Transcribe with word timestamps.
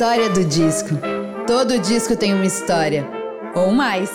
História 0.00 0.30
do 0.30 0.42
disco. 0.46 0.88
Todo 1.46 1.78
disco 1.78 2.16
tem 2.16 2.32
uma 2.32 2.46
história. 2.46 3.06
Ou 3.54 3.70
mais. 3.70 4.10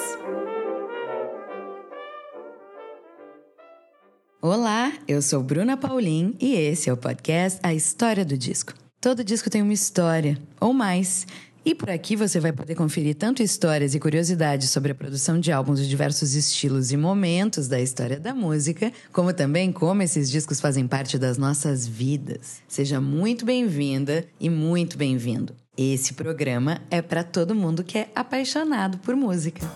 Olá, 4.42 4.92
eu 5.08 5.22
sou 5.22 5.44
Bruna 5.44 5.78
Paulin 5.78 6.36
e 6.42 6.56
esse 6.56 6.90
é 6.90 6.94
o 6.94 6.98
podcast 6.98 7.60
A 7.62 7.72
História 7.72 8.26
do 8.26 8.36
Disco. 8.36 8.74
Todo 9.00 9.24
disco 9.24 9.48
tem 9.48 9.62
uma 9.62 9.74
história, 9.74 10.40
ou 10.60 10.74
mais. 10.74 11.28
E 11.66 11.74
por 11.74 11.90
aqui 11.90 12.16
você 12.16 12.40
vai 12.40 12.54
poder 12.54 12.76
conferir 12.76 13.16
tanto 13.16 13.42
histórias 13.42 13.96
e 13.96 14.00
curiosidades 14.00 14.70
sobre 14.70 14.92
a 14.92 14.96
produção 14.96 15.40
de 15.40 15.52
álbuns 15.52 15.80
de 15.80 15.90
diversos 15.90 16.36
estilos 16.36 16.92
e 16.92 16.98
momentos 16.98 17.68
da 17.68 17.82
história 17.82 18.20
da 18.20 18.36
música, 18.36 18.94
como 19.12 19.34
também 19.34 19.72
como 19.72 20.04
esses 20.04 20.30
discos 20.30 20.62
fazem 20.62 20.88
parte 20.88 21.18
das 21.18 21.40
nossas 21.40 21.88
vidas. 21.88 22.62
Seja 22.68 23.02
muito 23.02 23.44
bem-vinda 23.46 24.28
e 24.40 24.48
muito 24.48 24.96
bem-vindo. 24.96 25.56
Esse 25.76 26.14
programa 26.14 26.80
é 26.92 27.02
para 27.02 27.24
todo 27.24 27.56
mundo 27.56 27.84
que 27.84 27.98
é 27.98 28.10
apaixonado 28.14 29.00
por 29.00 29.16
música. 29.16 29.68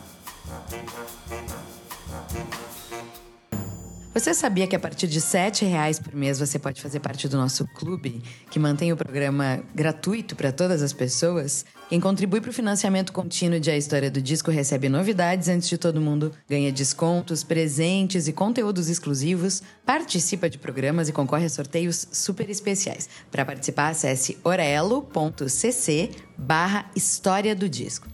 Você 4.13 4.33
sabia 4.33 4.67
que 4.67 4.75
a 4.75 4.79
partir 4.79 5.07
de 5.07 5.19
R$ 5.19 5.67
reais 5.67 5.97
por 5.97 6.13
mês 6.13 6.39
você 6.39 6.59
pode 6.59 6.81
fazer 6.81 6.99
parte 6.99 7.27
do 7.27 7.37
nosso 7.37 7.65
clube, 7.67 8.21
que 8.51 8.59
mantém 8.59 8.91
o 8.91 8.97
programa 8.97 9.63
gratuito 9.73 10.35
para 10.35 10.51
todas 10.51 10.83
as 10.83 10.93
pessoas? 10.93 11.65
Quem 11.89 11.99
contribui 11.99 12.39
para 12.39 12.51
o 12.51 12.53
financiamento 12.53 13.11
contínuo 13.11 13.59
de 13.59 13.71
A 13.71 13.75
História 13.75 14.11
do 14.11 14.21
Disco 14.21 14.51
recebe 14.51 14.87
novidades 14.87 15.47
antes 15.47 15.67
de 15.67 15.75
todo 15.75 15.99
mundo, 15.99 16.31
ganha 16.47 16.71
descontos, 16.71 17.43
presentes 17.43 18.27
e 18.27 18.31
conteúdos 18.31 18.89
exclusivos, 18.89 19.63
participa 19.83 20.47
de 20.47 20.59
programas 20.59 21.09
e 21.09 21.11
concorre 21.11 21.45
a 21.45 21.49
sorteios 21.49 22.07
super 22.11 22.47
especiais. 22.47 23.09
Para 23.31 23.43
participar, 23.43 23.89
acesse 23.89 24.37
orelo.cc 24.43 26.11
barra 26.37 26.91
História 26.95 27.55
do 27.55 27.67
Disco. 27.67 28.07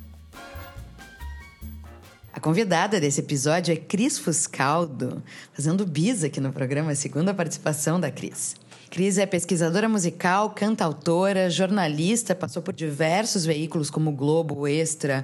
A 2.31 2.39
convidada 2.39 2.97
desse 2.97 3.19
episódio 3.19 3.73
é 3.73 3.75
Cris 3.75 4.17
Fuscaldo, 4.17 5.21
fazendo 5.51 5.85
bis 5.85 6.23
aqui 6.23 6.39
no 6.39 6.53
programa, 6.53 6.91
a 6.91 6.95
segunda 6.95 7.33
participação 7.33 7.99
da 7.99 8.09
Cris. 8.09 8.55
Cris 8.95 9.17
é 9.17 9.25
pesquisadora 9.25 9.89
musical, 9.89 10.51
cantautora, 10.51 11.49
jornalista, 11.49 12.33
passou 12.33 12.63
por 12.63 12.73
diversos 12.73 13.45
veículos 13.45 13.89
como 13.89 14.09
Globo, 14.09 14.65
Extra, 14.65 15.21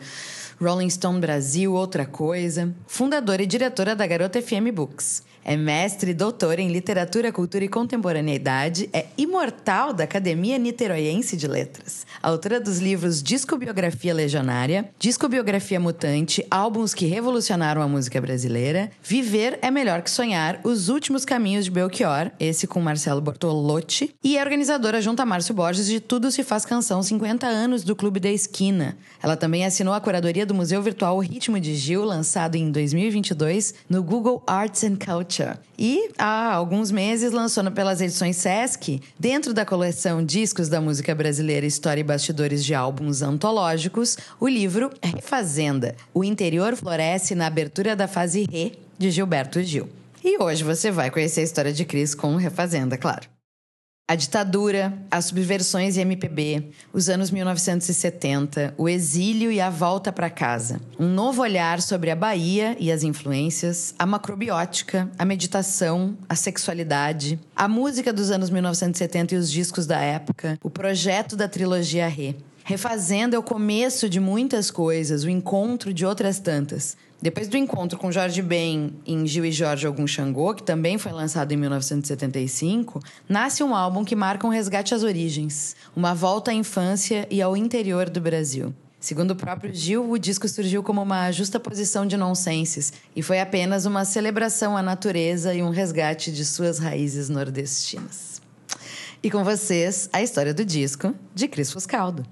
Rolling 0.59 0.89
Stone 0.89 1.22
Brasil, 1.22 1.73
Outra 1.73 2.05
Coisa, 2.05 2.75
fundadora 2.86 3.44
e 3.44 3.45
diretora 3.45 3.95
da 3.95 4.05
Garota 4.05 4.42
FM 4.42 4.73
Books. 4.73 5.23
É 5.44 5.58
mestre 5.58 6.11
e 6.11 6.14
doutora 6.14 6.61
em 6.61 6.67
Literatura, 6.67 7.31
Cultura 7.31 7.66
e 7.66 7.67
Contemporaneidade, 7.67 8.88
é 8.94 9.08
imortal 9.17 9.92
da 9.92 10.03
Academia 10.03 10.56
Niteroiense 10.59 11.36
de 11.36 11.48
Letras. 11.48 12.06
Autora 12.22 12.59
dos 12.59 12.78
livros 12.78 13.23
Discobiografia 13.23 14.14
Legionária, 14.14 14.92
Discobiografia 15.00 15.80
Mutante, 15.80 16.45
álbuns 16.52 16.94
que 16.94 17.08
revolucionaram 17.08 17.81
a 17.81 17.88
música 17.88 18.22
brasileira, 18.22 18.92
Viver 19.02 19.58
é 19.64 19.72
Melhor 19.72 20.03
que 20.03 20.11
Sonhar, 20.11 20.59
Os 20.64 20.89
Últimos 20.89 21.25
Caminhos 21.25 21.66
de 21.66 21.72
Belchior, 21.72 22.30
esse 22.39 22.67
com 22.67 22.80
Marcelo 22.80 23.20
Bortolotti, 23.20 24.14
e 24.23 24.38
é 24.38 24.44
organizadora 24.44 25.02
junto 25.02 25.23
a 25.23 25.26
Márcio 25.26 25.55
Borges 25.55 25.88
de 25.88 26.00
Tudo 26.00 26.31
Se 26.31 26.44
Faz 26.44 26.66
Canção 26.66 27.02
50 27.02 27.48
anos 27.48 27.83
do 27.83 27.95
Clube 27.95 28.20
da 28.20 28.30
Esquina. 28.30 28.95
Ela 29.23 29.36
também 29.36 29.66
assinou 29.66 29.95
a 29.95 30.02
curadoria 30.02 30.45
do 30.45 30.53
Museu 30.53 30.83
Virtual 30.83 31.17
Ritmo 31.17 31.59
de 31.59 31.73
Gil, 31.73 32.05
lançado 32.05 32.55
em 32.55 32.72
2022 32.72 33.73
no 33.89 34.04
Google 34.04 34.44
Arts 34.45 34.83
and 34.83 34.98
Culture 34.98 35.30
e 35.77 36.09
há 36.17 36.53
alguns 36.53 36.92
meses 36.92 37.31
lançou 37.31 37.69
pelas 37.71 38.02
edições 38.02 38.36
Sesc, 38.36 39.02
dentro 39.19 39.53
da 39.53 39.65
coleção 39.65 40.25
Discos 40.25 40.67
da 40.67 40.81
Música 40.81 41.15
Brasileira 41.15 41.65
História 41.65 42.02
e 42.02 42.03
Bastidores 42.03 42.65
de 42.65 42.73
Álbuns 42.73 43.21
Antológicos, 43.21 44.17
o 44.39 44.47
livro 44.47 44.91
Refazenda. 45.02 45.95
O 46.14 46.23
interior 46.23 46.75
floresce 46.75 47.33
na 47.36 47.47
abertura 47.47 47.95
da 47.95 48.08
fase 48.08 48.45
Re, 48.52 48.77
de 48.97 49.09
Gilberto 49.09 49.61
Gil. 49.61 49.87
E 50.23 50.41
hoje 50.41 50.64
você 50.64 50.91
vai 50.91 51.09
conhecer 51.09 51.41
a 51.41 51.43
história 51.43 51.73
de 51.73 51.86
Cris 51.86 52.14
com 52.14 52.36
Refazenda, 52.36 52.97
claro. 52.97 53.27
A 54.11 54.16
ditadura, 54.16 54.94
as 55.10 55.23
subversões 55.23 55.95
e 55.95 56.02
MPB, 56.02 56.72
os 56.92 57.08
anos 57.08 57.32
1970, 57.32 58.73
o 58.77 58.89
exílio 58.89 59.49
e 59.49 59.61
a 59.61 59.70
volta 59.70 60.11
para 60.11 60.30
casa. 60.30 60.82
Um 60.99 61.08
novo 61.08 61.42
olhar 61.42 61.82
sobre 61.82 62.11
a 62.11 62.16
Bahia 62.16 62.76
e 62.77 62.92
as 62.92 63.04
influências, 63.04 63.95
a 63.98 64.05
macrobiótica, 64.05 65.10
a 65.17 65.23
meditação, 65.23 66.17
a 66.27 66.36
sexualidade, 66.36 67.39
a 67.55 67.70
música 67.70 68.11
dos 68.11 68.32
anos 68.32 68.50
1970 68.50 69.33
e 69.33 69.38
os 69.38 69.50
discos 69.50 69.88
da 69.88 70.02
época, 70.02 70.60
o 70.61 70.70
projeto 70.70 71.38
da 71.38 71.48
trilogia 71.48 72.10
Rê. 72.10 72.36
Refazendo 72.71 73.36
é 73.36 73.37
o 73.37 73.43
começo 73.43 74.08
de 74.08 74.17
muitas 74.17 74.71
coisas, 74.71 75.26
o 75.26 75.30
encontro 75.30 75.93
de 75.93 76.05
outras 76.05 76.39
tantas. 76.39 76.95
Depois 77.21 77.49
do 77.49 77.58
encontro 77.58 77.99
com 77.99 78.14
Jorge 78.14 78.42
Ben 78.42 78.93
em 79.05 79.27
Gil 79.27 79.43
e 79.43 79.52
Jorge 79.52 79.86
Algum 79.86 80.08
Xangô, 80.08 80.54
que 80.54 80.64
também 80.64 80.98
foi 80.98 81.11
lançado 81.11 81.52
em 81.52 81.58
1975, 81.58 83.02
nasce 83.27 83.61
um 83.61 83.76
álbum 83.76 84.05
que 84.05 84.15
marca 84.15 84.48
um 84.48 84.49
resgate 84.49 84.93
às 84.93 85.04
origens, 85.04 85.76
uma 85.93 86.15
volta 86.15 86.52
à 86.52 86.54
infância 86.54 87.27
e 87.30 87.42
ao 87.42 87.58
interior 87.58 88.09
do 88.09 88.21
Brasil. 88.21 88.73
Segundo 89.02 89.32
o 89.32 89.36
próprio 89.36 89.76
Gil, 89.76 90.09
o 90.09 90.17
disco 90.17 90.48
surgiu 90.48 90.82
como 90.82 91.02
uma 91.02 91.30
justa 91.30 91.59
posição 91.59 92.05
de 92.08 92.15
nonsenses 92.15 92.93
e 93.14 93.21
foi 93.21 93.42
apenas 93.42 93.86
uma 93.86 94.05
celebração 94.05 94.77
à 94.77 94.82
natureza 94.82 95.53
e 95.53 95.61
um 95.61 95.71
resgate 95.71 96.32
de 96.32 96.45
suas 96.45 96.80
raízes 96.80 97.27
nordestinas. 97.27 98.42
E 99.21 99.30
com 99.30 99.43
vocês, 99.43 100.09
a 100.14 100.21
história 100.21 100.53
do 100.53 100.64
disco 100.64 101.14
de 101.36 101.49
Cris 101.49 101.70
Fuscaldo. 101.70 102.26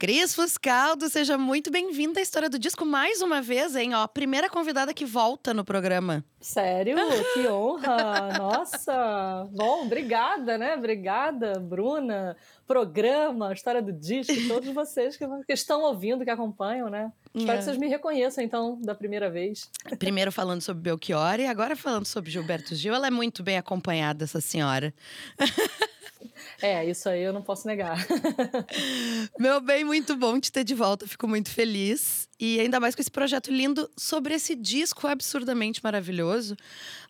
Cris 0.00 0.34
Fuscaldo, 0.34 1.10
seja 1.10 1.36
muito 1.36 1.70
bem-vinda 1.70 2.20
à 2.20 2.22
história 2.22 2.48
do 2.48 2.58
disco 2.58 2.86
mais 2.86 3.20
uma 3.20 3.42
vez, 3.42 3.76
hein? 3.76 3.94
Ó, 3.94 4.08
primeira 4.08 4.48
convidada 4.48 4.94
que 4.94 5.04
volta 5.04 5.52
no 5.52 5.62
programa. 5.62 6.24
Sério? 6.40 6.96
Que 7.34 7.46
honra! 7.46 8.32
Nossa! 8.38 9.46
Bom, 9.52 9.84
obrigada, 9.84 10.56
né? 10.56 10.74
Obrigada, 10.74 11.60
Bruna, 11.60 12.34
programa, 12.70 13.52
história 13.52 13.82
do 13.82 13.92
disco, 13.92 14.32
todos 14.46 14.72
vocês 14.72 15.16
que, 15.16 15.26
estão 15.48 15.82
ouvindo, 15.82 16.22
que 16.22 16.30
acompanham, 16.30 16.88
né? 16.88 17.10
Espero 17.34 17.54
é. 17.54 17.58
que 17.58 17.64
vocês 17.64 17.76
me 17.76 17.88
reconheçam, 17.88 18.44
então, 18.44 18.80
da 18.80 18.94
primeira 18.94 19.28
vez. 19.28 19.68
Primeiro 19.98 20.30
falando 20.30 20.60
sobre 20.60 20.84
Belchior 20.84 21.40
e 21.40 21.46
agora 21.46 21.74
falando 21.74 22.06
sobre 22.06 22.30
Gilberto 22.30 22.76
Gil. 22.76 22.94
Ela 22.94 23.08
é 23.08 23.10
muito 23.10 23.42
bem 23.42 23.58
acompanhada, 23.58 24.22
essa 24.22 24.40
senhora. 24.40 24.94
É, 26.62 26.84
isso 26.84 27.08
aí 27.08 27.22
eu 27.22 27.32
não 27.32 27.40
posso 27.40 27.66
negar. 27.66 27.96
Meu 29.38 29.60
bem, 29.60 29.82
muito 29.82 30.14
bom 30.14 30.38
te 30.38 30.52
ter 30.52 30.62
de 30.62 30.74
volta, 30.74 31.06
fico 31.06 31.26
muito 31.26 31.50
feliz. 31.50 32.28
E 32.40 32.58
ainda 32.58 32.80
mais 32.80 32.94
com 32.94 33.02
esse 33.02 33.10
projeto 33.10 33.52
lindo 33.52 33.88
sobre 33.96 34.32
esse 34.32 34.56
disco 34.56 35.06
absurdamente 35.06 35.84
maravilhoso. 35.84 36.56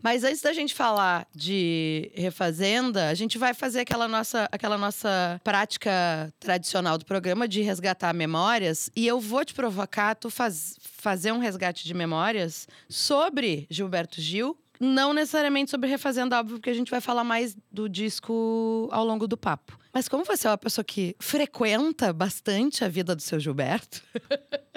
Mas 0.02 0.24
antes 0.24 0.42
da 0.42 0.52
gente 0.52 0.74
falar 0.74 1.24
de 1.32 2.10
refazenda, 2.14 3.08
a 3.08 3.14
gente 3.14 3.38
vai 3.38 3.54
fazer 3.54 3.80
aquela 3.80 4.08
nossa, 4.08 4.48
aquela 4.50 4.76
nossa 4.76 5.40
prática 5.44 6.34
tradicional 6.40 6.98
do 6.98 7.04
programa 7.04 7.46
de 7.46 7.60
resgatar 7.60 8.12
memórias. 8.12 8.90
E 8.96 9.06
eu 9.06 9.20
vou 9.20 9.44
te 9.44 9.54
provocar, 9.54 10.16
tu 10.16 10.28
faz, 10.30 10.76
fazer 10.80 11.30
um 11.30 11.38
resgate 11.38 11.84
de 11.84 11.94
memórias 11.94 12.66
sobre 12.88 13.66
Gilberto 13.70 14.20
Gil 14.20 14.58
não 14.80 15.12
necessariamente 15.12 15.70
sobre 15.70 15.90
Refazenda, 15.90 16.38
óbvio, 16.38 16.56
porque 16.56 16.70
a 16.70 16.74
gente 16.74 16.90
vai 16.90 17.02
falar 17.02 17.22
mais 17.22 17.54
do 17.70 17.86
disco 17.86 18.88
ao 18.90 19.04
longo 19.04 19.28
do 19.28 19.36
papo. 19.36 19.78
Mas 19.92 20.08
como 20.08 20.24
você 20.24 20.46
é 20.46 20.50
uma 20.50 20.56
pessoa 20.56 20.82
que 20.82 21.14
frequenta 21.18 22.12
bastante 22.14 22.82
a 22.82 22.88
vida 22.88 23.14
do 23.14 23.20
seu 23.20 23.38
Gilberto, 23.38 24.02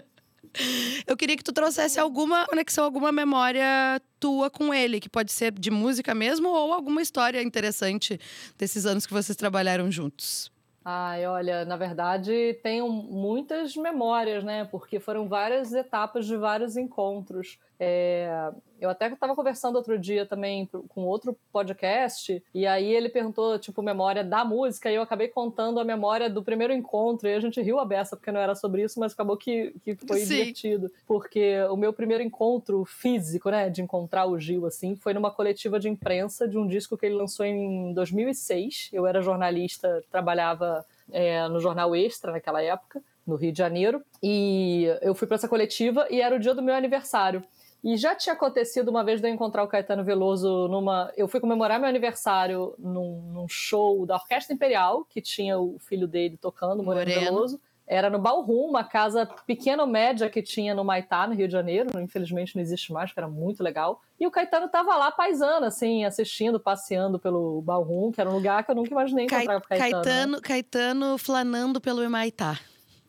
eu 1.07 1.17
queria 1.17 1.35
que 1.35 1.43
tu 1.43 1.53
trouxesse 1.53 1.99
alguma 1.99 2.45
conexão, 2.45 2.83
alguma 2.83 3.11
memória 3.11 4.01
tua 4.19 4.49
com 4.49 4.73
ele, 4.73 4.99
que 4.99 5.09
pode 5.09 5.31
ser 5.31 5.51
de 5.51 5.69
música 5.69 6.13
mesmo 6.13 6.49
ou 6.49 6.73
alguma 6.73 7.01
história 7.01 7.41
interessante 7.41 8.19
desses 8.57 8.85
anos 8.85 9.05
que 9.05 9.13
vocês 9.13 9.35
trabalharam 9.35 9.91
juntos. 9.91 10.51
Ai, 10.85 11.25
olha, 11.25 11.63
na 11.63 11.77
verdade 11.77 12.59
tenho 12.61 12.89
muitas 12.89 13.75
memórias, 13.75 14.43
né? 14.43 14.65
Porque 14.65 14.99
foram 14.99 15.29
várias 15.29 15.71
etapas 15.71 16.25
de 16.25 16.35
vários 16.35 16.75
encontros. 16.75 17.57
É, 17.79 18.51
eu 18.83 18.89
até 18.89 19.07
estava 19.07 19.33
conversando 19.33 19.77
outro 19.77 19.97
dia 19.97 20.25
também 20.25 20.69
com 20.89 21.05
outro 21.05 21.37
podcast, 21.53 22.43
e 22.53 22.67
aí 22.67 22.93
ele 22.93 23.07
perguntou, 23.07 23.57
tipo, 23.57 23.81
memória 23.81 24.23
da 24.23 24.43
música, 24.43 24.91
e 24.91 24.95
eu 24.95 25.01
acabei 25.01 25.29
contando 25.29 25.79
a 25.79 25.85
memória 25.85 26.29
do 26.29 26.43
primeiro 26.43 26.73
encontro, 26.73 27.29
e 27.29 27.33
a 27.33 27.39
gente 27.39 27.61
riu 27.61 27.79
a 27.79 27.85
beça, 27.85 28.17
porque 28.17 28.31
não 28.31 28.41
era 28.41 28.55
sobre 28.55 28.83
isso, 28.83 28.99
mas 28.99 29.13
acabou 29.13 29.37
que, 29.37 29.73
que 29.85 29.95
foi 29.95 30.19
Sim. 30.19 30.35
divertido. 30.35 30.91
Porque 31.07 31.63
o 31.71 31.77
meu 31.77 31.93
primeiro 31.93 32.21
encontro 32.21 32.83
físico, 32.83 33.49
né, 33.49 33.69
de 33.69 33.81
encontrar 33.81 34.25
o 34.25 34.37
Gil, 34.37 34.65
assim, 34.65 34.97
foi 34.97 35.13
numa 35.13 35.31
coletiva 35.31 35.79
de 35.79 35.87
imprensa 35.87 36.45
de 36.45 36.57
um 36.57 36.67
disco 36.67 36.97
que 36.97 37.05
ele 37.05 37.15
lançou 37.15 37.45
em 37.45 37.93
2006. 37.93 38.89
Eu 38.91 39.07
era 39.07 39.21
jornalista, 39.21 40.03
trabalhava 40.11 40.85
é, 41.09 41.47
no 41.47 41.61
Jornal 41.61 41.95
Extra 41.95 42.33
naquela 42.33 42.61
época, 42.61 43.01
no 43.25 43.35
Rio 43.35 43.53
de 43.53 43.57
Janeiro, 43.57 44.03
e 44.21 44.87
eu 45.01 45.15
fui 45.15 45.25
para 45.25 45.35
essa 45.35 45.47
coletiva 45.47 46.05
e 46.09 46.19
era 46.19 46.35
o 46.35 46.39
dia 46.39 46.53
do 46.53 46.61
meu 46.61 46.75
aniversário. 46.75 47.41
E 47.83 47.97
já 47.97 48.15
tinha 48.15 48.33
acontecido 48.33 48.87
uma 48.87 49.03
vez 49.03 49.19
de 49.19 49.27
eu 49.27 49.33
encontrar 49.33 49.61
o 49.61 49.67
Caetano 49.67 50.05
Veloso 50.05 50.69
numa. 50.69 51.11
Eu 51.17 51.27
fui 51.27 51.41
comemorar 51.41 51.79
meu 51.79 51.89
aniversário 51.89 52.73
num, 52.79 53.21
num 53.33 53.47
show 53.47 54.05
da 54.05 54.15
Orquestra 54.15 54.53
Imperial, 54.53 55.03
que 55.03 55.19
tinha 55.19 55.59
o 55.59 55.77
filho 55.79 56.07
dele 56.07 56.37
tocando, 56.37 56.81
Moreno, 56.81 57.11
Moreno. 57.11 57.21
Veloso. 57.21 57.61
Era 57.85 58.09
no 58.09 58.17
Ballroom, 58.17 58.69
uma 58.69 58.85
casa 58.85 59.25
pequena 59.45 59.83
ou 59.83 59.89
média 59.89 60.29
que 60.29 60.41
tinha 60.41 60.73
no 60.73 60.85
Maitá, 60.85 61.27
no 61.27 61.35
Rio 61.35 61.47
de 61.47 61.51
Janeiro. 61.51 61.89
Infelizmente 61.99 62.55
não 62.55 62.61
existe 62.61 62.93
mais, 62.93 63.11
que 63.11 63.19
era 63.19 63.27
muito 63.27 63.61
legal. 63.61 64.01
E 64.17 64.25
o 64.25 64.31
Caetano 64.31 64.69
tava 64.69 64.95
lá 64.95 65.11
paisando, 65.11 65.65
assim, 65.65 66.05
assistindo, 66.05 66.61
passeando 66.61 67.19
pelo 67.19 67.61
Ballroom, 67.61 68.13
que 68.13 68.21
era 68.21 68.29
um 68.29 68.35
lugar 68.35 68.63
que 68.63 68.71
eu 68.71 68.75
nunca 68.75 68.91
imaginei 68.91 69.25
encontrar 69.25 69.59
com 69.59 69.65
o 69.65 69.67
Caetano. 69.67 69.91
Caetano, 69.91 70.31
né? 70.37 70.41
Caetano 70.41 71.17
flanando 71.17 71.81
pelo 71.81 72.09
Maitá. 72.09 72.57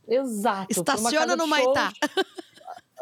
Exato. 0.08 0.66
Estaciona 0.68 1.36
no 1.36 1.46
Maitá. 1.46 1.92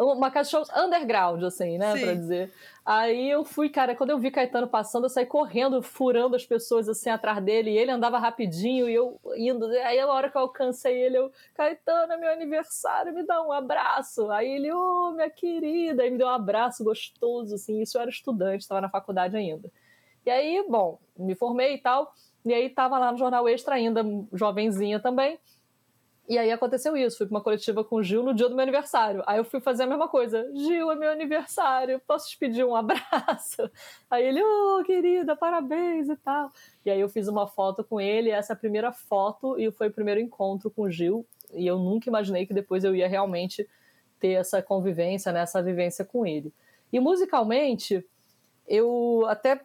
Uma 0.04 0.30
casa 0.30 0.48
de 0.48 0.50
shows 0.50 0.68
underground, 0.76 1.42
assim, 1.44 1.78
né, 1.78 1.96
Sim. 1.96 2.04
pra 2.04 2.14
dizer. 2.14 2.52
Aí 2.84 3.30
eu 3.30 3.44
fui, 3.44 3.68
cara, 3.68 3.94
quando 3.94 4.10
eu 4.10 4.18
vi 4.18 4.30
Caetano 4.30 4.66
passando, 4.66 5.04
eu 5.04 5.08
saí 5.08 5.24
correndo, 5.24 5.80
furando 5.82 6.34
as 6.34 6.44
pessoas 6.44 6.88
assim 6.88 7.10
atrás 7.10 7.42
dele, 7.42 7.70
e 7.70 7.78
ele 7.78 7.90
andava 7.92 8.18
rapidinho 8.18 8.88
e 8.88 8.94
eu 8.94 9.20
indo. 9.36 9.66
Aí 9.66 10.00
a 10.00 10.06
hora 10.08 10.28
que 10.28 10.36
eu 10.36 10.42
alcancei 10.42 11.00
ele, 11.00 11.18
eu, 11.18 11.30
Caetano, 11.54 12.12
é 12.12 12.16
meu 12.16 12.30
aniversário, 12.30 13.14
me 13.14 13.24
dá 13.24 13.40
um 13.40 13.52
abraço. 13.52 14.30
Aí 14.30 14.50
ele, 14.50 14.72
ô, 14.72 15.10
oh, 15.10 15.12
minha 15.12 15.30
querida, 15.30 16.02
aí 16.02 16.10
me 16.10 16.18
deu 16.18 16.26
um 16.26 16.30
abraço 16.30 16.82
gostoso, 16.82 17.54
assim. 17.54 17.80
Isso 17.80 17.96
eu 17.96 18.02
era 18.02 18.10
estudante, 18.10 18.62
estava 18.62 18.80
na 18.80 18.88
faculdade 18.88 19.36
ainda. 19.36 19.70
E 20.26 20.30
aí, 20.30 20.64
bom, 20.68 20.98
me 21.16 21.34
formei 21.34 21.74
e 21.74 21.78
tal, 21.78 22.12
e 22.44 22.52
aí 22.52 22.68
tava 22.68 22.98
lá 22.98 23.12
no 23.12 23.18
Jornal 23.18 23.48
Extra 23.48 23.76
ainda, 23.76 24.04
jovenzinha 24.32 24.98
também. 25.00 25.38
E 26.32 26.38
aí 26.38 26.50
aconteceu 26.50 26.96
isso, 26.96 27.18
fui 27.18 27.26
pra 27.26 27.36
uma 27.36 27.42
coletiva 27.42 27.84
com 27.84 27.96
o 27.96 28.02
Gil 28.02 28.22
no 28.22 28.32
dia 28.32 28.48
do 28.48 28.54
meu 28.54 28.62
aniversário. 28.62 29.22
Aí 29.26 29.36
eu 29.36 29.44
fui 29.44 29.60
fazer 29.60 29.82
a 29.82 29.86
mesma 29.86 30.08
coisa. 30.08 30.50
Gil, 30.54 30.90
é 30.90 30.96
meu 30.96 31.10
aniversário, 31.10 32.00
posso 32.06 32.30
te 32.30 32.38
pedir 32.38 32.64
um 32.64 32.72
abraço? 32.74 33.70
Aí 34.10 34.24
ele, 34.24 34.42
oh, 34.42 34.82
querida, 34.82 35.36
parabéns 35.36 36.08
e 36.08 36.16
tal. 36.16 36.50
E 36.86 36.90
aí 36.90 36.98
eu 36.98 37.08
fiz 37.10 37.28
uma 37.28 37.46
foto 37.46 37.84
com 37.84 38.00
ele, 38.00 38.30
essa 38.30 38.54
é 38.54 38.54
a 38.54 38.58
primeira 38.58 38.90
foto 38.92 39.60
e 39.60 39.70
foi 39.70 39.88
o 39.88 39.92
primeiro 39.92 40.22
encontro 40.22 40.70
com 40.70 40.84
o 40.84 40.90
Gil. 40.90 41.26
E 41.52 41.66
eu 41.66 41.78
nunca 41.78 42.08
imaginei 42.08 42.46
que 42.46 42.54
depois 42.54 42.82
eu 42.82 42.96
ia 42.96 43.06
realmente 43.06 43.68
ter 44.18 44.30
essa 44.30 44.62
convivência, 44.62 45.32
né, 45.32 45.40
essa 45.40 45.62
vivência 45.62 46.02
com 46.02 46.26
ele. 46.26 46.50
E 46.90 46.98
musicalmente, 46.98 48.02
eu 48.66 49.26
até 49.28 49.60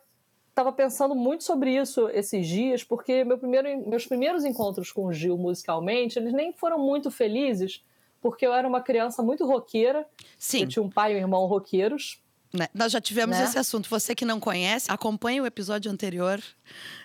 estava 0.57 0.71
pensando 0.71 1.13
muito 1.13 1.44
sobre 1.44 1.77
isso 1.77 2.09
esses 2.09 2.48
dias, 2.48 2.83
porque 2.83 3.24
meu 3.24 3.38
primeiro, 3.38 3.88
meus 3.88 4.07
primeiros 4.07 4.44
encontros 4.44 4.92
com 4.92 5.06
o 5.06 5.13
Gil 5.13 5.38
musicalmente, 5.38 6.18
eles 6.18 6.33
nem 6.33 6.51
foram 6.51 6.80
muito 6.80 7.12
felizes, 7.12 7.83
porque 8.19 8.45
eu 8.45 8.51
era 8.51 8.68
uma 8.68 8.81
criança 8.81 9.21
muito 9.21 9.45
roqueira. 9.45 10.04
Sim. 10.39 10.62
Eu 10.62 10.68
tinha 10.68 10.83
um 10.83 10.89
pai 10.89 11.13
e 11.13 11.15
um 11.15 11.19
irmão 11.19 11.45
roqueiros. 11.45 12.19
Né? 12.51 12.68
Nós 12.74 12.92
já 12.92 13.00
tivemos 13.00 13.38
né? 13.38 13.44
esse 13.44 13.59
assunto. 13.59 13.88
Você 13.88 14.15
que 14.15 14.25
não 14.25 14.39
conhece, 14.39 14.89
acompanhe 14.89 15.39
o 15.39 15.45
episódio 15.45 15.92
anterior 15.92 16.42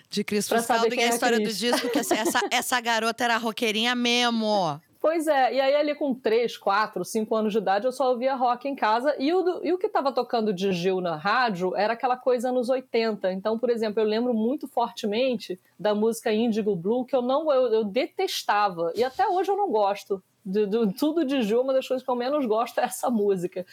de 0.09 0.23
Cris 0.23 0.47
Fuscaldo 0.47 0.93
e 0.95 0.99
a 0.99 1.03
é 1.03 1.09
história 1.09 1.39
do 1.39 1.53
disco, 1.53 1.89
que 1.89 1.99
essa, 1.99 2.41
essa 2.49 2.81
garota 2.81 3.23
era 3.23 3.37
roqueirinha 3.37 3.93
mesmo. 3.93 4.81
Pois 5.03 5.27
é, 5.27 5.53
e 5.53 5.59
aí 5.59 5.75
ali 5.75 5.93
com 5.93 6.15
3, 6.15 6.55
4, 6.55 7.03
5 7.03 7.35
anos 7.35 7.51
de 7.51 7.59
idade 7.59 7.85
eu 7.85 7.91
só 7.91 8.09
ouvia 8.09 8.35
rock 8.35 8.69
em 8.69 8.73
casa 8.73 9.13
e 9.19 9.33
o, 9.33 9.61
e 9.61 9.73
o 9.73 9.77
que 9.77 9.87
estava 9.87 10.13
tocando 10.13 10.53
de 10.53 10.71
Gil 10.71 11.01
na 11.01 11.17
rádio 11.17 11.75
era 11.75 11.91
aquela 11.91 12.15
coisa 12.15 12.47
anos 12.47 12.69
80. 12.69 13.33
Então, 13.33 13.59
por 13.59 13.69
exemplo, 13.69 14.01
eu 14.01 14.07
lembro 14.07 14.33
muito 14.33 14.65
fortemente 14.65 15.59
da 15.77 15.93
música 15.93 16.31
Indigo 16.31 16.73
Blue 16.73 17.03
que 17.03 17.13
eu 17.13 17.21
não 17.21 17.51
eu, 17.51 17.67
eu 17.73 17.83
detestava 17.83 18.93
e 18.95 19.03
até 19.03 19.27
hoje 19.27 19.51
eu 19.51 19.57
não 19.57 19.69
gosto. 19.69 20.23
De, 20.45 20.65
de, 20.65 20.93
tudo 20.93 21.25
de 21.25 21.41
Gil, 21.41 21.59
uma 21.59 21.73
das 21.73 21.85
coisas 21.85 22.01
que 22.01 22.09
eu 22.09 22.15
menos 22.15 22.45
gosto 22.45 22.79
é 22.79 22.85
essa 22.85 23.09
música. 23.09 23.65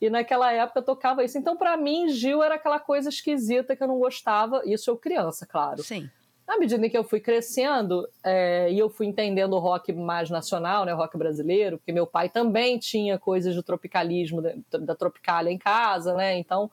E 0.00 0.08
naquela 0.08 0.50
época 0.50 0.80
tocava 0.80 1.22
isso. 1.22 1.36
Então, 1.36 1.58
para 1.58 1.76
mim, 1.76 2.08
Gil 2.08 2.42
era 2.42 2.54
aquela 2.54 2.80
coisa 2.80 3.10
esquisita 3.10 3.76
que 3.76 3.82
eu 3.82 3.88
não 3.88 3.98
gostava. 3.98 4.62
Isso 4.64 4.90
eu 4.90 4.96
criança, 4.96 5.46
claro. 5.46 5.82
Sim. 5.82 6.08
À 6.50 6.58
medida 6.58 6.90
que 6.90 6.98
eu 6.98 7.04
fui 7.04 7.20
crescendo 7.20 8.08
é, 8.24 8.72
e 8.72 8.76
eu 8.76 8.90
fui 8.90 9.06
entendendo 9.06 9.52
o 9.52 9.60
rock 9.60 9.92
mais 9.92 10.28
nacional, 10.28 10.84
né, 10.84 10.92
o 10.92 10.96
rock 10.96 11.16
brasileiro, 11.16 11.78
porque 11.78 11.92
meu 11.92 12.08
pai 12.08 12.28
também 12.28 12.76
tinha 12.76 13.16
coisas 13.20 13.54
de 13.54 13.62
tropicalismo, 13.62 14.42
da, 14.42 14.78
da 14.80 14.96
Tropicália 14.96 15.48
em 15.48 15.56
casa, 15.56 16.12
né? 16.14 16.36
Então, 16.36 16.68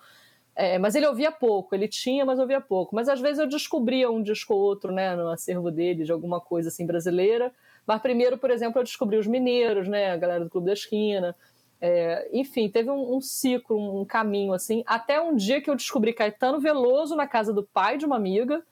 é, 0.56 0.80
mas 0.80 0.96
ele 0.96 1.06
ouvia 1.06 1.32
pouco, 1.32 1.76
ele 1.76 1.88
tinha, 1.88 2.26
mas 2.26 2.40
ouvia 2.40 2.60
pouco. 2.60 2.96
Mas 2.96 3.08
às 3.08 3.22
vezes 3.22 3.38
eu 3.38 3.46
descobria 3.46 4.10
um 4.10 4.24
disco 4.24 4.56
ou 4.56 4.60
outro, 4.60 4.92
né, 4.92 5.16
no 5.16 5.30
acervo 5.30 5.70
dele, 5.70 6.04
de 6.04 6.12
alguma 6.12 6.42
coisa 6.42 6.70
assim 6.70 6.84
brasileira. 6.84 7.54
Mas 7.86 8.02
primeiro, 8.02 8.36
por 8.36 8.50
exemplo, 8.50 8.80
eu 8.80 8.84
descobri 8.84 9.18
os 9.18 9.28
mineiros, 9.28 9.88
né, 9.88 10.10
a 10.10 10.18
galera 10.18 10.44
do 10.44 10.50
Clube 10.50 10.66
da 10.66 10.74
Esquina. 10.74 11.36
É, 11.80 12.28
enfim, 12.34 12.68
teve 12.68 12.90
um, 12.90 13.16
um, 13.16 13.22
ciclo, 13.22 14.02
um 14.02 14.04
caminho 14.04 14.54
assim, 14.54 14.84
até 14.88 15.22
um 15.22 15.36
dia 15.36 15.62
que 15.62 15.70
eu 15.70 15.76
descobri 15.76 16.14
Caetano 16.14 16.60
Veloso 16.60 17.16
na 17.16 17.28
casa 17.28 17.54
do 17.54 17.62
pai 17.62 18.00
de 18.00 18.08
uma 18.08 18.16
amiga 18.16 18.64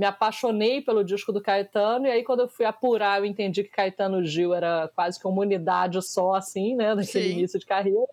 me 0.00 0.06
apaixonei 0.06 0.80
pelo 0.80 1.04
disco 1.04 1.30
do 1.30 1.42
Caetano, 1.42 2.06
e 2.06 2.10
aí 2.10 2.24
quando 2.24 2.40
eu 2.40 2.48
fui 2.48 2.64
apurar, 2.64 3.20
eu 3.20 3.26
entendi 3.26 3.62
que 3.62 3.68
Caetano 3.68 4.24
Gil 4.24 4.54
era 4.54 4.90
quase 4.94 5.20
que 5.20 5.26
uma 5.26 5.42
unidade 5.42 6.00
só, 6.00 6.36
assim, 6.36 6.74
né, 6.74 6.94
naquele 6.96 7.28
sim. 7.28 7.32
início 7.32 7.60
de 7.60 7.66
carreira. 7.66 8.06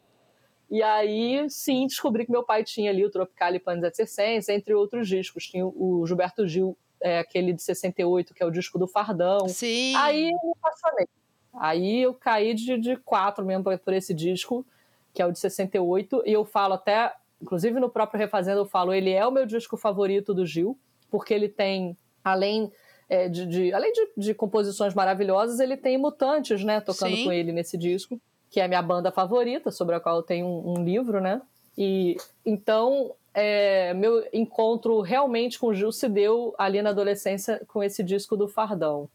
E 0.70 0.84
aí, 0.84 1.50
sim, 1.50 1.88
descobri 1.88 2.26
que 2.26 2.32
meu 2.32 2.44
pai 2.44 2.62
tinha 2.66 2.92
ali 2.92 3.06
o 3.06 3.10
Tropical 3.10 3.56
e 3.56 3.60
Panis 3.60 4.20
et 4.20 4.50
entre 4.50 4.74
outros 4.74 5.08
discos. 5.08 5.48
Tinha 5.48 5.66
o 5.66 6.06
Gilberto 6.06 6.46
Gil, 6.46 6.78
é, 7.00 7.20
aquele 7.20 7.54
de 7.54 7.64
68, 7.64 8.34
que 8.34 8.44
é 8.44 8.46
o 8.46 8.52
disco 8.52 8.78
do 8.78 8.86
Fardão. 8.86 9.48
Sim. 9.48 9.96
Aí 9.96 10.30
eu 10.30 10.40
me 10.44 10.52
apaixonei. 10.62 11.08
Aí 11.54 12.02
eu 12.02 12.14
caí 12.14 12.54
de, 12.54 12.78
de 12.78 12.98
quatro 12.98 13.46
mesmo 13.46 13.64
por 13.64 13.94
esse 13.94 14.14
disco, 14.14 14.66
que 15.14 15.22
é 15.22 15.26
o 15.26 15.32
de 15.32 15.40
68, 15.40 16.24
e 16.26 16.34
eu 16.34 16.44
falo 16.44 16.74
até, 16.74 17.14
inclusive 17.42 17.80
no 17.80 17.90
próprio 17.90 18.20
Refazendo, 18.20 18.60
eu 18.60 18.66
falo, 18.66 18.94
ele 18.94 19.12
é 19.12 19.26
o 19.26 19.32
meu 19.32 19.46
disco 19.46 19.78
favorito 19.78 20.34
do 20.34 20.46
Gil 20.46 20.78
porque 21.10 21.34
ele 21.34 21.50
tem, 21.50 21.98
além 22.24 22.72
é, 23.10 23.30
de, 23.30 23.46
de, 23.46 23.74
além 23.74 23.92
de, 23.94 24.08
de, 24.18 24.34
composições 24.34 24.94
maravilhosas, 24.94 25.60
ele 25.60 25.78
tem 25.78 25.98
Mutantes, 25.98 26.64
né, 26.64 26.82
tocando 26.82 27.16
Sim. 27.16 27.26
com 27.26 27.32
ele 27.32 27.52
nesse 27.52 27.78
disco, 27.78 28.20
que 28.50 28.60
é 28.60 28.66
a 28.66 28.68
minha 28.68 28.82
banda 28.82 29.12
favorita, 29.12 29.72
sobre 29.72 29.96
a 29.96 30.00
qual 30.00 30.18
eu 30.18 30.24
tenho 30.24 30.46
um, 30.46 30.80
um 30.80 30.84
livro, 30.84 31.22
né? 31.22 31.42
E 31.78 32.18
então 32.46 33.14
é, 33.34 33.94
meu 33.94 34.28
encontro 34.34 35.00
realmente 35.02 35.60
com 35.60 35.68
o 35.68 35.74
Gil 35.74 35.92
se 35.92 36.10
deu 36.10 36.56
ali 36.58 36.82
na 36.82 36.90
adolescência 36.90 37.62
com 37.68 37.84
esse 37.84 38.04
disco 38.04 38.36
do 38.36 38.48
Fardão, 38.48 39.08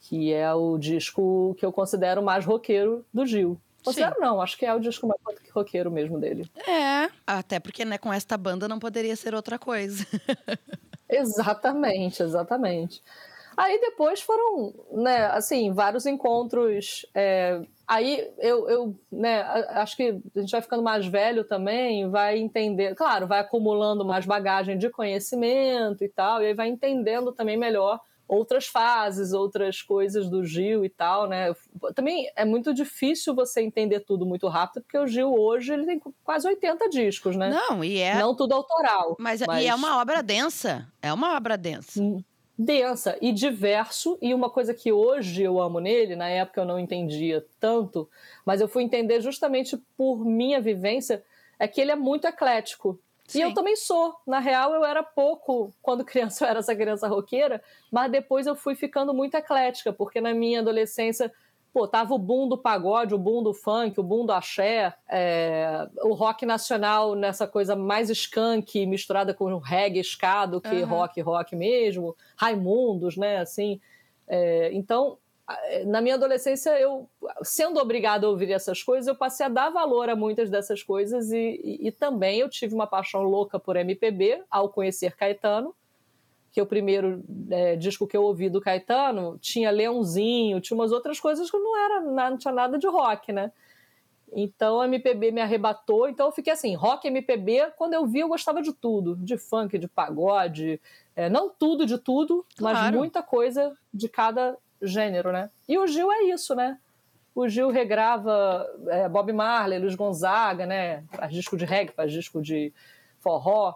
que 0.00 0.32
é 0.32 0.52
o 0.54 0.78
disco 0.78 1.54
que 1.58 1.66
eu 1.66 1.70
considero 1.70 2.22
mais 2.22 2.44
roqueiro 2.44 3.04
do 3.12 3.26
Gil. 3.26 3.60
Considero 3.84 4.16
não, 4.18 4.40
acho 4.40 4.56
que 4.58 4.66
é 4.66 4.74
o 4.74 4.80
disco 4.80 5.06
mais 5.06 5.20
roqueiro 5.52 5.90
mesmo 5.90 6.18
dele. 6.18 6.50
É, 6.66 7.08
até 7.26 7.60
porque 7.60 7.84
né, 7.84 7.98
com 7.98 8.12
esta 8.12 8.36
banda 8.36 8.66
não 8.66 8.78
poderia 8.78 9.14
ser 9.14 9.34
outra 9.34 9.58
coisa. 9.58 10.04
Exatamente, 11.08 12.22
exatamente. 12.22 13.02
Aí 13.56 13.80
depois 13.80 14.20
foram, 14.20 14.74
né, 14.92 15.26
assim, 15.26 15.72
vários 15.72 16.04
encontros. 16.06 17.06
É, 17.14 17.62
aí 17.86 18.30
eu, 18.38 18.68
eu 18.68 18.94
né, 19.10 19.40
acho 19.42 19.96
que 19.96 20.20
a 20.36 20.40
gente 20.40 20.50
vai 20.50 20.60
ficando 20.62 20.82
mais 20.82 21.06
velho 21.06 21.44
também, 21.44 22.08
vai 22.10 22.38
entender, 22.38 22.94
claro, 22.94 23.26
vai 23.26 23.40
acumulando 23.40 24.04
mais 24.04 24.26
bagagem 24.26 24.76
de 24.76 24.90
conhecimento 24.90 26.04
e 26.04 26.08
tal, 26.08 26.42
e 26.42 26.46
aí 26.46 26.54
vai 26.54 26.68
entendendo 26.68 27.32
também 27.32 27.56
melhor 27.56 28.00
outras 28.28 28.66
fases, 28.66 29.32
outras 29.32 29.82
coisas 29.82 30.28
do 30.28 30.44
Gil 30.44 30.84
e 30.84 30.88
tal, 30.88 31.28
né? 31.28 31.54
Também 31.94 32.30
é 32.34 32.44
muito 32.44 32.74
difícil 32.74 33.34
você 33.34 33.60
entender 33.60 34.00
tudo 34.00 34.26
muito 34.26 34.48
rápido, 34.48 34.82
porque 34.82 34.98
o 34.98 35.06
Gil 35.06 35.32
hoje 35.32 35.72
ele 35.72 35.86
tem 35.86 36.00
quase 36.24 36.46
80 36.46 36.88
discos, 36.88 37.36
né? 37.36 37.50
Não, 37.50 37.84
e 37.84 37.98
é. 37.98 38.16
Não 38.16 38.34
tudo 38.34 38.52
autoral. 38.54 39.16
Mas, 39.18 39.40
mas... 39.46 39.64
E 39.64 39.68
é 39.68 39.74
uma 39.74 40.00
obra 40.00 40.22
densa. 40.22 40.86
É 41.00 41.12
uma 41.12 41.36
obra 41.36 41.56
densa. 41.56 42.02
Hum, 42.02 42.22
densa 42.58 43.16
e 43.20 43.32
diverso, 43.32 44.18
e 44.20 44.32
uma 44.32 44.48
coisa 44.48 44.72
que 44.72 44.90
hoje 44.90 45.42
eu 45.42 45.60
amo 45.60 45.78
nele, 45.78 46.16
na 46.16 46.28
época 46.28 46.60
eu 46.60 46.64
não 46.64 46.78
entendia 46.78 47.44
tanto, 47.60 48.08
mas 48.44 48.60
eu 48.60 48.68
fui 48.68 48.82
entender 48.82 49.20
justamente 49.20 49.76
por 49.96 50.24
minha 50.24 50.60
vivência, 50.60 51.22
é 51.58 51.68
que 51.68 51.80
ele 51.80 51.90
é 51.90 51.96
muito 51.96 52.26
eclético. 52.26 52.98
Sim. 53.26 53.38
E 53.38 53.42
eu 53.42 53.54
também 53.54 53.76
sou. 53.76 54.14
Na 54.26 54.38
real, 54.38 54.74
eu 54.74 54.84
era 54.84 55.02
pouco, 55.02 55.72
quando 55.82 56.04
criança 56.06 56.44
eu 56.44 56.48
era 56.48 56.58
essa 56.60 56.74
criança 56.74 57.08
roqueira, 57.08 57.62
mas 57.90 58.10
depois 58.10 58.46
eu 58.46 58.54
fui 58.54 58.74
ficando 58.74 59.12
muito 59.12 59.34
eclética, 59.34 59.92
porque 59.92 60.20
na 60.20 60.32
minha 60.32 60.60
adolescência, 60.60 61.32
pô, 61.72 61.88
tava 61.88 62.14
o 62.14 62.18
boom 62.18 62.48
do 62.48 62.56
pagode, 62.56 63.14
o 63.14 63.18
boom 63.18 63.42
do 63.42 63.52
funk, 63.52 63.98
o 63.98 64.02
boom 64.02 64.24
do 64.24 64.32
axé, 64.32 64.94
é, 65.08 65.88
o 66.02 66.14
rock 66.14 66.46
nacional 66.46 67.14
nessa 67.14 67.46
coisa 67.46 67.74
mais 67.74 68.10
skunk, 68.10 68.86
misturada 68.86 69.34
com 69.34 69.56
reggae, 69.58 70.00
escado, 70.00 70.60
que 70.60 70.82
uhum. 70.82 70.86
rock, 70.86 71.20
rock 71.20 71.56
mesmo, 71.56 72.16
Raimundos, 72.36 73.16
né, 73.16 73.38
assim. 73.38 73.80
É, 74.28 74.70
então, 74.72 75.18
na 75.86 76.00
minha 76.00 76.16
adolescência, 76.16 76.70
eu, 76.80 77.08
sendo 77.42 77.78
obrigada 77.78 78.26
a 78.26 78.30
ouvir 78.30 78.50
essas 78.50 78.82
coisas, 78.82 79.06
eu 79.06 79.14
passei 79.14 79.46
a 79.46 79.48
dar 79.48 79.70
valor 79.70 80.08
a 80.08 80.16
muitas 80.16 80.50
dessas 80.50 80.82
coisas 80.82 81.30
e, 81.30 81.60
e, 81.62 81.88
e, 81.88 81.92
também 81.92 82.40
eu 82.40 82.48
tive 82.48 82.74
uma 82.74 82.86
paixão 82.86 83.22
louca 83.22 83.58
por 83.58 83.76
MPB 83.76 84.42
ao 84.50 84.68
conhecer 84.68 85.14
Caetano, 85.14 85.72
que 86.50 86.60
o 86.60 86.66
primeiro 86.66 87.22
é, 87.50 87.76
disco 87.76 88.06
que 88.08 88.16
eu 88.16 88.24
ouvi 88.24 88.48
do 88.48 88.60
Caetano 88.60 89.38
tinha 89.40 89.70
Leãozinho, 89.70 90.60
tinha 90.60 90.76
umas 90.76 90.90
outras 90.90 91.20
coisas 91.20 91.48
que 91.48 91.58
não 91.58 91.76
era, 91.78 92.00
não 92.00 92.36
tinha 92.36 92.52
nada 92.52 92.76
de 92.76 92.88
rock, 92.88 93.32
né? 93.32 93.52
Então 94.32 94.80
a 94.80 94.86
MPB 94.86 95.30
me 95.30 95.40
arrebatou. 95.40 96.08
Então 96.08 96.26
eu 96.26 96.32
fiquei 96.32 96.52
assim, 96.52 96.74
rock 96.74 97.06
MPB, 97.06 97.72
quando 97.76 97.94
eu 97.94 98.04
vi, 98.06 98.20
eu 98.20 98.28
gostava 98.28 98.60
de 98.60 98.72
tudo. 98.72 99.14
De 99.16 99.38
funk, 99.38 99.78
de 99.78 99.86
pagode. 99.86 100.80
É, 101.14 101.28
não 101.28 101.48
tudo 101.48 101.86
de 101.86 101.98
tudo, 101.98 102.44
claro. 102.56 102.78
mas 102.78 102.94
muita 102.94 103.22
coisa 103.22 103.76
de 103.94 104.08
cada 104.08 104.56
gênero, 104.82 105.32
né? 105.32 105.50
E 105.68 105.78
o 105.78 105.86
Gil 105.86 106.10
é 106.12 106.24
isso, 106.24 106.54
né? 106.54 106.78
O 107.34 107.48
Gil 107.48 107.70
regrava 107.70 108.66
é, 108.88 109.08
Bob 109.08 109.32
Marley, 109.32 109.78
Luiz 109.78 109.94
Gonzaga, 109.94 110.64
né? 110.64 111.04
Faz 111.12 111.32
disco 111.32 111.56
de 111.56 111.64
reggae, 111.64 111.92
faz 111.92 112.12
disco 112.12 112.40
de 112.40 112.72
forró, 113.18 113.74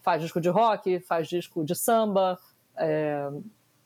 faz 0.00 0.22
disco 0.22 0.40
de 0.40 0.48
rock, 0.48 0.98
faz 1.00 1.28
disco 1.28 1.64
de 1.64 1.74
samba. 1.74 2.38
É, 2.76 3.28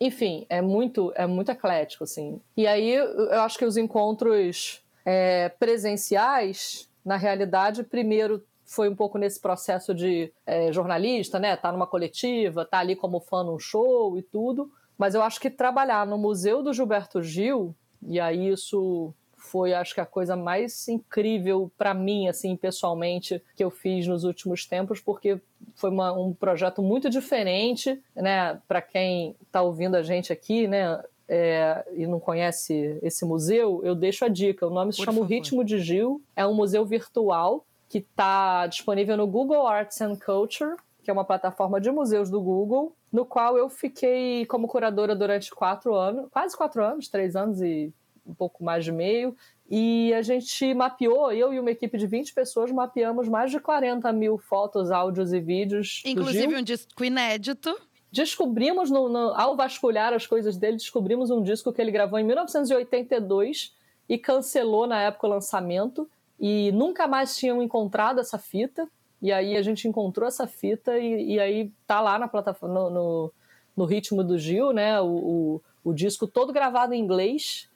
enfim, 0.00 0.46
é 0.49 0.61
muito, 0.61 1.12
é 1.14 1.26
muito 1.26 1.50
eclético, 1.50 2.04
assim. 2.04 2.40
E 2.56 2.66
aí 2.66 2.92
eu 2.94 3.40
acho 3.40 3.58
que 3.58 3.64
os 3.64 3.76
encontros 3.76 4.82
é, 5.04 5.49
presenciais, 5.49 6.88
na 7.04 7.16
realidade, 7.16 7.82
primeiro 7.82 8.44
foi 8.64 8.88
um 8.88 8.96
pouco 8.96 9.16
nesse 9.16 9.40
processo 9.40 9.94
de 9.94 10.32
é, 10.44 10.73
jornalista, 10.73 11.38
né? 11.38 11.56
Tá 11.56 11.70
numa 11.70 11.87
coletiva, 11.87 12.64
tá 12.64 12.78
ali 12.78 12.96
como 12.96 13.20
fã 13.20 13.44
num 13.44 13.58
show 13.58 14.18
e 14.18 14.23
tudo. 14.23 14.70
Mas 14.99 15.15
eu 15.15 15.23
acho 15.23 15.41
que 15.41 15.50
trabalhar 15.50 16.07
no 16.07 16.19
Museu 16.19 16.62
do 16.62 16.73
Gilberto 16.73 17.23
Gil, 17.23 17.75
e 18.03 18.19
aí 18.19 18.49
isso 18.49 19.12
foi, 19.37 19.75
acho 19.75 19.95
que 19.95 20.00
a 20.00 20.07
coisa 20.07 20.35
mais 20.35 20.88
incrível 20.88 21.71
para 21.76 21.95
mim, 21.95 22.29
assim, 22.29 22.57
pessoalmente, 22.57 23.43
que 23.55 23.62
eu 23.62 23.71
fiz 23.71 24.07
nos 24.07 24.25
últimos 24.25 24.67
tempos, 24.67 25.00
porque 25.00 25.41
foi 25.75 25.91
uma, 25.91 26.12
um 26.12 26.33
projeto 26.33 26.83
muito 26.83 27.09
diferente, 27.09 28.03
né? 28.15 28.61
Para 28.67 28.83
quem 28.83 29.37
está 29.43 29.62
ouvindo 29.62 29.95
a 29.95 30.03
gente 30.03 30.33
aqui, 30.33 30.67
né? 30.67 31.00
é, 31.29 31.85
e 31.95 32.07
não 32.07 32.21
conhece 32.21 32.99
esse 33.03 33.25
museu, 33.25 33.81
eu 33.83 33.95
deixo 33.95 34.25
a 34.25 34.29
dica. 34.29 34.67
O 34.67 34.71
nome 34.71 34.93
se 34.93 34.99
Por 34.99 35.07
chama 35.07 35.19
favor. 35.19 35.29
Ritmo 35.29 35.65
de 35.65 35.79
Gil. 35.79 36.23
É 36.35 36.47
um 36.47 36.55
museu 36.55 36.85
virtual 36.85 37.65
que 37.88 37.99
está 37.99 38.67
disponível 38.67 39.17
no 39.17 39.26
Google 39.26 39.67
Arts 39.67 40.00
and 40.00 40.17
Culture, 40.17 40.76
que 41.06 41.10
é 41.10 41.12
uma 41.12 41.25
plataforma 41.25 41.80
de 41.80 41.88
museus 41.88 42.28
do 42.28 42.40
Google, 42.40 42.92
no 43.12 43.25
qual 43.25 43.56
eu 43.56 43.70
fiquei 43.70 44.44
como 44.46 44.66
curadora 44.66 45.14
durante 45.14 45.52
quatro 45.52 45.94
anos, 45.94 46.26
quase 46.32 46.56
quatro 46.56 46.84
anos, 46.84 47.06
três 47.06 47.36
anos 47.36 47.62
e 47.62 47.94
um 48.26 48.34
pouco 48.34 48.64
mais 48.64 48.84
de 48.84 48.90
meio. 48.90 49.36
E 49.70 50.12
a 50.14 50.20
gente 50.20 50.75
mapeou, 50.75 51.30
eu 51.30 51.54
e 51.54 51.60
uma 51.60 51.70
equipe 51.70 51.96
de 51.96 52.08
20 52.08 52.34
pessoas 52.34 52.72
mapeamos 52.72 53.28
mais 53.28 53.52
de 53.52 53.60
40 53.60 54.12
mil 54.12 54.36
fotos, 54.36 54.90
áudios 54.90 55.32
e 55.32 55.38
vídeos. 55.38 56.02
Inclusive 56.04 56.56
um 56.56 56.62
disco 56.62 57.04
inédito 57.04 57.80
descobrimos, 58.10 58.90
no, 58.90 59.08
no, 59.08 59.32
ao 59.34 59.54
vasculhar 59.54 60.12
as 60.12 60.26
coisas 60.26 60.56
dele, 60.56 60.76
descobrimos 60.76 61.30
um 61.30 61.40
disco 61.40 61.72
que 61.72 61.80
ele 61.80 61.92
gravou 61.92 62.18
em 62.18 62.25
1982 62.25 63.72
e 64.08 64.18
cancelou 64.18 64.88
na 64.88 65.02
época 65.02 65.28
o 65.28 65.30
lançamento. 65.30 66.08
E 66.40 66.72
nunca 66.72 67.06
mais 67.06 67.36
tinham 67.36 67.62
encontrado 67.62 68.18
essa 68.18 68.38
fita. 68.38 68.88
E 69.20 69.32
aí 69.32 69.56
a 69.56 69.62
gente 69.62 69.88
encontrou 69.88 70.28
essa 70.28 70.46
fita 70.46 70.99
e, 70.99 71.35
e 71.35 71.40
aí 71.40 71.73
tá 71.87 72.00
lá 72.00 72.18
na 72.18 72.28
plataforma, 72.28 72.75
no, 72.75 72.90
no, 72.90 73.32
no, 73.76 73.85
ritmo 73.85 74.23
do 74.23 74.38
Gil, 74.38 74.73
né? 74.73 75.00
O, 75.00 75.06
o, 75.06 75.62
o 75.85 75.94
disco 75.94 76.26
todo 76.26 76.52
gravado 76.52 76.94
em 76.94 77.00
inglês. 77.00 77.68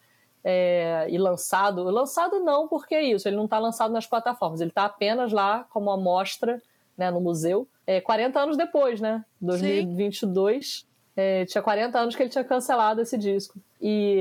É, 0.42 1.06
e 1.10 1.18
lançado. 1.18 1.82
Lançado 1.84 2.40
não, 2.40 2.66
porque 2.66 2.94
é 2.94 3.02
isso, 3.02 3.28
ele 3.28 3.36
não 3.36 3.44
está 3.44 3.58
lançado 3.58 3.92
nas 3.92 4.06
plataformas, 4.06 4.62
ele 4.62 4.70
está 4.70 4.86
apenas 4.86 5.32
lá 5.32 5.66
como 5.68 5.90
amostra 5.90 6.62
né, 6.96 7.10
no 7.10 7.20
museu 7.20 7.68
é, 7.90 8.00
40 8.00 8.38
anos 8.38 8.56
depois, 8.56 9.00
né? 9.00 9.24
2022. 9.40 10.86
É, 11.16 11.44
tinha 11.44 11.60
40 11.60 11.98
anos 11.98 12.14
que 12.14 12.22
ele 12.22 12.30
tinha 12.30 12.44
cancelado 12.44 13.00
esse 13.00 13.18
disco. 13.18 13.58
E, 13.82 14.20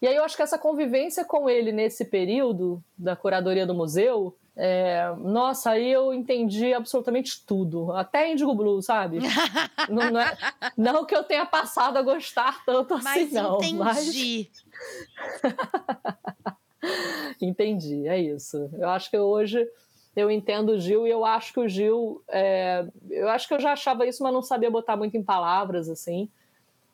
e 0.00 0.08
aí 0.08 0.16
eu 0.16 0.24
acho 0.24 0.34
que 0.34 0.42
essa 0.42 0.58
convivência 0.58 1.26
com 1.26 1.48
ele 1.50 1.72
nesse 1.72 2.06
período 2.06 2.82
da 2.96 3.14
curadoria 3.14 3.66
do 3.66 3.74
museu. 3.74 4.34
É, 4.62 5.14
nossa, 5.16 5.70
aí 5.70 5.90
eu 5.90 6.12
entendi 6.12 6.74
absolutamente 6.74 7.42
tudo, 7.46 7.92
até 7.92 8.30
Indigo 8.30 8.54
Blue, 8.54 8.82
sabe? 8.82 9.20
não, 9.88 10.10
não, 10.10 10.20
é, 10.20 10.36
não, 10.76 11.06
que 11.06 11.16
eu 11.16 11.24
tenha 11.24 11.46
passado 11.46 11.96
a 11.96 12.02
gostar 12.02 12.62
tanto 12.66 12.92
assim, 12.92 13.04
mas 13.04 13.32
não. 13.32 13.56
Entendi. 13.56 13.78
Mas 13.78 14.12
entendi, 17.40 18.06
é 18.06 18.20
isso. 18.20 18.68
Eu 18.74 18.90
acho 18.90 19.10
que 19.10 19.16
hoje 19.16 19.66
eu 20.14 20.30
entendo 20.30 20.72
o 20.72 20.78
Gil 20.78 21.06
e 21.06 21.10
eu 21.10 21.24
acho 21.24 21.54
que 21.54 21.60
o 21.60 21.66
Gil. 21.66 22.22
É, 22.28 22.86
eu 23.08 23.30
acho 23.30 23.48
que 23.48 23.54
eu 23.54 23.60
já 23.60 23.72
achava 23.72 24.06
isso, 24.06 24.22
mas 24.22 24.34
não 24.34 24.42
sabia 24.42 24.70
botar 24.70 24.94
muito 24.94 25.16
em 25.16 25.22
palavras, 25.22 25.88
assim. 25.88 26.28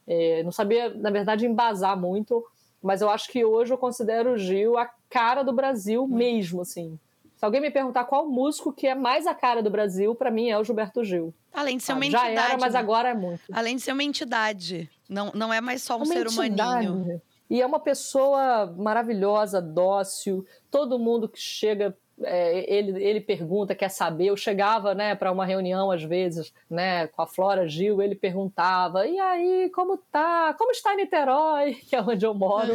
É, 0.06 0.40
não 0.44 0.52
sabia, 0.52 0.90
na 0.90 1.10
verdade, 1.10 1.44
embasar 1.44 1.98
muito. 1.98 2.46
Mas 2.80 3.02
eu 3.02 3.10
acho 3.10 3.28
que 3.28 3.44
hoje 3.44 3.74
eu 3.74 3.78
considero 3.78 4.34
o 4.34 4.38
Gil 4.38 4.78
a 4.78 4.88
cara 5.10 5.42
do 5.42 5.52
Brasil 5.52 6.06
mesmo, 6.06 6.60
assim. 6.60 6.96
Se 7.36 7.44
alguém 7.44 7.60
me 7.60 7.70
perguntar 7.70 8.04
qual 8.04 8.26
músico 8.26 8.72
que 8.72 8.86
é 8.86 8.94
mais 8.94 9.26
a 9.26 9.34
cara 9.34 9.62
do 9.62 9.70
Brasil, 9.70 10.14
para 10.14 10.30
mim 10.30 10.48
é 10.48 10.58
o 10.58 10.64
Gilberto 10.64 11.04
Gil. 11.04 11.34
Além 11.52 11.76
de 11.76 11.82
ser 11.82 11.92
uma 11.92 12.06
entidade. 12.06 12.34
Já 12.34 12.48
era, 12.48 12.58
mas 12.58 12.72
né? 12.72 12.78
agora 12.80 13.10
é 13.10 13.14
muito. 13.14 13.42
Além 13.52 13.76
de 13.76 13.82
ser 13.82 13.92
uma 13.92 14.02
entidade. 14.02 14.90
Não, 15.08 15.30
não 15.34 15.52
é 15.52 15.60
mais 15.60 15.82
só 15.82 15.94
um 15.94 15.98
uma 15.98 16.06
ser 16.06 16.26
entidade. 16.26 16.88
humaninho. 16.88 17.22
E 17.48 17.60
é 17.60 17.66
uma 17.66 17.78
pessoa 17.78 18.74
maravilhosa, 18.76 19.60
dócil. 19.60 20.44
Todo 20.70 20.98
mundo 20.98 21.28
que 21.28 21.38
chega 21.38 21.96
é, 22.22 22.74
ele, 22.74 23.02
ele 23.02 23.20
pergunta, 23.20 23.74
quer 23.74 23.90
saber. 23.90 24.26
Eu 24.26 24.36
chegava 24.36 24.94
né, 24.94 25.14
para 25.14 25.30
uma 25.30 25.44
reunião, 25.44 25.90
às 25.90 26.02
vezes, 26.02 26.52
né, 26.68 27.06
com 27.08 27.22
a 27.22 27.26
Flora 27.26 27.68
Gil, 27.68 28.00
ele 28.00 28.14
perguntava: 28.14 29.06
e 29.06 29.18
aí, 29.18 29.70
como 29.70 29.98
tá? 29.98 30.54
Como 30.54 30.70
está 30.70 30.94
Niterói, 30.94 31.74
que 31.88 31.94
é 31.94 32.00
onde 32.00 32.24
eu 32.24 32.34
moro? 32.34 32.72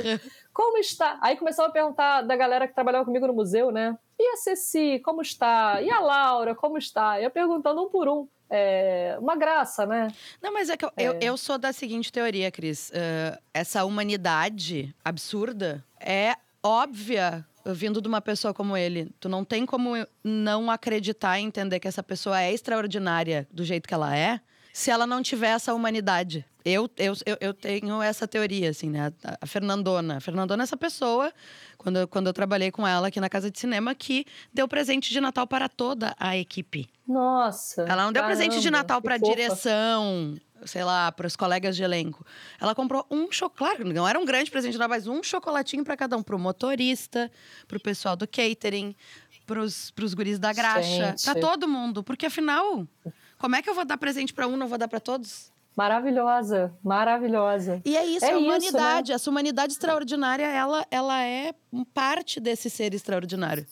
Como 0.54 0.78
está? 0.78 1.18
Aí 1.22 1.38
começava 1.38 1.70
a 1.70 1.72
perguntar 1.72 2.22
da 2.22 2.36
galera 2.36 2.68
que 2.68 2.74
trabalhava 2.74 3.06
comigo 3.06 3.28
no 3.28 3.34
museu, 3.34 3.72
né? 3.72 3.98
E 4.20 4.34
a 4.34 4.38
Ceci, 4.38 5.00
como 5.04 5.22
está? 5.22 5.82
E 5.82 5.90
a 5.90 6.00
Laura, 6.00 6.54
como 6.54 6.78
está? 6.78 7.20
Ia 7.20 7.30
perguntando 7.30 7.82
um 7.82 7.90
por 7.90 8.08
um. 8.08 8.28
É 8.50 9.16
uma 9.20 9.36
graça, 9.36 9.86
né? 9.86 10.10
Não, 10.42 10.54
mas 10.54 10.70
é 10.70 10.76
que 10.76 10.84
eu, 10.84 10.92
é. 10.98 11.04
eu, 11.04 11.20
eu, 11.22 11.38
sou 11.38 11.58
da 11.58 11.72
seguinte 11.72 12.12
teoria, 12.12 12.52
Cris. 12.52 12.90
Uh, 12.90 13.42
essa 13.54 13.86
humanidade 13.86 14.94
absurda 15.06 15.84
é 16.00 16.36
óbvia 16.62 17.46
vindo 17.66 18.02
de 18.02 18.08
uma 18.08 18.22
pessoa 18.22 18.54
como 18.54 18.76
ele, 18.76 19.10
tu 19.20 19.30
não 19.30 19.46
tem 19.46 19.66
como 19.66 19.94
não 20.24 20.72
acreditar 20.72 21.40
e 21.40 21.44
entender 21.44 21.80
que 21.80 21.88
essa 21.88 22.02
pessoa 22.02 22.42
é 22.42 22.52
extraordinária 22.52 23.48
do 23.52 23.64
jeito 23.64 23.88
que 23.88 23.94
ela 23.94 24.16
é, 24.16 24.42
se 24.74 24.90
ela 24.90 25.06
não 25.06 25.22
tiver 25.22 25.50
essa 25.50 25.74
humanidade. 25.74 26.46
Eu, 26.64 26.90
eu, 26.98 27.14
eu, 27.40 27.54
tenho 27.54 28.02
essa 28.02 28.28
teoria, 28.28 28.70
assim, 28.70 28.90
né? 28.90 29.12
A 29.40 29.46
Fernandona. 29.48 30.18
A 30.18 30.20
Fernandona 30.20 30.62
é 30.62 30.66
essa 30.66 30.78
pessoa, 30.78 31.34
quando, 31.78 31.98
eu, 31.98 32.08
quando 32.08 32.28
eu 32.28 32.34
trabalhei 32.34 32.72
com 32.72 32.88
ela 32.88 33.08
aqui 33.08 33.20
na 33.20 33.30
casa 33.30 33.50
de 33.50 33.60
cinema, 33.60 33.96
que 33.96 34.26
deu 34.54 34.68
presente 34.68 35.10
de 35.10 35.20
Natal 35.20 35.48
para 35.48 35.68
toda 35.68 36.16
a 36.20 36.38
equipe. 36.38 36.88
Nossa! 37.08 37.82
Ela 37.84 38.04
não 38.04 38.14
deu 38.14 38.22
caramba, 38.22 38.38
presente 38.38 38.62
de 38.62 38.70
Natal 38.70 39.02
para 39.02 39.18
direção, 39.18 40.38
sei 40.66 40.84
lá, 40.84 41.12
para 41.12 41.26
os 41.26 41.36
colegas 41.36 41.76
de 41.76 41.84
elenco. 41.84 42.24
Ela 42.60 42.76
comprou 42.76 43.06
um 43.10 43.32
chocolate, 43.32 43.84
não 43.84 44.08
era 44.08 44.20
um 44.20 44.26
grande 44.26 44.52
presente, 44.52 44.78
mas 44.78 45.08
um 45.08 45.24
chocolatinho 45.24 45.84
para 45.84 45.98
cada 45.98 46.16
um, 46.16 46.22
para 46.22 46.36
o 46.36 46.40
motorista, 46.40 47.32
para 47.68 47.78
o 47.78 47.82
pessoal 47.82 48.16
do 48.16 48.28
catering, 48.28 48.96
para 49.48 49.60
os 49.60 50.14
guris 50.14 50.38
da 50.38 50.54
graxa, 50.54 51.16
para 51.26 51.40
todo 51.40 51.68
mundo, 51.68 52.04
porque 52.04 52.28
afinal, 52.28 52.88
como 53.40 53.56
é 53.56 53.62
que 53.62 53.70
eu 53.70 53.74
vou 53.74 53.84
dar 53.84 53.98
presente 53.98 54.32
para 54.32 54.48
um, 54.48 54.56
não 54.56 54.68
vou 54.68 54.78
dar 54.78 54.88
para 54.88 55.00
todos? 55.00 55.52
Maravilhosa, 55.76 56.74
maravilhosa. 56.84 57.82
E 57.86 57.96
é 57.96 58.06
isso, 58.06 58.26
é 58.26 58.32
a 58.32 58.38
humanidade, 58.38 59.04
isso, 59.06 59.12
né? 59.12 59.16
essa 59.16 59.30
humanidade 59.30 59.74
extraordinária, 59.74 60.46
ela, 60.46 60.86
ela 60.92 61.24
é 61.24 61.54
parte 61.94 62.40
desse 62.40 62.70
ser 62.70 62.94
extraordinário. 62.94 63.66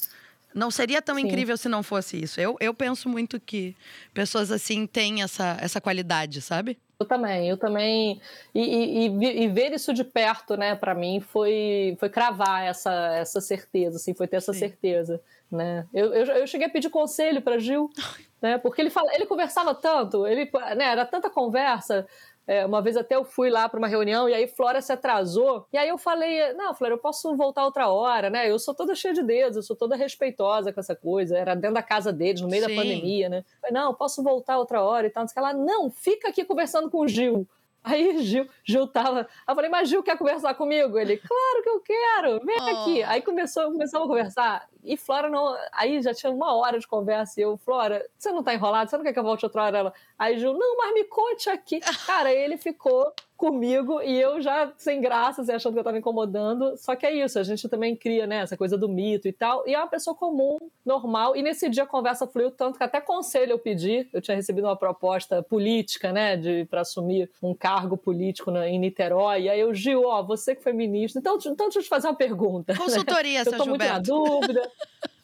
Não 0.54 0.72
seria 0.72 1.02
tão 1.02 1.16
Sim. 1.16 1.22
incrível 1.22 1.56
se 1.58 1.70
não 1.70 1.84
fosse 1.84 2.22
isso. 2.22 2.42
Eu, 2.42 2.56
eu 2.60 2.74
penso 2.74 3.08
muito 3.08 3.40
que 3.40 3.76
pessoas 4.14 4.52
assim 4.52 4.88
têm 4.88 5.22
essa, 5.22 5.58
essa 5.62 5.80
qualidade, 5.80 6.42
sabe? 6.42 6.78
Eu 7.00 7.06
também, 7.06 7.48
eu 7.48 7.58
também. 7.58 8.20
E, 8.54 9.06
e, 9.06 9.44
e 9.44 9.48
ver 9.48 9.74
isso 9.74 9.94
de 9.94 10.04
perto, 10.04 10.58
né, 10.58 10.76
para 10.76 10.94
mim, 10.96 11.22
foi, 11.22 11.96
foi 12.00 12.10
cravar 12.10 12.64
essa, 12.64 12.92
essa 13.16 13.40
certeza, 13.40 13.98
assim, 13.98 14.14
foi 14.14 14.28
ter 14.28 14.38
essa 14.38 14.52
Sim. 14.52 14.60
certeza. 14.60 15.22
Né? 15.52 15.88
Eu, 15.94 16.14
eu, 16.14 16.26
eu 16.26 16.48
cheguei 16.48 16.68
a 16.68 16.70
pedir 16.70 16.90
conselho 16.90 17.42
para 17.42 17.58
Gil, 17.58 17.90
né, 18.42 18.58
porque 18.58 18.82
ele, 18.82 18.90
fala, 18.90 19.14
ele 19.16 19.26
conversava 19.26 19.74
tanto, 19.74 20.28
ele, 20.28 20.50
né, 20.76 20.86
era 20.86 21.06
tanta 21.06 21.30
conversa. 21.30 22.06
É, 22.50 22.66
uma 22.66 22.82
vez 22.82 22.98
até 22.98 23.16
eu 23.16 23.24
fui 23.24 23.48
lá 23.48 23.70
para 23.70 23.78
uma 23.78 23.88
reunião 23.88 24.28
e 24.28 24.34
aí 24.34 24.48
Flora 24.48 24.82
se 24.82 24.92
atrasou. 24.92 25.68
E 25.72 25.78
aí 25.78 25.88
eu 25.88 26.00
falei: 26.00 26.52
Não, 26.54 26.74
Flora, 26.74 26.96
eu 26.96 26.98
posso 26.98 27.38
voltar 27.38 27.64
outra 27.64 27.90
hora, 27.90 28.28
né? 28.28 28.50
Eu 28.50 28.58
sou 28.58 28.74
toda 28.74 28.96
cheia 28.96 29.14
de 29.14 29.22
dedos, 29.22 29.56
eu 29.56 29.62
sou 29.62 29.76
toda 29.76 29.96
respeitosa 29.96 30.74
com 30.74 30.80
essa 30.80 30.96
coisa. 30.96 31.38
Era 31.38 31.54
dentro 31.54 31.76
da 31.76 31.84
casa 31.84 32.12
deles, 32.12 32.42
no 32.42 32.48
meio 32.48 32.66
Sim. 32.66 32.76
da 32.76 32.82
pandemia, 32.82 33.30
né? 33.30 33.46
Falei, 33.62 33.72
não, 33.72 33.92
eu 33.92 33.94
posso 33.94 34.24
voltar 34.24 34.58
outra 34.58 34.82
hora 34.82 35.06
e 35.06 35.12
tal. 35.12 35.28
Ela, 35.36 35.54
não, 35.54 35.92
fica 35.92 36.30
aqui 36.30 36.44
conversando 36.44 36.90
com 36.90 37.02
o 37.02 37.08
Gil. 37.08 37.48
Aí 37.84 38.22
Gil, 38.24 38.48
Gil 38.64 38.88
tava. 38.88 39.28
Eu 39.48 39.56
falei, 39.56 39.70
mas 39.70 39.90
Gil 39.90 40.04
quer 40.04 40.18
conversar 40.18 40.54
comigo? 40.54 40.98
Ele, 40.98 41.18
claro 41.18 41.64
que 41.64 41.70
eu 41.70 41.80
quero, 41.80 42.46
vem 42.46 42.58
oh. 42.60 42.82
aqui. 42.82 43.04
Aí 43.04 43.22
começou, 43.22 43.72
começamos 43.72 44.06
a 44.06 44.10
conversar. 44.10 44.70
E 44.84 44.98
Flora 44.98 45.30
não. 45.30 45.58
Aí 45.72 46.02
já 46.02 46.14
tinha 46.14 46.32
uma 46.32 46.54
hora 46.56 46.78
de 46.80 46.88
conversa. 46.88 47.40
E 47.40 47.44
eu, 47.44 47.58
Flora, 47.58 48.06
você 48.18 48.32
não 48.32 48.44
tá 48.44 48.54
enrolado? 48.54 48.90
Você 48.90 48.98
não 48.98 49.04
quer 49.04 49.14
que 49.14 49.20
eu 49.20 49.24
volte 49.24 49.46
outra 49.46 49.64
hora? 49.64 49.78
Ela. 49.78 49.94
Aí 50.18 50.38
Gil, 50.38 50.54
não, 50.54 50.78
mas 50.78 50.94
me 50.94 51.06
conte 51.06 51.50
aqui. 51.50 51.80
Cara, 52.06 52.34
ele 52.34 52.58
ficou 52.58 53.14
comigo 53.40 54.02
e 54.02 54.20
eu 54.20 54.42
já 54.42 54.70
sem 54.78 55.00
graça, 55.00 55.42
assim, 55.42 55.54
achando 55.54 55.72
que 55.72 55.80
eu 55.80 55.82
estava 55.82 55.98
incomodando. 55.98 56.76
Só 56.76 56.94
que 56.94 57.06
é 57.06 57.24
isso, 57.24 57.40
a 57.40 57.44
gente 57.44 57.70
também 57.70 57.96
cria, 57.96 58.28
né, 58.28 58.42
essa 58.42 58.58
coisa 58.58 58.78
do 58.78 58.90
mito 58.90 59.30
e 59.30 59.32
tal. 59.32 59.64
E 59.66 59.74
é 59.74 59.80
uma 59.80 59.88
pessoa 59.88 60.14
comum, 60.14 60.58
normal. 60.86 61.38
E 61.38 61.42
nesse 61.42 61.70
dia 61.70 61.84
a 61.84 61.88
conversa 61.88 62.28
fluiu 62.28 62.52
tanto 62.52 62.78
que 62.78 62.84
até 62.84 63.00
conselho 63.00 63.54
eu 63.54 63.58
pedi. 63.58 64.10
Eu 64.12 64.22
tinha 64.22 64.36
recebido 64.36 64.66
uma 64.66 64.76
proposta 64.76 65.42
política, 65.42 66.12
né, 66.12 66.36
de 66.36 66.66
para 66.66 66.82
assumir 66.82 67.32
um 67.42 67.56
cargo 67.56 67.96
político 67.96 68.52
na, 68.52 68.68
em 68.68 68.78
Niterói. 68.78 69.44
E 69.44 69.50
aí 69.50 69.60
eu, 69.62 69.74
Gil, 69.74 70.04
ó, 70.04 70.22
você 70.22 70.54
que 70.54 70.62
foi 70.62 70.74
ministro. 70.74 71.22
Então, 71.22 71.38
então 71.38 71.68
deixa 71.68 71.80
eu 71.80 71.84
te 71.84 71.90
fazer 71.90 72.08
uma 72.08 72.16
pergunta. 72.16 72.76
Consultoria, 72.76 73.46
né? 73.46 73.52
Eu 73.54 73.58
tô 73.58 73.66
muito 73.66 73.86
na 73.86 74.00
dúvida. 74.00 74.70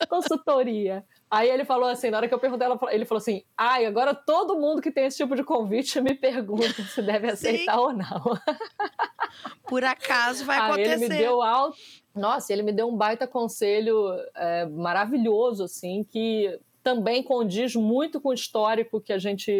Consultoria. 0.08 1.04
Aí 1.36 1.50
ele 1.50 1.66
falou 1.66 1.90
assim, 1.90 2.10
na 2.10 2.16
hora 2.16 2.30
que 2.30 2.34
eu 2.34 2.40
perguntei, 2.40 2.66
ele 2.92 3.04
falou 3.04 3.18
assim: 3.18 3.44
ai, 3.58 3.86
agora 3.86 4.16
todo 4.16 4.56
mundo 4.56 4.82
que 4.82 4.90
tem 4.90 5.06
esse 5.06 5.18
tipo 5.18 5.36
de 5.36 5.44
convite 5.44 6.00
me 6.00 6.16
pergunta 6.16 6.82
se 6.84 7.02
deve 7.02 7.28
aceitar 7.28 7.74
Sim. 7.74 7.78
ou 7.78 7.92
não. 7.92 8.40
Por 9.68 9.84
acaso 9.84 10.46
vai 10.46 10.58
acontecer. 10.58 10.92
Aí 10.92 10.94
ele 10.94 11.10
me 11.10 11.10
deu 11.10 11.42
alto. 11.42 11.78
Nossa, 12.16 12.54
ele 12.54 12.62
me 12.62 12.72
deu 12.72 12.88
um 12.88 12.96
baita 12.96 13.28
conselho 13.28 14.14
é, 14.34 14.66
maravilhoso, 14.66 15.66
assim, 15.66 16.06
que 16.10 16.58
também 16.82 17.22
condiz 17.22 17.76
muito 17.76 18.22
com 18.22 18.30
o 18.30 18.34
histórico 18.34 19.02
que 19.02 19.12
a 19.12 19.18
gente 19.18 19.52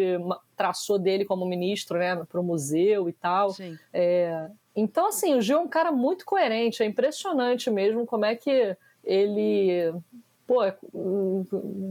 traçou 0.56 0.98
dele 0.98 1.26
como 1.26 1.44
ministro, 1.44 1.98
né, 1.98 2.16
para 2.24 2.40
o 2.40 2.42
museu 2.42 3.06
e 3.06 3.12
tal. 3.12 3.50
Sim. 3.50 3.78
É, 3.92 4.48
então, 4.74 5.08
assim, 5.08 5.34
o 5.34 5.42
Gil 5.42 5.58
é 5.58 5.60
um 5.60 5.68
cara 5.68 5.92
muito 5.92 6.24
coerente, 6.24 6.82
é 6.82 6.86
impressionante 6.86 7.70
mesmo 7.70 8.06
como 8.06 8.24
é 8.24 8.34
que 8.34 8.74
ele 9.04 9.92
pô, 10.46 10.62
é 10.62 10.74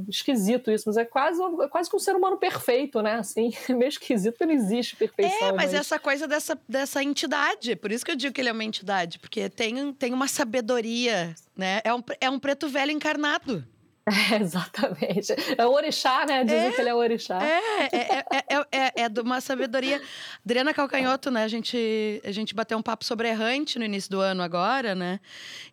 esquisito 0.08 0.72
isso, 0.72 0.86
mas 0.88 0.98
é 0.98 1.06
quase, 1.06 1.42
é 1.62 1.68
quase 1.68 1.90
que 1.90 1.96
um 1.96 2.00
ser 2.00 2.16
humano 2.16 2.38
perfeito, 2.38 3.02
né? 3.02 3.16
Assim, 3.16 3.52
é 3.68 3.74
meio 3.74 3.90
esquisito 3.90 4.46
não 4.46 4.54
existe 4.54 4.96
perfeição. 4.96 5.50
É, 5.50 5.52
mas, 5.52 5.72
mas, 5.72 5.74
essa 5.74 6.00
coisa 6.00 6.28
dessa, 6.28 6.58
dessa 6.68 7.04
entidade, 7.04 7.76
por 7.76 7.92
isso 7.92 8.06
que 8.06 8.12
eu 8.12 8.16
digo 8.16 8.34
que 8.34 8.42
ele 8.42 8.50
é 8.50 8.54
uma 8.54 8.64
entidade, 8.64 9.20
porque 9.20 9.50
tem, 9.50 9.94
tem 9.94 10.14
uma 10.14 10.28
sabedoria, 10.28 11.36
né? 11.56 11.82
É 11.84 11.94
um, 11.94 12.04
é 12.22 12.30
um 12.30 12.40
preto 12.40 12.68
velho 12.70 12.92
encarnado. 12.92 13.66
É, 14.08 14.36
exatamente. 14.42 15.34
É 15.58 15.66
o 15.66 15.72
orixá, 15.72 16.26
né? 16.26 16.44
Dizem 16.44 16.68
é, 16.68 16.72
que 16.72 16.82
ele 16.82 16.90
é 16.90 16.94
orixá. 16.96 17.40
É, 17.44 17.90
é, 17.92 18.26
é, 18.72 19.02
é, 19.04 19.10
de 19.10 19.20
uma 19.20 19.42
sabedoria. 19.42 20.00
Adriana 20.46 20.74
Calcanhoto, 20.74 21.32
né? 21.32 21.44
A 21.44 21.48
gente, 21.48 22.22
a 22.24 22.32
gente 22.32 22.54
bateu 22.54 22.78
um 22.78 22.84
papo 22.84 23.04
sobre 23.04 23.28
errante 23.30 23.80
no 23.80 23.86
início 23.86 24.12
do 24.12 24.22
ano 24.22 24.44
agora, 24.44 24.94
né? 24.94 25.20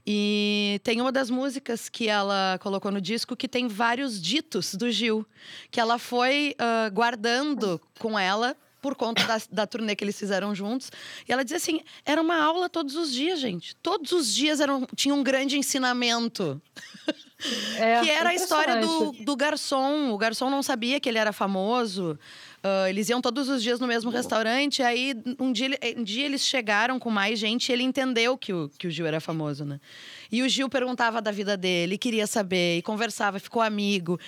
E 0.07 0.81
tem 0.83 1.01
uma 1.01 1.13
das 1.13 1.29
músicas 1.29 1.89
que 1.91 2.09
ela 2.09 2.59
colocou 2.63 2.91
no 2.91 3.01
disco 3.01 3.37
que 3.37 3.47
tem 3.47 3.69
vários 3.69 4.21
ditos 4.21 4.75
do 4.75 4.91
Gil, 4.91 5.27
que 5.71 5.79
ela 5.79 5.99
foi 5.99 6.57
uh, 6.59 6.91
guardando 6.91 7.81
com 7.99 8.19
ela 8.19 8.57
por 8.83 8.97
conta 8.97 9.25
da, 9.25 9.41
da 9.51 9.67
turnê 9.67 9.95
que 9.95 10.03
eles 10.03 10.19
fizeram 10.19 10.55
juntos. 10.55 10.91
E 11.27 11.33
ela 11.33 11.45
dizia 11.45 11.57
assim: 11.57 11.81
era 12.05 12.21
uma 12.21 12.37
aula 12.37 12.69
todos 12.69 12.97
os 12.97 13.13
dias, 13.13 13.41
gente. 13.41 13.75
Todos 13.77 14.11
os 14.13 14.35
dias 14.35 14.61
eram, 14.61 14.87
tinha 14.95 15.15
um 15.15 15.23
grande 15.23 15.57
ensinamento. 15.57 16.61
É, 17.77 18.01
que 18.01 18.11
era 18.11 18.31
a 18.31 18.35
história 18.35 18.81
do, 18.81 19.13
do 19.13 19.37
garçom. 19.37 20.13
O 20.13 20.19
garçom 20.19 20.49
não 20.49 20.63
sabia 20.63 21.01
que 21.01 21.09
ele 21.09 21.19
era 21.19 21.33
famoso. 21.33 22.19
Uh, 22.63 22.87
eles 22.89 23.09
iam 23.09 23.21
todos 23.21 23.49
os 23.49 23.61
dias 23.61 23.81
no 23.81 23.87
mesmo 23.89 24.11
restaurante. 24.11 24.81
Aí, 24.81 25.15
um 25.41 25.53
dia, 25.53 25.77
um 25.97 26.05
dia 26.05 26.25
eles 26.25 26.43
chegaram 26.43 27.01
com 27.01 27.11
mais 27.11 27.41
gente 27.41 27.69
e 27.69 27.73
ele 27.73 27.83
entendeu 27.83 28.39
que 28.39 28.53
o, 28.53 28.69
que 28.79 28.87
o 28.87 28.91
Gil 28.91 29.07
era 29.07 29.21
famoso, 29.21 29.65
né? 29.65 29.81
E 30.31 30.43
o 30.43 30.49
Gil 30.49 30.69
perguntava 30.69 31.21
da 31.21 31.33
vida 31.33 31.57
dele, 31.57 31.99
queria 31.99 32.29
saber, 32.29 32.79
e 32.79 32.83
conversava, 32.83 33.41
ficou 33.41 33.61
amigo. 33.61 34.21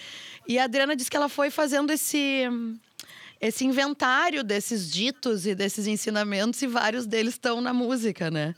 E 0.48 0.58
a 0.58 0.64
Adriana 0.64 0.96
disse 0.96 1.08
que 1.08 1.16
ela 1.16 1.28
foi 1.28 1.50
fazendo 1.50 1.92
esse 1.92 2.48
esse 3.46 3.64
inventário 3.64 4.42
desses 4.42 4.90
ditos 4.90 5.46
e 5.46 5.54
desses 5.54 5.86
ensinamentos 5.86 6.60
e 6.62 6.66
vários 6.66 7.06
deles 7.06 7.34
estão 7.34 7.60
na 7.60 7.72
música, 7.72 8.30
né? 8.30 8.54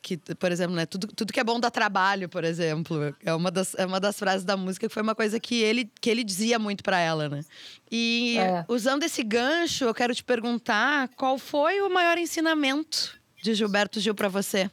que, 0.00 0.16
por 0.34 0.52
exemplo, 0.52 0.74
né, 0.74 0.86
tudo, 0.86 1.06
tudo 1.08 1.32
que 1.32 1.40
é 1.40 1.44
bom 1.44 1.58
dá 1.58 1.70
trabalho, 1.70 2.28
por 2.28 2.44
exemplo. 2.44 3.14
É 3.24 3.34
uma 3.34 3.50
das, 3.50 3.74
é 3.74 3.84
uma 3.84 4.00
das 4.00 4.18
frases 4.18 4.44
da 4.44 4.56
música 4.56 4.88
que 4.88 4.94
foi 4.94 5.02
uma 5.02 5.14
coisa 5.14 5.38
que 5.40 5.60
ele, 5.60 5.90
que 6.00 6.08
ele 6.08 6.24
dizia 6.24 6.58
muito 6.58 6.82
para 6.82 6.98
ela, 6.98 7.28
né? 7.28 7.44
E 7.90 8.36
é. 8.38 8.64
usando 8.68 9.02
esse 9.02 9.22
gancho, 9.22 9.84
eu 9.84 9.94
quero 9.94 10.14
te 10.14 10.24
perguntar 10.24 11.08
qual 11.16 11.38
foi 11.38 11.80
o 11.80 11.90
maior 11.90 12.18
ensinamento 12.18 13.18
de 13.42 13.54
Gilberto 13.54 14.00
Gil 14.00 14.14
para 14.14 14.28
você? 14.28 14.70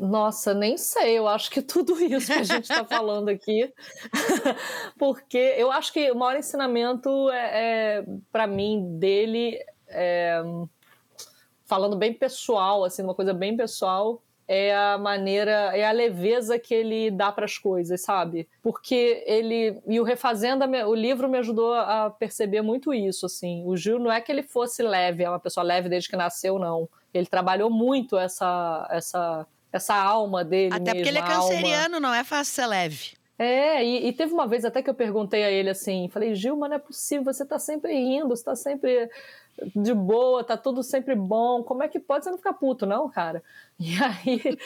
Nossa, 0.00 0.54
nem 0.54 0.78
sei. 0.78 1.18
Eu 1.18 1.28
acho 1.28 1.50
que 1.50 1.60
tudo 1.60 1.92
isso 2.02 2.32
que 2.32 2.38
a 2.38 2.42
gente 2.42 2.62
está 2.62 2.84
falando 2.86 3.28
aqui, 3.28 3.70
porque 4.98 5.54
eu 5.58 5.70
acho 5.70 5.92
que 5.92 6.10
o 6.10 6.16
maior 6.16 6.38
ensinamento 6.38 7.28
é, 7.28 7.98
é 7.98 8.04
para 8.32 8.46
mim 8.46 8.96
dele, 8.98 9.58
é, 9.88 10.42
falando 11.66 11.96
bem 11.96 12.14
pessoal, 12.14 12.82
assim, 12.82 13.02
uma 13.02 13.14
coisa 13.14 13.34
bem 13.34 13.54
pessoal, 13.54 14.22
é 14.48 14.74
a 14.74 14.96
maneira, 14.96 15.76
é 15.76 15.86
a 15.86 15.92
leveza 15.92 16.58
que 16.58 16.74
ele 16.74 17.10
dá 17.10 17.30
para 17.30 17.44
as 17.44 17.58
coisas, 17.58 18.00
sabe? 18.00 18.48
Porque 18.62 19.22
ele 19.26 19.82
e 19.86 20.00
o 20.00 20.02
Refazenda, 20.02 20.66
o 20.88 20.94
livro 20.94 21.28
me 21.28 21.36
ajudou 21.36 21.74
a 21.74 22.08
perceber 22.08 22.62
muito 22.62 22.94
isso, 22.94 23.26
assim. 23.26 23.62
O 23.66 23.76
Gil 23.76 23.98
não 23.98 24.10
é 24.10 24.18
que 24.20 24.32
ele 24.32 24.42
fosse 24.42 24.82
leve, 24.82 25.24
é 25.24 25.28
uma 25.28 25.38
pessoa 25.38 25.62
leve 25.62 25.90
desde 25.90 26.08
que 26.08 26.16
nasceu, 26.16 26.58
não. 26.58 26.88
Ele 27.12 27.26
trabalhou 27.26 27.68
muito 27.68 28.16
essa 28.16 28.88
essa 28.90 29.46
essa 29.72 29.94
alma 29.94 30.44
dele 30.44 30.74
Até 30.74 30.92
mesmo, 30.92 30.96
porque 30.96 31.08
ele 31.08 31.18
é 31.18 31.22
canceriano, 31.22 31.94
alma. 31.96 32.08
não 32.08 32.14
é 32.14 32.24
fácil 32.24 32.54
ser 32.54 32.66
leve. 32.66 33.20
É, 33.38 33.82
e, 33.82 34.08
e, 34.08 34.12
teve 34.12 34.34
uma 34.34 34.46
vez 34.46 34.66
até 34.66 34.82
que 34.82 34.90
eu 34.90 34.94
perguntei 34.94 35.42
a 35.42 35.50
ele 35.50 35.70
assim, 35.70 36.10
falei, 36.12 36.34
Gil, 36.34 36.56
mas 36.56 36.68
não 36.68 36.76
é 36.76 36.78
possível, 36.78 37.24
você 37.32 37.42
tá 37.42 37.58
sempre 37.58 37.94
rindo, 37.94 38.28
você 38.28 38.44
tá 38.44 38.54
sempre 38.54 39.08
de 39.74 39.94
boa, 39.94 40.44
tá 40.44 40.56
tudo 40.56 40.82
sempre 40.82 41.14
bom. 41.14 41.62
Como 41.62 41.82
é 41.82 41.88
que 41.88 41.98
pode 41.98 42.24
você 42.24 42.30
não 42.30 42.38
ficar 42.38 42.54
puto, 42.54 42.86
não, 42.86 43.08
cara? 43.08 43.42
E 43.80 43.94
aí, 43.94 44.58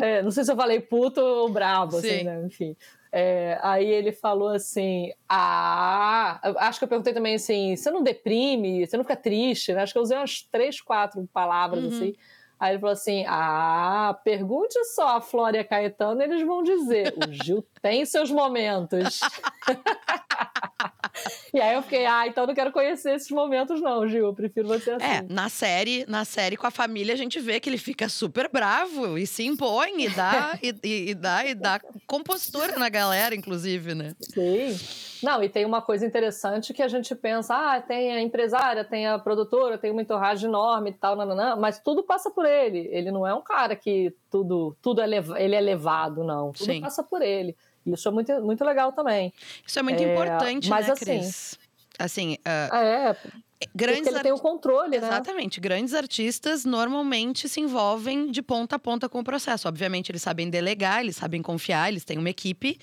é, 0.00 0.22
não 0.22 0.30
sei 0.30 0.42
se 0.42 0.50
eu 0.50 0.56
falei 0.56 0.80
puto 0.80 1.20
ou 1.20 1.50
bravo, 1.50 1.98
assim, 1.98 2.24
né? 2.24 2.42
Enfim. 2.46 2.74
É, 3.12 3.58
aí 3.62 3.86
ele 3.86 4.12
falou 4.12 4.48
assim: 4.48 5.12
Ah, 5.28 6.40
acho 6.58 6.78
que 6.78 6.84
eu 6.84 6.88
perguntei 6.88 7.12
também 7.12 7.34
assim: 7.34 7.76
você 7.76 7.90
não 7.90 8.02
deprime, 8.02 8.86
você 8.86 8.96
não 8.96 9.04
fica 9.04 9.16
triste, 9.16 9.74
né? 9.74 9.82
Acho 9.82 9.92
que 9.92 9.98
eu 9.98 10.02
usei 10.02 10.16
umas 10.16 10.40
três, 10.40 10.80
quatro 10.80 11.28
palavras 11.34 11.84
uhum. 11.84 11.90
assim. 11.90 12.14
Aí 12.58 12.72
ele 12.72 12.78
falou 12.80 12.92
assim: 12.92 13.24
Ah, 13.28 14.18
pergunte 14.24 14.82
só 14.86 15.16
a 15.16 15.20
Flória 15.20 15.62
Caetano, 15.64 16.22
eles 16.22 16.42
vão 16.46 16.62
dizer. 16.62 17.14
O 17.16 17.32
Gil 17.32 17.64
tem 17.82 18.04
seus 18.04 18.30
momentos. 18.30 19.20
e 21.52 21.60
aí 21.60 21.74
eu 21.74 21.82
fiquei, 21.82 22.06
ah, 22.06 22.26
então 22.26 22.46
não 22.46 22.54
quero 22.54 22.72
conhecer 22.72 23.14
esses 23.14 23.30
momentos, 23.30 23.80
não, 23.80 24.06
Gil. 24.08 24.26
Eu 24.26 24.34
prefiro 24.34 24.68
você 24.68 24.90
assim. 24.90 25.04
É, 25.04 25.22
na 25.28 25.48
série, 25.48 26.04
na 26.06 26.24
série 26.24 26.56
com 26.56 26.66
a 26.66 26.70
família, 26.70 27.14
a 27.14 27.16
gente 27.16 27.40
vê 27.40 27.60
que 27.60 27.68
ele 27.68 27.78
fica 27.78 28.08
super 28.08 28.48
bravo 28.48 29.16
e 29.18 29.26
se 29.26 29.44
impõe 29.44 30.04
e 30.04 30.08
dá, 30.08 30.58
e, 30.62 30.74
e, 30.82 31.10
e, 31.10 31.14
dá, 31.14 31.44
e 31.44 31.54
dá 31.54 31.80
compostura 32.06 32.78
na 32.78 32.88
galera, 32.88 33.34
inclusive, 33.34 33.94
né? 33.94 34.14
Sim. 34.20 34.76
Não, 35.22 35.42
e 35.42 35.48
tem 35.48 35.64
uma 35.64 35.80
coisa 35.80 36.04
interessante 36.04 36.74
que 36.74 36.82
a 36.82 36.88
gente 36.88 37.14
pensa, 37.14 37.54
ah, 37.54 37.80
tem 37.80 38.12
a 38.12 38.20
empresária, 38.20 38.84
tem 38.84 39.06
a 39.06 39.18
produtora, 39.18 39.78
tem 39.78 39.90
uma 39.90 40.02
entorragem 40.02 40.48
enorme 40.48 40.90
e 40.90 40.92
tal, 40.92 41.16
nananã, 41.16 41.56
mas 41.56 41.80
tudo 41.80 42.02
passa 42.02 42.30
por 42.30 42.44
ele. 42.44 42.88
Ele 42.92 43.10
não 43.10 43.26
é 43.26 43.34
um 43.34 43.42
cara 43.42 43.74
que 43.74 44.14
tudo, 44.30 44.76
tudo 44.82 45.00
é 45.00 45.06
ele 45.38 45.54
é 45.54 45.60
levado, 45.60 46.22
não. 46.22 46.52
Tudo 46.52 46.72
Sim. 46.72 46.80
passa 46.80 47.02
por 47.02 47.22
ele. 47.22 47.56
Isso 47.86 48.08
é 48.08 48.10
muito, 48.10 48.32
muito 48.42 48.64
legal 48.64 48.92
também. 48.92 49.32
Isso 49.66 49.78
é 49.78 49.82
muito 49.82 50.02
é, 50.02 50.12
importante, 50.12 50.68
mas 50.68 50.86
né, 50.86 50.92
assim, 50.92 51.04
Cris? 51.04 51.58
Assim, 51.98 52.34
uh, 52.34 52.74
é, 52.74 53.16
grandes 53.74 54.02
porque 54.02 54.14
ele 54.14 54.22
tem 54.22 54.32
o 54.32 54.38
controle, 54.38 54.98
né? 54.98 55.06
Exatamente. 55.06 55.60
Grandes 55.60 55.94
artistas 55.94 56.64
normalmente 56.64 57.48
se 57.48 57.60
envolvem 57.60 58.30
de 58.30 58.42
ponta 58.42 58.76
a 58.76 58.78
ponta 58.78 59.08
com 59.08 59.20
o 59.20 59.24
processo. 59.24 59.68
Obviamente, 59.68 60.10
eles 60.10 60.22
sabem 60.22 60.50
delegar, 60.50 61.00
eles 61.00 61.16
sabem 61.16 61.40
confiar, 61.40 61.88
eles 61.88 62.04
têm 62.04 62.18
uma 62.18 62.30
equipe, 62.30 62.78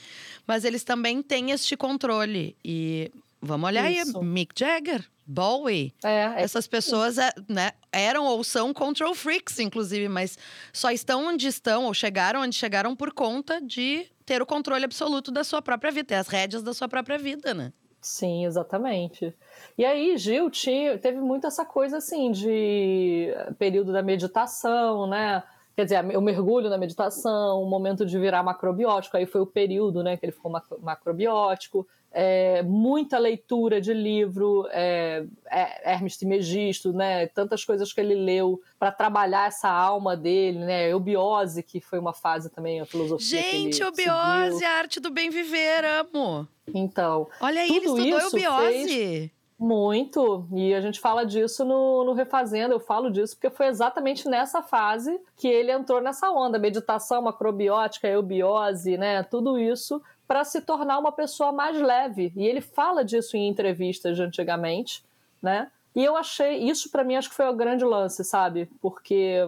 mas 0.47 0.65
eles 0.65 0.83
também 0.83 1.21
têm 1.21 1.51
este 1.51 1.77
controle. 1.77 2.55
E 2.63 3.11
vamos 3.43 3.67
olhar 3.67 3.91
Isso. 3.91 4.17
aí, 4.17 4.25
Mick 4.25 4.53
Jagger. 4.57 5.05
Bowie. 5.25 5.93
É, 6.03 6.09
é... 6.09 6.41
Essas 6.41 6.67
pessoas 6.67 7.17
é, 7.17 7.29
né, 7.47 7.71
eram 7.91 8.25
ou 8.25 8.43
são 8.43 8.73
control 8.73 9.15
freaks, 9.15 9.59
inclusive, 9.59 10.09
mas 10.09 10.37
só 10.71 10.91
estão 10.91 11.27
onde 11.27 11.47
estão 11.47 11.85
ou 11.85 11.93
chegaram 11.93 12.41
onde 12.41 12.55
chegaram 12.55 12.95
por 12.95 13.13
conta 13.13 13.61
de 13.61 14.05
ter 14.25 14.41
o 14.41 14.45
controle 14.45 14.83
absoluto 14.85 15.31
da 15.31 15.43
sua 15.43 15.61
própria 15.61 15.91
vida, 15.91 16.07
ter 16.07 16.15
as 16.15 16.27
rédeas 16.27 16.63
da 16.63 16.73
sua 16.73 16.87
própria 16.87 17.17
vida, 17.17 17.53
né? 17.53 17.71
Sim, 18.01 18.45
exatamente. 18.45 19.33
E 19.77 19.85
aí, 19.85 20.17
Gil 20.17 20.49
tinha, 20.49 20.97
teve 20.97 21.19
muito 21.19 21.47
essa 21.47 21.65
coisa 21.65 21.97
assim 21.97 22.31
de 22.31 23.33
período 23.57 23.93
da 23.93 24.03
meditação, 24.03 25.07
né? 25.07 25.41
Quer 25.73 25.85
dizer, 25.85 26.17
o 26.17 26.21
mergulho 26.21 26.69
na 26.69 26.77
meditação, 26.77 27.63
o 27.63 27.65
momento 27.65 28.05
de 28.05 28.19
virar 28.19 28.43
macrobiótico, 28.43 29.17
aí 29.17 29.25
foi 29.25 29.41
o 29.41 29.47
período 29.47 30.03
né, 30.03 30.15
que 30.17 30.25
ele 30.25 30.31
ficou 30.31 30.51
macrobiótico 30.81 31.87
é, 32.13 32.61
muita 32.61 33.17
leitura 33.17 33.81
de 33.81 33.93
livro, 33.93 34.67
é, 34.71 35.25
é, 35.49 35.91
Hermes 35.91 36.15
Trismegisto, 36.15 36.93
né? 36.93 37.25
Tantas 37.27 37.65
coisas 37.65 37.91
que 37.91 37.99
ele 37.99 38.13
leu 38.13 38.61
para 38.77 38.91
trabalhar 38.91 39.47
essa 39.47 39.69
alma 39.69 40.15
dele, 40.15 40.59
né? 40.59 40.89
Eubiose, 40.89 41.63
que 41.63 41.81
foi 41.81 41.97
uma 41.97 42.13
fase 42.13 42.51
também, 42.51 42.79
a 42.79 42.85
filosofia. 42.85 43.41
Gente, 43.41 43.81
eubiose, 43.81 44.63
a 44.63 44.77
arte 44.77 44.99
do 44.99 45.09
bem 45.09 45.31
viver, 45.31 45.83
amo. 45.83 46.47
Então. 46.67 47.27
Olha 47.41 47.61
aí, 47.61 47.69
ele 47.69 47.85
estudou 47.87 48.19
eubiose. 48.19 48.87
Fez... 48.87 49.31
Muito, 49.63 50.45
e 50.51 50.73
a 50.73 50.81
gente 50.81 50.99
fala 50.99 51.25
disso 51.25 51.63
no, 51.63 52.03
no 52.03 52.11
Refazendo, 52.11 52.73
eu 52.73 52.81
falo 52.81 53.09
disso 53.09 53.35
porque 53.35 53.55
foi 53.55 53.67
exatamente 53.67 54.27
nessa 54.27 54.61
fase 54.61 55.17
que 55.37 55.47
ele 55.47 55.71
entrou 55.71 56.01
nessa 56.01 56.29
onda, 56.31 56.59
meditação, 56.59 57.21
macrobiótica, 57.21 58.07
eubiose, 58.07 58.97
né, 58.97 59.23
tudo 59.23 59.57
isso 59.57 60.01
para 60.27 60.43
se 60.43 60.61
tornar 60.61 60.99
uma 60.99 61.11
pessoa 61.11 61.51
mais 61.51 61.79
leve. 61.79 62.31
E 62.35 62.45
ele 62.45 62.61
fala 62.61 63.03
disso 63.03 63.35
em 63.35 63.47
entrevistas 63.47 64.15
de 64.15 64.23
antigamente, 64.23 65.03
né? 65.41 65.71
E 65.95 66.03
eu 66.03 66.15
achei, 66.15 66.57
isso 66.57 66.89
para 66.89 67.03
mim 67.03 67.15
acho 67.15 67.29
que 67.29 67.35
foi 67.35 67.47
o 67.47 67.55
grande 67.55 67.83
lance, 67.83 68.23
sabe? 68.23 68.69
Porque 68.81 69.47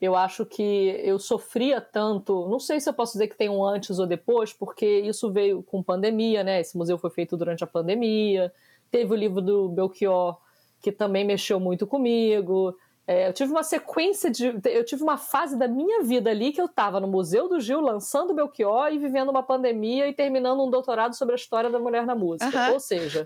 eu 0.00 0.14
acho 0.14 0.44
que 0.44 1.00
eu 1.02 1.18
sofria 1.18 1.80
tanto, 1.80 2.48
não 2.48 2.58
sei 2.58 2.80
se 2.80 2.88
eu 2.88 2.94
posso 2.94 3.12
dizer 3.12 3.28
que 3.28 3.36
tem 3.36 3.48
um 3.48 3.64
antes 3.64 3.98
ou 3.98 4.06
depois, 4.06 4.52
porque 4.52 4.86
isso 5.00 5.30
veio 5.30 5.62
com 5.62 5.82
pandemia, 5.82 6.44
né? 6.44 6.60
Esse 6.60 6.76
museu 6.76 6.98
foi 6.98 7.10
feito 7.10 7.36
durante 7.36 7.64
a 7.64 7.66
pandemia. 7.66 8.52
Teve 8.90 9.12
o 9.12 9.16
livro 9.16 9.40
do 9.40 9.68
Belchior, 9.68 10.38
que 10.80 10.92
também 10.92 11.24
mexeu 11.24 11.58
muito 11.58 11.86
comigo. 11.86 12.76
É, 13.06 13.28
eu 13.28 13.32
tive 13.32 13.52
uma 13.52 13.62
sequência 13.62 14.28
de. 14.28 14.52
Eu 14.64 14.84
tive 14.84 15.02
uma 15.02 15.16
fase 15.16 15.56
da 15.56 15.68
minha 15.68 16.02
vida 16.02 16.30
ali 16.30 16.52
que 16.52 16.60
eu 16.60 16.66
estava 16.66 16.98
no 16.98 17.06
Museu 17.06 17.48
do 17.48 17.60
Gil 17.60 17.80
lançando 17.80 18.34
Belchior 18.34 18.92
e 18.92 18.98
vivendo 18.98 19.28
uma 19.28 19.44
pandemia 19.44 20.08
e 20.08 20.12
terminando 20.12 20.64
um 20.64 20.68
doutorado 20.68 21.14
sobre 21.14 21.34
a 21.34 21.36
história 21.36 21.70
da 21.70 21.78
mulher 21.78 22.04
na 22.04 22.16
música. 22.16 22.66
Uhum. 22.66 22.72
Ou 22.72 22.80
seja, 22.80 23.24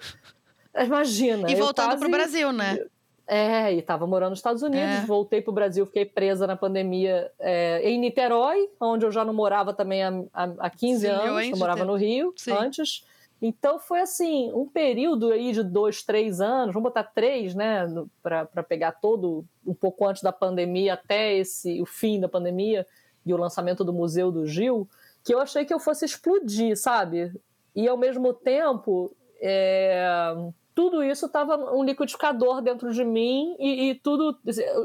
imagina. 0.79 1.51
E 1.51 1.55
voltando 1.55 1.87
quase... 1.87 2.01
pro 2.01 2.11
Brasil, 2.11 2.53
né? 2.53 2.79
É, 3.27 3.73
e 3.73 3.79
estava 3.79 4.09
morando 4.09 4.31
nos 4.31 4.41
Estados 4.41 4.61
Unidos, 4.61 4.97
é. 4.97 5.07
voltei 5.07 5.41
para 5.41 5.53
o 5.53 5.55
Brasil, 5.55 5.87
fiquei 5.87 6.05
presa 6.05 6.49
na 6.49 6.57
pandemia 6.57 7.31
é, 7.39 7.81
em 7.89 7.97
Niterói, 7.97 8.69
onde 8.81 9.07
eu 9.07 9.13
já 9.13 9.25
não 9.25 9.33
morava 9.33 9.73
também 9.73 10.03
há, 10.03 10.13
há 10.35 10.69
15 10.69 11.01
Sim, 11.01 11.07
anos, 11.07 11.45
eu, 11.45 11.51
eu 11.53 11.57
morava 11.57 11.85
no 11.85 11.95
Rio 11.95 12.35
Sim. 12.37 12.51
antes. 12.51 13.05
Então 13.43 13.79
foi 13.79 14.01
assim, 14.01 14.53
um 14.53 14.67
período 14.67 15.33
aí 15.33 15.53
de 15.53 15.63
dois, 15.63 16.03
três 16.03 16.41
anos, 16.41 16.75
vamos 16.75 16.91
botar 16.91 17.05
três, 17.05 17.55
né, 17.55 17.87
para 18.23 18.63
pegar 18.63 18.93
todo 18.93 19.45
um 19.67 19.73
pouco 19.73 20.07
antes 20.07 20.23
da 20.23 20.33
pandemia 20.33 20.95
até 20.95 21.35
esse 21.35 21.81
o 21.81 21.87
fim 21.87 22.21
da 22.21 22.29
pandemia 22.29 22.87
e 23.25 23.33
o 23.33 23.39
lançamento 23.39 23.83
do 23.83 23.93
Museu 23.93 24.31
do 24.31 24.47
Gil, 24.47 24.87
que 25.25 25.35
eu 25.35 25.41
achei 25.41 25.65
que 25.65 25.73
eu 25.73 25.81
fosse 25.81 26.05
explodir, 26.05 26.77
sabe? 26.77 27.33
E 27.75 27.89
ao 27.89 27.97
mesmo 27.97 28.35
tempo, 28.35 29.15
é, 29.41 30.35
tudo 30.75 31.03
isso 31.03 31.27
estava 31.27 31.57
um 31.75 31.83
liquidificador 31.83 32.61
dentro 32.61 32.93
de 32.93 33.05
mim 33.05 33.57
e, 33.59 33.91
e, 33.91 33.95
tudo 33.95 34.39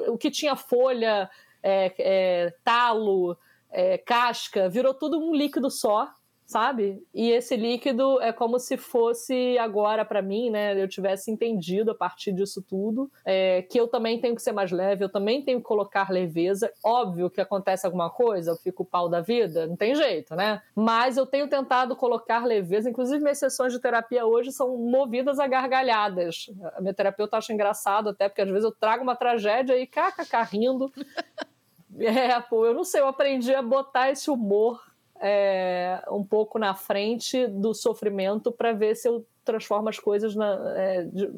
o 0.08 0.18
que 0.18 0.32
tinha 0.32 0.56
folha, 0.56 1.30
é, 1.62 1.94
é, 1.98 2.54
talo, 2.64 3.38
é, 3.70 3.98
casca, 3.98 4.70
virou 4.70 4.94
tudo 4.94 5.20
um 5.20 5.34
líquido 5.34 5.70
só 5.70 6.10
sabe? 6.46 7.04
E 7.14 7.32
esse 7.32 7.56
líquido 7.56 8.22
é 8.22 8.32
como 8.32 8.60
se 8.60 8.78
fosse 8.78 9.58
agora 9.58 10.06
para 10.06 10.22
mim, 10.22 10.50
né? 10.50 10.82
Eu 10.82 10.88
tivesse 10.88 11.32
entendido 11.32 11.92
a 11.92 11.96
partir 11.96 12.32
disso 12.32 12.62
tudo 12.62 13.12
é, 13.26 13.64
que 13.64 13.80
eu 13.80 13.88
também 13.88 14.20
tenho 14.20 14.36
que 14.36 14.42
ser 14.42 14.52
mais 14.52 14.72
leve, 14.72 15.04
eu 15.04 15.10
também 15.10 15.44
tenho 15.44 15.60
que 15.60 15.66
colocar 15.66 16.12
leveza. 16.12 16.72
Óbvio 16.84 17.30
que 17.30 17.42
acontece 17.42 17.86
alguma 17.86 18.10
coisa, 18.10 18.52
eu 18.52 18.56
fico 18.56 18.86
pau 18.86 19.10
da 19.10 19.22
vida, 19.22 19.66
não 19.66 19.76
tem 19.76 19.96
jeito, 19.96 20.36
né? 20.36 20.62
Mas 20.76 21.18
eu 21.18 21.26
tenho 21.26 21.48
tentado 21.48 21.96
colocar 21.96 22.46
leveza. 22.46 22.90
Inclusive, 22.90 23.22
minhas 23.22 23.40
sessões 23.40 23.74
de 23.74 23.80
terapia 23.80 24.26
hoje 24.26 24.52
são 24.52 24.78
movidas 24.78 25.40
a 25.40 25.48
gargalhadas. 25.48 26.52
A 26.76 26.82
minha 26.82 26.94
terapeuta 26.94 27.38
acha 27.38 27.54
engraçado 27.54 28.10
até, 28.10 28.30
porque 28.30 28.42
às 28.42 28.50
vezes 28.50 28.64
eu 28.64 28.72
trago 28.72 29.04
uma 29.04 29.16
tragédia 29.16 29.78
e 29.78 29.88
caca, 29.88 30.44
rindo. 30.44 30.92
É, 31.98 32.38
pô, 32.42 32.66
eu 32.66 32.74
não 32.74 32.84
sei, 32.84 33.00
eu 33.00 33.08
aprendi 33.08 33.56
a 33.56 33.62
botar 33.62 34.12
esse 34.12 34.30
humor 34.30 34.82
é, 35.20 36.04
um 36.12 36.24
pouco 36.24 36.60
na 36.60 36.74
frente 36.74 37.48
do 37.48 37.74
sofrimento 37.74 38.52
para 38.52 38.74
ver 38.74 38.96
se 38.96 39.08
eu 39.08 39.26
transformo 39.44 39.90
as 39.90 40.00
coisas 40.00 40.36
na. 40.36 40.74
É, 40.76 41.04
de, 41.04 41.30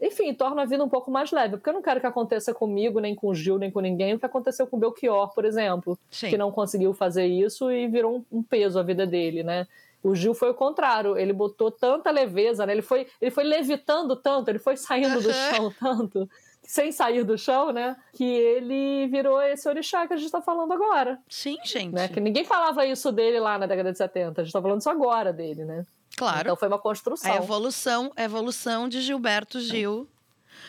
enfim, 0.00 0.32
torno 0.32 0.60
a 0.60 0.64
vida 0.64 0.84
um 0.84 0.88
pouco 0.88 1.10
mais 1.10 1.32
leve, 1.32 1.56
porque 1.56 1.68
eu 1.68 1.74
não 1.74 1.82
quero 1.82 2.00
que 2.00 2.06
aconteça 2.06 2.54
comigo, 2.54 3.00
nem 3.00 3.16
com 3.16 3.28
o 3.28 3.34
Gil, 3.34 3.58
nem 3.58 3.68
com 3.68 3.80
ninguém, 3.80 4.14
o 4.14 4.18
que 4.18 4.26
aconteceu 4.26 4.64
com 4.64 4.76
o 4.76 4.80
Belchior, 4.80 5.34
por 5.34 5.44
exemplo, 5.44 5.98
Sim. 6.08 6.28
que 6.28 6.38
não 6.38 6.52
conseguiu 6.52 6.94
fazer 6.94 7.26
isso 7.26 7.68
e 7.70 7.88
virou 7.88 8.18
um, 8.18 8.38
um 8.38 8.42
peso 8.42 8.78
a 8.78 8.82
vida 8.82 9.04
dele, 9.04 9.42
né? 9.42 9.66
O 10.00 10.14
Gil 10.14 10.34
foi 10.34 10.50
o 10.50 10.54
contrário, 10.54 11.18
ele 11.18 11.32
botou 11.32 11.70
tanta 11.70 12.12
leveza, 12.12 12.64
né? 12.64 12.72
Ele 12.72 12.82
foi, 12.82 13.08
ele 13.20 13.32
foi 13.32 13.42
levitando 13.42 14.14
tanto, 14.14 14.48
ele 14.48 14.60
foi 14.60 14.76
saindo 14.76 15.20
do 15.20 15.32
chão 15.32 15.72
tanto, 15.80 16.30
sem 16.68 16.92
sair 16.92 17.24
do 17.24 17.38
chão, 17.38 17.72
né? 17.72 17.96
Que 18.12 18.24
ele 18.24 19.06
virou 19.06 19.40
esse 19.40 19.66
orixá 19.66 20.06
que 20.06 20.12
a 20.12 20.16
gente 20.16 20.26
está 20.26 20.42
falando 20.42 20.70
agora. 20.70 21.18
Sim, 21.26 21.56
gente. 21.64 21.94
Né? 21.94 22.08
Que 22.08 22.20
ninguém 22.20 22.44
falava 22.44 22.84
isso 22.84 23.10
dele 23.10 23.40
lá 23.40 23.56
na 23.56 23.64
década 23.64 23.90
de 23.90 23.96
70. 23.96 24.42
A 24.42 24.44
gente 24.44 24.50
está 24.50 24.60
falando 24.60 24.78
isso 24.78 24.90
agora 24.90 25.32
dele, 25.32 25.64
né? 25.64 25.86
Claro. 26.14 26.40
Então 26.40 26.56
foi 26.56 26.68
uma 26.68 26.78
construção. 26.78 27.32
A 27.32 27.36
evolução, 27.36 28.12
a 28.14 28.22
evolução 28.22 28.86
de 28.86 29.00
Gilberto 29.00 29.58
Gil 29.60 30.06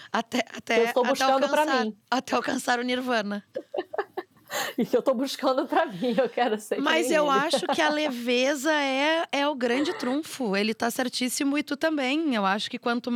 até 0.09 0.45
até 0.55 0.79
eu 0.79 0.85
estou 0.85 1.03
buscando 1.03 1.49
para 1.49 1.65
mim 1.65 1.97
até 2.09 2.33
alcançar 2.33 2.79
o 2.79 2.81
Nirvana. 2.81 3.43
e 4.77 4.85
que 4.85 4.95
eu 4.95 5.01
estou 5.01 5.13
buscando 5.13 5.67
para 5.67 5.85
mim, 5.85 6.15
eu 6.17 6.29
quero 6.29 6.57
ser. 6.61 6.79
Mas 6.79 7.11
eu 7.11 7.25
ele. 7.25 7.39
acho 7.45 7.67
que 7.67 7.81
a 7.81 7.89
leveza 7.89 8.71
é, 8.71 9.27
é 9.33 9.45
o 9.45 9.53
grande 9.53 9.93
trunfo. 9.95 10.55
Ele 10.55 10.71
está 10.71 10.89
certíssimo 10.89 11.57
e 11.57 11.63
tu 11.63 11.75
também. 11.75 12.33
Eu 12.33 12.45
acho 12.45 12.71
que 12.71 12.79
quanto 12.79 13.11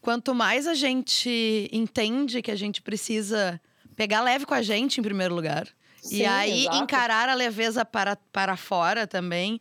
quanto 0.00 0.34
mais 0.34 0.66
a 0.66 0.74
gente 0.74 1.68
entende 1.72 2.42
que 2.42 2.50
a 2.50 2.56
gente 2.56 2.82
precisa 2.82 3.60
pegar 3.96 4.22
leve 4.22 4.46
com 4.46 4.54
a 4.54 4.62
gente 4.62 5.00
em 5.00 5.02
primeiro 5.02 5.34
lugar. 5.34 5.68
Sim, 6.02 6.18
e 6.18 6.26
aí 6.26 6.62
exato. 6.62 6.76
encarar 6.78 7.28
a 7.28 7.34
leveza 7.34 7.84
para, 7.84 8.16
para 8.32 8.56
fora 8.56 9.06
também. 9.06 9.60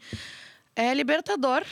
É 0.76 0.94
libertador. 0.94 1.64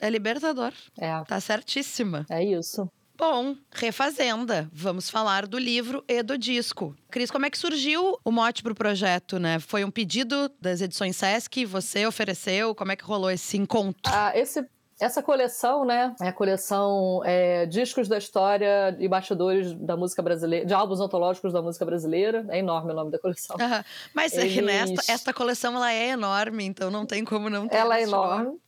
É 0.00 0.10
libertador. 0.10 0.72
É. 0.98 1.22
Tá 1.24 1.40
certíssima. 1.40 2.26
É 2.28 2.44
isso. 2.44 2.90
Bom, 3.16 3.56
Refazenda. 3.72 4.68
Vamos 4.70 5.08
falar 5.08 5.46
do 5.46 5.58
livro 5.58 6.04
e 6.06 6.22
do 6.22 6.36
disco. 6.36 6.94
Cris, 7.10 7.30
como 7.30 7.46
é 7.46 7.50
que 7.50 7.56
surgiu 7.56 8.18
o 8.22 8.30
mote 8.30 8.62
para 8.62 8.72
o 8.72 8.76
projeto, 8.76 9.38
né? 9.38 9.58
Foi 9.58 9.84
um 9.84 9.90
pedido 9.90 10.50
das 10.60 10.82
edições 10.82 11.16
Sesc? 11.16 11.64
Você 11.64 12.06
ofereceu? 12.06 12.74
Como 12.74 12.92
é 12.92 12.96
que 12.96 13.04
rolou 13.04 13.30
esse 13.30 13.56
encontro? 13.56 14.12
Ah, 14.12 14.32
esse 14.36 14.62
essa 14.98 15.22
coleção, 15.22 15.84
né, 15.84 16.14
é 16.20 16.28
a 16.28 16.32
coleção 16.32 17.20
é, 17.24 17.66
Discos 17.66 18.08
da 18.08 18.16
História 18.16 18.96
e 18.98 19.06
Bastidores 19.06 19.74
da 19.74 19.96
Música 19.96 20.22
Brasileira, 20.22 20.64
de 20.64 20.72
álbuns 20.72 21.00
antológicos 21.00 21.52
da 21.52 21.60
música 21.60 21.84
brasileira. 21.84 22.46
É 22.48 22.58
enorme 22.58 22.92
o 22.92 22.94
nome 22.94 23.10
da 23.10 23.18
coleção. 23.18 23.56
Uhum. 23.60 23.84
Mas 24.14 24.32
Eles... 24.32 24.64
nesta, 24.64 25.12
esta 25.12 25.34
coleção 25.34 25.76
ela 25.76 25.92
é 25.92 26.08
enorme, 26.08 26.64
então 26.64 26.90
não 26.90 27.04
tem 27.04 27.24
como 27.24 27.50
não 27.50 27.68
ter. 27.68 27.76
Ela 27.76 27.98
é 27.98 28.02
enorme. 28.04 28.58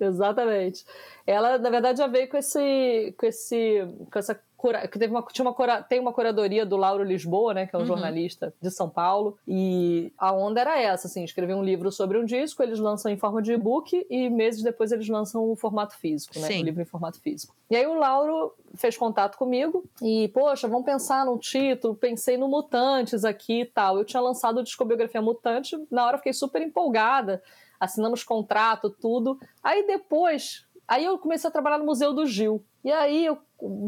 Exatamente. 0.00 0.84
Ela, 1.26 1.58
na 1.58 1.70
verdade, 1.70 1.98
já 1.98 2.06
veio 2.06 2.28
com 2.28 2.36
esse, 2.36 3.14
com 3.18 3.26
esse, 3.26 3.86
com 4.10 4.18
essa 4.18 4.40
que 4.90 4.98
teve 4.98 5.12
uma, 5.12 5.22
tinha 5.22 5.46
uma, 5.48 5.82
tem 5.82 6.00
uma 6.00 6.12
curadoria 6.12 6.66
do 6.66 6.76
Lauro 6.76 7.02
Lisboa, 7.02 7.54
né, 7.54 7.66
que 7.66 7.74
é 7.74 7.78
um 7.78 7.82
uhum. 7.82 7.86
jornalista 7.86 8.54
de 8.60 8.70
São 8.70 8.88
Paulo, 8.88 9.38
e 9.46 10.12
a 10.18 10.32
onda 10.32 10.60
era 10.60 10.80
essa, 10.80 11.06
assim, 11.06 11.24
escrever 11.24 11.54
um 11.54 11.62
livro 11.62 11.90
sobre 11.90 12.18
um 12.18 12.24
disco, 12.24 12.62
eles 12.62 12.78
lançam 12.78 13.10
em 13.10 13.16
forma 13.16 13.40
de 13.40 13.52
e-book 13.52 14.06
e 14.08 14.28
meses 14.28 14.62
depois 14.62 14.92
eles 14.92 15.08
lançam 15.08 15.50
o 15.50 15.56
formato 15.56 15.96
físico, 15.96 16.38
né, 16.38 16.46
Sim. 16.46 16.62
o 16.62 16.64
livro 16.64 16.82
em 16.82 16.86
formato 16.86 17.20
físico. 17.20 17.54
E 17.70 17.76
aí 17.76 17.86
o 17.86 17.94
Lauro 17.94 18.52
fez 18.74 18.96
contato 18.96 19.36
comigo 19.36 19.84
e, 20.02 20.28
poxa, 20.28 20.68
vamos 20.68 20.84
pensar 20.84 21.24
num 21.24 21.38
título, 21.38 21.94
pensei 21.94 22.36
no 22.36 22.48
Mutantes 22.48 23.24
aqui 23.24 23.62
e 23.62 23.64
tal. 23.64 23.98
Eu 23.98 24.04
tinha 24.04 24.20
lançado 24.20 24.62
discobiografia 24.62 25.22
Mutante, 25.22 25.76
na 25.90 26.06
hora 26.06 26.18
fiquei 26.18 26.32
super 26.32 26.62
empolgada, 26.62 27.42
assinamos 27.78 28.22
contrato, 28.22 28.90
tudo. 28.90 29.38
Aí 29.62 29.86
depois, 29.86 30.66
aí 30.86 31.04
eu 31.04 31.18
comecei 31.18 31.48
a 31.48 31.52
trabalhar 31.52 31.78
no 31.78 31.86
Museu 31.86 32.12
do 32.12 32.26
Gil. 32.26 32.62
E 32.84 32.90
aí 32.90 33.26
eu 33.26 33.38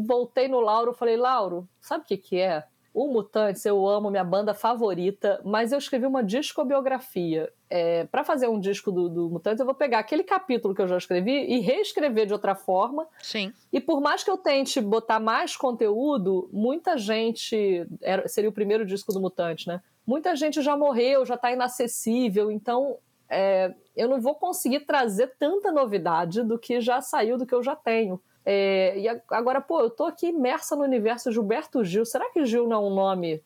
voltei 0.05 0.47
no 0.47 0.59
Lauro 0.59 0.91
e 0.91 0.95
falei, 0.95 1.17
Lauro, 1.17 1.67
sabe 1.81 2.03
o 2.03 2.07
que, 2.07 2.17
que 2.17 2.39
é? 2.39 2.63
O 2.93 3.07
Mutantes, 3.07 3.65
eu 3.65 3.87
amo, 3.87 4.11
minha 4.11 4.23
banda 4.23 4.53
favorita, 4.53 5.41
mas 5.43 5.71
eu 5.71 5.79
escrevi 5.79 6.05
uma 6.05 6.23
discobiografia. 6.23 7.51
É, 7.67 8.03
para 8.05 8.23
fazer 8.23 8.47
um 8.47 8.59
disco 8.59 8.91
do, 8.91 9.09
do 9.09 9.29
Mutantes, 9.31 9.59
eu 9.59 9.65
vou 9.65 9.73
pegar 9.73 9.97
aquele 9.97 10.23
capítulo 10.23 10.75
que 10.75 10.81
eu 10.81 10.87
já 10.87 10.95
escrevi 10.95 11.31
e 11.31 11.59
reescrever 11.59 12.27
de 12.27 12.33
outra 12.33 12.53
forma. 12.53 13.07
Sim. 13.23 13.51
E 13.71 13.81
por 13.81 13.99
mais 13.99 14.23
que 14.23 14.29
eu 14.29 14.37
tente 14.37 14.79
botar 14.79 15.19
mais 15.19 15.57
conteúdo, 15.57 16.47
muita 16.53 16.95
gente. 16.95 17.87
Era, 17.99 18.27
seria 18.27 18.51
o 18.51 18.53
primeiro 18.53 18.85
disco 18.85 19.11
do 19.11 19.19
Mutante, 19.19 19.67
né? 19.67 19.81
Muita 20.05 20.35
gente 20.35 20.61
já 20.61 20.77
morreu, 20.77 21.25
já 21.25 21.33
está 21.33 21.51
inacessível, 21.51 22.51
então 22.51 22.97
é, 23.27 23.73
eu 23.95 24.07
não 24.07 24.21
vou 24.21 24.35
conseguir 24.35 24.81
trazer 24.81 25.33
tanta 25.39 25.71
novidade 25.71 26.43
do 26.43 26.59
que 26.59 26.79
já 26.79 27.01
saiu, 27.01 27.39
do 27.39 27.45
que 27.47 27.55
eu 27.55 27.63
já 27.63 27.75
tenho. 27.75 28.21
É, 28.45 28.97
e 28.97 29.07
agora, 29.29 29.61
pô, 29.61 29.81
eu 29.81 29.89
tô 29.89 30.05
aqui 30.05 30.27
imersa 30.27 30.75
no 30.75 30.83
universo 30.83 31.31
Gilberto 31.31 31.83
Gil. 31.83 32.05
Será 32.05 32.29
que 32.31 32.45
Gil 32.45 32.67
não 32.67 32.75
é 32.75 32.79
um 32.79 32.93
nome? 32.93 33.41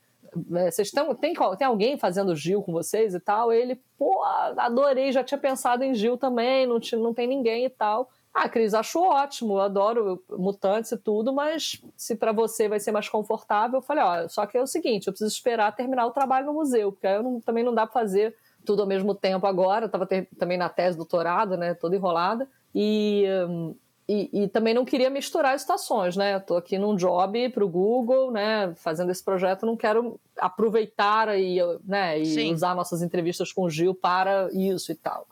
É, 0.55 0.71
vocês 0.71 0.87
estão, 0.87 1.13
tem, 1.15 1.33
tem 1.57 1.67
alguém 1.67 1.97
fazendo 1.97 2.35
Gil 2.35 2.61
com 2.61 2.71
vocês 2.71 3.13
e 3.13 3.19
tal? 3.19 3.51
Ele, 3.51 3.79
pô, 3.97 4.23
adorei, 4.57 5.11
já 5.11 5.23
tinha 5.23 5.37
pensado 5.37 5.83
em 5.83 5.93
Gil 5.93 6.17
também, 6.17 6.65
não, 6.65 6.79
tinha, 6.79 6.99
não 6.99 7.13
tem 7.13 7.27
ninguém 7.27 7.65
e 7.65 7.69
tal. 7.69 8.09
Ah, 8.33 8.47
Cris, 8.47 8.75
acho 8.75 9.01
ótimo, 9.01 9.55
eu 9.55 9.61
adoro 9.61 10.23
mutantes 10.29 10.91
e 10.91 10.97
tudo, 10.97 11.33
mas 11.33 11.81
se 11.95 12.15
para 12.15 12.31
você 12.31 12.69
vai 12.69 12.79
ser 12.79 12.91
mais 12.91 13.09
confortável, 13.09 13.79
eu 13.79 13.81
falei, 13.81 14.03
ó, 14.03 14.27
só 14.27 14.45
que 14.45 14.55
é 14.55 14.61
o 14.61 14.67
seguinte, 14.67 15.07
eu 15.07 15.13
preciso 15.13 15.33
esperar 15.33 15.75
terminar 15.75 16.05
o 16.05 16.11
trabalho 16.11 16.45
no 16.45 16.53
museu, 16.53 16.91
porque 16.91 17.07
aí 17.07 17.21
não, 17.23 17.41
também 17.41 17.63
não 17.63 17.73
dá 17.73 17.87
para 17.87 17.99
fazer 17.99 18.35
tudo 18.63 18.83
ao 18.83 18.87
mesmo 18.87 19.15
tempo 19.15 19.47
agora, 19.47 19.85
eu 19.85 19.87
estava 19.87 20.07
também 20.37 20.55
na 20.55 20.69
tese 20.69 20.95
do 20.95 20.99
doutorado, 20.99 21.57
né, 21.57 21.73
toda 21.73 21.95
enrolada, 21.95 22.47
e... 22.75 23.25
Hum, 23.49 23.75
e, 24.09 24.43
e, 24.43 24.47
também 24.47 24.73
não 24.73 24.85
queria 24.85 25.09
misturar 25.09 25.53
estações, 25.53 26.15
né? 26.15 26.37
Estou 26.37 26.55
aqui 26.55 26.77
num 26.77 26.95
job 26.95 27.49
para 27.49 27.65
o 27.65 27.67
Google, 27.67 28.31
né? 28.31 28.73
Fazendo 28.77 29.11
esse 29.11 29.21
projeto, 29.21 29.65
não 29.65 29.75
quero 29.75 30.17
aproveitar 30.37 31.37
e, 31.37 31.57
né, 31.83 32.21
e 32.21 32.53
usar 32.53 32.73
nossas 32.73 33.01
entrevistas 33.01 33.51
com 33.51 33.63
o 33.63 33.69
Gil 33.69 33.93
para 33.93 34.49
isso 34.53 34.93
e 34.93 34.95
tal. 34.95 35.27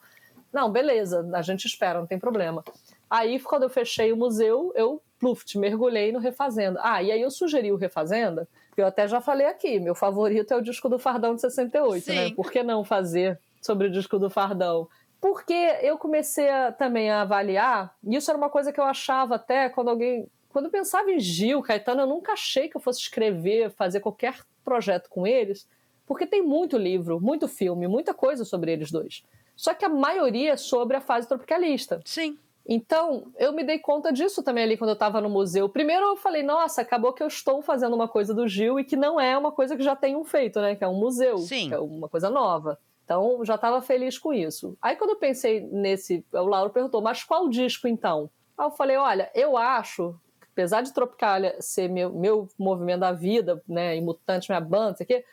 Não, 0.51 0.69
beleza, 0.69 1.29
a 1.33 1.41
gente 1.41 1.65
espera, 1.65 1.99
não 1.99 2.07
tem 2.07 2.19
problema. 2.19 2.63
Aí, 3.09 3.39
quando 3.39 3.63
eu 3.63 3.69
fechei 3.69 4.11
o 4.11 4.17
museu, 4.17 4.73
eu, 4.75 5.01
pluft, 5.19 5.57
mergulhei 5.57 6.11
no 6.11 6.19
Refazenda. 6.19 6.79
Ah, 6.83 7.01
e 7.01 7.11
aí 7.11 7.21
eu 7.21 7.31
sugeri 7.31 7.71
o 7.71 7.77
Refazenda, 7.77 8.47
que 8.73 8.81
eu 8.81 8.87
até 8.87 9.07
já 9.07 9.21
falei 9.21 9.47
aqui, 9.47 9.79
meu 9.79 9.95
favorito 9.95 10.53
é 10.53 10.57
o 10.57 10.61
disco 10.61 10.89
do 10.89 10.99
Fardão 10.99 11.35
de 11.35 11.41
68, 11.41 11.93
né? 11.93 11.99
Sim. 11.99 12.29
né? 12.29 12.35
Por 12.35 12.51
que 12.51 12.61
não 12.63 12.83
fazer 12.83 13.39
sobre 13.61 13.87
o 13.87 13.91
disco 13.91 14.19
do 14.19 14.29
Fardão? 14.29 14.87
Porque 15.25 15.79
eu 15.81 15.97
comecei 15.97 16.47
a, 16.47 16.71
também 16.71 17.09
a 17.09 17.21
avaliar, 17.21 17.95
e 18.03 18.15
isso 18.15 18.29
era 18.29 18.37
uma 18.37 18.47
coisa 18.47 18.71
que 18.71 18.79
eu 18.79 18.83
achava 18.83 19.33
até 19.33 19.67
quando 19.69 19.89
alguém. 19.89 20.27
Quando 20.49 20.65
eu 20.65 20.71
pensava 20.71 21.11
em 21.11 21.19
Gil, 21.19 21.63
Caetano, 21.63 22.01
eu 22.01 22.05
nunca 22.05 22.33
achei 22.33 22.69
que 22.69 22.77
eu 22.77 22.79
fosse 22.79 22.99
escrever, 22.99 23.71
fazer 23.71 24.01
qualquer 24.01 24.37
projeto 24.63 25.09
com 25.09 25.25
eles, 25.25 25.67
porque 26.05 26.27
tem 26.27 26.43
muito 26.43 26.77
livro, 26.77 27.19
muito 27.19 27.47
filme, 27.47 27.87
muita 27.87 28.13
coisa 28.13 28.45
sobre 28.45 28.71
eles 28.71 28.91
dois. 28.91 29.23
Só 29.55 29.73
que 29.73 29.83
a 29.83 29.89
maioria 29.89 30.51
é 30.51 30.57
sobre 30.57 30.95
a 30.95 31.01
fase 31.01 31.27
tropicalista. 31.27 31.99
Sim. 32.05 32.37
Então, 32.63 33.31
eu 33.39 33.51
me 33.51 33.63
dei 33.63 33.79
conta 33.79 34.13
disso 34.13 34.43
também 34.43 34.63
ali 34.63 34.77
quando 34.77 34.91
eu 34.91 34.93
estava 34.93 35.19
no 35.19 35.29
museu. 35.29 35.67
Primeiro 35.67 36.05
eu 36.05 36.17
falei, 36.17 36.43
nossa, 36.43 36.83
acabou 36.83 37.13
que 37.13 37.23
eu 37.23 37.27
estou 37.27 37.63
fazendo 37.63 37.95
uma 37.95 38.07
coisa 38.07 38.31
do 38.31 38.47
Gil 38.47 38.79
e 38.79 38.83
que 38.83 38.95
não 38.95 39.19
é 39.19 39.35
uma 39.35 39.51
coisa 39.51 39.75
que 39.75 39.81
já 39.81 39.95
tenham 39.95 40.23
feito, 40.23 40.61
né? 40.61 40.75
Que 40.75 40.83
é 40.83 40.87
um 40.87 40.99
museu, 40.99 41.39
Sim. 41.39 41.69
que 41.69 41.73
é 41.73 41.79
uma 41.79 42.07
coisa 42.07 42.29
nova. 42.29 42.77
Então, 43.05 43.45
já 43.45 43.53
estava 43.53 43.83
feliz 43.83 44.17
com 44.17 44.33
isso. 44.33 44.75
Aí, 44.81 44.95
quando 44.95 45.11
eu 45.11 45.15
pensei 45.15 45.61
nesse, 45.61 46.25
o 46.33 46.41
Lauro 46.41 46.71
perguntou, 46.71 47.01
mas 47.01 47.23
qual 47.23 47.47
disco 47.47 47.87
então? 47.87 48.31
Aí 48.57 48.65
eu 48.65 48.71
falei, 48.71 48.97
olha, 48.97 49.29
eu 49.35 49.55
acho, 49.55 50.19
apesar 50.51 50.81
de 50.81 50.91
Tropicalia 50.91 51.55
ser 51.61 51.87
meu, 51.87 52.11
meu 52.11 52.49
movimento 52.57 53.01
da 53.01 53.11
vida, 53.11 53.61
né, 53.67 53.95
e 53.95 54.01
Mutante, 54.01 54.49
minha 54.49 54.59
banda, 54.59 54.93
isso 54.93 55.03
aqui, 55.03 55.23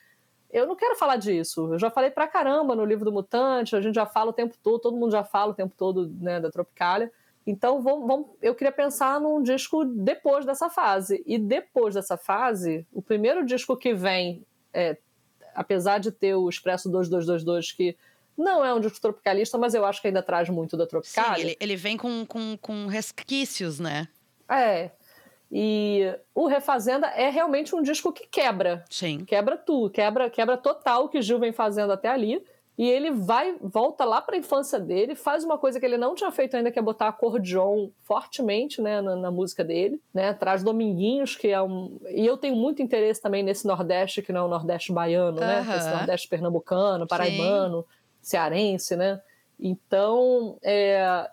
eu 0.50 0.66
não 0.66 0.76
quero 0.76 0.96
falar 0.96 1.16
disso. 1.16 1.72
Eu 1.72 1.78
já 1.78 1.90
falei 1.90 2.10
pra 2.10 2.28
caramba 2.28 2.76
no 2.76 2.84
livro 2.84 3.06
do 3.06 3.12
Mutante, 3.12 3.74
a 3.74 3.80
gente 3.80 3.94
já 3.94 4.04
fala 4.04 4.30
o 4.30 4.34
tempo 4.34 4.54
todo, 4.62 4.82
todo 4.82 4.96
mundo 4.96 5.10
já 5.10 5.24
fala 5.24 5.52
o 5.52 5.54
tempo 5.54 5.74
todo 5.74 6.12
né, 6.20 6.38
da 6.40 6.50
Tropicalia. 6.50 7.10
Então, 7.46 7.80
vamos, 7.80 8.06
vamos, 8.06 8.26
eu 8.42 8.54
queria 8.54 8.70
pensar 8.70 9.18
num 9.18 9.42
disco 9.42 9.82
depois 9.82 10.44
dessa 10.44 10.68
fase. 10.68 11.22
E 11.26 11.38
depois 11.38 11.94
dessa 11.94 12.18
fase, 12.18 12.86
o 12.92 13.00
primeiro 13.00 13.46
disco 13.46 13.78
que 13.78 13.94
vem 13.94 14.44
é, 14.74 14.98
apesar 15.54 15.98
de 15.98 16.10
ter 16.10 16.34
o 16.34 16.48
Expresso 16.48 16.88
2222, 16.90 17.72
que 17.72 17.96
não 18.36 18.64
é 18.64 18.72
um 18.72 18.80
disco 18.80 19.00
tropicalista, 19.00 19.58
mas 19.58 19.74
eu 19.74 19.84
acho 19.84 20.00
que 20.00 20.08
ainda 20.08 20.22
traz 20.22 20.48
muito 20.48 20.76
da 20.76 20.86
Tropicalia. 20.86 21.36
Sim, 21.36 21.40
ele, 21.42 21.56
ele 21.60 21.76
vem 21.76 21.96
com, 21.96 22.24
com, 22.26 22.56
com 22.56 22.86
resquícios, 22.86 23.78
né? 23.78 24.08
É. 24.48 24.90
E 25.50 26.14
o 26.34 26.46
Refazenda 26.46 27.08
é 27.08 27.28
realmente 27.28 27.74
um 27.74 27.82
disco 27.82 28.10
que 28.10 28.26
quebra. 28.26 28.84
Sim. 28.88 29.24
Quebra 29.26 29.56
tudo, 29.58 29.90
quebra, 29.90 30.30
quebra 30.30 30.56
total 30.56 31.04
o 31.04 31.08
que 31.08 31.20
Gil 31.20 31.38
vem 31.38 31.52
fazendo 31.52 31.92
até 31.92 32.08
ali. 32.08 32.42
E 32.82 32.90
ele 32.90 33.12
vai, 33.12 33.54
volta 33.60 34.04
lá 34.04 34.20
para 34.20 34.34
a 34.34 34.38
infância 34.38 34.80
dele, 34.80 35.14
faz 35.14 35.44
uma 35.44 35.56
coisa 35.56 35.78
que 35.78 35.86
ele 35.86 35.96
não 35.96 36.16
tinha 36.16 36.32
feito 36.32 36.56
ainda, 36.56 36.68
que 36.68 36.80
é 36.80 36.82
botar 36.82 37.06
acordeon 37.06 37.90
fortemente 38.02 38.82
né, 38.82 39.00
na, 39.00 39.14
na, 39.14 39.30
música 39.30 39.62
dele, 39.62 40.02
né? 40.12 40.34
Traz 40.34 40.64
Dominguinhos, 40.64 41.36
que 41.36 41.46
é 41.46 41.62
um. 41.62 42.00
E 42.08 42.26
eu 42.26 42.36
tenho 42.36 42.56
muito 42.56 42.82
interesse 42.82 43.22
também 43.22 43.40
nesse 43.40 43.68
Nordeste, 43.68 44.20
que 44.20 44.32
não 44.32 44.40
é 44.40 44.44
o 44.46 44.48
Nordeste 44.48 44.90
baiano, 44.92 45.38
né? 45.38 45.64
Esse 45.76 45.90
Nordeste 45.90 46.26
pernambucano, 46.26 47.06
paraibano, 47.06 47.82
Sim. 47.82 47.86
cearense, 48.20 48.96
né? 48.96 49.22
Então, 49.60 50.58
é, 50.60 51.30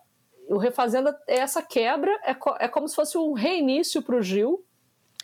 o 0.47 0.57
Refazenda 0.59 1.19
é 1.27 1.37
essa 1.37 1.63
quebra, 1.63 2.15
é, 2.25 2.35
co 2.35 2.55
é 2.59 2.67
como 2.67 2.87
se 2.87 2.95
fosse 2.95 3.17
um 3.17 3.33
reinício 3.33 4.03
para 4.03 4.17
o 4.17 4.21
Gil. 4.21 4.63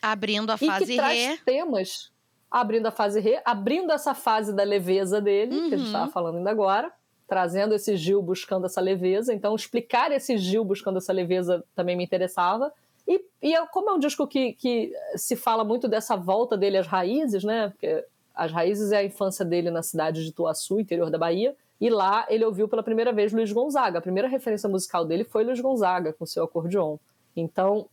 Abrindo 0.01 0.49
a 0.49 0.57
fase 0.57 0.85
e 0.85 0.87
que 0.87 0.95
traz 0.95 1.39
temas 1.45 2.14
abrindo 2.55 2.85
a 2.85 2.91
fase 2.91 3.19
Rê, 3.19 3.41
abrindo 3.43 3.91
essa 3.91 4.13
fase 4.13 4.53
da 4.53 4.63
leveza 4.63 5.19
dele, 5.19 5.53
uhum. 5.53 5.67
que 5.67 5.75
a 5.75 5.77
gente 5.77 5.87
estava 5.87 6.05
uhum. 6.05 6.11
falando 6.11 6.37
ainda 6.37 6.49
agora, 6.49 6.89
trazendo 7.27 7.75
esse 7.75 7.97
Gil 7.97 8.21
buscando 8.21 8.65
essa 8.65 8.79
leveza. 8.79 9.33
Então, 9.33 9.53
explicar 9.53 10.09
esse 10.13 10.37
Gil 10.37 10.63
buscando 10.63 10.97
essa 10.97 11.11
leveza 11.11 11.65
também 11.75 11.97
me 11.97 12.05
interessava. 12.05 12.71
E, 13.05 13.21
e 13.43 13.53
é, 13.53 13.65
como 13.67 13.89
é 13.89 13.93
um 13.93 13.99
disco 13.99 14.25
que, 14.25 14.53
que 14.53 14.93
se 15.17 15.35
fala 15.35 15.65
muito 15.65 15.85
dessa 15.89 16.15
volta 16.15 16.55
dele 16.55 16.77
às 16.77 16.87
raízes, 16.87 17.43
né? 17.43 17.67
Porque 17.71 18.05
as 18.33 18.53
raízes 18.53 18.93
é 18.93 18.99
a 18.99 19.03
infância 19.03 19.43
dele 19.43 19.69
na 19.69 19.83
cidade 19.83 20.23
de 20.23 20.31
Tuaçu, 20.31 20.79
interior 20.79 21.09
da 21.09 21.17
Bahia. 21.17 21.53
E 21.81 21.89
lá 21.89 22.25
ele 22.29 22.45
ouviu 22.45 22.69
pela 22.69 22.81
primeira 22.81 23.11
vez 23.11 23.33
Luiz 23.33 23.51
Gonzaga. 23.51 23.99
A 23.99 24.01
primeira 24.01 24.29
referência 24.29 24.69
musical 24.69 25.03
dele 25.03 25.25
foi 25.25 25.43
Luiz 25.43 25.59
Gonzaga, 25.59 26.13
com 26.13 26.25
seu 26.25 26.45
acordeon. 26.45 26.95
Então, 27.35 27.89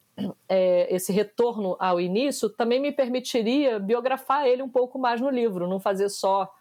é, 0.48 0.94
esse 0.94 1.12
retorno 1.12 1.77
ao 1.79 2.01
início 2.01 2.48
também 2.48 2.81
me 2.81 2.92
permitiria 2.92 3.79
biografar 3.79 4.46
ele 4.46 4.62
um 4.62 4.68
pouco 4.68 4.98
mais 4.98 5.20
no 5.20 5.31
livro, 5.31 5.66
não 5.66 5.81
fazer 5.81 6.09
só 6.09 6.53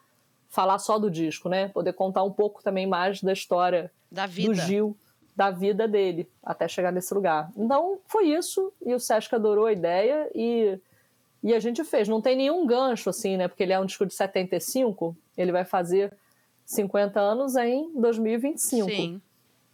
falar 0.49 0.79
só 0.79 0.99
do 0.99 1.09
disco, 1.09 1.47
né? 1.47 1.69
Poder 1.69 1.93
contar 1.93 2.23
um 2.23 2.31
pouco 2.31 2.61
também 2.61 2.85
mais 2.85 3.21
da 3.21 3.33
história 3.33 3.91
da 4.11 4.25
do 4.27 4.53
Gil, 4.53 4.97
da 5.35 5.49
vida 5.49 5.87
dele, 5.87 6.29
até 6.43 6.67
chegar 6.67 6.91
nesse 6.91 7.13
lugar. 7.13 7.51
Então 7.55 7.99
foi 8.05 8.27
isso, 8.27 8.71
e 8.85 8.93
o 8.93 8.99
Sesc 8.99 9.33
adorou 9.33 9.65
a 9.65 9.71
ideia 9.71 10.29
e, 10.35 10.77
e 11.41 11.53
a 11.53 11.59
gente 11.59 11.83
fez. 11.83 12.07
Não 12.07 12.21
tem 12.21 12.35
nenhum 12.35 12.65
gancho, 12.65 13.09
assim, 13.09 13.37
né? 13.37 13.47
Porque 13.47 13.63
ele 13.63 13.73
é 13.73 13.79
um 13.79 13.85
disco 13.85 14.05
de 14.05 14.13
75, 14.13 15.15
ele 15.37 15.51
vai 15.51 15.63
fazer 15.63 16.13
50 16.65 17.19
anos 17.19 17.55
em 17.55 17.91
2025. 17.95 18.89
Sim. 18.89 19.21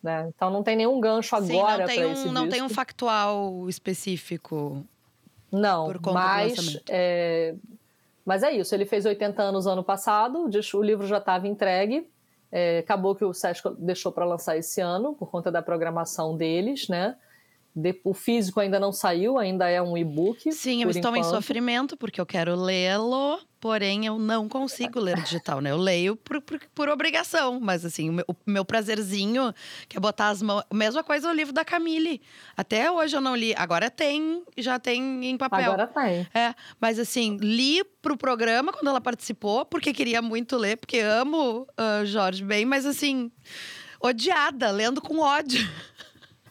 Né? 0.01 0.31
Então 0.35 0.49
não 0.49 0.63
tem 0.63 0.75
nenhum 0.75 0.99
gancho 0.99 1.35
agora 1.35 1.85
para 1.85 2.07
um, 2.07 2.11
esse 2.11 2.27
Não 2.27 2.43
disco. 2.43 2.49
tem 2.49 2.61
um 2.61 2.69
factual 2.69 3.67
específico. 3.67 4.85
Não, 5.51 5.93
mas 6.13 6.79
é, 6.89 7.55
mas 8.25 8.43
é 8.43 8.51
isso. 8.51 8.75
Ele 8.75 8.85
fez 8.85 9.05
80 9.05 9.41
anos 9.41 9.65
ano 9.65 9.83
passado. 9.83 10.49
O 10.73 10.83
livro 10.83 11.07
já 11.07 11.17
estava 11.17 11.47
entregue. 11.47 12.07
É, 12.51 12.79
acabou 12.79 13.15
que 13.15 13.25
o 13.25 13.33
Sesc 13.33 13.69
deixou 13.77 14.11
para 14.11 14.25
lançar 14.25 14.57
esse 14.57 14.79
ano 14.79 15.13
por 15.13 15.29
conta 15.29 15.51
da 15.51 15.61
programação 15.61 16.35
deles, 16.35 16.87
né? 16.87 17.15
o 18.03 18.13
físico 18.13 18.59
ainda 18.59 18.79
não 18.79 18.91
saiu, 18.91 19.37
ainda 19.37 19.69
é 19.69 19.81
um 19.81 19.97
e-book. 19.97 20.51
Sim, 20.51 20.83
eu 20.83 20.89
estou 20.89 21.11
enquanto. 21.11 21.27
em 21.27 21.29
sofrimento 21.29 21.95
porque 21.95 22.19
eu 22.19 22.25
quero 22.25 22.55
lê-lo, 22.55 23.39
porém 23.67 24.05
eu 24.05 24.17
não 24.17 24.47
consigo 24.47 24.97
ler 24.97 25.21
digital, 25.21 25.59
né? 25.59 25.71
Eu 25.71 25.77
leio 25.77 26.15
por, 26.15 26.39
por, 26.39 26.57
por 26.73 26.87
obrigação, 26.87 27.59
mas 27.59 27.83
assim, 27.83 28.09
o 28.09 28.13
meu, 28.13 28.25
o 28.25 28.35
meu, 28.45 28.63
prazerzinho 28.63 29.53
que 29.89 29.97
é 29.97 29.99
botar 29.99 30.29
as 30.29 30.41
mãos. 30.41 30.63
Mesma 30.71 31.03
coisa 31.03 31.29
o 31.29 31.33
livro 31.33 31.51
da 31.51 31.65
Camille. 31.65 32.21
Até 32.55 32.89
hoje 32.89 33.17
eu 33.17 33.19
não 33.19 33.35
li. 33.35 33.53
Agora 33.57 33.91
tem, 33.91 34.41
já 34.57 34.79
tem 34.79 35.25
em 35.25 35.35
papel. 35.35 35.73
Agora 35.73 35.85
tem. 35.85 36.25
É, 36.33 36.55
mas 36.79 36.97
assim, 36.97 37.35
li 37.41 37.83
pro 38.01 38.15
programa 38.15 38.71
quando 38.71 38.87
ela 38.87 39.01
participou, 39.01 39.65
porque 39.65 39.91
queria 39.91 40.21
muito 40.21 40.55
ler, 40.55 40.77
porque 40.77 40.99
amo 40.99 41.67
uh, 41.77 42.05
Jorge 42.05 42.45
bem, 42.45 42.65
mas 42.65 42.85
assim, 42.85 43.29
odiada, 44.01 44.71
lendo 44.71 45.01
com 45.01 45.19
ódio. 45.19 45.69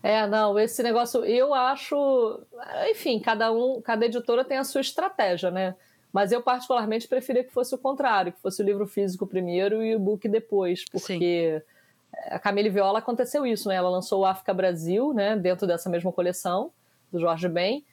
É, 0.02 0.26
não, 0.26 0.58
esse 0.58 0.82
negócio, 0.82 1.24
eu 1.24 1.54
acho, 1.54 2.42
enfim, 2.90 3.18
cada 3.18 3.50
um, 3.50 3.80
cada 3.80 4.04
editora 4.04 4.44
tem 4.44 4.58
a 4.58 4.64
sua 4.64 4.82
estratégia, 4.82 5.50
né? 5.50 5.74
Mas 6.12 6.32
eu 6.32 6.42
particularmente 6.42 7.08
preferia 7.08 7.44
que 7.44 7.52
fosse 7.52 7.74
o 7.74 7.78
contrário, 7.78 8.32
que 8.32 8.40
fosse 8.40 8.62
o 8.62 8.64
livro 8.64 8.86
físico 8.86 9.26
primeiro 9.26 9.82
e 9.82 9.94
o 9.94 9.98
book 9.98 10.26
depois, 10.28 10.84
porque 10.90 11.62
Sim. 11.62 12.34
a 12.34 12.38
Camille 12.38 12.70
Viola 12.70 13.00
aconteceu 13.00 13.46
isso, 13.46 13.68
né? 13.68 13.74
Ela 13.74 13.90
lançou 13.90 14.20
o 14.20 14.24
África 14.24 14.54
Brasil, 14.54 15.12
né, 15.12 15.36
dentro 15.36 15.66
dessa 15.66 15.90
mesma 15.90 16.12
coleção 16.12 16.70
do 17.12 17.20
Jorge 17.20 17.48
Ben. 17.48 17.84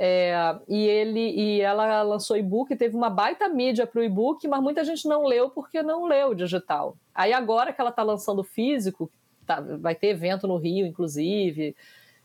É, 0.00 0.56
e 0.68 0.86
ele 0.86 1.30
e 1.30 1.60
ela 1.60 2.02
lançou 2.02 2.36
e-book, 2.36 2.74
teve 2.76 2.94
uma 2.96 3.10
baita 3.10 3.48
mídia 3.48 3.84
para 3.84 4.00
o 4.00 4.04
e-book, 4.04 4.46
mas 4.46 4.62
muita 4.62 4.84
gente 4.84 5.08
não 5.08 5.24
leu 5.24 5.50
porque 5.50 5.82
não 5.82 6.04
leu 6.04 6.34
digital. 6.34 6.96
Aí 7.12 7.32
agora 7.32 7.72
que 7.72 7.80
ela 7.80 7.90
está 7.90 8.04
lançando 8.04 8.44
físico, 8.44 9.10
tá, 9.44 9.60
vai 9.60 9.96
ter 9.96 10.08
evento 10.08 10.46
no 10.46 10.56
Rio, 10.56 10.86
inclusive, 10.86 11.74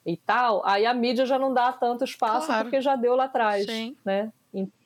e 0.06 0.18
tal, 0.18 0.62
aí 0.66 0.86
a 0.86 0.94
mídia 0.94 1.26
já 1.26 1.40
não 1.40 1.52
dá 1.52 1.72
tanto 1.72 2.04
espaço 2.04 2.48
claro. 2.48 2.66
porque 2.66 2.80
já 2.80 2.96
deu 2.96 3.16
lá 3.16 3.24
atrás, 3.24 3.66
Sim. 3.66 3.96
né? 4.06 4.32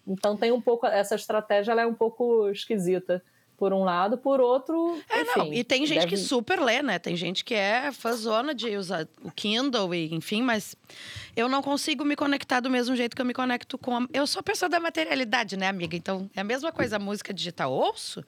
Então 0.08 0.38
tem 0.38 0.52
um 0.52 0.62
pouco 0.62 0.86
essa 0.86 1.15
estratégia, 1.15 1.72
ela 1.72 1.82
é 1.82 1.86
um 1.86 1.93
pouco 1.93 2.50
esquisita 2.50 3.22
por 3.58 3.74
um 3.74 3.84
lado, 3.84 4.17
por 4.17 4.39
outro. 4.39 4.98
É, 5.10 5.22
enfim, 5.22 5.39
não. 5.39 5.54
E 5.54 5.63
tem 5.63 5.86
gente 5.86 6.02
deve... 6.02 6.12
que 6.12 6.17
super 6.17 6.60
lê, 6.60 6.84
né? 6.84 7.00
Tem 7.00 7.15
gente 7.15 7.43
que 7.43 7.56
é 7.56 7.91
fãzona 7.91 8.54
de 8.54 8.78
usar 8.78 9.08
o 9.24 9.32
Kindle, 9.32 9.93
e, 9.96 10.13
enfim, 10.13 10.43
mas 10.43 10.76
eu 11.36 11.50
não 11.50 11.63
consigo 11.63 12.06
me 12.06 12.15
conectar 12.15 12.60
do 12.60 12.70
mesmo 12.70 12.96
jeito 12.96 13.15
que 13.15 13.22
eu 13.22 13.26
me 13.26 13.34
conecto 13.34 13.78
com. 13.78 13.98
A... 13.98 14.08
Eu 14.13 14.28
sou 14.28 14.43
pessoa 14.43 14.70
da 14.70 14.80
materialidade, 14.80 15.58
né, 15.58 15.67
amiga? 15.67 15.98
Então 15.98 16.30
é 16.36 16.41
a 16.41 16.43
mesma 16.43 16.72
coisa, 16.72 16.98
a 16.98 17.00
música 17.00 17.34
digital. 17.34 17.74
Ouço, 17.74 18.24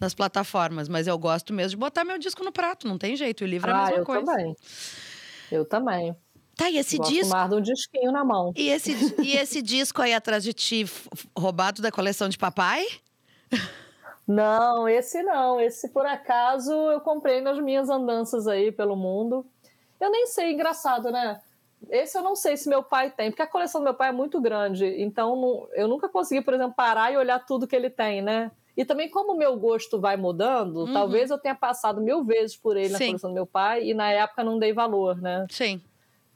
nas 0.00 0.12
plataformas, 0.12 0.88
mas 0.88 1.06
eu 1.06 1.16
gosto 1.16 1.52
mesmo 1.52 1.70
de 1.70 1.76
botar 1.76 2.04
meu 2.04 2.18
disco 2.18 2.42
no 2.42 2.50
prato, 2.50 2.88
não 2.88 2.98
tem 2.98 3.16
jeito. 3.16 3.44
O 3.44 3.46
livro 3.46 3.70
ah, 3.70 3.74
é 3.74 3.76
a 3.76 3.78
ah, 3.78 3.86
mesma 3.86 4.00
eu 4.00 4.04
coisa. 4.04 4.26
Também. 4.26 4.56
Eu 5.52 5.64
também. 5.64 6.16
Tá, 6.56 6.70
e 6.70 6.78
esse 6.78 6.96
Gosto 6.96 7.12
disco. 7.12 7.34
mais 7.34 7.50
de 7.50 7.56
um 7.56 7.60
disquinho 7.60 8.12
na 8.12 8.24
mão. 8.24 8.52
E 8.56 8.68
esse, 8.70 8.92
e 9.22 9.36
esse 9.36 9.60
disco 9.62 10.00
aí 10.00 10.14
atrás 10.14 10.42
de 10.44 10.52
ti, 10.52 10.84
roubado 11.36 11.82
da 11.82 11.90
coleção 11.90 12.28
de 12.28 12.38
papai? 12.38 12.86
Não, 14.26 14.88
esse 14.88 15.22
não. 15.22 15.60
Esse, 15.60 15.88
por 15.88 16.06
acaso, 16.06 16.72
eu 16.72 17.00
comprei 17.00 17.40
nas 17.40 17.58
minhas 17.58 17.90
andanças 17.90 18.46
aí 18.46 18.72
pelo 18.72 18.96
mundo. 18.96 19.44
Eu 20.00 20.10
nem 20.10 20.26
sei, 20.26 20.52
engraçado, 20.52 21.10
né? 21.10 21.40
esse 21.90 22.16
eu 22.16 22.22
não 22.22 22.34
sei 22.34 22.56
se 22.56 22.68
meu 22.68 22.82
pai 22.82 23.10
tem, 23.10 23.30
porque 23.30 23.42
a 23.42 23.46
coleção 23.46 23.80
do 23.80 23.84
meu 23.84 23.94
pai 23.94 24.08
é 24.08 24.12
muito 24.12 24.40
grande, 24.40 24.86
então 25.02 25.68
eu 25.72 25.88
nunca 25.88 26.08
consegui, 26.08 26.40
por 26.40 26.54
exemplo, 26.54 26.74
parar 26.74 27.12
e 27.12 27.16
olhar 27.16 27.38
tudo 27.44 27.66
que 27.66 27.76
ele 27.76 27.90
tem, 27.90 28.22
né? 28.22 28.50
E 28.76 28.84
também, 28.84 29.08
como 29.08 29.32
o 29.32 29.36
meu 29.36 29.56
gosto 29.56 30.00
vai 30.00 30.16
mudando, 30.16 30.78
uhum. 30.78 30.92
talvez 30.92 31.30
eu 31.30 31.38
tenha 31.38 31.54
passado 31.54 32.00
mil 32.00 32.24
vezes 32.24 32.56
por 32.56 32.76
ele 32.76 32.88
na 32.88 32.98
Sim. 32.98 33.06
coleção 33.06 33.30
do 33.30 33.34
meu 33.34 33.46
pai 33.46 33.84
e 33.84 33.94
na 33.94 34.10
época 34.10 34.42
não 34.42 34.58
dei 34.58 34.72
valor, 34.72 35.20
né? 35.20 35.46
Sim. 35.48 35.80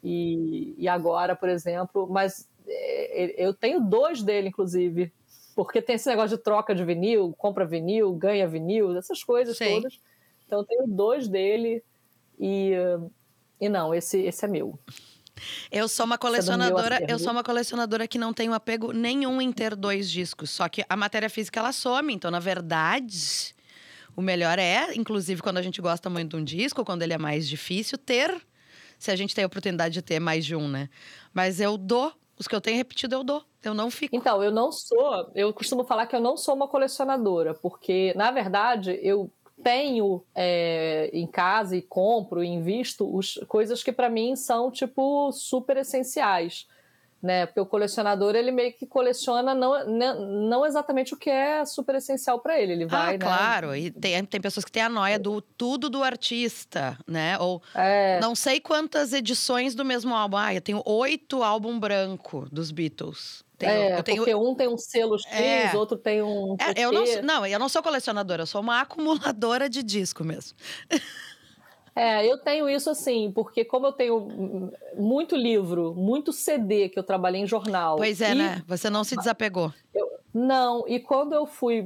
E, 0.02 0.74
e 0.78 0.88
agora, 0.88 1.34
por 1.34 1.48
exemplo, 1.48 2.08
mas 2.10 2.48
é, 2.66 3.34
eu 3.44 3.52
tenho 3.52 3.80
dois 3.80 4.22
dele, 4.22 4.48
inclusive, 4.48 5.12
porque 5.54 5.82
tem 5.82 5.96
esse 5.96 6.08
negócio 6.08 6.36
de 6.36 6.42
troca 6.42 6.74
de 6.74 6.84
vinil, 6.84 7.34
compra 7.36 7.66
vinil, 7.66 8.12
ganha 8.12 8.46
vinil, 8.46 8.96
essas 8.96 9.24
coisas 9.24 9.56
Sim. 9.56 9.74
todas. 9.74 10.00
Então, 10.46 10.60
eu 10.60 10.64
tenho 10.64 10.86
dois 10.86 11.28
dele 11.28 11.82
e, 12.38 12.72
e 13.60 13.68
não, 13.68 13.94
esse, 13.94 14.18
esse 14.20 14.44
é 14.44 14.48
meu. 14.48 14.78
Eu 15.70 15.88
sou 15.88 16.06
uma 16.06 16.18
colecionadora, 16.18 17.04
eu 17.08 17.18
sou 17.18 17.32
uma 17.32 17.44
colecionadora 17.44 18.08
que 18.08 18.18
não 18.18 18.32
tenho 18.32 18.52
apego 18.52 18.92
nenhum 18.92 19.40
em 19.40 19.52
ter 19.52 19.74
dois 19.76 20.10
discos. 20.10 20.50
Só 20.50 20.68
que 20.68 20.84
a 20.88 20.96
matéria 20.96 21.30
física 21.30 21.60
ela 21.60 21.72
some, 21.72 22.12
então 22.12 22.30
na 22.30 22.40
verdade, 22.40 23.54
o 24.16 24.22
melhor 24.22 24.58
é, 24.58 24.94
inclusive 24.94 25.42
quando 25.42 25.58
a 25.58 25.62
gente 25.62 25.80
gosta 25.80 26.08
muito 26.10 26.30
de 26.30 26.36
um 26.36 26.44
disco, 26.44 26.84
quando 26.84 27.02
ele 27.02 27.12
é 27.12 27.18
mais 27.18 27.48
difícil, 27.48 27.98
ter 27.98 28.34
se 28.98 29.10
a 29.10 29.16
gente 29.16 29.34
tem 29.34 29.44
a 29.44 29.46
oportunidade 29.46 29.94
de 29.94 30.02
ter 30.02 30.20
mais 30.20 30.44
de 30.44 30.56
um, 30.56 30.68
né? 30.68 30.88
Mas 31.32 31.60
eu 31.60 31.76
dou, 31.76 32.12
os 32.38 32.48
que 32.48 32.54
eu 32.54 32.60
tenho 32.60 32.76
repetido 32.76 33.14
eu 33.14 33.24
dou. 33.24 33.42
Eu 33.62 33.74
não 33.74 33.90
fico. 33.90 34.14
Então, 34.14 34.42
eu 34.42 34.52
não 34.52 34.70
sou, 34.70 35.30
eu 35.34 35.52
costumo 35.52 35.84
falar 35.84 36.06
que 36.06 36.14
eu 36.14 36.20
não 36.20 36.36
sou 36.36 36.54
uma 36.54 36.68
colecionadora, 36.68 37.54
porque 37.54 38.14
na 38.16 38.30
verdade 38.30 38.98
eu 39.02 39.30
tenho 39.62 40.24
é, 40.34 41.10
em 41.12 41.26
casa 41.26 41.76
e 41.76 41.82
compro 41.82 42.42
e 42.42 42.46
invisto 42.46 43.12
os, 43.12 43.34
coisas 43.48 43.82
que 43.82 43.92
para 43.92 44.08
mim 44.08 44.36
são 44.36 44.70
tipo 44.70 45.32
super 45.32 45.76
essenciais 45.78 46.66
né? 47.22 47.46
Porque 47.46 47.60
o 47.60 47.66
colecionador 47.66 48.34
ele 48.34 48.50
meio 48.50 48.72
que 48.72 48.86
coleciona 48.86 49.54
não, 49.54 49.84
não 50.48 50.64
exatamente 50.64 51.14
o 51.14 51.16
que 51.16 51.28
é 51.28 51.64
super 51.64 51.96
essencial 51.96 52.38
para 52.38 52.60
ele. 52.60 52.72
Ele 52.72 52.84
ah, 52.84 52.88
vai, 52.88 53.08
ah, 53.08 53.12
né? 53.12 53.18
claro. 53.18 53.76
E 53.76 53.90
tem, 53.90 54.24
tem 54.24 54.40
pessoas 54.40 54.64
que 54.64 54.70
têm 54.70 54.82
a 54.82 54.88
noia 54.88 55.18
do 55.18 55.40
tudo 55.40 55.90
do 55.90 56.02
artista, 56.02 56.96
né? 57.06 57.38
Ou 57.38 57.62
é. 57.74 58.20
não 58.20 58.34
sei 58.34 58.60
quantas 58.60 59.12
edições 59.12 59.74
do 59.74 59.84
mesmo 59.84 60.14
álbum. 60.14 60.36
Ah, 60.36 60.54
eu 60.54 60.60
tenho 60.60 60.82
oito 60.84 61.42
álbum 61.42 61.78
branco 61.78 62.46
dos 62.52 62.70
Beatles. 62.70 63.44
Tenho, 63.58 63.72
é, 63.72 63.98
eu 63.98 64.02
tenho... 64.04 64.18
porque 64.18 64.34
um 64.36 64.54
tem 64.54 64.68
um 64.68 64.78
selo 64.78 65.18
X, 65.18 65.26
é. 65.32 65.76
outro 65.76 65.96
tem 65.98 66.22
um. 66.22 66.56
É, 66.60 66.80
eu 66.80 66.92
não, 66.92 67.04
não, 67.22 67.44
eu 67.44 67.58
não 67.58 67.68
sou 67.68 67.82
colecionadora, 67.82 68.42
eu 68.42 68.46
sou 68.46 68.60
uma 68.60 68.80
acumuladora 68.80 69.68
de 69.68 69.82
disco 69.82 70.22
mesmo. 70.22 70.56
É, 71.98 72.24
eu 72.24 72.38
tenho 72.38 72.70
isso 72.70 72.88
assim, 72.88 73.32
porque 73.32 73.64
como 73.64 73.88
eu 73.88 73.92
tenho 73.92 74.70
muito 74.96 75.34
livro, 75.34 75.92
muito 75.94 76.32
CD 76.32 76.88
que 76.88 76.96
eu 76.96 77.02
trabalhei 77.02 77.40
em 77.40 77.46
jornal. 77.46 77.96
Pois 77.96 78.20
é, 78.20 78.30
e... 78.30 78.34
né? 78.36 78.62
Você 78.68 78.88
não 78.88 79.02
se 79.02 79.16
desapegou. 79.16 79.72
Eu... 79.92 80.08
Não, 80.32 80.84
e 80.86 81.00
quando 81.00 81.32
eu 81.32 81.44
fui, 81.44 81.82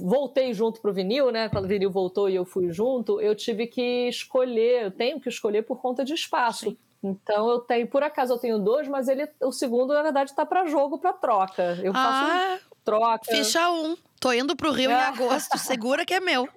voltei 0.00 0.52
junto 0.52 0.80
pro 0.80 0.92
vinil, 0.92 1.30
né? 1.30 1.48
Quando 1.48 1.66
o 1.66 1.68
vinil 1.68 1.90
voltou 1.90 2.28
e 2.28 2.34
eu 2.34 2.44
fui 2.44 2.72
junto, 2.72 3.20
eu 3.20 3.36
tive 3.36 3.68
que 3.68 4.08
escolher, 4.08 4.84
eu 4.84 4.90
tenho 4.90 5.20
que 5.20 5.28
escolher 5.28 5.62
por 5.62 5.80
conta 5.80 6.04
de 6.04 6.14
espaço. 6.14 6.70
Sim. 6.70 6.78
Então 7.04 7.50
eu 7.50 7.58
tenho, 7.60 7.86
por 7.86 8.02
acaso 8.02 8.32
eu 8.32 8.38
tenho 8.38 8.58
dois, 8.58 8.88
mas 8.88 9.08
ele, 9.08 9.28
o 9.42 9.52
segundo 9.52 9.92
na 9.92 10.02
verdade 10.02 10.30
está 10.30 10.44
para 10.44 10.66
jogo, 10.66 10.98
para 10.98 11.12
troca. 11.12 11.78
Eu 11.82 11.92
faço 11.92 12.32
ah, 12.32 12.58
troca. 12.84 13.24
Ficha 13.30 13.70
um. 13.70 13.96
Tô 14.20 14.32
indo 14.32 14.54
pro 14.54 14.70
Rio 14.72 14.90
é. 14.90 14.94
em 14.94 15.02
agosto, 15.02 15.58
segura 15.58 16.04
que 16.04 16.14
é 16.14 16.20
meu. 16.20 16.48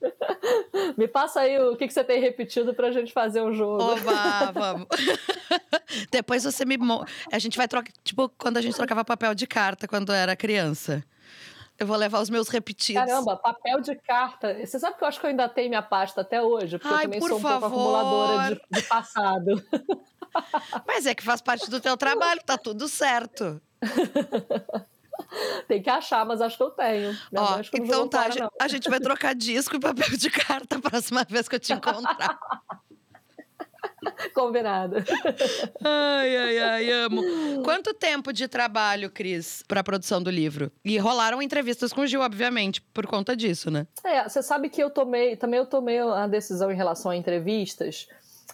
Me 0.98 1.08
passa 1.08 1.40
aí 1.40 1.58
o 1.58 1.76
que, 1.76 1.86
que 1.86 1.94
você 1.94 2.04
tem 2.04 2.20
repetido 2.20 2.74
pra 2.74 2.90
gente 2.90 3.12
fazer 3.12 3.40
um 3.40 3.52
jogo. 3.52 3.82
Oba, 3.82 4.52
vamos. 4.52 4.86
Depois 6.10 6.44
você 6.44 6.64
me. 6.64 6.76
A 7.32 7.38
gente 7.38 7.56
vai 7.56 7.66
trocar. 7.66 7.92
Tipo, 8.02 8.28
quando 8.28 8.58
a 8.58 8.60
gente 8.60 8.76
trocava 8.76 9.04
papel 9.04 9.34
de 9.34 9.46
carta 9.46 9.88
quando 9.88 10.12
era 10.12 10.36
criança. 10.36 11.04
Eu 11.78 11.86
vou 11.88 11.96
levar 11.96 12.20
os 12.20 12.30
meus 12.30 12.48
repetidos. 12.48 13.04
Caramba, 13.04 13.36
papel 13.36 13.80
de 13.80 13.96
carta. 13.96 14.54
Você 14.64 14.78
sabe 14.78 14.96
que 14.96 15.02
eu 15.02 15.08
acho 15.08 15.18
que 15.18 15.26
eu 15.26 15.30
ainda 15.30 15.48
tenho 15.48 15.68
minha 15.68 15.82
pasta 15.82 16.20
até 16.20 16.40
hoje? 16.40 16.78
Porque 16.78 16.94
Ai, 16.94 17.06
eu 17.06 17.10
também 17.10 17.20
sou 17.20 17.38
um 17.38 17.40
favor. 17.40 17.60
pouco 17.60 17.74
acumuladora 17.74 18.54
de, 18.54 18.80
de 18.80 18.82
passado. 18.86 19.64
Mas 20.86 21.06
é 21.06 21.14
que 21.14 21.22
faz 21.22 21.40
parte 21.40 21.68
do 21.68 21.80
teu 21.80 21.96
trabalho, 21.96 22.40
tá 22.44 22.56
tudo 22.56 22.86
certo. 22.88 23.60
Tem 25.68 25.82
que 25.82 25.90
achar, 25.90 26.24
mas 26.26 26.40
acho 26.40 26.56
que 26.56 26.62
eu 26.62 26.70
tenho. 26.70 27.16
Ó, 27.36 27.60
então 27.74 28.08
tá, 28.08 28.30
fora, 28.30 28.48
a 28.60 28.68
gente 28.68 28.88
vai 28.88 29.00
trocar 29.00 29.34
disco 29.34 29.76
e 29.76 29.80
papel 29.80 30.16
de 30.16 30.30
carta 30.30 30.76
a 30.76 30.80
próxima 30.80 31.24
vez 31.28 31.48
que 31.48 31.56
eu 31.56 31.60
te 31.60 31.72
encontrar. 31.72 32.38
Combinado. 34.34 34.96
Ai, 35.82 36.36
ai, 36.36 36.58
ai, 36.58 36.92
amo. 36.92 37.22
Quanto 37.62 37.94
tempo 37.94 38.32
de 38.32 38.48
trabalho, 38.48 39.10
Cris, 39.10 39.62
para 39.66 39.80
a 39.80 39.84
produção 39.84 40.22
do 40.22 40.30
livro? 40.30 40.70
E 40.84 40.98
rolaram 40.98 41.40
entrevistas 41.40 41.92
com 41.92 42.02
o 42.02 42.06
Gil, 42.06 42.20
obviamente, 42.20 42.80
por 42.80 43.06
conta 43.06 43.36
disso, 43.36 43.70
né? 43.70 43.86
É, 44.04 44.28
você 44.28 44.42
sabe 44.42 44.68
que 44.68 44.82
eu 44.82 44.90
tomei, 44.90 45.36
também 45.36 45.58
eu 45.58 45.66
tomei 45.66 45.98
a 45.98 46.26
decisão 46.26 46.70
em 46.70 46.76
relação 46.76 47.10
a 47.10 47.16
entrevistas, 47.16 48.08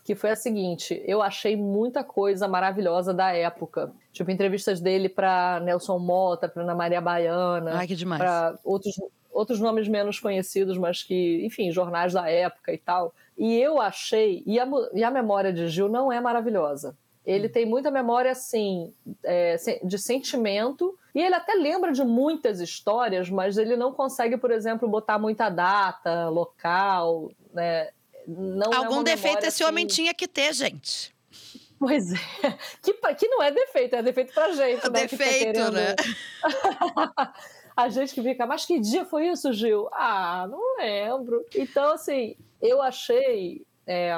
que 0.05 0.15
foi 0.15 0.31
a 0.31 0.37
seguinte: 0.37 1.03
eu 1.07 1.23
achei 1.23 1.57
muita 1.57 2.03
coisa 2.03 2.49
maravilhosa 2.49 3.13
da 3.13 3.33
época. 3.33 3.93
Tipo, 4.13 4.31
entrevistas 4.31 4.81
dele 4.81 5.09
para 5.09 5.61
Nelson 5.61 5.99
Mota, 5.99 6.49
para 6.49 6.63
Ana 6.63 6.75
Maria 6.75 7.01
Baiana. 7.01 7.73
Ai, 7.75 7.87
que 7.87 7.95
demais. 7.95 8.21
Para 8.21 8.59
outros, 8.65 8.95
outros 9.31 9.61
nomes 9.61 9.89
menos 9.89 10.19
conhecidos, 10.19 10.77
mas 10.77 11.03
que, 11.03 11.45
enfim, 11.45 11.71
jornais 11.71 12.13
da 12.13 12.29
época 12.29 12.73
e 12.73 12.79
tal. 12.79 13.15
E 13.39 13.57
eu 13.59 13.81
achei. 13.81 14.43
E 14.47 14.59
a, 14.59 14.69
e 14.93 15.05
a 15.05 15.11
memória 15.11 15.53
de 15.53 15.69
Gil 15.69 15.89
não 15.89 16.13
é 16.13 16.21
maravilhosa. 16.21 16.97
Ele 17.25 17.49
tem 17.49 17.67
muita 17.67 17.91
memória, 17.91 18.31
assim, 18.31 18.93
é, 19.23 19.57
de 19.85 19.99
sentimento. 19.99 20.99
E 21.15 21.21
ele 21.21 21.35
até 21.35 21.55
lembra 21.55 21.93
de 21.93 22.03
muitas 22.03 22.61
histórias, 22.61 23.29
mas 23.29 23.59
ele 23.59 23.77
não 23.77 23.93
consegue, 23.93 24.37
por 24.37 24.51
exemplo, 24.51 24.89
botar 24.89 25.19
muita 25.19 25.49
data, 25.49 26.29
local, 26.29 27.31
né? 27.53 27.91
Não 28.37 28.73
é 28.73 28.77
Algum 28.77 29.01
é 29.01 29.05
defeito 29.05 29.39
esse 29.39 29.63
assim... 29.63 29.65
homem 29.65 29.87
tinha 29.87 30.15
que 30.15 30.29
ter, 30.29 30.53
gente. 30.53 31.13
Pois 31.79 32.13
é. 32.13 32.17
Que, 32.83 32.93
que 33.15 33.29
não 33.29 33.43
é 33.43 33.51
defeito, 33.51 33.97
é 33.97 34.03
defeito 34.03 34.35
pra 34.35 34.53
gente, 34.53 34.85
é 34.85 34.91
né? 34.91 35.01
Defeito, 35.01 35.59
tá 35.59 35.71
né? 35.71 35.97
a 37.77 37.89
gente 37.89 38.15
que 38.15 38.23
fica, 38.23 38.47
mas 38.47 38.67
que 38.67 38.79
dia 38.79 39.05
foi 39.05 39.29
isso, 39.29 39.53
Gil? 39.53 39.89
Ah, 39.93 40.47
não 40.49 40.77
lembro. 40.77 41.45
Então, 41.55 41.93
assim, 41.93 42.37
eu 42.61 42.83
achei. 42.83 43.67
É, 43.87 44.13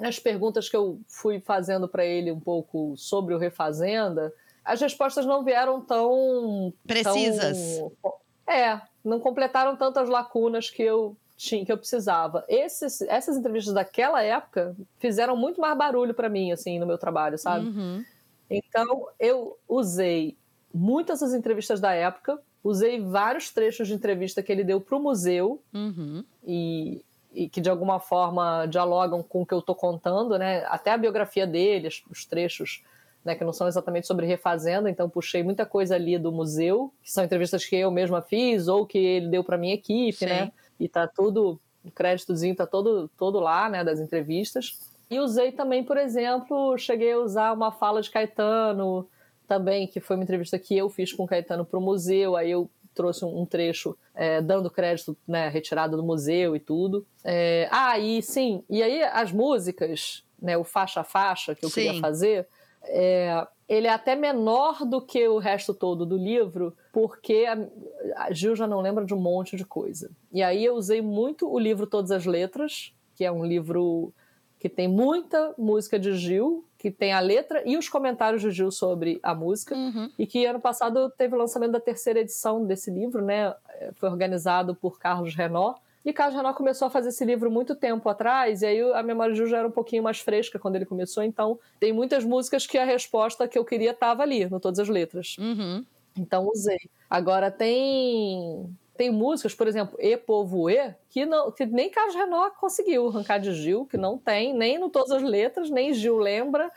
as 0.00 0.18
perguntas 0.18 0.68
que 0.68 0.76
eu 0.76 0.98
fui 1.06 1.40
fazendo 1.40 1.86
para 1.86 2.04
ele 2.06 2.32
um 2.32 2.40
pouco 2.40 2.94
sobre 2.96 3.34
o 3.34 3.38
Refazenda, 3.38 4.32
as 4.64 4.80
respostas 4.80 5.26
não 5.26 5.44
vieram 5.44 5.80
tão. 5.80 6.72
Precisas. 6.86 7.78
Tão, 8.00 8.14
é, 8.46 8.80
não 9.04 9.20
completaram 9.20 9.76
tantas 9.76 10.08
lacunas 10.08 10.70
que 10.70 10.82
eu 10.82 11.16
tinha, 11.42 11.64
que 11.64 11.72
eu 11.72 11.76
precisava. 11.76 12.44
Esses, 12.48 13.00
essas 13.02 13.36
entrevistas 13.36 13.74
daquela 13.74 14.22
época 14.22 14.76
fizeram 14.98 15.36
muito 15.36 15.60
mais 15.60 15.76
barulho 15.76 16.14
para 16.14 16.28
mim, 16.28 16.52
assim, 16.52 16.78
no 16.78 16.86
meu 16.86 16.96
trabalho, 16.96 17.36
sabe? 17.36 17.66
Uhum. 17.66 18.04
Então, 18.48 19.08
eu 19.18 19.58
usei 19.68 20.36
muitas 20.72 21.20
das 21.20 21.34
entrevistas 21.34 21.80
da 21.80 21.92
época, 21.92 22.38
usei 22.62 23.00
vários 23.00 23.50
trechos 23.50 23.88
de 23.88 23.94
entrevista 23.94 24.42
que 24.42 24.52
ele 24.52 24.62
deu 24.62 24.80
para 24.80 24.96
o 24.96 25.02
museu 25.02 25.60
uhum. 25.74 26.24
e, 26.46 27.04
e, 27.34 27.48
que 27.48 27.60
de 27.60 27.68
alguma 27.68 27.98
forma 27.98 28.66
dialogam 28.66 29.20
com 29.20 29.42
o 29.42 29.46
que 29.46 29.52
eu 29.52 29.58
estou 29.58 29.74
contando, 29.74 30.38
né? 30.38 30.64
Até 30.68 30.92
a 30.92 30.96
biografia 30.96 31.46
dele, 31.46 31.88
os 32.08 32.24
trechos, 32.24 32.84
né, 33.24 33.34
que 33.34 33.42
não 33.42 33.52
são 33.52 33.66
exatamente 33.66 34.06
sobre 34.06 34.26
refazenda, 34.26 34.88
então 34.88 35.10
puxei 35.10 35.42
muita 35.42 35.66
coisa 35.66 35.96
ali 35.96 36.18
do 36.18 36.30
museu, 36.30 36.92
que 37.02 37.10
são 37.10 37.24
entrevistas 37.24 37.64
que 37.64 37.74
eu 37.74 37.90
mesma 37.90 38.22
fiz 38.22 38.68
ou 38.68 38.86
que 38.86 38.98
ele 38.98 39.28
deu 39.28 39.42
para 39.42 39.58
minha 39.58 39.74
equipe, 39.74 40.18
Sim. 40.18 40.26
né? 40.26 40.52
E 40.82 40.88
tá 40.88 41.06
tudo, 41.06 41.60
o 41.84 41.90
créditozinho 41.90 42.56
tá 42.56 42.66
todo, 42.66 43.08
todo 43.16 43.38
lá, 43.38 43.68
né, 43.68 43.84
das 43.84 44.00
entrevistas. 44.00 44.80
E 45.08 45.20
usei 45.20 45.52
também, 45.52 45.84
por 45.84 45.96
exemplo, 45.96 46.76
cheguei 46.76 47.12
a 47.12 47.18
usar 47.18 47.52
uma 47.52 47.70
fala 47.70 48.02
de 48.02 48.10
Caetano 48.10 49.08
também, 49.46 49.86
que 49.86 50.00
foi 50.00 50.16
uma 50.16 50.24
entrevista 50.24 50.58
que 50.58 50.76
eu 50.76 50.88
fiz 50.90 51.12
com 51.12 51.24
o 51.24 51.26
Caetano 51.26 51.64
para 51.64 51.78
o 51.78 51.82
museu, 51.82 52.34
aí 52.34 52.50
eu 52.50 52.68
trouxe 52.94 53.24
um, 53.24 53.46
trecho 53.46 53.96
é, 54.14 54.42
dando 54.42 54.70
crédito, 54.70 55.16
né, 55.26 55.48
retirado 55.48 55.96
do 55.96 56.02
museu 56.02 56.56
e 56.56 56.60
tudo. 56.60 57.06
É, 57.24 57.68
ah, 57.70 57.98
e 57.98 58.20
sim, 58.22 58.64
e 58.68 58.82
aí 58.82 59.02
as 59.02 59.30
músicas, 59.30 60.24
né, 60.40 60.56
o 60.56 60.64
faixa 60.64 61.00
a 61.00 61.04
faixa 61.04 61.54
que 61.54 61.64
eu 61.64 61.70
sim. 61.70 61.82
queria 61.82 62.00
fazer, 62.00 62.48
é, 62.84 63.46
ele 63.68 63.86
é 63.86 63.90
até 63.90 64.14
menor 64.14 64.84
do 64.84 65.00
que 65.00 65.26
o 65.28 65.38
resto 65.38 65.72
todo 65.72 66.04
do 66.04 66.16
livro, 66.16 66.76
porque 66.92 67.46
a, 67.46 68.26
a 68.26 68.32
Gil 68.32 68.54
já 68.54 68.66
não 68.66 68.80
lembra 68.80 69.04
de 69.04 69.14
um 69.14 69.20
monte 69.20 69.56
de 69.56 69.64
coisa. 69.64 70.10
E 70.32 70.42
aí 70.42 70.64
eu 70.64 70.74
usei 70.74 71.00
muito 71.00 71.50
o 71.50 71.58
livro 71.58 71.86
Todas 71.86 72.10
as 72.10 72.26
Letras, 72.26 72.92
que 73.14 73.24
é 73.24 73.32
um 73.32 73.44
livro 73.44 74.12
que 74.58 74.68
tem 74.68 74.86
muita 74.86 75.54
música 75.58 75.98
de 75.98 76.14
Gil, 76.14 76.64
que 76.78 76.90
tem 76.90 77.12
a 77.12 77.18
letra 77.18 77.62
e 77.66 77.76
os 77.76 77.88
comentários 77.88 78.42
de 78.42 78.50
Gil 78.50 78.70
sobre 78.70 79.18
a 79.22 79.34
música, 79.34 79.74
uhum. 79.74 80.08
e 80.18 80.26
que 80.26 80.46
ano 80.46 80.60
passado 80.60 81.10
teve 81.10 81.34
o 81.34 81.38
lançamento 81.38 81.72
da 81.72 81.80
terceira 81.80 82.20
edição 82.20 82.64
desse 82.64 82.90
livro, 82.90 83.24
né? 83.24 83.52
Foi 83.94 84.08
organizado 84.08 84.74
por 84.74 84.98
Carlos 85.00 85.34
Renó, 85.34 85.74
E 86.04 86.12
Carlos 86.12 86.36
Renal 86.36 86.54
começou 86.54 86.86
a 86.86 86.90
fazer 86.90 87.10
esse 87.10 87.24
livro 87.24 87.50
muito 87.50 87.74
tempo 87.74 88.08
atrás, 88.08 88.62
e 88.62 88.66
aí 88.66 88.80
a 88.92 89.02
Memória 89.02 89.32
de 89.32 89.38
Gil 89.38 89.46
já 89.46 89.58
era 89.58 89.68
um 89.68 89.72
pouquinho 89.72 90.02
mais 90.02 90.18
fresca 90.18 90.58
quando 90.58 90.76
ele 90.76 90.86
começou, 90.86 91.22
então 91.22 91.58
tem 91.78 91.92
muitas 91.92 92.24
músicas 92.24 92.66
que 92.66 92.76
a 92.76 92.84
resposta 92.84 93.46
que 93.46 93.58
eu 93.58 93.64
queria 93.64 93.92
estava 93.92 94.22
ali, 94.22 94.46
no 94.46 94.58
Todas 94.58 94.80
as 94.80 94.88
Letras. 94.88 95.36
Uhum. 95.38 95.84
Então 96.16 96.48
usei. 96.48 96.90
Agora 97.08 97.50
tem 97.50 98.68
tem 98.96 99.10
músicas, 99.10 99.54
por 99.54 99.66
exemplo, 99.66 99.96
E 99.98 100.16
Povo 100.16 100.68
E, 100.68 100.94
que, 101.08 101.24
não, 101.24 101.50
que 101.50 101.64
nem 101.64 101.90
Carlos 101.90 102.14
Renal 102.14 102.50
conseguiu 102.52 103.08
arrancar 103.08 103.38
de 103.38 103.52
Gil, 103.52 103.86
que 103.86 103.96
não 103.96 104.18
tem, 104.18 104.54
nem 104.54 104.78
no 104.78 104.90
Todas 104.90 105.10
as 105.10 105.22
Letras, 105.22 105.70
nem 105.70 105.94
Gil 105.94 106.18
lembra. 106.18 106.70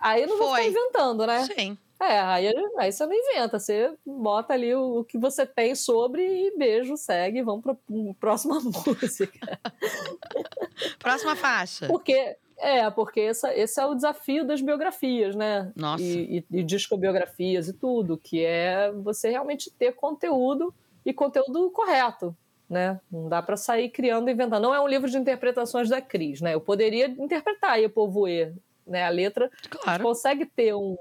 Aí 0.00 0.24
não 0.26 0.38
Foi. 0.38 0.46
vou 0.46 0.56
ficar 0.56 0.66
inventando, 0.68 1.26
né? 1.26 1.44
Sim. 1.44 1.78
É, 2.00 2.20
aí, 2.20 2.54
aí 2.78 2.92
você 2.92 3.04
não 3.04 3.12
inventa, 3.12 3.58
você 3.58 3.92
bota 4.06 4.54
ali 4.54 4.72
o, 4.72 5.00
o 5.00 5.04
que 5.04 5.18
você 5.18 5.44
tem 5.44 5.74
sobre 5.74 6.22
e 6.22 6.56
beijo, 6.56 6.96
segue, 6.96 7.42
vamos 7.42 7.62
para 7.62 7.72
a 7.72 8.14
próxima 8.20 8.60
música. 8.62 9.58
próxima 11.00 11.34
faixa. 11.34 11.88
Porque, 11.88 12.36
é, 12.56 12.88
porque 12.88 13.20
essa, 13.20 13.52
esse 13.52 13.80
é 13.80 13.84
o 13.84 13.96
desafio 13.96 14.46
das 14.46 14.60
biografias, 14.60 15.34
né? 15.34 15.72
Nossa. 15.74 16.02
E, 16.02 16.44
e, 16.50 16.58
e 16.58 16.62
discobiografias 16.62 17.66
e 17.68 17.72
tudo, 17.72 18.16
que 18.16 18.44
é 18.44 18.92
você 18.92 19.30
realmente 19.30 19.68
ter 19.72 19.92
conteúdo 19.92 20.72
e 21.04 21.12
conteúdo 21.12 21.68
correto. 21.70 22.36
Né? 22.70 23.00
Não 23.10 23.30
dá 23.30 23.40
para 23.40 23.56
sair 23.56 23.88
criando 23.88 24.28
e 24.28 24.32
inventando. 24.32 24.62
Não 24.62 24.74
é 24.74 24.80
um 24.80 24.86
livro 24.86 25.10
de 25.10 25.16
interpretações 25.16 25.88
da 25.88 26.02
Cris, 26.02 26.42
né? 26.42 26.54
Eu 26.54 26.60
poderia 26.60 27.06
interpretar 27.06 27.70
aí 27.70 27.88
Povoe, 27.88 28.52
né? 28.86 29.04
A 29.04 29.08
letra 29.08 29.50
claro. 29.70 30.02
consegue 30.02 30.44
ter 30.44 30.74
um, 30.74 30.98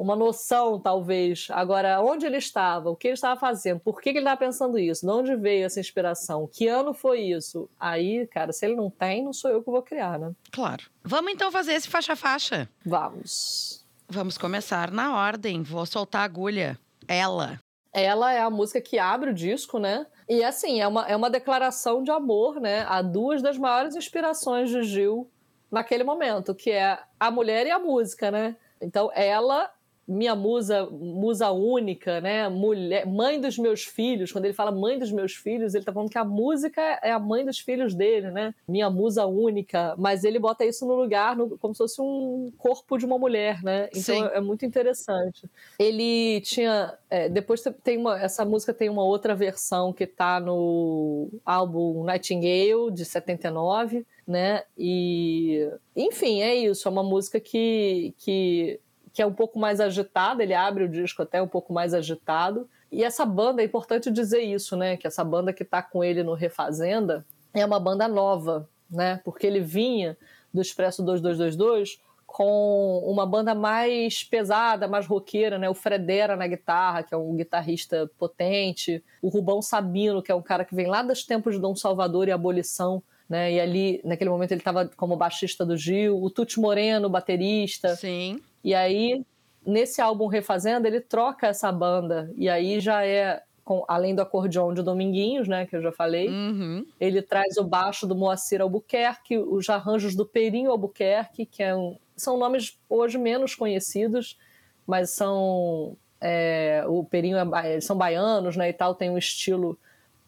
uma 0.00 0.16
noção, 0.16 0.80
talvez. 0.80 1.48
Agora, 1.50 2.00
onde 2.00 2.24
ele 2.24 2.38
estava, 2.38 2.88
o 2.88 2.96
que 2.96 3.06
ele 3.06 3.14
estava 3.14 3.38
fazendo, 3.38 3.80
por 3.80 4.00
que 4.00 4.08
ele 4.08 4.20
estava 4.20 4.38
pensando 4.38 4.78
isso, 4.78 5.04
de 5.04 5.12
onde 5.12 5.36
veio 5.36 5.66
essa 5.66 5.78
inspiração, 5.78 6.48
que 6.50 6.66
ano 6.66 6.94
foi 6.94 7.20
isso? 7.20 7.68
Aí, 7.78 8.26
cara, 8.28 8.50
se 8.50 8.64
ele 8.64 8.74
não 8.74 8.88
tem, 8.88 9.22
não 9.22 9.34
sou 9.34 9.50
eu 9.50 9.62
que 9.62 9.70
vou 9.70 9.82
criar, 9.82 10.18
né? 10.18 10.32
Claro. 10.50 10.84
Vamos 11.04 11.30
então 11.30 11.52
fazer 11.52 11.74
esse 11.74 11.86
faixa-faixa. 11.86 12.66
Vamos. 12.84 13.84
Vamos 14.08 14.38
começar 14.38 14.90
na 14.90 15.14
ordem. 15.14 15.62
Vou 15.62 15.84
soltar 15.84 16.22
a 16.22 16.24
agulha. 16.24 16.78
Ela. 17.06 17.60
Ela 17.92 18.32
é 18.32 18.40
a 18.40 18.48
música 18.48 18.80
que 18.80 18.98
abre 18.98 19.30
o 19.30 19.34
disco, 19.34 19.78
né? 19.78 20.06
E 20.26 20.42
assim, 20.42 20.80
é 20.80 20.88
uma, 20.88 21.06
é 21.06 21.14
uma 21.14 21.28
declaração 21.28 22.02
de 22.02 22.10
amor, 22.10 22.58
né? 22.58 22.86
A 22.88 23.02
duas 23.02 23.42
das 23.42 23.58
maiores 23.58 23.94
inspirações 23.94 24.70
de 24.70 24.82
Gil 24.82 25.30
naquele 25.70 26.04
momento, 26.04 26.54
que 26.54 26.70
é 26.70 26.98
a 27.18 27.30
mulher 27.30 27.66
e 27.66 27.70
a 27.70 27.78
música, 27.78 28.30
né? 28.30 28.56
Então, 28.80 29.10
ela 29.14 29.70
minha 30.10 30.34
musa, 30.34 30.86
musa 30.90 31.52
única, 31.52 32.20
né? 32.20 32.48
Mulher, 32.48 33.06
mãe 33.06 33.40
dos 33.40 33.56
meus 33.56 33.84
filhos. 33.84 34.32
Quando 34.32 34.44
ele 34.44 34.54
fala 34.54 34.72
mãe 34.72 34.98
dos 34.98 35.12
meus 35.12 35.34
filhos, 35.36 35.72
ele 35.72 35.84
tá 35.84 35.92
falando 35.92 36.10
que 36.10 36.18
a 36.18 36.24
música 36.24 36.82
é 37.00 37.12
a 37.12 37.18
mãe 37.18 37.44
dos 37.44 37.60
filhos 37.60 37.94
dele, 37.94 38.30
né? 38.32 38.52
Minha 38.66 38.90
musa 38.90 39.24
única. 39.26 39.94
Mas 39.96 40.24
ele 40.24 40.40
bota 40.40 40.64
isso 40.64 40.84
no 40.84 40.94
lugar 40.94 41.36
no, 41.36 41.56
como 41.58 41.72
se 41.74 41.78
fosse 41.78 42.02
um 42.02 42.52
corpo 42.58 42.98
de 42.98 43.06
uma 43.06 43.18
mulher, 43.18 43.62
né? 43.62 43.88
Então 43.94 44.16
Sim. 44.16 44.28
é 44.32 44.40
muito 44.40 44.66
interessante. 44.66 45.48
Ele 45.78 46.40
tinha. 46.40 46.98
É, 47.08 47.28
depois 47.28 47.62
tem 47.84 47.96
uma. 47.96 48.20
Essa 48.20 48.44
música 48.44 48.74
tem 48.74 48.88
uma 48.88 49.04
outra 49.04 49.36
versão 49.36 49.92
que 49.92 50.08
tá 50.08 50.40
no 50.40 51.28
álbum 51.46 52.02
Nightingale, 52.04 52.90
de 52.92 53.04
79, 53.04 54.04
né? 54.26 54.64
E. 54.76 55.70
Enfim, 55.94 56.42
é 56.42 56.52
isso. 56.52 56.88
É 56.88 56.90
uma 56.90 57.04
música 57.04 57.38
que. 57.38 58.12
que 58.18 58.80
que 59.12 59.22
é 59.22 59.26
um 59.26 59.32
pouco 59.32 59.58
mais 59.58 59.80
agitado, 59.80 60.42
ele 60.42 60.54
abre 60.54 60.84
o 60.84 60.88
disco 60.88 61.22
até 61.22 61.42
um 61.42 61.48
pouco 61.48 61.72
mais 61.72 61.94
agitado. 61.94 62.68
E 62.90 63.04
essa 63.04 63.24
banda, 63.24 63.62
é 63.62 63.64
importante 63.64 64.10
dizer 64.10 64.40
isso, 64.40 64.76
né? 64.76 64.96
Que 64.96 65.06
essa 65.06 65.24
banda 65.24 65.52
que 65.52 65.62
está 65.62 65.82
com 65.82 66.02
ele 66.02 66.22
no 66.22 66.34
Refazenda 66.34 67.24
é 67.54 67.64
uma 67.64 67.80
banda 67.80 68.06
nova, 68.08 68.68
né? 68.90 69.20
Porque 69.24 69.46
ele 69.46 69.60
vinha 69.60 70.16
do 70.52 70.60
Expresso 70.60 71.02
2222 71.04 72.00
com 72.26 73.02
uma 73.04 73.26
banda 73.26 73.56
mais 73.56 74.22
pesada, 74.22 74.86
mais 74.86 75.04
roqueira, 75.04 75.58
né? 75.58 75.68
O 75.68 75.74
Fredera 75.74 76.36
na 76.36 76.46
guitarra, 76.46 77.02
que 77.02 77.12
é 77.12 77.16
um 77.16 77.34
guitarrista 77.34 78.08
potente, 78.16 79.02
o 79.20 79.28
Rubão 79.28 79.60
Sabino, 79.60 80.22
que 80.22 80.30
é 80.30 80.34
um 80.34 80.42
cara 80.42 80.64
que 80.64 80.74
vem 80.74 80.86
lá 80.86 81.02
dos 81.02 81.24
tempos 81.24 81.54
de 81.54 81.60
Dom 81.60 81.74
Salvador 81.74 82.28
e 82.28 82.32
Abolição, 82.32 83.02
né? 83.28 83.52
E 83.52 83.60
ali, 83.60 84.00
naquele 84.04 84.30
momento, 84.30 84.52
ele 84.52 84.60
estava 84.60 84.88
como 84.96 85.16
baixista 85.16 85.66
do 85.66 85.76
Gil, 85.76 86.22
o 86.22 86.30
Tuti 86.30 86.60
Moreno, 86.60 87.08
baterista. 87.08 87.96
Sim. 87.96 88.40
E 88.62 88.74
aí, 88.74 89.24
nesse 89.64 90.00
álbum 90.00 90.26
Refazenda, 90.26 90.88
ele 90.88 91.00
troca 91.00 91.46
essa 91.46 91.70
banda. 91.72 92.30
E 92.36 92.48
aí 92.48 92.80
já 92.80 93.04
é, 93.04 93.42
com, 93.64 93.84
além 93.88 94.14
do 94.14 94.22
acordeão 94.22 94.74
de 94.74 94.82
Dominguinhos, 94.82 95.48
né, 95.48 95.66
que 95.66 95.76
eu 95.76 95.82
já 95.82 95.92
falei, 95.92 96.28
uhum. 96.28 96.84
ele 96.98 97.22
traz 97.22 97.56
o 97.56 97.64
baixo 97.64 98.06
do 98.06 98.14
Moacir 98.14 98.60
Albuquerque, 98.60 99.38
os 99.38 99.68
arranjos 99.68 100.14
do 100.14 100.26
Perinho 100.26 100.70
Albuquerque, 100.70 101.46
que 101.46 101.62
é 101.62 101.74
um, 101.74 101.96
são 102.16 102.36
nomes 102.36 102.78
hoje 102.88 103.16
menos 103.16 103.54
conhecidos, 103.54 104.38
mas 104.86 105.10
são. 105.10 105.96
É, 106.22 106.84
o 106.86 107.02
Perinho 107.02 107.38
é, 107.38 107.80
são 107.80 107.96
baianos, 107.96 108.54
né, 108.54 108.68
e 108.68 108.72
tal, 108.74 108.94
tem 108.94 109.08
um 109.08 109.16
estilo 109.16 109.78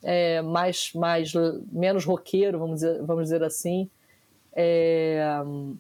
é, 0.03 0.41
mais, 0.41 0.91
mais 0.95 1.33
menos 1.71 2.05
roqueiro, 2.05 2.59
vamos 2.59 2.77
dizer, 2.77 3.03
vamos 3.03 3.25
dizer 3.25 3.43
assim 3.43 3.91
é, 4.55 5.25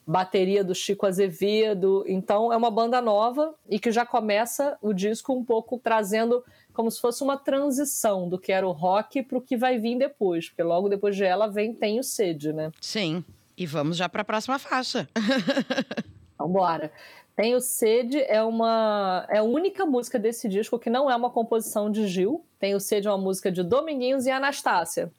bateria 0.06 0.64
do 0.64 0.74
Chico 0.74 1.06
Azevedo. 1.06 2.04
Então 2.06 2.52
é 2.52 2.56
uma 2.56 2.70
banda 2.70 3.00
nova 3.00 3.54
e 3.68 3.78
que 3.78 3.92
já 3.92 4.06
começa 4.06 4.76
o 4.80 4.92
disco 4.92 5.32
um 5.32 5.44
pouco 5.44 5.78
trazendo 5.78 6.42
como 6.72 6.90
se 6.90 7.00
fosse 7.00 7.22
uma 7.22 7.36
transição 7.36 8.28
do 8.28 8.38
que 8.38 8.50
era 8.50 8.66
o 8.66 8.72
rock 8.72 9.22
para 9.22 9.36
o 9.36 9.42
que 9.42 9.56
vai 9.56 9.78
vir 9.78 9.98
depois, 9.98 10.48
porque 10.48 10.62
logo 10.62 10.88
depois 10.88 11.14
de 11.14 11.24
ela 11.24 11.46
vem 11.46 11.74
Tenho 11.74 12.02
Sede, 12.02 12.52
né? 12.52 12.72
Sim. 12.80 13.22
E 13.56 13.66
vamos 13.66 13.98
já 13.98 14.08
para 14.08 14.22
a 14.22 14.24
próxima 14.24 14.58
faixa. 14.58 15.08
Embora. 16.40 16.90
Tenho 17.34 17.60
Sede 17.60 18.20
é 18.20 18.42
uma 18.42 19.26
é 19.28 19.38
a 19.38 19.42
única 19.42 19.86
música 19.86 20.18
desse 20.18 20.48
disco 20.48 20.78
que 20.78 20.90
não 20.90 21.10
é 21.10 21.16
uma 21.16 21.30
composição 21.30 21.90
de 21.90 22.06
Gil. 22.06 22.44
Tenho 22.58 22.78
Sede 22.78 23.08
é 23.08 23.10
uma 23.10 23.18
música 23.18 23.50
de 23.50 23.62
Dominguinhos 23.62 24.26
e 24.26 24.30
Anastácia. 24.30 25.10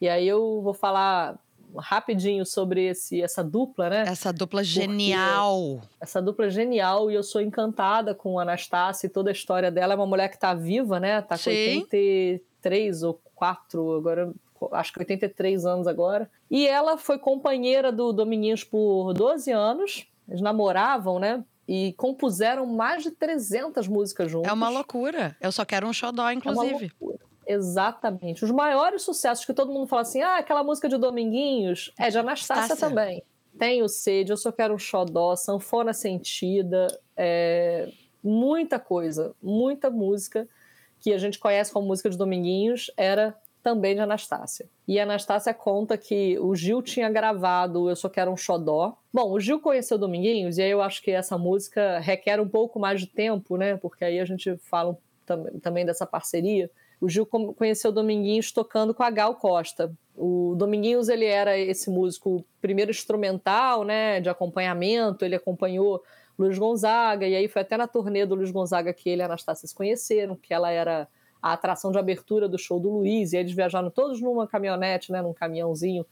E 0.00 0.08
aí 0.08 0.26
eu 0.26 0.60
vou 0.60 0.74
falar 0.74 1.38
rapidinho 1.76 2.44
sobre 2.44 2.86
esse, 2.86 3.22
essa 3.22 3.42
dupla, 3.42 3.90
né? 3.90 4.04
Essa 4.06 4.32
dupla 4.32 4.62
genial. 4.62 5.80
essa 6.00 6.20
dupla 6.20 6.50
genial 6.50 7.10
e 7.10 7.14
eu 7.14 7.22
sou 7.22 7.40
encantada 7.40 8.14
com 8.14 8.38
a 8.38 8.42
Anastácia 8.42 9.06
e 9.06 9.10
toda 9.10 9.30
a 9.30 9.32
história 9.32 9.70
dela. 9.70 9.94
É 9.94 9.96
uma 9.96 10.06
mulher 10.06 10.28
que 10.28 10.36
está 10.36 10.54
viva, 10.54 11.00
né? 11.00 11.20
Tá 11.22 11.36
com 11.36 11.44
Sim. 11.44 11.82
83 11.82 13.02
ou 13.02 13.20
4, 13.34 13.96
agora 13.96 14.32
acho 14.72 14.92
que 14.92 15.00
83 15.00 15.64
anos 15.64 15.86
agora. 15.86 16.30
E 16.50 16.66
ela 16.66 16.96
foi 16.96 17.18
companheira 17.18 17.90
do 17.90 18.12
Dominguinhos 18.12 18.62
por 18.62 19.12
12 19.12 19.50
anos. 19.50 20.06
Eles 20.28 20.40
namoravam, 20.40 21.18
né? 21.18 21.44
E 21.66 21.94
compuseram 21.94 22.66
mais 22.66 23.02
de 23.02 23.10
300 23.10 23.88
músicas 23.88 24.30
juntos. 24.30 24.50
É 24.50 24.52
uma 24.52 24.68
loucura. 24.68 25.36
Eu 25.40 25.50
só 25.50 25.64
quero 25.64 25.86
um 25.86 25.92
xodó, 25.92 26.30
inclusive. 26.30 26.66
É 26.66 26.74
uma 26.74 26.80
loucura. 26.80 27.31
Exatamente. 27.52 28.44
Os 28.44 28.50
maiores 28.50 29.02
sucessos 29.02 29.44
que 29.44 29.52
todo 29.52 29.72
mundo 29.72 29.86
fala 29.86 30.02
assim, 30.02 30.22
ah, 30.22 30.38
aquela 30.38 30.64
música 30.64 30.88
de 30.88 30.96
Dominguinhos 30.96 31.92
é 31.98 32.10
de 32.10 32.18
Anastácia 32.18 32.76
também. 32.76 33.22
Tenho 33.58 33.88
sede, 33.88 34.32
eu 34.32 34.36
só 34.36 34.50
quero 34.50 34.74
um 34.74 34.78
xodó, 34.78 35.36
sanfona 35.36 35.92
sentida, 35.92 36.86
é, 37.16 37.90
muita 38.22 38.78
coisa, 38.78 39.34
muita 39.42 39.90
música 39.90 40.48
que 41.00 41.12
a 41.12 41.18
gente 41.18 41.38
conhece 41.38 41.72
como 41.72 41.86
música 41.86 42.08
de 42.08 42.16
Dominguinhos 42.16 42.90
era 42.96 43.36
também 43.62 43.94
de 43.94 44.00
Anastácia. 44.00 44.66
E 44.88 44.98
a 44.98 45.04
Anastácia 45.04 45.52
conta 45.52 45.96
que 45.96 46.38
o 46.38 46.54
Gil 46.54 46.82
tinha 46.82 47.08
gravado 47.10 47.88
Eu 47.88 47.94
Só 47.94 48.08
Quero 48.08 48.30
um 48.30 48.36
Xodó. 48.36 48.96
Bom, 49.12 49.30
o 49.30 49.38
Gil 49.38 49.60
conheceu 49.60 49.98
Dominguinhos, 49.98 50.58
e 50.58 50.62
aí 50.62 50.70
eu 50.70 50.82
acho 50.82 51.02
que 51.02 51.10
essa 51.10 51.38
música 51.38 51.98
requer 52.00 52.40
um 52.40 52.48
pouco 52.48 52.80
mais 52.80 53.00
de 53.00 53.06
tempo, 53.06 53.56
né? 53.56 53.76
Porque 53.76 54.04
aí 54.04 54.18
a 54.18 54.24
gente 54.24 54.56
fala 54.56 54.96
também 55.62 55.86
dessa 55.86 56.06
parceria 56.06 56.70
o 57.02 57.08
Gil 57.08 57.26
conheceu 57.26 57.90
o 57.90 57.92
Dominguinhos 57.92 58.52
tocando 58.52 58.94
com 58.94 59.02
a 59.02 59.10
Gal 59.10 59.34
Costa. 59.34 59.92
O 60.16 60.54
Dominguinhos 60.56 61.08
ele 61.08 61.24
era 61.24 61.58
esse 61.58 61.90
músico 61.90 62.44
primeiro 62.60 62.92
instrumental, 62.92 63.82
né, 63.82 64.20
de 64.20 64.28
acompanhamento, 64.28 65.24
ele 65.24 65.34
acompanhou 65.34 66.00
Luiz 66.38 66.56
Gonzaga, 66.56 67.26
e 67.26 67.34
aí 67.34 67.48
foi 67.48 67.62
até 67.62 67.76
na 67.76 67.88
turnê 67.88 68.24
do 68.24 68.36
Luiz 68.36 68.52
Gonzaga 68.52 68.92
que 68.92 69.10
ele 69.10 69.20
e 69.20 69.24
a 69.24 69.26
Anastácia 69.26 69.66
se 69.66 69.74
conheceram, 69.74 70.36
que 70.36 70.54
ela 70.54 70.70
era 70.70 71.08
a 71.42 71.54
atração 71.54 71.90
de 71.90 71.98
abertura 71.98 72.48
do 72.48 72.56
show 72.56 72.78
do 72.78 72.88
Luiz, 72.88 73.32
e 73.32 73.36
eles 73.36 73.52
viajaram 73.52 73.90
todos 73.90 74.20
numa 74.20 74.46
caminhonete, 74.46 75.10
né, 75.10 75.20
num 75.20 75.34
caminhãozinho, 75.34 76.06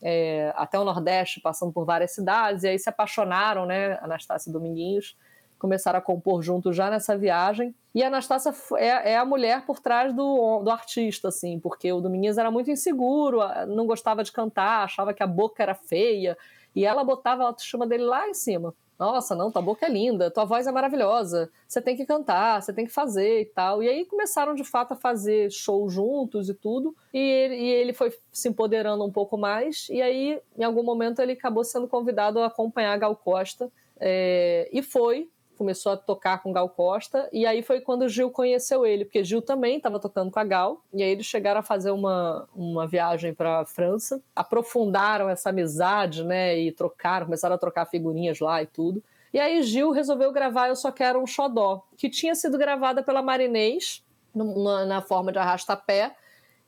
é, 0.00 0.52
até 0.54 0.78
o 0.78 0.84
Nordeste, 0.84 1.40
passando 1.40 1.72
por 1.72 1.84
várias 1.84 2.12
cidades, 2.12 2.62
e 2.62 2.68
aí 2.68 2.78
se 2.78 2.88
apaixonaram, 2.88 3.66
né, 3.66 3.98
Anastácia 4.00 4.50
e 4.50 4.52
Dominguinhos, 4.52 5.16
começaram 5.58 5.98
a 5.98 6.02
compor 6.02 6.42
juntos 6.42 6.76
já 6.76 6.90
nessa 6.90 7.16
viagem. 7.16 7.74
E 7.94 8.02
a 8.02 8.06
Anastácia 8.06 8.54
é, 8.76 9.12
é, 9.12 9.16
a 9.16 9.24
mulher 9.24 9.64
por 9.66 9.80
trás 9.80 10.14
do, 10.14 10.62
do 10.62 10.70
artista, 10.70 11.28
assim, 11.28 11.58
porque 11.58 11.92
o 11.92 12.00
Domingues 12.00 12.38
era 12.38 12.50
muito 12.50 12.70
inseguro, 12.70 13.40
não 13.66 13.86
gostava 13.86 14.22
de 14.22 14.30
cantar, 14.30 14.84
achava 14.84 15.12
que 15.12 15.22
a 15.22 15.26
boca 15.26 15.62
era 15.62 15.74
feia, 15.74 16.36
e 16.74 16.84
ela 16.84 17.02
botava 17.02 17.42
a 17.42 17.46
autoestima 17.46 17.86
dele 17.86 18.04
lá 18.04 18.28
em 18.28 18.34
cima. 18.34 18.74
Nossa, 18.98 19.36
não, 19.36 19.50
tua 19.50 19.62
boca 19.62 19.86
é 19.86 19.88
linda, 19.88 20.28
tua 20.28 20.44
voz 20.44 20.66
é 20.66 20.72
maravilhosa, 20.72 21.48
você 21.68 21.80
tem 21.80 21.96
que 21.96 22.04
cantar, 22.04 22.60
você 22.60 22.72
tem 22.72 22.84
que 22.84 22.90
fazer 22.90 23.42
e 23.42 23.44
tal. 23.44 23.80
E 23.80 23.88
aí 23.88 24.04
começaram 24.04 24.56
de 24.56 24.64
fato 24.64 24.92
a 24.92 24.96
fazer 24.96 25.52
show 25.52 25.88
juntos 25.88 26.48
e 26.48 26.54
tudo, 26.54 26.96
e 27.14 27.18
ele, 27.18 27.54
e 27.54 27.70
ele 27.70 27.92
foi 27.92 28.12
se 28.32 28.48
empoderando 28.48 29.04
um 29.04 29.12
pouco 29.12 29.38
mais, 29.38 29.88
e 29.88 30.02
aí 30.02 30.40
em 30.56 30.64
algum 30.64 30.82
momento 30.82 31.22
ele 31.22 31.32
acabou 31.32 31.62
sendo 31.62 31.86
convidado 31.86 32.40
a 32.40 32.46
acompanhar 32.46 32.92
a 32.92 32.96
Gal 32.96 33.14
Costa, 33.14 33.70
é, 34.00 34.68
e 34.72 34.82
foi, 34.82 35.30
começou 35.58 35.92
a 35.92 35.96
tocar 35.96 36.42
com 36.42 36.52
Gal 36.52 36.68
Costa, 36.68 37.28
e 37.32 37.44
aí 37.44 37.60
foi 37.60 37.80
quando 37.80 38.02
o 38.02 38.08
Gil 38.08 38.30
conheceu 38.30 38.86
ele, 38.86 39.04
porque 39.04 39.24
Gil 39.24 39.42
também 39.42 39.76
estava 39.76 39.98
tocando 39.98 40.30
com 40.30 40.38
a 40.38 40.44
Gal, 40.44 40.80
e 40.94 41.02
aí 41.02 41.10
eles 41.10 41.26
chegaram 41.26 41.60
a 41.60 41.62
fazer 41.62 41.90
uma, 41.90 42.48
uma 42.54 42.86
viagem 42.86 43.34
para 43.34 43.64
França, 43.64 44.22
aprofundaram 44.34 45.28
essa 45.28 45.50
amizade, 45.50 46.24
né, 46.24 46.56
e 46.56 46.70
trocaram, 46.70 47.26
começaram 47.26 47.56
a 47.56 47.58
trocar 47.58 47.86
figurinhas 47.86 48.38
lá 48.38 48.62
e 48.62 48.66
tudo. 48.66 49.02
E 49.34 49.38
aí 49.38 49.62
Gil 49.62 49.90
resolveu 49.90 50.32
gravar 50.32 50.68
Eu 50.68 50.76
Só 50.76 50.90
Quero 50.90 51.20
um 51.20 51.26
Xodó, 51.26 51.84
que 51.96 52.08
tinha 52.08 52.34
sido 52.34 52.56
gravada 52.56 53.02
pela 53.02 53.20
Marinês, 53.20 54.02
na, 54.34 54.86
na 54.86 55.02
forma 55.02 55.32
de 55.32 55.38
arrasta-pé, 55.38 56.14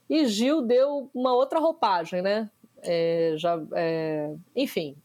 e 0.08 0.26
Gil 0.26 0.60
deu 0.60 1.08
uma 1.14 1.32
outra 1.32 1.60
roupagem, 1.60 2.20
né? 2.20 2.50
É, 2.82 3.34
já, 3.36 3.60
é, 3.72 4.34
enfim, 4.56 4.96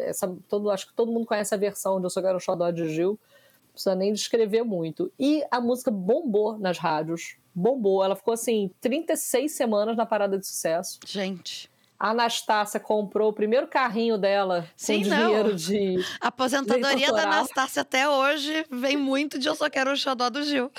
essa, 0.00 0.34
todo, 0.48 0.70
acho 0.70 0.88
que 0.88 0.94
todo 0.94 1.12
mundo 1.12 1.26
conhece 1.26 1.54
a 1.54 1.58
versão 1.58 1.98
de 1.98 2.06
Eu 2.06 2.10
Sou 2.10 2.22
Quero 2.22 2.40
Xodó 2.40 2.70
de 2.70 2.88
Gil, 2.88 3.10
não 3.10 3.72
precisa 3.72 3.94
nem 3.94 4.12
descrever 4.12 4.62
muito. 4.62 5.12
E 5.18 5.44
a 5.50 5.60
música 5.60 5.90
bombou 5.90 6.58
nas 6.58 6.78
rádios, 6.78 7.36
bombou. 7.54 8.04
Ela 8.04 8.16
ficou 8.16 8.34
assim, 8.34 8.70
36 8.80 9.52
semanas 9.52 9.96
na 9.96 10.06
parada 10.06 10.38
de 10.38 10.46
sucesso. 10.46 10.98
Gente. 11.06 11.70
A 11.98 12.10
Anastácia 12.10 12.78
comprou 12.78 13.30
o 13.30 13.32
primeiro 13.32 13.66
carrinho 13.66 14.16
dela 14.16 14.64
Sim, 14.76 15.02
com 15.02 15.08
não. 15.08 15.26
dinheiro 15.26 15.54
de. 15.54 15.96
A 16.20 16.28
aposentadoria 16.28 17.12
da 17.12 17.24
Anastácia 17.24 17.82
até 17.82 18.08
hoje 18.08 18.64
vem 18.70 18.96
muito 18.96 19.38
de 19.38 19.48
Eu 19.48 19.56
Só 19.56 19.68
Quero 19.68 19.92
o 19.92 19.96
Xodó 19.96 20.30
do 20.30 20.42
Gil. 20.44 20.70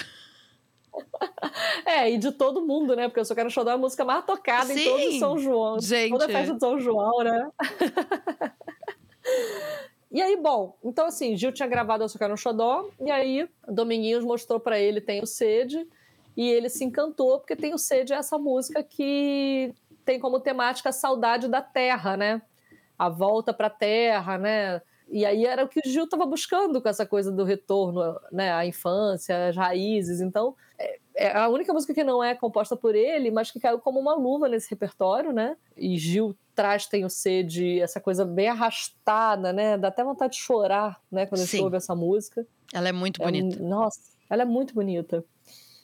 É, 1.86 2.10
e 2.12 2.18
de 2.18 2.32
todo 2.32 2.66
mundo, 2.66 2.96
né? 2.96 3.08
Porque 3.08 3.20
eu 3.20 3.26
só 3.26 3.36
quero 3.36 3.50
xodó 3.50 3.72
é 3.72 3.74
a 3.74 3.78
música 3.78 4.04
mais 4.04 4.26
tocada 4.26 4.74
Sim, 4.74 4.80
em 4.80 4.86
todo 4.86 5.20
São 5.20 5.38
João. 5.38 5.80
Gente. 5.80 6.12
Toda 6.12 6.28
festa 6.28 6.54
de 6.54 6.60
São 6.60 6.80
João, 6.80 7.24
né? 7.24 7.50
E 10.12 10.24
aí, 10.24 10.36
bom, 10.38 10.76
então 10.84 11.06
assim, 11.06 11.38
Gil 11.38 11.52
tinha 11.52 11.68
gravado 11.68 12.04
Quero 12.18 12.34
um 12.34 12.38
Xodó, 12.38 12.90
e 13.00 13.12
aí 13.12 13.48
Dominguinhos 13.68 14.26
mostrou 14.26 14.60
para 14.60 14.80
ele 14.80 15.00
Tenho 15.00 15.28
Sede, 15.28 15.88
e 16.36 16.50
ele 16.50 16.68
se 16.68 16.84
encantou, 16.84 17.38
porque 17.38 17.56
Tenho 17.56 17.78
Sede 17.78 18.14
é 18.14 18.16
essa 18.16 18.36
música 18.36 18.82
que 18.82 19.72
tem 20.04 20.20
como 20.20 20.40
temática 20.40 20.90
a 20.90 20.92
saudade 20.92 21.48
da 21.48 21.62
terra, 21.62 22.18
né? 22.18 22.42
A 22.98 23.08
volta 23.08 23.54
para 23.54 23.68
a 23.68 23.70
terra, 23.70 24.40
né? 24.40 24.82
E 25.12 25.26
aí 25.26 25.46
era 25.46 25.64
o 25.64 25.68
que 25.68 25.80
o 25.80 25.90
Gil 25.90 26.06
estava 26.06 26.26
buscando 26.26 26.82
com 26.82 26.90
essa 26.90 27.06
coisa 27.06 27.32
do 27.32 27.44
retorno 27.44 28.20
né, 28.32 28.52
à 28.52 28.66
infância, 28.66 29.50
às 29.50 29.56
raízes. 29.56 30.22
Então, 30.22 30.56
é, 31.20 31.38
a 31.38 31.50
única 31.50 31.74
música 31.74 31.94
que 31.94 32.04
não 32.04 32.24
é 32.24 32.34
composta 32.34 32.78
por 32.78 32.96
ele, 32.96 33.30
mas 33.30 33.52
que 33.52 33.60
caiu 33.60 33.80
como 33.80 34.00
uma 34.00 34.16
luva 34.16 34.48
nesse 34.48 34.70
repertório, 34.70 35.34
né? 35.34 35.58
E 35.76 35.98
Gil 35.98 36.34
traz 36.56 36.86
Tenho 36.86 37.10
Sede, 37.10 37.82
essa 37.82 38.00
coisa 38.00 38.24
bem 38.24 38.48
arrastada, 38.48 39.52
né? 39.52 39.78
Dá 39.78 39.90
até 39.90 40.02
vontade 40.04 40.34
de 40.34 40.40
chorar, 40.40 41.02
né? 41.12 41.26
Quando 41.26 41.40
Sim. 41.40 41.44
a 41.44 41.48
gente 41.48 41.64
ouve 41.64 41.76
essa 41.76 41.94
música. 41.94 42.48
Ela 42.74 42.88
é 42.88 42.92
muito 42.94 43.22
bonita. 43.22 43.58
É, 43.58 43.62
nossa, 43.62 44.00
ela 44.30 44.44
é 44.44 44.46
muito 44.46 44.74
bonita. 44.74 45.26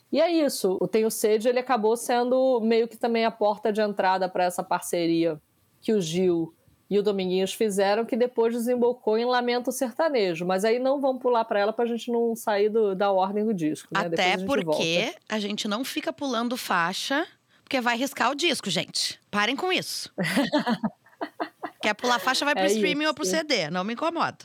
E 0.10 0.22
é 0.22 0.32
isso, 0.32 0.78
o 0.80 0.88
Tenho 0.88 1.12
Sede 1.12 1.50
ele 1.50 1.60
acabou 1.60 1.98
sendo 1.98 2.62
meio 2.62 2.88
que 2.88 2.96
também 2.96 3.26
a 3.26 3.32
porta 3.32 3.74
de 3.74 3.82
entrada 3.82 4.30
para 4.30 4.46
essa 4.46 4.64
parceria 4.64 5.42
que 5.82 5.92
o 5.92 6.02
Gil 6.02 6.54
e 6.90 7.00
o 7.00 7.04
Dominguinhos 7.04 7.54
fizeram, 7.54 8.06
que 8.06 8.16
depois 8.16 8.54
desembocou 8.54 9.18
em 9.18 9.26
Lamento 9.26 9.72
Sertanejo. 9.72 10.46
Mas 10.46 10.64
aí 10.64 10.78
não 10.78 11.02
vamos 11.02 11.22
pular 11.22 11.44
para 11.46 11.60
ela 11.60 11.74
para 11.74 11.86
a 11.86 11.88
gente 11.88 12.12
não 12.12 12.36
sair 12.36 12.70
do, 12.70 12.96
da 12.96 13.12
ordem 13.12 13.44
do 13.44 13.54
disco. 13.54 13.90
Né? 13.92 14.02
Até 14.02 14.34
a 14.34 14.46
porque 14.46 15.06
volta. 15.06 15.20
a 15.28 15.40
gente 15.40 15.68
não 15.68 15.84
fica 15.84 16.14
pulando 16.14 16.56
faixa, 16.56 17.26
porque 17.64 17.82
vai 17.82 17.98
riscar 17.98 18.32
o 18.32 18.36
disco, 18.36 18.70
gente. 18.70 19.20
Parem 19.32 19.56
com 19.56 19.72
isso. 19.72 20.12
Quer 21.82 21.96
pular 21.96 22.20
faixa, 22.20 22.46
vai 22.46 22.54
pro 22.54 22.64
é 22.64 22.68
streaming 22.68 23.02
isso. 23.02 23.10
ou 23.10 23.16
pro 23.16 23.26
CD. 23.26 23.70
Não 23.70 23.84
me 23.84 23.94
incomoda. 23.94 24.38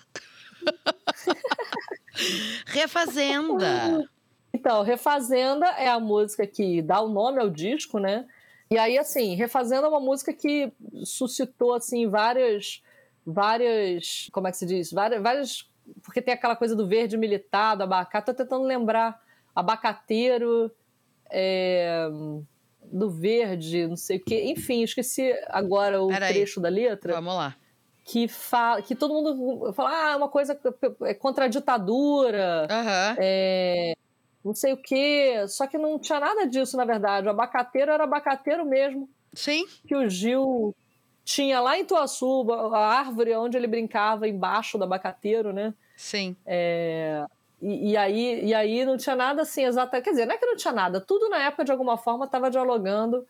Refazenda. 2.66 4.08
Então, 4.52 4.82
Refazenda 4.82 5.66
é 5.66 5.88
a 5.88 6.00
música 6.00 6.46
que 6.46 6.82
dá 6.82 7.00
o 7.00 7.08
nome 7.08 7.40
ao 7.40 7.50
disco, 7.50 7.98
né? 7.98 8.26
E 8.72 8.78
aí, 8.78 8.96
assim, 8.98 9.34
Refazendo 9.34 9.86
é 9.86 9.88
uma 9.88 10.00
música 10.00 10.32
que 10.32 10.72
suscitou, 11.04 11.74
assim, 11.74 12.08
várias. 12.08 12.82
Várias. 13.26 14.28
Como 14.32 14.46
é 14.48 14.50
que 14.50 14.56
se 14.56 14.66
diz? 14.66 14.92
Várias. 14.92 15.22
várias 15.22 15.70
porque 16.04 16.22
tem 16.22 16.32
aquela 16.32 16.54
coisa 16.54 16.76
do 16.76 16.86
verde 16.86 17.16
militar, 17.16 17.74
do 17.74 17.82
abacate. 17.82 18.26
Tô 18.26 18.34
tentando 18.34 18.64
lembrar. 18.64 19.20
Abacateiro. 19.54 20.70
É, 21.32 22.08
do 22.92 23.10
verde, 23.10 23.86
não 23.86 23.96
sei 23.96 24.18
o 24.18 24.24
quê. 24.24 24.44
Enfim, 24.46 24.82
esqueci 24.82 25.32
agora 25.48 26.02
o 26.02 26.08
trecho 26.08 26.60
da 26.60 26.68
letra. 26.68 27.14
Vamos 27.14 27.34
lá. 27.34 27.56
Que, 28.04 28.26
fala, 28.26 28.82
que 28.82 28.94
todo 28.94 29.14
mundo 29.14 29.72
fala, 29.72 29.90
ah, 29.90 30.12
é 30.12 30.16
uma 30.16 30.28
coisa 30.28 30.58
é 31.02 31.14
contra 31.14 31.44
a 31.44 31.48
ditadura. 31.48 32.66
Uhum. 32.70 33.16
É, 33.18 33.94
não 34.44 34.54
sei 34.54 34.72
o 34.72 34.76
quê. 34.76 35.44
Só 35.48 35.66
que 35.66 35.78
não 35.78 35.98
tinha 35.98 36.20
nada 36.20 36.46
disso, 36.46 36.76
na 36.76 36.84
verdade. 36.84 37.26
O 37.26 37.30
abacateiro 37.30 37.90
era 37.90 38.04
abacateiro 38.04 38.64
mesmo. 38.64 39.08
Sim. 39.32 39.66
Que 39.86 39.94
o 39.94 40.08
Gil 40.08 40.74
tinha 41.24 41.60
lá 41.60 41.78
em 41.78 41.84
Tuaçu, 41.84 42.46
a 42.72 42.98
árvore 42.98 43.34
onde 43.36 43.56
ele 43.56 43.66
brincava 43.66 44.26
embaixo 44.26 44.76
do 44.76 44.84
abacateiro, 44.84 45.52
né? 45.52 45.72
Sim. 45.96 46.34
É, 46.44 47.24
e, 47.60 47.90
e, 47.90 47.96
aí, 47.96 48.44
e 48.46 48.54
aí 48.54 48.84
não 48.84 48.96
tinha 48.96 49.14
nada 49.14 49.42
assim 49.42 49.64
exato. 49.64 49.90
Quer 50.02 50.10
dizer, 50.10 50.26
não 50.26 50.34
é 50.34 50.38
que 50.38 50.46
não 50.46 50.56
tinha 50.56 50.72
nada. 50.72 51.00
Tudo 51.00 51.28
na 51.28 51.38
época, 51.42 51.64
de 51.64 51.70
alguma 51.70 51.96
forma, 51.96 52.24
estava 52.24 52.50
dialogando 52.50 53.26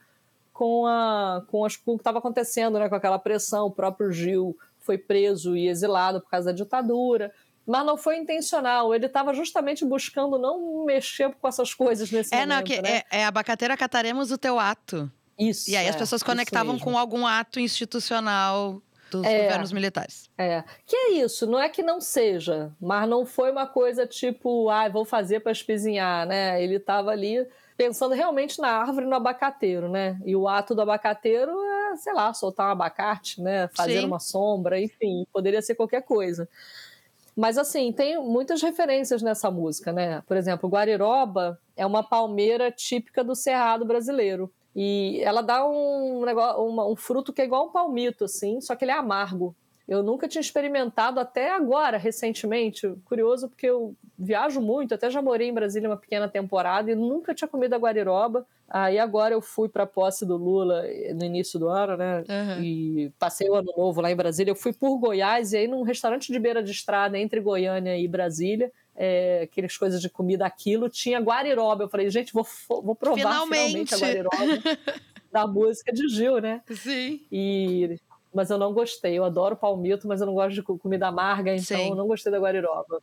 com, 0.53 0.87
a, 0.87 1.43
com, 1.49 1.65
as, 1.65 1.77
com 1.77 1.93
o 1.93 1.97
que 1.97 2.01
estava 2.01 2.19
acontecendo, 2.19 2.79
né? 2.79 2.89
Com 2.89 2.95
aquela 2.95 3.19
pressão. 3.19 3.67
O 3.67 3.71
próprio 3.71 4.13
Gil 4.13 4.57
foi 4.79 4.97
preso 4.97 5.57
e 5.57 5.69
exilado 5.69 6.21
por 6.21 6.31
causa 6.31 6.47
da 6.47 6.57
ditadura 6.57 7.33
mas 7.67 7.85
não 7.85 7.97
foi 7.97 8.17
intencional. 8.17 8.95
Ele 8.95 9.07
estava 9.07 9.33
justamente 9.35 9.85
buscando 9.85 10.39
não 10.39 10.85
mexer 10.85 11.35
com 11.35 11.49
essas 11.49 11.75
coisas 11.75 12.11
nesse 12.11 12.35
é, 12.35 12.41
momento. 12.41 12.57
Não, 12.57 12.63
que 12.63 12.83
né? 12.83 13.03
é, 13.11 13.21
é 13.21 13.25
abacateira 13.25 13.77
cataremos 13.77 14.31
o 14.31 14.39
teu 14.39 14.59
ato. 14.59 15.11
Isso. 15.39 15.71
E 15.71 15.77
aí 15.77 15.87
é, 15.87 15.89
as 15.89 15.97
pessoas 15.97 16.23
conectavam 16.23 16.79
com 16.79 16.99
algum 16.99 17.27
ato 17.27 17.59
institucional 17.59 18.83
dos 19.11 19.25
é, 19.25 19.43
governos 19.43 19.73
militares. 19.73 20.31
É. 20.39 20.63
Que 20.87 20.97
é 20.97 21.13
isso, 21.13 21.47
não 21.47 21.59
é 21.59 21.69
que 21.69 21.83
não 21.83 22.01
seja, 22.01 22.71
mas 22.81 23.09
não 23.09 23.27
foi 23.27 23.51
uma 23.51 23.67
coisa 23.67 24.07
tipo, 24.07 24.69
ah, 24.71 24.89
vou 24.89 25.05
fazer 25.05 25.41
para 25.41 25.53
espizinhar, 25.53 26.27
né? 26.27 26.63
Ele 26.63 26.77
estava 26.77 27.11
ali 27.11 27.47
pensando 27.77 28.15
realmente 28.15 28.61
na 28.61 28.69
árvore 28.69 29.07
no 29.07 29.15
abacateiro, 29.15 29.89
né? 29.89 30.21
E 30.25 30.37
o 30.37 30.47
ato 30.47 30.75
do 30.75 30.83
abacateiro 30.83 31.51
é, 31.51 31.97
sei 31.97 32.13
lá, 32.13 32.33
soltar 32.35 32.69
um 32.69 32.73
abacate, 32.73 33.41
né? 33.41 33.69
Fazer 33.75 34.01
Sim. 34.01 34.07
uma 34.07 34.21
sombra, 34.21 34.79
enfim, 34.79 35.27
poderia 35.33 35.63
ser 35.63 35.75
qualquer 35.75 36.03
coisa. 36.03 36.49
Mas 37.37 37.57
assim, 37.57 37.93
tem 37.93 38.21
muitas 38.21 38.63
referências 38.63 39.23
nessa 39.23 39.51
música, 39.51 39.93
né? 39.93 40.23
Por 40.27 40.37
exemplo, 40.37 40.69
Guariroba 40.69 41.59
é 41.77 41.87
uma 41.87 42.03
palmeira 42.03 42.71
típica 42.71 43.23
do 43.25 43.35
cerrado 43.35 43.85
brasileiro. 43.85 44.53
E 44.75 45.21
ela 45.23 45.43
dá 45.43 45.67
um, 45.67 46.25
negócio, 46.25 46.63
um 46.63 46.97
fruto 46.97 47.33
que 47.33 47.43
é 47.43 47.45
igual 47.45 47.67
um 47.67 47.73
palmito, 47.73 48.25
assim, 48.25 48.61
só 48.61 48.77
que 48.77 48.85
ele 48.85 48.93
é 48.93 48.95
amargo. 48.95 49.55
Eu 49.91 50.05
nunca 50.05 50.29
tinha 50.29 50.41
experimentado 50.41 51.19
até 51.19 51.51
agora, 51.51 51.99
recentemente. 51.99 52.89
Curioso, 53.05 53.49
porque 53.49 53.67
eu 53.67 53.93
viajo 54.17 54.61
muito, 54.61 54.95
até 54.95 55.11
já 55.11 55.21
morei 55.21 55.49
em 55.49 55.53
Brasília 55.53 55.89
uma 55.89 55.97
pequena 55.97 56.29
temporada 56.29 56.93
e 56.93 56.95
nunca 56.95 57.35
tinha 57.35 57.49
comido 57.49 57.75
a 57.75 57.77
guariroba. 57.77 58.47
Aí 58.69 59.01
agora 59.01 59.35
eu 59.35 59.43
fui 59.43 59.69
para 59.69 59.83
a 59.83 59.89
posse 59.89 60.25
do 60.25 60.37
Lula 60.37 60.85
no 61.13 61.25
início 61.25 61.59
do 61.59 61.69
ano, 61.69 61.97
né? 61.97 62.19
Uhum. 62.21 62.63
E 62.63 63.13
passei 63.19 63.51
o 63.51 63.55
ano 63.57 63.75
novo 63.77 64.01
lá 64.01 64.13
em 64.13 64.15
Brasília. 64.15 64.53
Eu 64.53 64.57
fui 64.57 64.73
por 64.73 64.97
Goiás 64.97 65.53
e 65.53 65.57
aí 65.57 65.67
num 65.67 65.83
restaurante 65.83 66.33
de 66.33 66.39
beira 66.39 66.63
de 66.63 66.71
estrada 66.71 67.19
entre 67.19 67.41
Goiânia 67.41 67.99
e 67.99 68.07
Brasília. 68.07 68.71
É, 68.95 69.41
aquelas 69.43 69.77
coisas 69.77 70.01
de 70.01 70.09
comida 70.09 70.47
aquilo, 70.47 70.89
tinha 70.89 71.19
guariroba. 71.19 71.83
Eu 71.83 71.89
falei, 71.89 72.09
gente, 72.11 72.33
vou, 72.33 72.47
vou 72.69 72.95
provar 72.95 73.17
finalmente, 73.17 73.93
finalmente 73.93 73.95
a 73.95 73.99
guariroba 73.99 74.79
da 75.33 75.49
música 75.49 75.93
de 75.93 76.09
Gil, 76.09 76.41
né? 76.41 76.63
Sim. 76.71 77.23
E 77.33 77.99
mas 78.35 78.51
eu 78.51 78.59
não 78.59 78.73
gostei. 78.73 79.19
Eu 79.19 79.25
adoro 79.25 79.57
palmito, 79.57 80.07
mas 80.07 80.21
eu 80.21 80.27
não 80.27 80.35
gosto 80.35 80.55
de 80.55 80.63
comida 80.63 81.09
amarga, 81.09 81.55
então 81.55 81.79
Sim. 81.79 81.91
eu 81.91 81.95
não 81.95 82.07
gostei 82.07 82.31
da 82.31 82.39
guariroba. 82.39 83.03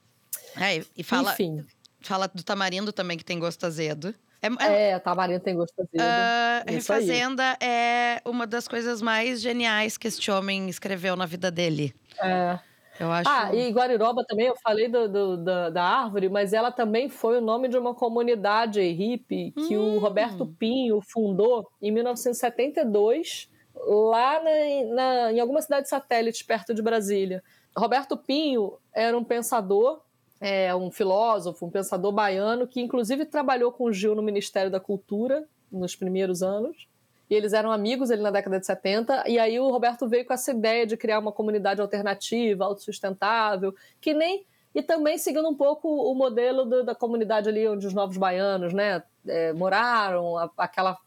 É, 0.59 0.83
e 0.95 1.03
fala, 1.03 1.33
Enfim. 1.33 1.65
fala 2.01 2.27
do 2.27 2.43
tamarindo 2.43 2.91
também, 2.91 3.17
que 3.17 3.25
tem 3.25 3.39
gosto 3.39 3.65
azedo. 3.65 4.13
É, 4.41 4.47
é, 4.65 4.89
é 4.91 4.99
tamarindo 4.99 5.39
tem 5.39 5.55
gosto 5.55 5.73
azedo. 5.79 5.99
Uh, 5.99 6.71
Refazenda 6.71 7.57
aí. 7.59 7.67
é 7.67 8.21
uma 8.25 8.45
das 8.47 8.67
coisas 8.67 9.01
mais 9.01 9.41
geniais 9.41 9.97
que 9.97 10.07
este 10.07 10.29
homem 10.31 10.69
escreveu 10.69 11.15
na 11.15 11.25
vida 11.25 11.51
dele. 11.51 11.93
É. 12.21 12.59
Eu 12.99 13.11
acho... 13.11 13.29
Ah, 13.29 13.53
e 13.53 13.69
Guariroba 13.71 14.25
também, 14.25 14.47
eu 14.47 14.55
falei 14.55 14.87
do, 14.87 15.07
do 15.07 15.37
da, 15.37 15.69
da, 15.69 15.83
árvore, 15.83 16.29
mas 16.29 16.51
ela 16.51 16.71
também 16.71 17.09
foi 17.09 17.37
o 17.37 17.41
nome 17.41 17.67
de 17.67 17.77
uma 17.77 17.93
comunidade 17.93 18.81
hippie 18.81 19.51
que 19.51 19.77
hum. 19.77 19.95
o 19.95 19.99
Roberto 19.99 20.47
Pinho 20.57 20.99
fundou 21.01 21.69
em 21.79 21.91
1972 21.91 23.49
lá 23.85 24.41
na, 24.41 24.95
na, 24.95 25.33
em 25.33 25.39
alguma 25.39 25.61
cidade 25.61 25.89
satélite 25.89 26.43
perto 26.45 26.73
de 26.73 26.81
Brasília. 26.81 27.43
Roberto 27.75 28.17
Pinho 28.17 28.73
era 28.93 29.17
um 29.17 29.23
pensador, 29.23 30.01
é, 30.41 30.73
um 30.75 30.91
filósofo, 30.91 31.65
um 31.65 31.69
pensador 31.69 32.11
baiano 32.11 32.67
que 32.67 32.81
inclusive 32.81 33.25
trabalhou 33.25 33.71
com 33.71 33.85
o 33.85 33.93
Gil 33.93 34.15
no 34.15 34.21
Ministério 34.21 34.71
da 34.71 34.79
Cultura 34.79 35.47
nos 35.71 35.95
primeiros 35.95 36.41
anos. 36.41 36.87
E 37.29 37.35
eles 37.35 37.51
eram 37.53 37.71
amigos 37.71 38.09
ali 38.09 38.21
na 38.21 38.31
década 38.31 38.57
de 38.57 38.65
70, 38.65 39.27
e 39.27 39.37
aí 39.37 39.59
o 39.59 39.69
Roberto 39.69 40.07
veio 40.07 40.25
com 40.25 40.33
essa 40.33 40.51
ideia 40.51 40.87
de 40.87 40.95
criar 40.95 41.19
uma 41.19 41.31
comunidade 41.31 41.81
alternativa, 41.81 42.63
autossustentável, 42.63 43.75
que 43.99 44.13
nem 44.13 44.45
e 44.73 44.81
também 44.81 45.17
seguindo 45.17 45.49
um 45.49 45.55
pouco 45.55 45.89
o 45.89 46.13
modelo 46.13 46.63
do, 46.63 46.83
da 46.83 46.93
comunidade 46.93 47.49
ali 47.49 47.67
onde 47.67 47.87
os 47.87 47.93
novos 47.93 48.15
baianos 48.15 48.73
né, 48.73 49.01
é, 49.27 49.51
moraram, 49.51 50.37
a, 50.37 50.51
aquela 50.55 50.97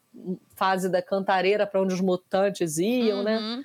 fase 0.55 0.89
da 0.89 1.01
cantareira 1.01 1.67
para 1.67 1.81
onde 1.81 1.95
os 1.95 2.01
mutantes 2.01 2.79
iam, 2.79 3.23
né? 3.23 3.39
uhum. 3.39 3.57
né? 3.57 3.65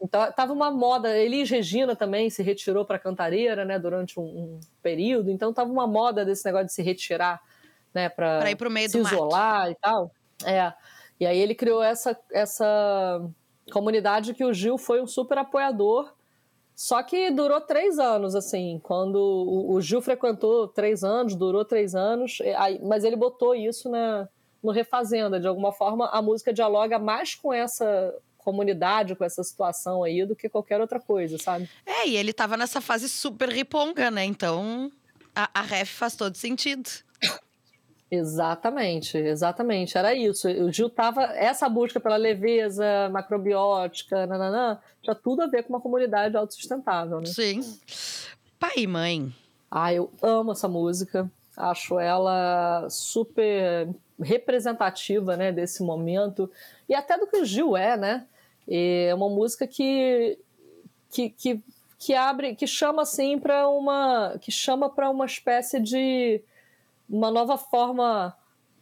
Então 0.00 0.30
tava 0.32 0.52
uma 0.52 0.70
moda. 0.70 1.16
Elis 1.16 1.48
Regina 1.48 1.96
também 1.96 2.28
se 2.28 2.42
retirou 2.42 2.84
para 2.84 2.98
Cantareira, 2.98 3.64
né, 3.64 3.78
durante 3.78 4.20
um, 4.20 4.24
um, 4.24 4.60
período. 4.82 5.30
Então 5.30 5.52
tava 5.54 5.72
uma 5.72 5.86
moda 5.86 6.24
desse 6.24 6.44
negócio 6.44 6.66
de 6.66 6.74
se 6.74 6.82
retirar, 6.82 7.40
né, 7.94 8.10
para 8.10 8.50
ir 8.50 8.56
para 8.56 8.68
o 8.68 8.70
meio 8.70 8.90
se 8.90 9.00
do 9.00 9.06
isolar 9.06 9.60
mato. 9.60 9.70
e 9.70 9.74
tal. 9.76 10.10
É. 10.44 10.72
E 11.18 11.26
aí 11.26 11.38
ele 11.38 11.54
criou 11.54 11.82
essa 11.82 12.14
essa 12.30 13.26
comunidade 13.72 14.34
que 14.34 14.44
o 14.44 14.52
Gil 14.52 14.76
foi 14.76 15.00
um 15.00 15.06
super 15.06 15.38
apoiador 15.38 16.14
só 16.76 17.02
que 17.02 17.30
durou 17.30 17.58
três 17.62 17.98
anos, 17.98 18.34
assim. 18.34 18.78
Quando 18.82 19.16
o, 19.16 19.80
Gil 19.80 20.02
frequentou 20.02 20.68
três 20.68 21.02
anos, 21.02 21.34
durou 21.34 21.64
três 21.64 21.94
anos, 21.94 22.36
aí, 22.58 22.78
mas 22.84 23.02
ele 23.02 23.16
botou 23.16 23.54
isso 23.54 23.88
na, 23.88 24.28
no 24.62 24.72
Refazenda. 24.72 25.40
De 25.40 25.46
alguma 25.46 25.72
forma, 25.72 26.08
a 26.08 26.20
música 26.20 26.52
dialoga 26.52 26.98
mais 26.98 27.34
com 27.34 27.52
essa 27.52 28.14
comunidade, 28.38 29.16
com 29.16 29.24
essa 29.24 29.42
situação 29.42 30.04
aí, 30.04 30.24
do 30.24 30.36
que 30.36 30.48
qualquer 30.48 30.80
outra 30.80 31.00
coisa, 31.00 31.36
sabe? 31.36 31.68
É, 31.84 32.06
e 32.06 32.16
ele 32.16 32.32
tava 32.32 32.56
nessa 32.56 32.80
fase 32.80 33.08
super 33.08 33.48
riponga, 33.48 34.10
né? 34.10 34.24
Então 34.24 34.90
a, 35.34 35.50
a 35.52 35.62
ref 35.62 35.90
faz 35.90 36.14
todo 36.14 36.36
sentido. 36.36 36.88
Exatamente, 38.10 39.18
exatamente. 39.18 39.98
Era 39.98 40.14
isso. 40.14 40.48
O 40.48 40.72
Gil 40.72 40.88
tava. 40.88 41.22
Essa 41.34 41.68
busca 41.68 41.98
pela 41.98 42.16
leveza 42.16 43.08
macrobiótica, 43.10 44.26
nananã, 44.26 44.78
tinha 45.02 45.14
tudo 45.14 45.42
a 45.42 45.46
ver 45.46 45.64
com 45.64 45.70
uma 45.70 45.80
comunidade 45.80 46.36
autossustentável, 46.36 47.20
né? 47.20 47.26
Sim. 47.26 47.60
Pai 48.58 48.74
e 48.76 48.86
mãe. 48.86 49.34
Ah, 49.68 49.92
eu 49.92 50.12
amo 50.22 50.52
essa 50.52 50.68
música. 50.68 51.28
Acho 51.56 51.98
ela 51.98 52.86
super 52.88 53.88
representativa, 54.20 55.36
né, 55.36 55.52
desse 55.52 55.82
momento. 55.82 56.50
E 56.88 56.94
até 56.94 57.18
do 57.18 57.26
que 57.26 57.38
o 57.38 57.44
Gil 57.44 57.76
é, 57.76 57.96
né? 57.96 58.26
É 58.68 59.14
uma 59.14 59.28
música 59.28 59.66
que, 59.66 60.38
que, 61.10 61.30
que, 61.30 61.62
que 61.98 62.14
abre, 62.14 62.54
que 62.54 62.66
chama 62.66 63.02
assim 63.02 63.38
para 63.38 63.68
uma. 63.68 64.36
que 64.40 64.50
chama 64.50 64.90
para 64.90 65.08
uma 65.10 65.26
espécie 65.26 65.80
de 65.80 66.42
uma 67.08 67.30
nova 67.30 67.56
forma 67.56 68.36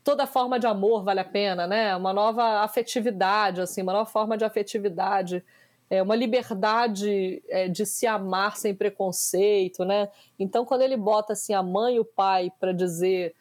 toda 0.05 0.27
forma 0.27 0.61
de 0.61 0.67
amor 0.67 1.03
vale 1.03 1.21
a 1.21 1.25
pena, 1.25 1.67
né? 1.67 1.97
Uma 1.97 2.13
nova 2.13 2.61
afetividade, 2.61 3.63
assim, 3.63 3.83
uma 3.83 3.95
nova 3.95 4.09
forma 4.09 4.37
de 4.37 4.45
afetividade, 4.45 5.43
é 5.89 6.03
uma 6.03 6.15
liberdade 6.15 7.43
é, 7.49 7.69
de 7.69 7.87
se 7.87 8.07
amar 8.07 8.57
sem 8.57 8.75
preconceito, 8.75 9.85
né? 9.85 10.11
Então, 10.39 10.65
quando 10.65 10.83
ele 10.83 10.97
bota 10.97 11.33
assim 11.33 11.55
a 11.55 11.63
mãe 11.63 11.97
e 11.97 12.01
o 12.01 12.05
pai 12.05 12.53
para 12.61 12.73
dizer, 12.73 13.35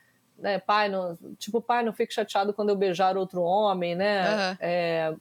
né, 0.44 0.60
pai, 0.60 0.90
não, 0.90 1.18
tipo, 1.40 1.60
pai, 1.60 1.84
não 1.84 1.94
fique 1.94 2.14
chateado 2.14 2.54
quando 2.54 2.70
eu 2.70 2.76
beijar 2.76 3.18
outro 3.18 3.42
homem, 3.42 3.96
né? 3.96 4.30
Uhum. 4.30 4.58
É, 4.60 5.16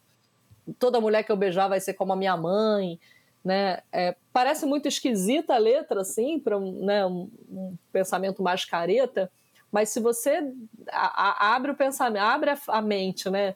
toda 0.78 1.00
mulher 1.00 1.22
que 1.22 1.32
eu 1.32 1.36
beijar 1.36 1.68
vai 1.68 1.80
ser 1.80 1.94
como 1.94 2.12
a 2.12 2.16
minha 2.16 2.36
mãe 2.36 3.00
né? 3.44 3.80
É, 3.90 4.14
parece 4.32 4.64
muito 4.64 4.86
esquisita 4.86 5.54
a 5.54 5.58
letra, 5.58 6.02
assim, 6.02 6.38
para 6.38 6.56
um, 6.56 6.84
né, 6.84 7.04
um, 7.04 7.30
um, 7.50 7.76
pensamento 7.92 8.42
mais 8.42 8.64
careta, 8.64 9.30
mas 9.70 9.88
se 9.88 10.00
você 10.00 10.52
a, 10.90 11.50
a, 11.50 11.56
abre 11.56 11.72
o 11.72 11.76
pensamento, 11.76 12.22
abre 12.22 12.50
a, 12.50 12.58
a 12.68 12.80
mente, 12.80 13.28
né? 13.28 13.54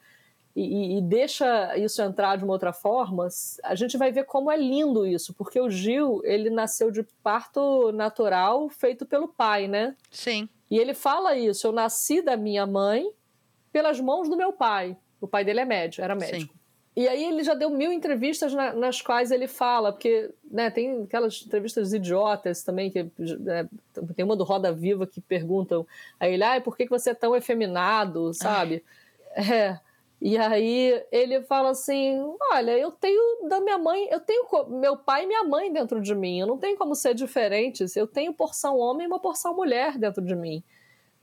E, 0.57 0.97
e, 0.97 1.03
deixa 1.03 1.77
isso 1.77 2.01
entrar 2.01 2.37
de 2.37 2.45
uma 2.45 2.55
outra 2.55 2.73
forma, 2.73 3.29
a 3.63 3.75
gente 3.75 3.99
vai 3.99 4.11
ver 4.11 4.25
como 4.25 4.51
é 4.51 4.57
lindo 4.57 5.07
isso, 5.07 5.35
porque 5.35 5.61
o 5.61 5.69
Gil, 5.69 6.23
ele 6.25 6.49
nasceu 6.49 6.91
de 6.91 7.03
parto 7.23 7.93
natural 7.93 8.67
feito 8.71 9.05
pelo 9.05 9.29
pai, 9.29 9.69
né? 9.69 9.95
Sim. 10.11 10.49
E 10.71 10.79
ele 10.79 10.95
fala 10.95 11.37
isso, 11.37 11.67
eu 11.67 11.73
nasci 11.73 12.23
da 12.23 12.39
minha 12.39 12.67
mãe 12.67 13.07
pelas 13.71 14.01
mãos 14.01 14.31
do 14.31 14.37
meu 14.37 14.51
pai. 14.51 14.97
O 15.21 15.29
pai 15.29 15.45
dele 15.45 15.61
é 15.61 15.67
médico, 15.67 16.03
era 16.03 16.15
médico. 16.15 16.55
Sim. 16.55 16.61
E 16.97 17.07
aí 17.07 17.25
ele 17.25 17.45
já 17.45 17.53
deu 17.53 17.69
mil 17.69 17.93
entrevistas 17.93 18.55
na, 18.55 18.73
nas 18.73 19.03
quais 19.03 19.31
ele 19.31 19.47
fala, 19.47 19.93
porque 19.93 20.31
né, 20.51 20.71
tem 20.71 21.03
aquelas 21.03 21.45
entrevistas 21.47 21.93
idiotas 21.93 22.63
também, 22.63 22.91
que 22.91 23.01
é, 23.01 23.67
tem 24.15 24.25
uma 24.25 24.35
do 24.35 24.45
Roda 24.45 24.73
Viva 24.73 25.07
que 25.07 25.21
perguntam 25.21 25.87
a 26.19 26.27
ele, 26.27 26.43
ah, 26.43 26.59
por 26.63 26.75
que 26.75 26.89
você 26.89 27.11
é 27.11 27.15
tão 27.15 27.37
efeminado, 27.37 28.33
sabe? 28.33 28.83
É. 29.37 29.79
E 30.21 30.37
aí 30.39 31.05
ele 31.13 31.43
fala 31.43 31.71
assim, 31.71 32.19
olha, 32.53 32.77
eu 32.79 32.91
tenho 32.91 33.49
da 33.49 33.61
minha 33.61 33.77
mãe, 33.77 34.09
eu 34.11 34.21
tenho 34.21 34.47
meu 34.69 34.97
pai 34.97 35.25
e 35.25 35.27
minha 35.27 35.45
mãe 35.45 35.71
dentro 35.73 36.01
de 36.01 36.15
mim, 36.15 36.41
eu 36.41 36.47
não 36.47 36.57
tenho 36.57 36.77
como 36.77 36.95
ser 36.95 37.15
diferentes, 37.15 37.97
eu 37.97 38.07
tenho 38.07 38.33
porção 38.33 38.79
homem 38.79 39.05
e 39.05 39.07
uma 39.07 39.21
porção 39.21 39.55
mulher 39.55 39.99
dentro 39.99 40.25
de 40.25 40.35
mim, 40.35 40.65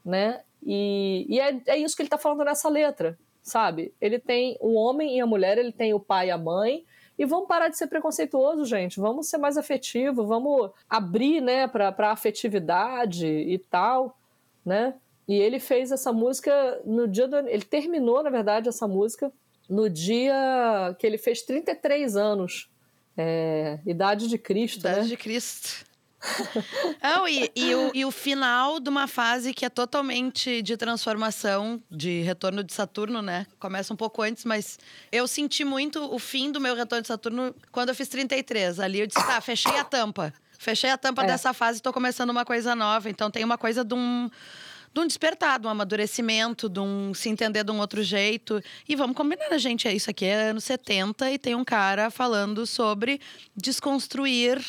né? 0.04 0.42
E, 0.62 1.26
e 1.28 1.40
é, 1.40 1.60
é 1.66 1.76
isso 1.76 1.96
que 1.96 2.02
ele 2.02 2.06
está 2.06 2.18
falando 2.18 2.44
nessa 2.44 2.68
letra 2.68 3.18
sabe? 3.44 3.94
Ele 4.00 4.18
tem 4.18 4.56
o 4.58 4.74
homem 4.74 5.18
e 5.18 5.20
a 5.20 5.26
mulher, 5.26 5.58
ele 5.58 5.70
tem 5.70 5.92
o 5.92 6.00
pai 6.00 6.28
e 6.28 6.30
a 6.30 6.38
mãe. 6.38 6.84
E 7.16 7.24
vamos 7.24 7.46
parar 7.46 7.68
de 7.68 7.76
ser 7.76 7.86
preconceituoso, 7.86 8.64
gente. 8.64 8.98
Vamos 8.98 9.28
ser 9.28 9.38
mais 9.38 9.56
afetivo, 9.56 10.26
vamos 10.26 10.70
abrir, 10.88 11.40
né, 11.40 11.68
para 11.68 12.10
afetividade 12.10 13.26
e 13.26 13.58
tal, 13.58 14.18
né? 14.64 14.94
E 15.26 15.34
ele 15.34 15.58
fez 15.58 15.90
essa 15.90 16.12
música 16.12 16.80
no 16.84 17.08
dia 17.08 17.26
do. 17.26 17.36
Ele 17.36 17.64
terminou, 17.64 18.22
na 18.22 18.30
verdade, 18.30 18.68
essa 18.68 18.86
música 18.86 19.32
no 19.68 19.88
dia 19.88 20.94
que 20.98 21.06
ele 21.06 21.18
fez 21.18 21.42
33 21.42 22.16
anos. 22.16 22.68
É, 23.16 23.78
idade 23.86 24.28
de 24.28 24.36
Cristo, 24.36 24.80
idade 24.80 25.00
né? 25.00 25.06
de 25.06 25.16
Cristo. 25.16 25.86
Não, 27.02 27.28
e, 27.28 27.50
e, 27.54 27.74
o, 27.74 27.90
e 27.94 28.04
o 28.04 28.10
final 28.10 28.80
de 28.80 28.88
uma 28.88 29.06
fase 29.06 29.52
que 29.52 29.64
é 29.64 29.68
totalmente 29.68 30.62
de 30.62 30.76
transformação, 30.76 31.82
de 31.90 32.22
retorno 32.22 32.64
de 32.64 32.72
Saturno, 32.72 33.20
né? 33.22 33.46
Começa 33.58 33.92
um 33.92 33.96
pouco 33.96 34.22
antes, 34.22 34.44
mas 34.44 34.78
eu 35.12 35.28
senti 35.28 35.64
muito 35.64 36.02
o 36.12 36.18
fim 36.18 36.50
do 36.50 36.60
meu 36.60 36.74
retorno 36.74 37.02
de 37.02 37.08
Saturno 37.08 37.54
quando 37.70 37.90
eu 37.90 37.94
fiz 37.94 38.08
33. 38.08 38.80
Ali 38.80 39.00
eu 39.00 39.06
disse, 39.06 39.24
tá, 39.24 39.40
fechei 39.40 39.76
a 39.76 39.84
tampa. 39.84 40.32
Fechei 40.58 40.90
a 40.90 40.96
tampa 40.96 41.22
é. 41.22 41.26
dessa 41.26 41.52
fase 41.52 41.78
e 41.78 41.82
tô 41.82 41.92
começando 41.92 42.30
uma 42.30 42.44
coisa 42.44 42.74
nova. 42.74 43.10
Então 43.10 43.30
tem 43.30 43.44
uma 43.44 43.58
coisa 43.58 43.84
de 43.84 43.94
um 43.94 44.30
de 44.94 45.00
um 45.00 45.06
despertar, 45.06 45.58
de 45.58 45.66
um 45.66 45.70
amadurecimento, 45.70 46.68
de 46.68 46.78
um 46.78 47.12
se 47.12 47.28
entender 47.28 47.64
de 47.64 47.72
um 47.72 47.80
outro 47.80 48.00
jeito. 48.00 48.62
E 48.88 48.94
vamos 48.94 49.16
combinar, 49.16 49.50
né, 49.50 49.58
gente? 49.58 49.88
Isso 49.88 50.08
aqui 50.08 50.24
é 50.24 50.50
anos 50.50 50.62
70 50.62 51.32
e 51.32 51.38
tem 51.38 51.56
um 51.56 51.64
cara 51.64 52.10
falando 52.10 52.64
sobre 52.64 53.20
desconstruir 53.56 54.64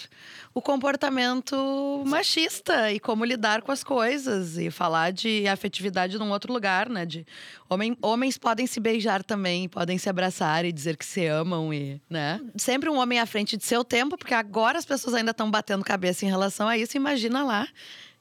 o 0.51 0.61
comportamento 0.61 2.01
machista 2.07 2.91
e 2.91 2.99
como 2.99 3.23
lidar 3.23 3.61
com 3.61 3.71
as 3.71 3.83
coisas 3.83 4.57
e 4.57 4.71
falar 4.71 5.11
de 5.11 5.47
afetividade 5.47 6.17
num 6.17 6.31
outro 6.31 6.51
lugar, 6.51 6.89
né? 6.89 7.05
De 7.05 7.23
homem, 7.69 7.95
homens 8.01 8.35
podem 8.35 8.65
se 8.65 8.79
beijar 8.79 9.21
também, 9.21 9.69
podem 9.69 9.97
se 9.99 10.09
abraçar 10.09 10.65
e 10.65 10.71
dizer 10.71 10.97
que 10.97 11.05
se 11.05 11.27
amam 11.27 11.71
e, 11.71 12.01
né? 12.09 12.41
Sempre 12.55 12.89
um 12.89 12.97
homem 12.97 13.19
à 13.19 13.27
frente 13.27 13.57
de 13.57 13.65
seu 13.65 13.83
tempo, 13.83 14.17
porque 14.17 14.33
agora 14.33 14.79
as 14.79 14.85
pessoas 14.85 15.13
ainda 15.13 15.31
estão 15.31 15.51
batendo 15.51 15.83
cabeça 15.83 16.25
em 16.25 16.29
relação 16.29 16.67
a 16.67 16.75
isso. 16.77 16.97
Imagina 16.97 17.43
lá 17.43 17.67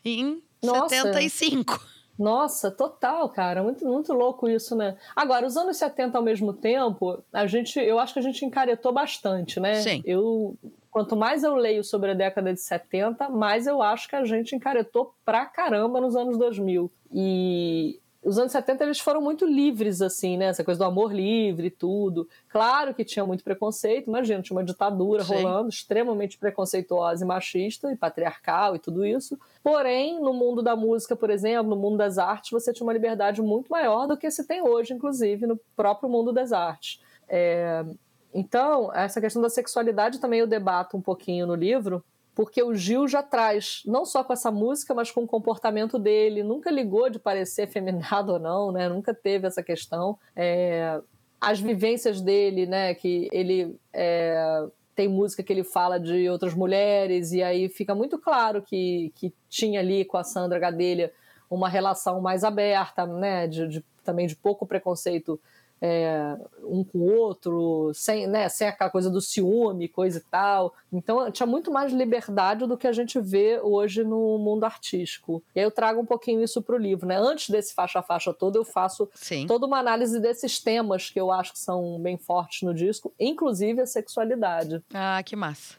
em 0.04 0.42
Nossa. 0.62 0.96
75. 0.96 1.93
Nossa, 2.18 2.70
total, 2.70 3.28
cara. 3.28 3.62
Muito, 3.62 3.84
muito 3.84 4.12
louco 4.12 4.48
isso, 4.48 4.76
né? 4.76 4.96
Agora, 5.14 5.46
os 5.46 5.56
anos 5.56 5.76
70 5.76 6.16
ao 6.16 6.24
mesmo 6.24 6.52
tempo, 6.52 7.22
a 7.32 7.46
gente, 7.46 7.78
eu 7.78 7.98
acho 7.98 8.12
que 8.12 8.20
a 8.20 8.22
gente 8.22 8.44
encaretou 8.44 8.92
bastante, 8.92 9.58
né? 9.58 9.74
Sim. 9.76 10.02
Eu, 10.04 10.56
quanto 10.90 11.16
mais 11.16 11.42
eu 11.42 11.56
leio 11.56 11.82
sobre 11.82 12.12
a 12.12 12.14
década 12.14 12.52
de 12.52 12.60
70, 12.60 13.28
mais 13.28 13.66
eu 13.66 13.82
acho 13.82 14.08
que 14.08 14.16
a 14.16 14.24
gente 14.24 14.54
encaretou 14.54 15.14
pra 15.24 15.44
caramba 15.44 16.00
nos 16.00 16.14
anos 16.14 16.38
2000. 16.38 16.90
E 17.12 18.00
os 18.24 18.38
anos 18.38 18.52
70 18.52 18.82
eles 18.84 18.98
foram 18.98 19.20
muito 19.20 19.44
livres, 19.44 20.00
assim, 20.00 20.36
né? 20.36 20.46
Essa 20.46 20.64
coisa 20.64 20.78
do 20.78 20.84
amor 20.84 21.12
livre 21.12 21.66
e 21.66 21.70
tudo. 21.70 22.26
Claro 22.48 22.94
que 22.94 23.04
tinha 23.04 23.24
muito 23.26 23.44
preconceito, 23.44 24.08
imagina, 24.08 24.42
tinha 24.42 24.56
uma 24.56 24.64
ditadura 24.64 25.22
Sim. 25.22 25.34
rolando, 25.34 25.68
extremamente 25.68 26.38
preconceituosa 26.38 27.24
e 27.24 27.28
machista 27.28 27.92
e 27.92 27.96
patriarcal 27.96 28.74
e 28.74 28.78
tudo 28.78 29.04
isso. 29.04 29.38
Porém, 29.62 30.20
no 30.20 30.32
mundo 30.32 30.62
da 30.62 30.74
música, 30.74 31.14
por 31.14 31.28
exemplo, 31.28 31.70
no 31.70 31.76
mundo 31.76 31.98
das 31.98 32.16
artes, 32.16 32.50
você 32.50 32.72
tinha 32.72 32.86
uma 32.86 32.92
liberdade 32.92 33.42
muito 33.42 33.68
maior 33.68 34.06
do 34.06 34.16
que 34.16 34.30
se 34.30 34.46
tem 34.46 34.62
hoje, 34.62 34.94
inclusive, 34.94 35.46
no 35.46 35.60
próprio 35.76 36.08
mundo 36.08 36.32
das 36.32 36.52
artes. 36.52 37.00
É... 37.28 37.84
Então, 38.32 38.92
essa 38.92 39.20
questão 39.20 39.40
da 39.40 39.48
sexualidade 39.48 40.18
também 40.18 40.40
eu 40.40 40.46
debato 40.46 40.96
um 40.96 41.00
pouquinho 41.00 41.46
no 41.46 41.54
livro, 41.54 42.04
porque 42.34 42.62
o 42.62 42.74
Gil 42.74 43.06
já 43.06 43.22
traz, 43.22 43.82
não 43.86 44.04
só 44.04 44.24
com 44.24 44.32
essa 44.32 44.50
música, 44.50 44.92
mas 44.92 45.10
com 45.10 45.22
o 45.22 45.26
comportamento 45.26 45.98
dele, 45.98 46.42
nunca 46.42 46.70
ligou 46.70 47.08
de 47.08 47.18
parecer 47.18 47.68
feminado 47.68 48.32
ou 48.32 48.38
não, 48.38 48.72
né? 48.72 48.88
Nunca 48.88 49.14
teve 49.14 49.46
essa 49.46 49.62
questão. 49.62 50.18
É... 50.34 51.00
as 51.40 51.60
vivências 51.60 52.20
dele, 52.20 52.66
né? 52.66 52.94
Que 52.94 53.28
ele 53.32 53.78
é, 53.92 54.66
tem 54.94 55.08
música 55.08 55.42
que 55.42 55.52
ele 55.52 55.64
fala 55.64 55.98
de 55.98 56.28
outras 56.28 56.54
mulheres, 56.54 57.32
e 57.32 57.42
aí 57.42 57.68
fica 57.68 57.94
muito 57.94 58.18
claro 58.18 58.62
que, 58.62 59.12
que 59.14 59.32
tinha 59.48 59.80
ali 59.80 60.04
com 60.04 60.16
a 60.16 60.24
Sandra 60.24 60.58
Gadelha 60.58 61.12
uma 61.48 61.68
relação 61.68 62.20
mais 62.20 62.42
aberta, 62.42 63.06
né? 63.06 63.46
De, 63.46 63.68
de 63.68 63.84
também 64.02 64.26
de 64.26 64.36
pouco 64.36 64.66
preconceito 64.66 65.40
é, 65.86 66.34
um 66.62 66.82
com 66.82 66.96
o 66.96 67.14
outro, 67.14 67.92
sem, 67.92 68.26
né, 68.26 68.48
sem 68.48 68.66
aquela 68.66 68.88
coisa 68.88 69.10
do 69.10 69.20
ciúme, 69.20 69.86
coisa 69.86 70.16
e 70.16 70.22
tal. 70.22 70.74
Então 70.90 71.30
tinha 71.30 71.46
muito 71.46 71.70
mais 71.70 71.92
liberdade 71.92 72.66
do 72.66 72.78
que 72.78 72.86
a 72.86 72.92
gente 72.92 73.20
vê 73.20 73.60
hoje 73.62 74.02
no 74.02 74.38
mundo 74.38 74.64
artístico. 74.64 75.44
E 75.54 75.60
aí 75.60 75.66
eu 75.66 75.70
trago 75.70 76.00
um 76.00 76.06
pouquinho 76.06 76.42
isso 76.42 76.62
para 76.62 76.74
o 76.74 76.78
livro. 76.78 77.06
Né? 77.06 77.18
Antes 77.18 77.50
desse 77.50 77.74
faixa 77.74 77.98
a 77.98 78.02
faixa 78.02 78.32
todo, 78.32 78.56
eu 78.56 78.64
faço 78.64 79.06
Sim. 79.14 79.46
toda 79.46 79.66
uma 79.66 79.78
análise 79.78 80.18
desses 80.18 80.58
temas 80.58 81.10
que 81.10 81.20
eu 81.20 81.30
acho 81.30 81.52
que 81.52 81.58
são 81.58 82.00
bem 82.00 82.16
fortes 82.16 82.62
no 82.62 82.72
disco, 82.72 83.12
inclusive 83.20 83.82
a 83.82 83.86
sexualidade. 83.86 84.82
Ah, 84.94 85.22
que 85.22 85.36
massa. 85.36 85.74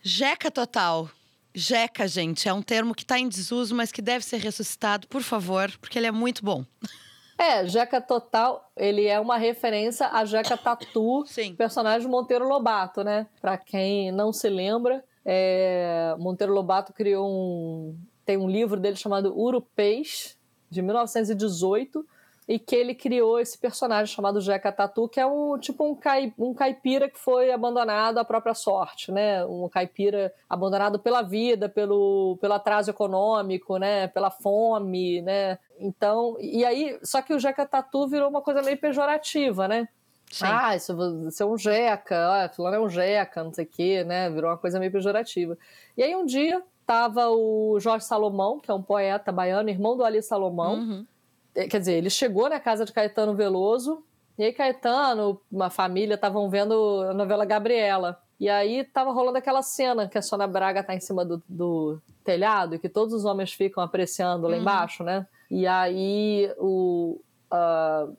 Jeca 0.00 0.48
total. 0.48 1.10
Jeca, 1.52 2.06
gente, 2.06 2.48
é 2.48 2.52
um 2.52 2.62
termo 2.62 2.94
que 2.94 3.02
está 3.02 3.18
em 3.18 3.28
desuso, 3.28 3.74
mas 3.74 3.90
que 3.90 4.00
deve 4.00 4.24
ser 4.24 4.36
ressuscitado, 4.36 5.08
por 5.08 5.22
favor, 5.22 5.76
porque 5.80 5.98
ele 5.98 6.06
é 6.06 6.12
muito 6.12 6.44
bom. 6.44 6.64
É, 7.40 7.66
Jeca 7.66 8.02
Total, 8.02 8.70
ele 8.76 9.06
é 9.06 9.18
uma 9.18 9.38
referência 9.38 10.06
a 10.08 10.26
Jeca 10.26 10.58
Tatu, 10.58 11.24
Sim. 11.26 11.54
personagem 11.54 12.06
do 12.06 12.10
Monteiro 12.10 12.46
Lobato, 12.46 13.02
né? 13.02 13.26
Pra 13.40 13.56
quem 13.56 14.12
não 14.12 14.30
se 14.30 14.46
lembra, 14.50 15.02
é... 15.24 16.14
Monteiro 16.18 16.52
Lobato 16.52 16.92
criou 16.92 17.26
um... 17.26 17.96
Tem 18.26 18.36
um 18.36 18.46
livro 18.46 18.78
dele 18.78 18.96
chamado 18.96 19.34
Urupês, 19.34 20.36
de 20.68 20.82
1918, 20.82 22.06
e 22.50 22.58
que 22.58 22.74
ele 22.74 22.96
criou 22.96 23.38
esse 23.38 23.56
personagem 23.56 24.12
chamado 24.12 24.40
Jeca 24.40 24.72
Tatu, 24.72 25.08
que 25.08 25.20
é 25.20 25.24
um 25.24 25.56
tipo 25.56 25.84
um, 25.84 25.94
cai, 25.94 26.34
um 26.36 26.52
caipira 26.52 27.08
que 27.08 27.16
foi 27.16 27.52
abandonado 27.52 28.18
à 28.18 28.24
própria 28.24 28.54
sorte, 28.54 29.12
né? 29.12 29.44
Um 29.44 29.68
caipira 29.68 30.34
abandonado 30.48 30.98
pela 30.98 31.22
vida, 31.22 31.68
pelo, 31.68 32.36
pelo 32.40 32.54
atraso 32.54 32.90
econômico, 32.90 33.76
né? 33.76 34.08
Pela 34.08 34.32
fome, 34.32 35.22
né? 35.22 35.60
Então, 35.78 36.36
e 36.40 36.64
aí, 36.64 36.98
só 37.04 37.22
que 37.22 37.32
o 37.32 37.38
Jeca 37.38 37.64
Tatu 37.64 38.08
virou 38.08 38.28
uma 38.28 38.42
coisa 38.42 38.62
meio 38.62 38.78
pejorativa, 38.78 39.68
né? 39.68 39.88
Sim. 40.28 40.46
Ah, 40.48 40.74
isso, 40.74 40.92
isso 41.28 41.44
é 41.44 41.46
um 41.46 41.56
jeca, 41.56 42.16
ah, 42.16 42.48
fulano 42.48 42.76
é 42.76 42.80
um 42.80 42.88
jeca, 42.88 43.44
não 43.44 43.54
sei 43.54 43.64
o 43.64 43.68
quê, 43.68 44.02
né? 44.02 44.28
Virou 44.28 44.50
uma 44.50 44.58
coisa 44.58 44.80
meio 44.80 44.90
pejorativa. 44.90 45.56
E 45.96 46.02
aí 46.02 46.16
um 46.16 46.26
dia 46.26 46.60
tava 46.84 47.28
o 47.28 47.78
Jorge 47.78 48.04
Salomão, 48.06 48.58
que 48.58 48.72
é 48.72 48.74
um 48.74 48.82
poeta 48.82 49.30
baiano, 49.30 49.70
irmão 49.70 49.96
do 49.96 50.04
Ali 50.04 50.20
Salomão, 50.20 50.74
uhum. 50.74 51.06
É, 51.54 51.66
quer 51.66 51.78
dizer, 51.78 51.94
ele 51.94 52.10
chegou 52.10 52.48
na 52.48 52.60
casa 52.60 52.84
de 52.84 52.92
Caetano 52.92 53.34
Veloso, 53.34 54.04
e 54.38 54.44
aí 54.44 54.52
Caetano, 54.52 55.40
uma 55.50 55.70
família, 55.70 56.14
estavam 56.14 56.48
vendo 56.48 57.06
a 57.10 57.14
novela 57.14 57.44
Gabriela. 57.44 58.20
E 58.38 58.48
aí 58.48 58.84
tava 58.84 59.12
rolando 59.12 59.36
aquela 59.36 59.60
cena 59.60 60.08
que 60.08 60.16
a 60.16 60.22
Sônia 60.22 60.46
Braga 60.46 60.82
tá 60.82 60.94
em 60.94 61.00
cima 61.00 61.26
do, 61.26 61.42
do 61.46 62.00
telhado 62.24 62.74
e 62.74 62.78
que 62.78 62.88
todos 62.88 63.12
os 63.12 63.26
homens 63.26 63.52
ficam 63.52 63.82
apreciando 63.82 64.46
lá 64.46 64.54
uhum. 64.54 64.62
embaixo, 64.62 65.04
né? 65.04 65.26
E 65.50 65.66
aí 65.66 66.50
o. 66.56 67.20
Uh, 67.52 68.16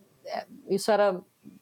isso 0.70 0.92
era. 0.92 1.20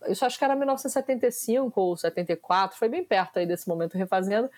Isso 0.10 0.26
acho 0.26 0.38
que 0.38 0.44
era 0.44 0.58
1975 0.58 1.80
ou 1.80 1.96
74, 1.96 2.78
foi 2.78 2.90
bem 2.90 3.02
perto 3.02 3.40
aí 3.40 3.46
desse 3.46 3.70
momento 3.70 3.98
refazendo. 3.98 4.50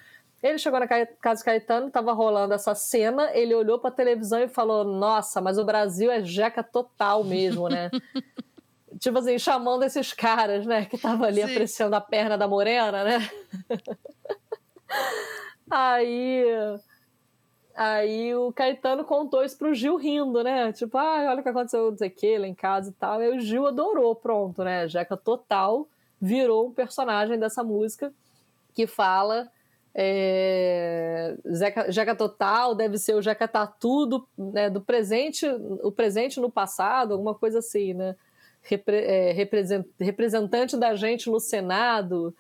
Ele 0.42 0.58
chegou 0.58 0.80
na 0.80 0.88
casa 0.88 1.44
Caetano, 1.44 1.88
estava 1.88 2.14
rolando 2.14 2.54
essa 2.54 2.74
cena, 2.74 3.30
ele 3.34 3.54
olhou 3.54 3.78
para 3.78 3.90
a 3.90 3.94
televisão 3.94 4.40
e 4.40 4.48
falou: 4.48 4.84
Nossa, 4.84 5.40
mas 5.40 5.60
o 5.60 5.66
Brasil 5.66 6.10
é 6.10 6.24
jeca 6.24 6.64
total 6.64 7.24
mesmo, 7.24 7.70
né? 7.70 7.92
tipo 9.00 9.20
assim, 9.20 9.38
chamando 9.38 9.84
esses 9.84 10.14
caras, 10.14 10.66
né, 10.66 10.86
que 10.86 10.96
estavam 10.96 11.26
ali 11.26 11.44
Sim. 11.44 11.52
apreciando 11.52 11.96
a 11.96 12.02
perna 12.02 12.38
da 12.38 12.48
morena, 12.48 13.04
né? 13.04 13.30
aí. 15.70 16.44
Aí 17.74 18.36
o 18.36 18.52
Caetano 18.52 19.06
contou 19.06 19.46
isso 19.46 19.58
pro 19.58 19.74
Gil 19.74 19.96
rindo, 19.96 20.44
né? 20.44 20.74
Tipo, 20.74 20.98
ah, 20.98 21.28
olha 21.30 21.40
o 21.40 21.44
que 21.44 21.50
aconteceu, 21.50 21.90
não 21.90 21.98
sei 21.98 22.10
o 22.10 22.12
que, 22.12 22.38
lá 22.38 22.46
em 22.46 22.54
casa 22.54 22.90
e 22.90 22.94
tal. 22.94 23.24
E 23.24 23.30
o 23.30 23.40
Gil 23.40 23.66
adorou, 23.66 24.14
pronto, 24.14 24.62
né? 24.64 24.88
Jeca 24.90 25.16
Total 25.16 25.88
virou 26.20 26.68
um 26.68 26.74
personagem 26.74 27.40
dessa 27.40 27.64
música 27.64 28.14
que 28.74 28.86
fala 28.86 29.50
é, 29.94 31.36
Zeca, 31.54 31.92
Jeca 31.92 32.16
Total 32.16 32.74
deve 32.74 32.98
ser 32.98 33.14
o 33.14 33.22
Jeca 33.22 33.48
Tatu 33.48 34.06
do, 34.06 34.28
né, 34.38 34.70
do 34.70 34.82
presente, 34.82 35.46
o 35.84 35.92
presente 35.92 36.40
no 36.40 36.50
passado, 36.50 37.14
alguma 37.14 37.36
coisa 37.36 37.60
assim, 37.60 37.94
né? 37.94 38.16
Repre, 38.62 38.98
é, 38.98 39.32
represent, 39.32 39.86
representante 40.00 40.78
da 40.78 40.96
gente 40.96 41.30
no 41.30 41.40
Senado, 41.40 42.34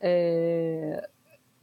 é, 0.00 1.08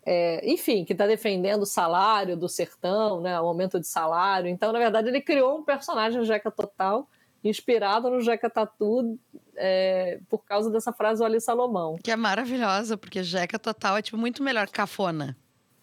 é, 0.05 0.49
enfim, 0.49 0.85
que 0.85 0.93
está 0.93 1.05
defendendo 1.05 1.63
o 1.63 1.65
salário 1.65 2.37
do 2.37 2.47
sertão, 2.47 3.19
né, 3.19 3.39
o 3.41 3.47
aumento 3.47 3.79
de 3.79 3.87
salário. 3.87 4.47
Então, 4.47 4.71
na 4.71 4.79
verdade, 4.79 5.09
ele 5.09 5.21
criou 5.21 5.57
um 5.57 5.63
personagem 5.63 6.23
Jeca 6.23 6.51
Total 6.51 7.07
inspirado 7.43 8.09
no 8.09 8.21
Jeca 8.21 8.49
Tatu 8.49 9.17
é, 9.55 10.19
por 10.29 10.43
causa 10.43 10.69
dessa 10.69 10.91
frase 10.91 11.19
do 11.19 11.25
Ali 11.25 11.39
Salomão. 11.39 11.97
Que 12.03 12.11
é 12.11 12.15
maravilhosa, 12.15 12.97
porque 12.97 13.23
Jeca 13.23 13.57
Total 13.57 13.97
é 13.97 14.01
tipo 14.01 14.17
muito 14.17 14.43
melhor 14.43 14.67
cafona. 14.69 15.37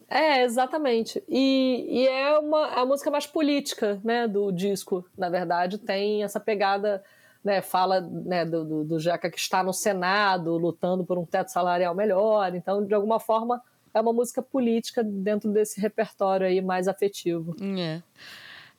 É, 0.08 0.42
exatamente. 0.42 1.22
E, 1.28 1.86
e 1.88 2.08
é 2.08 2.38
uma 2.38 2.68
a 2.68 2.86
música 2.86 3.10
mais 3.10 3.26
política, 3.26 4.00
né, 4.04 4.28
do 4.28 4.52
disco, 4.52 5.04
na 5.16 5.28
verdade, 5.28 5.78
tem 5.78 6.22
essa 6.22 6.38
pegada, 6.38 7.02
né, 7.42 7.60
fala 7.60 8.00
né, 8.00 8.44
do, 8.44 8.64
do, 8.64 8.84
do 8.84 9.00
Jeca 9.00 9.30
que 9.30 9.38
está 9.38 9.64
no 9.64 9.72
Senado, 9.72 10.56
lutando 10.56 11.04
por 11.04 11.18
um 11.18 11.26
teto 11.26 11.50
salarial 11.50 11.94
melhor, 11.94 12.54
então, 12.54 12.84
de 12.84 12.94
alguma 12.94 13.18
forma, 13.18 13.60
é 13.92 14.00
uma 14.00 14.12
música 14.12 14.42
política 14.42 15.02
dentro 15.02 15.50
desse 15.50 15.80
repertório 15.80 16.46
aí 16.46 16.60
mais 16.60 16.86
afetivo. 16.86 17.56
É. 17.78 18.00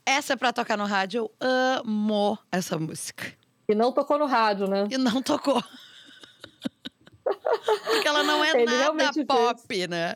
Essa 0.08 0.34
é 0.34 0.36
pra 0.38 0.54
tocar 0.54 0.78
no 0.78 0.86
rádio. 0.86 1.20
Eu 1.20 1.32
amo 1.42 2.40
essa 2.50 2.80
música. 2.80 3.26
E 3.68 3.76
não 3.76 3.92
tocou 3.92 4.18
no 4.18 4.26
rádio, 4.26 4.66
né? 4.66 4.88
E 4.90 4.98
não 4.98 5.22
tocou. 5.22 5.62
Porque 7.84 8.08
ela 8.08 8.24
não 8.24 8.42
é 8.42 8.52
Ele 8.52 8.66
nada 8.66 9.26
pop, 9.26 9.62
fez... 9.68 9.90
né? 9.90 10.16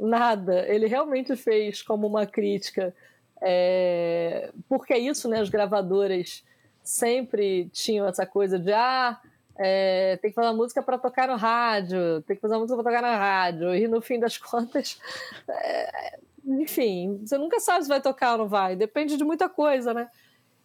Nada. 0.00 0.64
Ele 0.68 0.86
realmente 0.86 1.34
fez 1.34 1.82
como 1.82 2.06
uma 2.06 2.24
crítica. 2.24 2.94
É... 3.42 4.52
Porque 4.68 4.92
é 4.92 4.98
isso, 4.98 5.28
né? 5.28 5.40
As 5.40 5.48
gravadoras 5.48 6.44
sempre 6.80 7.68
tinham 7.70 8.06
essa 8.06 8.24
coisa 8.24 8.60
de 8.60 8.72
ah, 8.72 9.20
é, 9.56 10.18
tem 10.22 10.30
que 10.30 10.36
fazer 10.36 10.48
uma 10.48 10.56
música 10.56 10.80
para 10.82 10.98
tocar 10.98 11.26
no 11.26 11.36
rádio, 11.36 12.22
tem 12.22 12.36
que 12.36 12.42
fazer 12.42 12.54
uma 12.54 12.60
música 12.60 12.80
para 12.80 12.92
tocar 12.92 13.02
na 13.02 13.16
rádio. 13.16 13.74
E 13.74 13.88
no 13.88 14.00
fim 14.00 14.20
das 14.20 14.38
contas, 14.38 15.00
é, 15.48 16.18
enfim, 16.46 17.20
você 17.24 17.38
nunca 17.38 17.60
sabe 17.60 17.82
se 17.84 17.88
vai 17.88 18.00
tocar 18.00 18.32
ou 18.32 18.38
não 18.38 18.48
vai, 18.48 18.76
depende 18.76 19.16
de 19.16 19.24
muita 19.24 19.48
coisa, 19.48 19.94
né? 19.94 20.08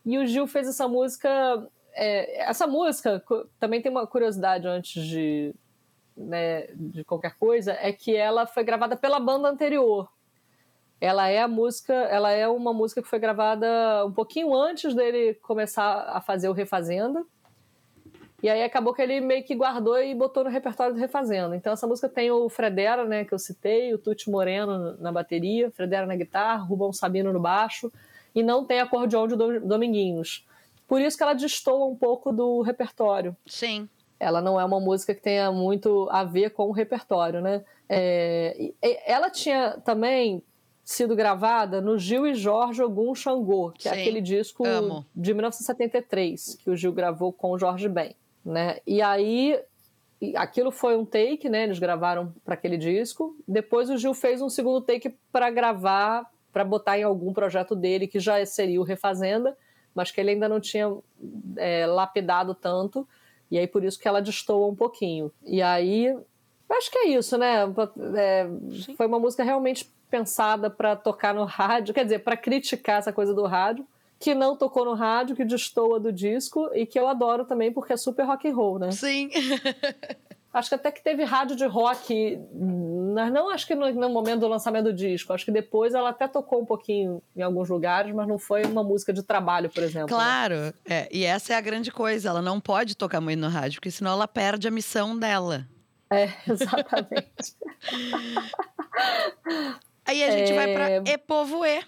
E 0.06 0.18
o 0.18 0.26
Gil 0.26 0.48
fez 0.48 0.68
essa 0.68 0.88
música. 0.88 1.30
É, 1.94 2.44
essa 2.44 2.68
música 2.68 3.24
também 3.60 3.82
tem 3.82 3.92
uma 3.92 4.08
curiosidade 4.08 4.68
antes 4.68 5.04
de, 5.04 5.54
né, 6.16 6.68
de 6.74 7.04
qualquer 7.04 7.36
coisa, 7.38 7.74
é 7.74 7.92
que 7.92 8.16
ela 8.16 8.46
foi 8.46 8.64
gravada 8.64 8.96
pela 8.96 9.20
banda 9.20 9.50
anterior. 9.50 10.10
Ela 11.02 11.30
é 11.30 11.42
a 11.42 11.48
música, 11.48 11.94
ela 11.94 12.32
é 12.32 12.48
uma 12.48 12.74
música 12.74 13.02
que 13.02 13.08
foi 13.08 13.20
gravada 13.20 14.06
um 14.06 14.12
pouquinho 14.12 14.54
antes 14.54 14.94
dele 14.94 15.34
começar 15.36 16.10
a 16.10 16.20
fazer 16.20 16.50
o 16.50 16.54
Refazenda. 16.54 17.26
E 18.42 18.48
aí 18.48 18.64
acabou 18.64 18.94
que 18.94 19.02
ele 19.02 19.20
meio 19.20 19.44
que 19.44 19.54
guardou 19.54 20.02
e 20.02 20.16
botou 20.16 20.46
no 20.46 20.50
repertório 20.50 20.94
do 20.94 21.00
Refazendo. 21.00 21.54
Então 21.54 21.74
essa 21.74 21.86
música 21.86 22.08
tem 22.08 22.32
o 22.32 22.48
Fredera, 22.48 23.06
né, 23.06 23.26
que 23.26 23.34
eu 23.34 23.40
citei, 23.40 23.94
o 23.94 23.98
Tuti 23.98 24.30
Moreno 24.30 24.96
na 24.98 25.12
bateria, 25.12 25.70
Fredera 25.72 26.06
na 26.06 26.16
guitarra, 26.16 26.64
Rubão 26.64 26.94
Sabino 26.94 27.34
no 27.34 27.40
baixo, 27.40 27.92
e 28.34 28.42
não 28.42 28.64
tem 28.64 28.80
acordeão 28.80 29.28
de 29.28 29.36
Dominguinhos. 29.36 30.46
Por 30.88 31.02
isso 31.02 31.18
que 31.18 31.24
ela 31.24 31.34
destoa 31.34 31.86
um 31.86 31.96
pouco 31.96 32.32
do 32.32 32.62
repertório. 32.62 33.36
Sim. 33.46 33.90
Ela 34.20 34.42
não 34.42 34.60
é 34.60 34.64
uma 34.64 34.80
música 34.80 35.14
que 35.14 35.22
tenha 35.22 35.52
muito 35.52 36.08
a 36.10 36.24
ver 36.24 36.52
com 36.52 36.68
o 36.68 36.72
repertório, 36.72 37.42
né? 37.42 37.64
É, 37.88 38.72
ela 39.06 39.30
tinha 39.30 39.80
também 39.84 40.44
sido 40.84 41.16
gravada 41.16 41.82
no 41.82 41.98
Gil 41.98 42.26
e 42.26 42.34
Jorge 42.34 42.82
Ogum 42.82 43.14
Xangô, 43.14 43.72
que 43.78 43.88
é 43.88 43.92
Sim, 43.92 43.98
é 43.98 44.02
aquele 44.02 44.22
disco 44.22 44.66
amo. 44.66 45.06
de 45.16 45.34
1973 45.34 46.58
que 46.64 46.70
o 46.70 46.76
Gil 46.76 46.92
gravou 46.92 47.32
com 47.32 47.52
o 47.52 47.60
Jorge 47.60 47.88
Ben 47.88 48.16
né? 48.50 48.78
E 48.86 49.02
aí 49.02 49.60
aquilo 50.36 50.72
foi 50.72 50.98
um 50.98 51.06
take, 51.06 51.48
né? 51.48 51.64
Eles 51.64 51.80
gravaram 51.80 52.34
para 52.44 52.56
aquele 52.56 52.78
disco. 52.78 53.38
Depois 53.48 53.90
o 53.90 53.98
Gil 53.98 54.14
fez 54.14 54.42
um 54.42 54.50
segundo 54.50 54.82
take 54.82 55.16
para 55.32 55.50
gravar, 55.50 56.30
para 56.52 56.66
botar 56.66 56.98
em 56.98 57.04
algum 57.04 57.32
projeto 57.32 57.76
dele 57.76 58.08
que 58.08 58.20
já 58.20 58.44
seria 58.46 58.82
o 58.82 58.84
Refazenda, 58.84 59.56
mas 59.94 60.12
que 60.12 60.20
ele 60.20 60.32
ainda 60.32 60.50
não 60.50 60.60
tinha 60.60 60.92
é, 61.56 61.86
lapidado 61.86 62.54
tanto. 62.54 63.08
E 63.52 63.58
aí 63.58 63.68
por 63.68 63.84
isso 63.84 64.00
que 64.00 64.08
ela 64.08 64.22
destoa 64.22 64.68
um 64.68 64.76
pouquinho. 64.76 65.32
E 65.46 65.62
aí 65.62 66.16
acho 66.70 66.92
que 66.92 66.98
é 66.98 67.08
isso, 67.10 67.38
né? 67.38 67.64
É, 68.16 68.48
foi 68.98 69.06
uma 69.06 69.20
música 69.20 69.44
realmente 69.44 69.90
pensada 70.10 70.70
para 70.72 70.96
tocar 70.96 71.36
no 71.36 71.46
rádio, 71.46 71.94
quer 71.94 72.04
dizer, 72.04 72.20
para 72.20 72.36
criticar 72.36 72.98
essa 72.98 73.14
coisa 73.14 73.34
do 73.34 73.46
rádio 73.46 73.86
que 74.20 74.36
não 74.36 74.56
tocou 74.56 74.84
no 74.84 74.94
rádio, 74.94 75.36
que 75.36 75.46
destoa 75.46 76.00
do 76.00 76.12
disco 76.12 76.70
e 76.74 76.86
que 76.86 77.00
eu 77.00 77.08
adoro 77.08 77.46
também 77.46 77.72
porque 77.72 77.94
é 77.94 77.98
super 77.98 78.26
rock 78.26 78.50
and 78.50 78.56
roll, 78.56 78.78
né? 78.78 78.92
Sim. 78.92 79.30
Acho 80.52 80.70
que 80.70 80.76
até 80.76 80.92
que 80.92 81.04
teve 81.04 81.24
rádio 81.24 81.56
de 81.56 81.66
rock, 81.68 82.40
mas 83.14 83.32
não 83.32 83.52
acho 83.52 83.68
que 83.68 83.76
no, 83.76 83.94
no, 83.94 84.10
momento 84.10 84.40
do 84.40 84.48
lançamento 84.48 84.86
do 84.86 84.94
disco. 84.94 85.32
Acho 85.32 85.46
que 85.46 85.52
depois 85.52 85.94
ela 85.94 86.10
até 86.10 86.28
tocou 86.28 86.60
um 86.60 86.66
pouquinho 86.66 87.22
em 87.36 87.44
alguns 87.44 87.70
lugares, 87.70 88.12
mas 88.16 88.28
não 88.28 88.40
foi 88.40 88.64
uma 88.64 88.84
música 88.84 89.14
de 89.14 89.22
trabalho, 89.22 89.70
por 89.70 89.84
exemplo. 89.84 90.10
Né? 90.10 90.24
Claro, 90.24 90.56
né? 90.56 90.74
é, 90.90 91.10
e 91.12 91.24
essa 91.24 91.54
é 91.54 91.56
a 91.56 91.62
grande 91.62 91.92
coisa. 91.92 92.30
Ela 92.30 92.42
não 92.42 92.60
pode 92.60 92.98
tocar 92.98 93.22
muito 93.22 93.40
no 93.40 93.48
rádio, 93.48 93.80
porque 93.80 93.92
senão 93.92 94.14
ela 94.14 94.28
perde 94.28 94.68
a 94.68 94.72
missão 94.72 95.16
dela. 95.16 95.68
É, 96.10 96.34
exatamente. 96.50 97.56
Aí 100.08 100.24
a 100.24 100.32
gente 100.32 100.52
é... 100.52 100.56
vai 100.56 100.74
para 100.74 101.12
Epovoe. 101.12 101.86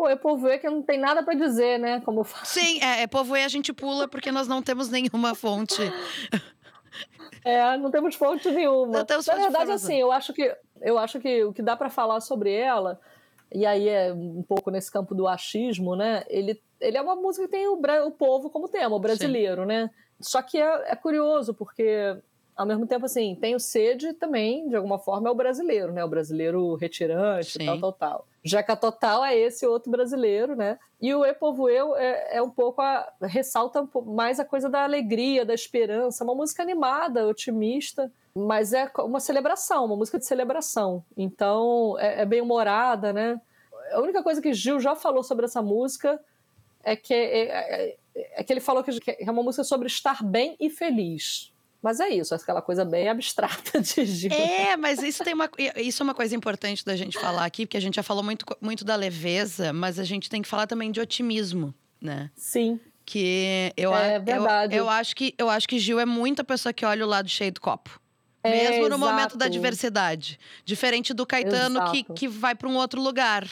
Pô, 0.00 0.08
Epovoe 0.08 0.58
que 0.58 0.66
não 0.66 0.80
tem 0.80 0.98
nada 0.98 1.22
para 1.22 1.34
dizer, 1.34 1.78
né? 1.78 2.00
Como 2.00 2.20
eu 2.20 2.24
falo. 2.24 2.46
Sim, 2.46 2.82
é, 2.82 3.02
Epovoe 3.02 3.44
a 3.44 3.48
gente 3.48 3.70
pula 3.70 4.08
porque 4.08 4.32
nós 4.32 4.48
não 4.48 4.62
temos 4.62 4.88
nenhuma 4.88 5.34
fonte. 5.34 5.82
É, 7.44 7.76
não 7.76 7.90
temos 7.90 8.14
fonte 8.14 8.50
nenhuma. 8.50 8.98
Não 8.98 9.04
temos 9.04 9.26
fonte 9.26 9.36
Na 9.36 9.44
verdade, 9.44 9.72
assim, 9.72 9.96
eu 9.96 10.10
acho 10.10 10.32
que 10.32 10.56
eu 10.80 10.98
acho 10.98 11.20
que 11.20 11.44
o 11.44 11.52
que 11.52 11.60
dá 11.60 11.76
para 11.76 11.90
falar 11.90 12.20
sobre 12.20 12.50
ela, 12.50 12.98
e 13.52 13.66
aí 13.66 13.88
é 13.88 14.10
um 14.12 14.42
pouco 14.42 14.70
nesse 14.70 14.90
campo 14.90 15.14
do 15.14 15.28
achismo, 15.28 15.94
né? 15.94 16.24
Ele, 16.28 16.58
ele 16.80 16.96
é 16.96 17.02
uma 17.02 17.16
música 17.16 17.44
que 17.44 17.50
tem 17.50 17.66
o, 17.68 17.78
o 18.06 18.10
povo 18.10 18.48
como 18.48 18.68
tema, 18.68 18.96
o 18.96 19.00
brasileiro, 19.00 19.62
Sim. 19.62 19.68
né? 19.68 19.90
Só 20.18 20.40
que 20.40 20.58
é, 20.58 20.92
é 20.92 20.96
curioso, 20.96 21.52
porque 21.52 22.16
ao 22.60 22.66
mesmo 22.66 22.86
tempo, 22.86 23.06
assim, 23.06 23.34
tem 23.34 23.54
o 23.54 23.58
sede 23.58 24.12
também, 24.12 24.68
de 24.68 24.76
alguma 24.76 24.98
forma, 24.98 25.30
é 25.30 25.32
o 25.32 25.34
brasileiro, 25.34 25.94
né? 25.94 26.04
O 26.04 26.08
brasileiro 26.08 26.74
retirante, 26.74 27.52
Sim. 27.52 27.64
tal, 27.64 27.80
tal, 27.80 27.92
tal. 27.94 28.26
Jeca 28.44 28.76
Total 28.76 29.24
é 29.24 29.34
esse 29.34 29.66
outro 29.66 29.90
brasileiro, 29.90 30.54
né? 30.54 30.78
E 31.00 31.14
o 31.14 31.24
Epovoeu 31.24 31.96
é, 31.96 32.36
é 32.36 32.42
um 32.42 32.50
pouco 32.50 32.82
a, 32.82 33.10
ressalta 33.22 33.88
mais 34.04 34.38
a 34.38 34.44
coisa 34.44 34.68
da 34.68 34.84
alegria, 34.84 35.42
da 35.42 35.54
esperança, 35.54 36.22
uma 36.22 36.34
música 36.34 36.62
animada, 36.62 37.26
otimista, 37.26 38.12
mas 38.34 38.74
é 38.74 38.90
uma 38.98 39.20
celebração, 39.20 39.86
uma 39.86 39.96
música 39.96 40.18
de 40.18 40.26
celebração. 40.26 41.02
Então 41.16 41.96
é, 41.98 42.20
é 42.20 42.26
bem 42.26 42.42
humorada, 42.42 43.10
né? 43.10 43.40
A 43.90 44.00
única 44.00 44.22
coisa 44.22 44.42
que 44.42 44.52
Gil 44.52 44.80
já 44.80 44.94
falou 44.94 45.22
sobre 45.22 45.46
essa 45.46 45.62
música 45.62 46.20
é 46.84 46.94
que, 46.94 47.14
é, 47.14 47.88
é, 47.88 47.96
é 48.14 48.44
que 48.44 48.52
ele 48.52 48.60
falou 48.60 48.84
que 48.84 49.00
é 49.18 49.30
uma 49.30 49.42
música 49.42 49.64
sobre 49.64 49.86
estar 49.86 50.22
bem 50.22 50.56
e 50.60 50.68
feliz. 50.68 51.50
Mas 51.82 51.98
é 51.98 52.10
isso, 52.10 52.34
aquela 52.34 52.60
coisa 52.60 52.84
bem 52.84 53.08
abstrata 53.08 53.80
de 53.80 54.04
Gil. 54.04 54.32
É, 54.32 54.76
mas 54.76 55.02
isso 55.02 55.24
tem 55.24 55.32
uma, 55.32 55.48
isso 55.76 56.02
é 56.02 56.04
uma 56.04 56.14
coisa 56.14 56.36
importante 56.36 56.84
da 56.84 56.94
gente 56.94 57.18
falar 57.18 57.44
aqui, 57.44 57.64
porque 57.64 57.76
a 57.76 57.80
gente 57.80 57.96
já 57.96 58.02
falou 58.02 58.22
muito, 58.22 58.44
muito 58.60 58.84
da 58.84 58.94
leveza, 58.96 59.72
mas 59.72 59.98
a 59.98 60.04
gente 60.04 60.28
tem 60.28 60.42
que 60.42 60.48
falar 60.48 60.66
também 60.66 60.92
de 60.92 61.00
otimismo, 61.00 61.74
né? 62.00 62.30
Sim. 62.36 62.78
Que 63.06 63.72
eu, 63.76 63.94
é 63.94 64.18
verdade. 64.18 64.76
Eu, 64.76 64.84
eu, 64.84 64.90
acho 64.90 65.16
que 65.16 65.34
eu 65.38 65.48
acho 65.48 65.66
que 65.66 65.78
Gil 65.78 65.98
é 65.98 66.04
muita 66.04 66.44
pessoa 66.44 66.72
que 66.72 66.84
olha 66.84 67.04
o 67.04 67.08
lado 67.08 67.28
cheio 67.28 67.50
do 67.50 67.60
copo. 67.60 67.98
É, 68.42 68.50
Mesmo 68.50 68.88
no 68.88 68.96
exato. 68.96 68.98
momento 68.98 69.36
da 69.36 69.48
diversidade. 69.48 70.38
Diferente 70.64 71.12
do 71.12 71.26
Caetano, 71.26 71.90
que, 71.90 72.02
que 72.02 72.28
vai 72.28 72.54
para 72.54 72.68
um 72.68 72.76
outro 72.76 73.00
lugar. 73.00 73.46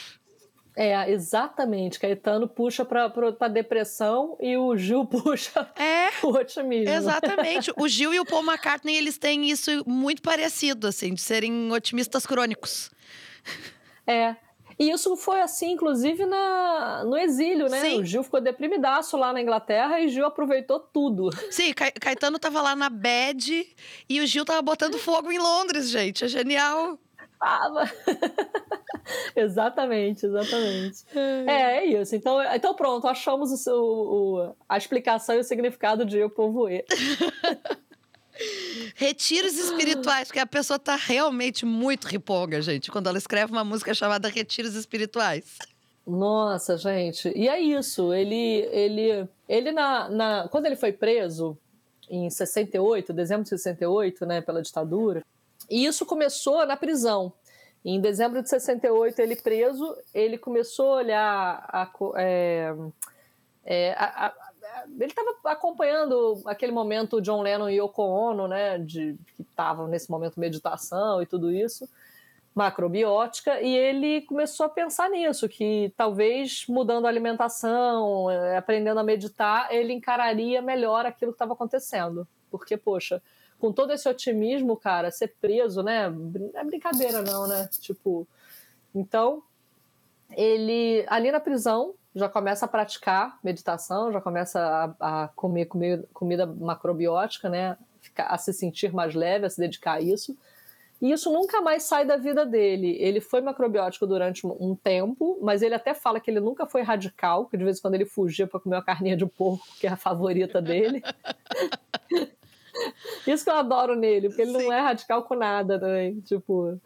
É, 0.75 1.11
exatamente. 1.11 1.99
Caetano 1.99 2.47
puxa 2.47 2.85
para 2.85 3.47
depressão 3.47 4.37
e 4.39 4.57
o 4.57 4.75
Gil 4.77 5.05
puxa 5.07 5.71
é, 5.75 6.07
o 6.25 6.29
otimismo. 6.29 6.93
Exatamente. 6.93 7.71
O 7.77 7.87
Gil 7.87 8.13
e 8.13 8.19
o 8.19 8.25
Paul 8.25 8.43
McCartney, 8.43 8.95
eles 8.95 9.17
têm 9.17 9.49
isso 9.49 9.83
muito 9.85 10.21
parecido, 10.21 10.87
assim, 10.87 11.13
de 11.13 11.21
serem 11.21 11.71
otimistas 11.71 12.25
crônicos. 12.25 12.91
É. 14.07 14.35
E 14.79 14.89
isso 14.89 15.17
foi 15.17 15.41
assim, 15.41 15.73
inclusive, 15.73 16.25
na, 16.25 17.03
no 17.03 17.17
exílio, 17.17 17.67
né? 17.67 17.81
Sim. 17.81 17.99
O 17.99 18.05
Gil 18.05 18.23
ficou 18.23 18.39
deprimidaço 18.39 19.17
lá 19.17 19.33
na 19.33 19.41
Inglaterra 19.41 19.99
e 19.99 20.07
Gil 20.07 20.25
aproveitou 20.25 20.79
tudo. 20.79 21.29
Sim, 21.51 21.73
Ca 21.73 21.91
Caetano 21.91 22.39
tava 22.39 22.61
lá 22.61 22.77
na 22.77 22.89
bed 22.89 23.67
e 24.07 24.21
o 24.21 24.25
Gil 24.25 24.45
tava 24.45 24.61
botando 24.61 24.97
fogo 24.97 25.33
em 25.33 25.37
Londres, 25.37 25.89
gente. 25.89 26.23
É 26.23 26.27
genial. 26.29 26.97
Tava. 27.39 27.89
exatamente, 29.35 30.25
exatamente. 30.25 31.05
É, 31.47 31.77
é 31.77 31.85
isso. 31.85 32.15
Então, 32.15 32.41
então 32.53 32.75
pronto, 32.75 33.07
achamos 33.07 33.51
o, 33.51 33.57
seu, 33.57 33.81
o, 33.81 34.55
a 34.67 34.77
explicação 34.77 35.35
e 35.35 35.39
o 35.39 35.43
significado 35.43 36.05
de 36.05 36.17
eu 36.17 36.29
povoer. 36.29 36.85
Retiros 38.95 39.57
espirituais, 39.57 40.27
porque 40.27 40.39
a 40.39 40.45
pessoa 40.45 40.79
tá 40.79 40.95
realmente 40.95 41.65
muito 41.65 42.07
riponga, 42.07 42.61
gente, 42.61 42.89
quando 42.91 43.07
ela 43.07 43.17
escreve 43.17 43.51
uma 43.51 43.65
música 43.65 43.93
chamada 43.93 44.29
Retiros 44.29 44.75
Espirituais. 44.75 45.57
Nossa, 46.07 46.77
gente. 46.77 47.31
E 47.35 47.47
é 47.47 47.59
isso. 47.59 48.13
Ele, 48.13 48.67
ele, 48.71 49.27
ele 49.47 49.71
na, 49.71 50.09
na, 50.09 50.47
quando 50.49 50.65
ele 50.65 50.75
foi 50.75 50.91
preso 50.91 51.57
em 52.09 52.29
68, 52.29 53.13
dezembro 53.13 53.43
de 53.43 53.49
68, 53.49 54.25
né, 54.25 54.41
pela 54.41 54.61
ditadura, 54.61 55.23
e 55.69 55.85
isso 55.85 56.05
começou 56.05 56.65
na 56.65 56.75
prisão. 56.75 57.33
Em 57.83 58.01
dezembro 58.01 58.41
de 58.41 58.49
68, 58.49 59.19
ele 59.19 59.35
preso, 59.35 59.95
ele 60.13 60.37
começou 60.37 60.93
a 60.93 60.97
olhar. 60.97 61.65
A, 61.69 61.89
é, 62.17 62.75
é, 63.63 63.93
a, 63.93 64.27
a, 64.27 64.33
ele 64.99 65.05
estava 65.05 65.35
acompanhando 65.45 66.41
aquele 66.45 66.71
momento 66.71 67.21
John 67.21 67.41
Lennon 67.41 67.69
e 67.69 67.79
Yoko 67.79 68.01
Ono, 68.01 68.47
né, 68.47 68.77
de, 68.77 69.17
que 69.35 69.43
estavam 69.43 69.87
nesse 69.87 70.11
momento 70.11 70.39
meditação 70.39 71.21
e 71.21 71.25
tudo 71.25 71.51
isso, 71.51 71.87
macrobiótica, 72.53 73.61
e 73.61 73.75
ele 73.75 74.21
começou 74.23 74.65
a 74.65 74.69
pensar 74.69 75.09
nisso, 75.09 75.47
que 75.47 75.93
talvez 75.95 76.65
mudando 76.67 77.05
a 77.05 77.09
alimentação, 77.09 78.29
é, 78.29 78.57
aprendendo 78.57 78.99
a 78.99 79.03
meditar, 79.03 79.73
ele 79.73 79.93
encararia 79.93 80.61
melhor 80.61 81.05
aquilo 81.05 81.31
que 81.31 81.35
estava 81.35 81.53
acontecendo. 81.53 82.27
Porque, 82.51 82.75
poxa, 82.75 83.21
com 83.59 83.71
todo 83.71 83.91
esse 83.91 84.07
otimismo, 84.07 84.75
cara, 84.77 85.11
ser 85.11 85.35
preso, 85.39 85.83
né? 85.83 86.09
Não 86.09 86.51
é 86.53 86.63
brincadeira, 86.63 87.21
não, 87.21 87.47
né? 87.47 87.69
Tipo. 87.79 88.27
Então, 88.95 89.43
ele, 90.35 91.05
ali 91.07 91.31
na 91.31 91.39
prisão, 91.39 91.93
já 92.15 92.27
começa 92.27 92.65
a 92.65 92.67
praticar 92.67 93.37
meditação, 93.43 94.11
já 94.11 94.21
começa 94.21 94.95
a, 94.99 95.23
a 95.23 95.27
comer 95.29 95.65
comida, 95.65 96.07
comida 96.13 96.45
macrobiótica, 96.45 97.49
né? 97.49 97.77
A 98.17 98.37
se 98.37 98.53
sentir 98.53 98.93
mais 98.93 99.13
leve, 99.13 99.45
a 99.45 99.49
se 99.49 99.59
dedicar 99.59 99.93
a 99.93 100.01
isso. 100.01 100.35
E 101.01 101.11
isso 101.11 101.31
nunca 101.31 101.61
mais 101.61 101.83
sai 101.83 102.05
da 102.05 102.17
vida 102.17 102.45
dele. 102.45 102.97
Ele 102.99 103.21
foi 103.21 103.39
macrobiótico 103.39 104.05
durante 104.05 104.45
um 104.45 104.75
tempo, 104.75 105.37
mas 105.41 105.61
ele 105.61 105.73
até 105.73 105.93
fala 105.93 106.19
que 106.19 106.29
ele 106.29 106.41
nunca 106.41 106.65
foi 106.65 106.81
radical, 106.81 107.45
que 107.45 107.57
de 107.57 107.63
vez 107.63 107.77
em 107.77 107.81
quando 107.81 107.95
ele 107.95 108.05
fugia 108.05 108.47
para 108.47 108.59
comer 108.59 108.75
uma 108.75 108.83
carninha 108.83 109.15
de 109.15 109.25
porco, 109.25 109.65
que 109.79 109.87
é 109.87 109.91
a 109.91 109.95
favorita 109.95 110.61
dele. 110.61 111.01
Isso 113.27 113.43
que 113.43 113.49
eu 113.49 113.55
adoro 113.55 113.95
nele, 113.95 114.29
porque 114.29 114.41
ele 114.41 114.51
Sim. 114.57 114.63
não 114.63 114.73
é 114.73 114.79
radical 114.79 115.23
com 115.23 115.35
nada 115.35 115.79
também. 115.79 116.19
Tipo, 116.21 116.79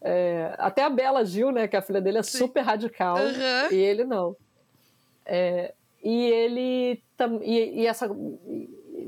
é, 0.00 0.54
até 0.58 0.84
a 0.84 0.90
Bela 0.90 1.24
Gil, 1.24 1.50
né, 1.52 1.68
que 1.68 1.76
a 1.76 1.82
filha 1.82 2.00
dele 2.00 2.18
é 2.18 2.22
Sim. 2.22 2.38
super 2.38 2.62
radical, 2.62 3.16
uhum. 3.16 3.72
e 3.72 3.76
ele 3.76 4.04
não. 4.04 4.36
É, 5.26 5.74
e 6.02 6.26
ele 6.26 7.02
e, 7.42 7.82
e 7.82 7.86
essa 7.86 8.10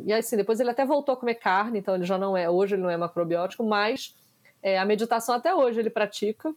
e 0.04 0.12
assim 0.12 0.36
depois 0.36 0.60
ele 0.60 0.70
até 0.70 0.84
voltou 0.84 1.14
a 1.14 1.16
comer 1.16 1.36
carne, 1.36 1.78
então 1.78 1.94
ele 1.94 2.04
já 2.04 2.18
não 2.18 2.36
é 2.36 2.48
hoje 2.50 2.74
ele 2.74 2.82
não 2.82 2.90
é 2.90 2.96
macrobiótico, 2.96 3.64
mas 3.64 4.14
é, 4.62 4.78
a 4.78 4.84
meditação 4.84 5.34
até 5.34 5.54
hoje 5.54 5.80
ele 5.80 5.90
pratica, 5.90 6.54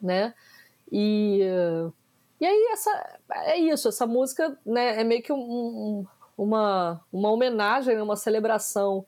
né? 0.00 0.34
E 0.92 1.40
e 2.40 2.46
aí 2.46 2.68
essa 2.72 3.18
é 3.46 3.56
isso, 3.56 3.88
essa 3.88 4.06
música, 4.06 4.56
né, 4.64 5.00
é 5.00 5.04
meio 5.04 5.22
que 5.22 5.32
um, 5.32 5.38
um 5.38 6.06
uma, 6.38 7.00
uma 7.12 7.32
homenagem, 7.32 8.00
uma 8.00 8.14
celebração 8.14 9.04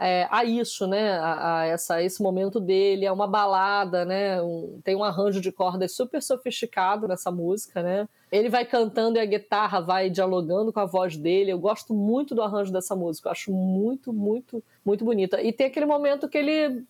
é, 0.00 0.26
a 0.30 0.44
isso, 0.44 0.86
né? 0.86 1.12
A, 1.18 1.58
a, 1.60 1.66
essa, 1.66 2.02
esse 2.02 2.20
momento 2.22 2.58
dele, 2.58 3.04
é 3.04 3.12
uma 3.12 3.28
balada, 3.28 4.04
né? 4.04 4.40
Um, 4.42 4.80
tem 4.82 4.96
um 4.96 5.04
arranjo 5.04 5.40
de 5.40 5.52
cordas 5.52 5.92
super 5.92 6.22
sofisticado 6.22 7.06
nessa 7.06 7.30
música, 7.30 7.82
né? 7.82 8.08
Ele 8.32 8.48
vai 8.48 8.64
cantando 8.64 9.18
e 9.18 9.20
a 9.20 9.24
guitarra 9.24 9.80
vai 9.80 10.10
dialogando 10.10 10.72
com 10.72 10.80
a 10.80 10.86
voz 10.86 11.16
dele. 11.16 11.52
Eu 11.52 11.58
gosto 11.58 11.94
muito 11.94 12.34
do 12.34 12.42
arranjo 12.42 12.72
dessa 12.72 12.96
música, 12.96 13.28
eu 13.28 13.32
acho 13.32 13.52
muito, 13.52 14.12
muito, 14.12 14.64
muito 14.84 15.04
bonita. 15.04 15.40
E 15.40 15.52
tem 15.52 15.68
aquele 15.68 15.86
momento 15.86 16.28
que 16.28 16.38
ele. 16.38 16.82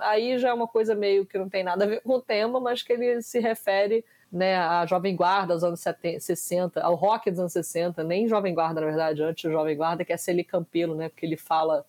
Aí 0.00 0.36
já 0.38 0.50
é 0.50 0.52
uma 0.52 0.68
coisa 0.68 0.94
meio 0.94 1.24
que 1.24 1.38
não 1.38 1.48
tem 1.48 1.62
nada 1.62 1.84
a 1.84 1.88
ver 1.88 2.02
com 2.02 2.14
o 2.14 2.20
tema, 2.20 2.60
mas 2.60 2.82
que 2.82 2.92
ele 2.92 3.22
se 3.22 3.38
refere 3.38 4.04
né, 4.30 4.56
a 4.56 4.84
Jovem 4.86 5.14
Guarda 5.14 5.54
dos 5.54 5.64
anos 5.64 5.80
70, 5.80 6.20
60, 6.20 6.82
ao 6.82 6.94
rock 6.94 7.30
dos 7.30 7.40
anos 7.40 7.52
60, 7.52 8.02
nem 8.04 8.28
Jovem 8.28 8.54
Guarda, 8.54 8.80
na 8.80 8.86
verdade, 8.86 9.22
antes 9.22 9.44
do 9.44 9.52
Jovem 9.52 9.76
Guarda, 9.76 10.04
que 10.04 10.12
é 10.12 10.16
Celi 10.16 10.44
Campelo, 10.44 10.94
né, 10.94 11.08
porque 11.08 11.24
ele 11.24 11.36
fala 11.36 11.84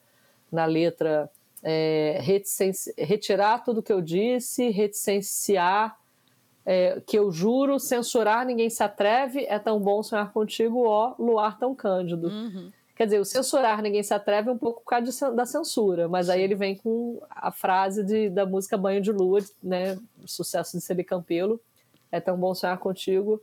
na 0.52 0.66
letra 0.66 1.30
é, 1.64 2.20
retirar 2.98 3.64
tudo 3.64 3.82
que 3.82 3.92
eu 3.92 4.02
disse, 4.02 4.70
reticenciar, 4.70 5.98
é, 6.66 7.02
que 7.06 7.18
eu 7.18 7.32
juro, 7.32 7.80
censurar 7.80 8.46
ninguém 8.46 8.70
se 8.70 8.84
atreve, 8.84 9.46
é 9.46 9.58
tão 9.58 9.80
bom 9.80 10.04
sonhar 10.04 10.32
contigo, 10.32 10.86
ó, 10.86 11.16
luar 11.18 11.58
tão 11.58 11.74
cândido. 11.74 12.28
Uhum. 12.28 12.72
Quer 12.96 13.06
dizer, 13.06 13.20
o 13.20 13.26
censurar 13.26 13.82
ninguém 13.82 14.04
se 14.04 14.14
atreve 14.14 14.50
é 14.50 14.52
um 14.52 14.58
pouco 14.58 14.82
por 14.82 14.90
causa 14.90 15.06
de, 15.06 15.36
da 15.36 15.46
censura, 15.46 16.08
mas 16.08 16.26
Sim. 16.26 16.34
aí 16.34 16.42
ele 16.42 16.56
vem 16.56 16.76
com 16.76 17.22
a 17.30 17.52
frase 17.52 18.04
de, 18.04 18.30
da 18.30 18.46
música 18.46 18.78
Banho 18.78 19.02
de 19.02 19.12
Lua, 19.12 19.40
né, 19.62 19.98
sucesso 20.26 20.78
de 20.78 20.84
Celi 20.84 21.04
Campelo, 21.04 21.60
é 22.12 22.20
tão 22.20 22.38
bom 22.38 22.54
sonhar 22.54 22.78
contigo. 22.78 23.42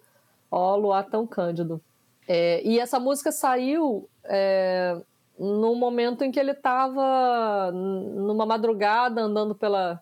Ó 0.51 0.77
Luar 0.77 1.05
Tão 1.05 1.27
Cândido. 1.27 1.81
É, 2.27 2.63
e 2.65 2.79
essa 2.79 2.99
música 2.99 3.31
saiu 3.31 4.09
é, 4.25 5.01
no 5.39 5.75
momento 5.75 6.23
em 6.23 6.31
que 6.31 6.39
ele 6.39 6.53
estava 6.53 7.71
numa 7.73 8.47
madrugada 8.47 9.21
andando 9.21 9.55
pela, 9.55 10.01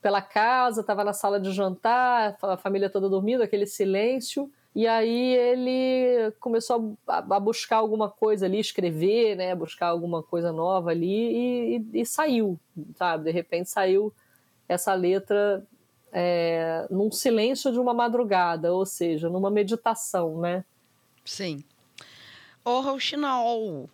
pela 0.00 0.22
casa, 0.22 0.80
estava 0.80 1.04
na 1.04 1.12
sala 1.12 1.38
de 1.40 1.50
jantar, 1.52 2.36
a 2.40 2.56
família 2.56 2.88
toda 2.88 3.08
dormindo, 3.08 3.42
aquele 3.42 3.66
silêncio. 3.66 4.50
E 4.74 4.86
aí 4.86 5.34
ele 5.34 6.30
começou 6.38 6.96
a, 7.06 7.18
a 7.18 7.40
buscar 7.40 7.78
alguma 7.78 8.08
coisa 8.08 8.46
ali, 8.46 8.60
escrever, 8.60 9.34
né? 9.34 9.54
Buscar 9.54 9.88
alguma 9.88 10.22
coisa 10.22 10.52
nova 10.52 10.90
ali 10.90 11.06
e, 11.08 11.76
e, 11.76 12.00
e 12.02 12.06
saiu, 12.06 12.58
sabe? 12.94 13.24
De 13.24 13.30
repente 13.32 13.68
saiu 13.68 14.12
essa 14.68 14.94
letra 14.94 15.66
é, 16.12 16.86
num 16.90 17.10
silêncio 17.10 17.72
de 17.72 17.78
uma 17.78 17.94
madrugada, 17.94 18.72
ou 18.72 18.86
seja, 18.86 19.28
numa 19.28 19.50
meditação, 19.50 20.40
né? 20.40 20.64
Sim. 21.24 21.62
O 22.64 22.80
Rouxinol. 22.80 23.88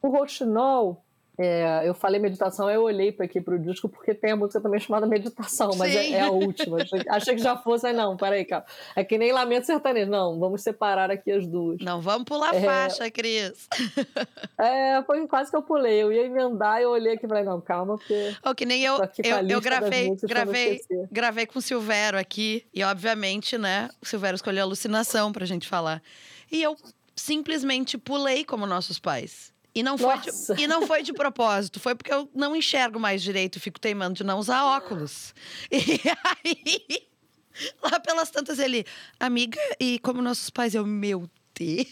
O 0.00 0.08
Rouxinol, 0.08 1.02
é, 1.44 1.88
eu 1.88 1.94
falei 1.94 2.20
meditação, 2.20 2.70
eu 2.70 2.82
olhei 2.82 3.10
para 3.10 3.24
aqui 3.24 3.40
para 3.40 3.54
o 3.54 3.58
disco 3.58 3.88
porque 3.88 4.14
tem 4.14 4.32
a 4.32 4.36
música 4.36 4.60
também 4.60 4.78
chamada 4.78 5.06
Meditação, 5.06 5.70
mas 5.76 5.94
é, 5.94 6.10
é, 6.10 6.20
a 6.20 6.30
última. 6.30 6.78
Achei, 7.08 7.34
que 7.34 7.42
já 7.42 7.56
fosse, 7.56 7.86
aí 7.86 7.92
não, 7.92 8.16
peraí, 8.16 8.44
cara. 8.44 8.64
É 8.94 9.02
que 9.02 9.18
nem 9.18 9.32
Lamento 9.32 9.66
Sertanejo. 9.66 10.10
Não, 10.10 10.38
vamos 10.38 10.62
separar 10.62 11.10
aqui 11.10 11.30
as 11.32 11.46
duas. 11.46 11.80
Não, 11.80 12.00
vamos 12.00 12.24
pular 12.24 12.54
é, 12.54 12.60
faixa, 12.60 13.10
Cris. 13.10 13.68
É, 14.58 15.02
foi 15.02 15.26
quase 15.26 15.50
que 15.50 15.56
eu 15.56 15.62
pulei. 15.62 16.02
Eu 16.02 16.12
ia 16.12 16.24
emendar 16.24 16.80
e 16.80 16.84
eu 16.84 16.90
olhei 16.90 17.14
aqui 17.14 17.26
e 17.26 17.28
falei, 17.28 17.42
não, 17.42 17.60
calma, 17.60 17.98
porque. 17.98 18.36
Oh, 18.44 18.54
que 18.54 18.64
nem 18.64 18.82
eu, 18.82 18.96
eu, 18.96 19.48
eu 19.48 19.60
gravei, 19.60 20.14
gravei, 20.22 20.80
gravei 21.10 21.46
com 21.46 21.58
o 21.58 21.62
Silvério 21.62 22.18
aqui, 22.18 22.64
e 22.72 22.84
obviamente, 22.84 23.58
né, 23.58 23.88
o 24.00 24.06
Silvério 24.06 24.36
escolheu 24.36 24.62
alucinação 24.62 25.32
pra 25.32 25.44
gente 25.44 25.68
falar. 25.68 26.02
E 26.50 26.62
eu 26.62 26.76
simplesmente 27.16 27.98
pulei 27.98 28.44
como 28.44 28.66
nossos 28.66 28.98
pais. 28.98 29.52
E 29.74 29.82
não, 29.82 29.96
foi 29.96 30.18
de, 30.18 30.30
e 30.62 30.66
não 30.66 30.86
foi 30.86 31.02
de 31.02 31.12
propósito, 31.12 31.80
foi 31.80 31.94
porque 31.94 32.12
eu 32.12 32.28
não 32.34 32.54
enxergo 32.54 33.00
mais 33.00 33.22
direito, 33.22 33.58
fico 33.58 33.80
teimando 33.80 34.14
de 34.14 34.24
não 34.24 34.38
usar 34.38 34.64
óculos. 34.64 35.34
E 35.70 36.00
aí, 36.24 37.08
lá 37.82 37.98
pelas 37.98 38.30
tantas, 38.30 38.58
ele, 38.58 38.84
amiga, 39.18 39.58
e 39.80 39.98
como 40.00 40.20
nossos 40.20 40.50
pais, 40.50 40.74
eu, 40.74 40.84
meu 40.86 41.28
Deus. 41.58 41.86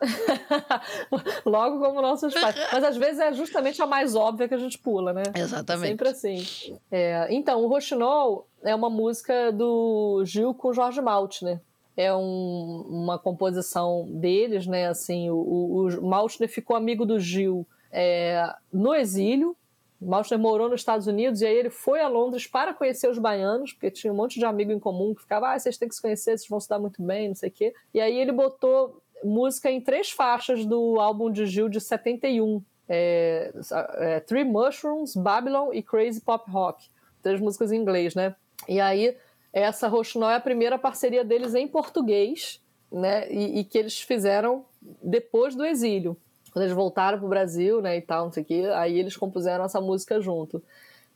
Logo 1.46 1.78
como 1.78 2.02
nossos 2.02 2.34
pais. 2.34 2.56
Mas 2.72 2.82
às 2.82 2.96
vezes 2.96 3.20
é 3.20 3.32
justamente 3.32 3.80
a 3.80 3.86
mais 3.86 4.16
óbvia 4.16 4.48
que 4.48 4.54
a 4.54 4.58
gente 4.58 4.78
pula, 4.78 5.12
né? 5.12 5.22
Exatamente. 5.34 5.90
Sempre 5.90 6.08
assim. 6.08 6.78
É, 6.90 7.28
então, 7.30 7.62
o 7.62 7.68
Rochinol 7.68 8.48
é 8.64 8.74
uma 8.74 8.90
música 8.90 9.52
do 9.52 10.24
Gil 10.24 10.54
com 10.54 10.72
Jorge 10.72 11.00
Maltner 11.00 11.60
é 11.96 12.14
um, 12.14 12.86
uma 12.88 13.18
composição 13.18 14.06
deles, 14.08 14.66
né? 14.66 14.86
Assim, 14.86 15.30
o, 15.30 15.36
o, 15.36 15.88
o 15.88 16.06
Maltner 16.06 16.48
ficou 16.48 16.76
amigo 16.76 17.04
do 17.04 17.18
Gil 17.20 17.66
é, 17.90 18.52
no 18.72 18.94
exílio. 18.94 19.56
Maltner 20.00 20.38
morou 20.38 20.68
nos 20.68 20.80
Estados 20.80 21.06
Unidos 21.06 21.42
e 21.42 21.46
aí 21.46 21.54
ele 21.54 21.70
foi 21.70 22.00
a 22.00 22.08
Londres 22.08 22.46
para 22.46 22.74
conhecer 22.74 23.08
os 23.08 23.18
baianos, 23.18 23.72
porque 23.72 23.90
tinha 23.90 24.12
um 24.12 24.16
monte 24.16 24.38
de 24.38 24.44
amigo 24.44 24.72
em 24.72 24.80
comum 24.80 25.14
que 25.14 25.22
ficava, 25.22 25.52
ah, 25.52 25.58
vocês 25.58 25.78
têm 25.78 25.88
que 25.88 25.94
se 25.94 26.02
conhecer, 26.02 26.36
vocês 26.36 26.48
vão 26.48 26.58
se 26.58 26.68
dar 26.68 26.78
muito 26.78 27.00
bem, 27.00 27.28
não 27.28 27.34
sei 27.36 27.50
o 27.50 27.52
quê. 27.52 27.74
E 27.94 28.00
aí 28.00 28.18
ele 28.18 28.32
botou 28.32 29.00
música 29.22 29.70
em 29.70 29.80
três 29.80 30.10
faixas 30.10 30.64
do 30.64 30.98
álbum 30.98 31.30
de 31.30 31.46
Gil 31.46 31.68
de 31.68 31.80
71. 31.80 32.62
É, 32.88 33.52
é, 33.98 34.20
Three 34.20 34.44
Mushrooms, 34.44 35.14
Babylon 35.14 35.72
e 35.72 35.82
Crazy 35.82 36.20
Pop 36.20 36.50
Rock. 36.50 36.88
Três 37.22 37.40
músicas 37.40 37.70
em 37.70 37.76
inglês, 37.76 38.14
né? 38.14 38.34
E 38.68 38.80
aí 38.80 39.16
essa 39.52 39.88
Roxinol 39.88 40.30
é 40.30 40.36
a 40.36 40.40
primeira 40.40 40.78
parceria 40.78 41.24
deles 41.24 41.54
em 41.54 41.68
português, 41.68 42.60
né? 42.90 43.30
E, 43.30 43.60
e, 43.60 43.64
que 43.64 43.78
eles 43.78 44.00
fizeram 44.00 44.64
depois 45.02 45.54
do 45.54 45.64
exílio. 45.64 46.16
Quando 46.52 46.64
eles 46.64 46.74
voltaram 46.74 47.18
para 47.18 47.26
o 47.26 47.30
Brasil, 47.30 47.80
né, 47.80 47.96
e 47.96 48.02
tal, 48.02 48.26
não 48.26 48.32
sei 48.32 48.42
o 48.42 48.46
quê, 48.46 48.70
aí 48.74 48.98
eles 48.98 49.16
compuseram 49.16 49.64
essa 49.64 49.80
música 49.80 50.20
junto. 50.20 50.62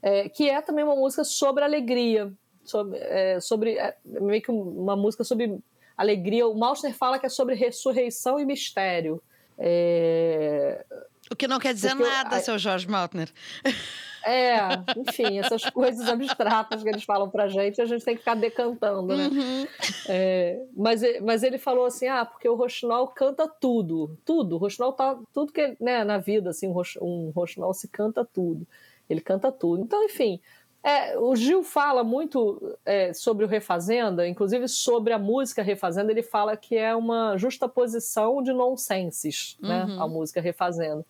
É, 0.02 0.28
que 0.28 0.48
é 0.48 0.62
também 0.62 0.84
uma 0.84 0.96
música 0.96 1.24
sobre 1.24 1.62
alegria, 1.64 2.32
sobre, 2.64 2.98
é, 2.98 3.40
sobre 3.40 3.78
é, 3.78 3.96
meio 4.04 4.40
que 4.40 4.50
uma 4.50 4.96
música 4.96 5.24
sobre 5.24 5.58
alegria. 5.96 6.46
O 6.46 6.54
Malster 6.54 6.94
fala 6.94 7.18
que 7.18 7.26
é 7.26 7.28
sobre 7.28 7.54
ressurreição 7.54 8.38
e 8.38 8.44
mistério. 8.44 9.22
É... 9.58 10.84
O 11.30 11.36
que 11.36 11.48
não 11.48 11.58
quer 11.58 11.74
dizer 11.74 11.90
Porque 11.90 12.04
nada, 12.04 12.36
eu, 12.36 12.40
seu 12.40 12.58
Jorge 12.58 12.88
Maltner. 12.88 13.32
É, 14.24 14.58
enfim, 14.96 15.38
essas 15.38 15.62
coisas 15.70 16.08
abstratas 16.08 16.82
que 16.82 16.88
eles 16.88 17.04
falam 17.04 17.30
pra 17.30 17.46
gente, 17.46 17.80
a 17.80 17.84
gente 17.84 18.04
tem 18.04 18.14
que 18.14 18.20
ficar 18.20 18.34
decantando, 18.34 19.16
né? 19.16 19.28
Uhum. 19.28 19.66
É, 20.08 20.60
mas, 20.76 21.00
mas 21.22 21.42
ele 21.44 21.58
falou 21.58 21.86
assim: 21.86 22.08
ah, 22.08 22.24
porque 22.24 22.48
o 22.48 22.56
Rochinol 22.56 23.08
canta 23.08 23.46
tudo, 23.48 24.18
tudo. 24.24 24.56
O 24.56 24.58
Rochinol 24.58 24.92
tá. 24.92 25.16
Tudo 25.32 25.52
que, 25.52 25.76
né, 25.80 26.02
na 26.02 26.18
vida, 26.18 26.50
assim, 26.50 26.72
um 27.00 27.30
Rochinol 27.30 27.72
se 27.72 27.86
canta 27.88 28.24
tudo. 28.24 28.66
Ele 29.08 29.20
canta 29.20 29.52
tudo. 29.52 29.82
Então, 29.82 30.02
enfim. 30.04 30.40
É, 30.86 31.18
o 31.18 31.34
Gil 31.34 31.64
fala 31.64 32.04
muito 32.04 32.78
é, 32.84 33.12
sobre 33.12 33.44
o 33.44 33.48
Refazenda, 33.48 34.28
inclusive 34.28 34.68
sobre 34.68 35.12
a 35.12 35.18
música 35.18 35.60
Refazenda, 35.60 36.12
ele 36.12 36.22
fala 36.22 36.56
que 36.56 36.76
é 36.76 36.94
uma 36.94 37.36
justaposição 37.36 38.40
de 38.40 38.52
nonsenses, 38.52 39.58
né? 39.60 39.82
uhum. 39.82 39.96
né? 39.96 39.96
A 40.00 40.06
música 40.06 40.40
Refazenda. 40.40 41.04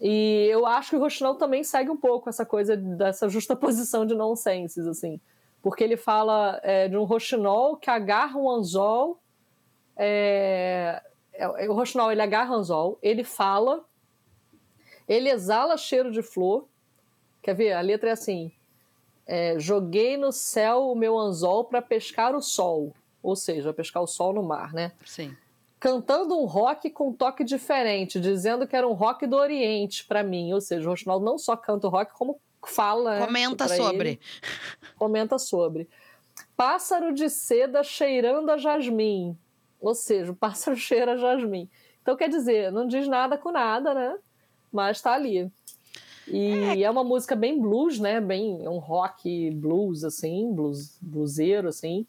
E 0.00 0.48
eu 0.50 0.66
acho 0.66 0.90
que 0.90 0.96
o 0.96 0.98
Rochinol 0.98 1.36
também 1.36 1.62
segue 1.62 1.88
um 1.88 1.96
pouco 1.96 2.28
essa 2.28 2.44
coisa 2.44 2.76
dessa 2.76 3.28
justaposição 3.28 4.04
de 4.06 4.12
nonsenses, 4.12 4.84
assim. 4.88 5.20
Porque 5.62 5.84
ele 5.84 5.96
fala 5.96 6.58
é, 6.64 6.88
de 6.88 6.96
um 6.96 7.04
Rochinol 7.04 7.76
que 7.76 7.88
agarra 7.88 8.36
um 8.36 8.50
anzol. 8.50 9.20
É, 9.96 11.00
é, 11.34 11.68
o 11.68 11.74
Rochinol 11.74 12.10
ele 12.10 12.22
agarra 12.22 12.56
anzol, 12.56 12.98
ele 13.00 13.22
fala, 13.22 13.84
ele 15.06 15.28
exala 15.28 15.76
cheiro 15.76 16.10
de 16.10 16.22
flor. 16.22 16.66
Quer 17.40 17.54
ver? 17.54 17.72
A 17.74 17.80
letra 17.80 18.08
é 18.08 18.12
assim: 18.14 18.50
é, 19.30 19.58
Joguei 19.58 20.16
no 20.16 20.32
céu 20.32 20.90
o 20.90 20.94
meu 20.94 21.18
anzol 21.18 21.64
para 21.64 21.80
pescar 21.80 22.34
o 22.34 22.42
sol. 22.42 22.92
Ou 23.22 23.36
seja, 23.36 23.72
pescar 23.72 24.02
o 24.02 24.06
sol 24.06 24.32
no 24.32 24.42
mar, 24.42 24.72
né? 24.72 24.92
Sim 25.04 25.36
cantando 25.80 26.38
um 26.38 26.44
rock 26.44 26.90
com 26.90 27.08
um 27.08 27.12
toque 27.12 27.42
diferente, 27.42 28.20
dizendo 28.20 28.68
que 28.68 28.76
era 28.76 28.86
um 28.86 28.92
rock 28.92 29.26
do 29.26 29.34
Oriente 29.34 30.04
para 30.04 30.22
mim. 30.22 30.52
Ou 30.52 30.60
seja, 30.60 30.88
o 30.88 30.94
Ronaldo 30.94 31.24
não 31.24 31.38
só 31.38 31.56
canta 31.56 31.86
o 31.86 31.90
rock, 31.90 32.12
como 32.12 32.38
fala. 32.62 33.20
Né, 33.20 33.26
Comenta 33.26 33.66
né, 33.66 33.76
sobre. 33.76 34.08
Ele. 34.10 34.20
Comenta 34.98 35.38
sobre. 35.38 35.88
Pássaro 36.54 37.14
de 37.14 37.30
seda 37.30 37.82
cheirando 37.82 38.50
a 38.50 38.58
jasmim. 38.58 39.36
Ou 39.80 39.94
seja, 39.94 40.30
o 40.30 40.36
pássaro 40.36 40.76
cheira 40.78 41.14
a 41.14 41.16
jasmim. 41.16 41.68
Então, 42.02 42.14
quer 42.14 42.28
dizer, 42.28 42.70
não 42.70 42.86
diz 42.86 43.08
nada 43.08 43.38
com 43.38 43.50
nada, 43.50 43.94
né? 43.94 44.18
Mas 44.70 45.00
tá 45.00 45.14
ali. 45.14 45.50
E 46.30 46.82
é. 46.82 46.82
é 46.82 46.90
uma 46.90 47.04
música 47.04 47.34
bem 47.34 47.60
blues, 47.60 47.98
né? 47.98 48.20
Bem 48.20 48.66
um 48.68 48.78
rock 48.78 49.50
blues, 49.50 50.04
assim, 50.04 50.52
blues, 50.52 50.98
bluseiro, 51.00 51.68
assim. 51.68 52.06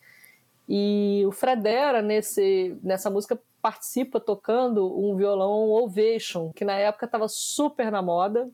E 0.69 1.23
o 1.25 1.31
Fredera, 1.31 2.01
nesse, 2.01 2.77
nessa 2.83 3.09
música, 3.09 3.39
participa 3.61 4.19
tocando 4.19 4.97
um 4.97 5.15
violão 5.15 5.69
Ovation, 5.69 6.51
que 6.53 6.63
na 6.63 6.73
época 6.73 7.05
estava 7.05 7.27
super 7.27 7.91
na 7.91 8.01
moda. 8.01 8.49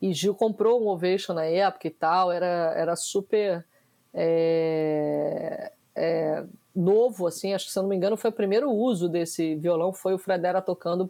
E 0.00 0.12
Gil 0.12 0.34
comprou 0.34 0.82
um 0.82 0.88
Ovation 0.88 1.34
na 1.34 1.44
época 1.44 1.86
e 1.86 1.90
tal, 1.90 2.32
era, 2.32 2.74
era 2.76 2.96
super 2.96 3.64
é, 4.12 5.72
é, 5.94 6.44
novo, 6.74 7.26
assim, 7.26 7.54
acho 7.54 7.66
que 7.66 7.72
se 7.72 7.78
eu 7.78 7.82
não 7.82 7.90
me 7.90 7.96
engano 7.96 8.16
foi 8.16 8.30
o 8.30 8.34
primeiro 8.34 8.70
uso 8.70 9.08
desse 9.08 9.54
violão, 9.54 9.92
foi 9.92 10.14
o 10.14 10.18
Fredera 10.18 10.60
tocando 10.60 11.06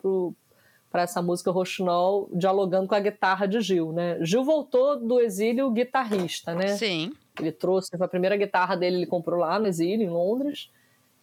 para 0.95 1.03
essa 1.03 1.20
música 1.20 1.51
Rochinol, 1.51 2.28
dialogando 2.32 2.86
com 2.86 2.95
a 2.95 3.01
guitarra 3.01 3.49
de 3.49 3.61
Gil, 3.61 3.90
né? 3.90 4.16
Gil 4.20 4.45
voltou 4.45 4.97
do 4.97 5.20
exílio 5.20 5.68
guitarrista, 5.72 6.55
né? 6.55 6.76
Sim. 6.76 7.12
Ele 7.36 7.51
trouxe, 7.51 7.90
a 7.99 8.07
primeira 8.07 8.36
guitarra 8.36 8.76
dele 8.76 8.99
ele 8.99 9.07
comprou 9.07 9.40
lá 9.40 9.59
no 9.59 9.66
exílio, 9.66 10.07
em 10.07 10.09
Londres, 10.09 10.70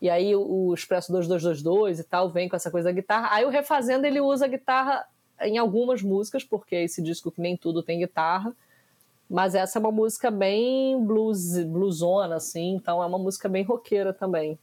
e 0.01 0.09
aí 0.09 0.35
o 0.35 0.73
Expresso 0.73 1.09
2222 1.13 2.01
e 2.01 2.03
tal 2.03 2.29
vem 2.29 2.49
com 2.49 2.57
essa 2.57 2.69
coisa 2.69 2.89
da 2.89 2.91
guitarra. 2.91 3.29
Aí 3.31 3.45
o 3.45 3.49
Refazendo 3.49 4.05
ele 4.05 4.19
usa 4.19 4.43
a 4.43 4.49
guitarra 4.49 5.05
em 5.39 5.57
algumas 5.57 6.01
músicas, 6.01 6.43
porque 6.43 6.75
esse 6.75 7.01
disco 7.01 7.31
que 7.31 7.39
nem 7.39 7.55
tudo 7.55 7.81
tem 7.81 7.99
guitarra. 7.99 8.53
Mas 9.29 9.55
essa 9.55 9.79
é 9.79 9.79
uma 9.79 9.89
música 9.89 10.29
bem 10.29 11.01
blues, 11.01 11.63
bluesona, 11.63 12.35
assim, 12.35 12.75
então 12.75 13.01
é 13.01 13.05
uma 13.05 13.17
música 13.17 13.47
bem 13.47 13.63
roqueira 13.63 14.11
também. 14.11 14.59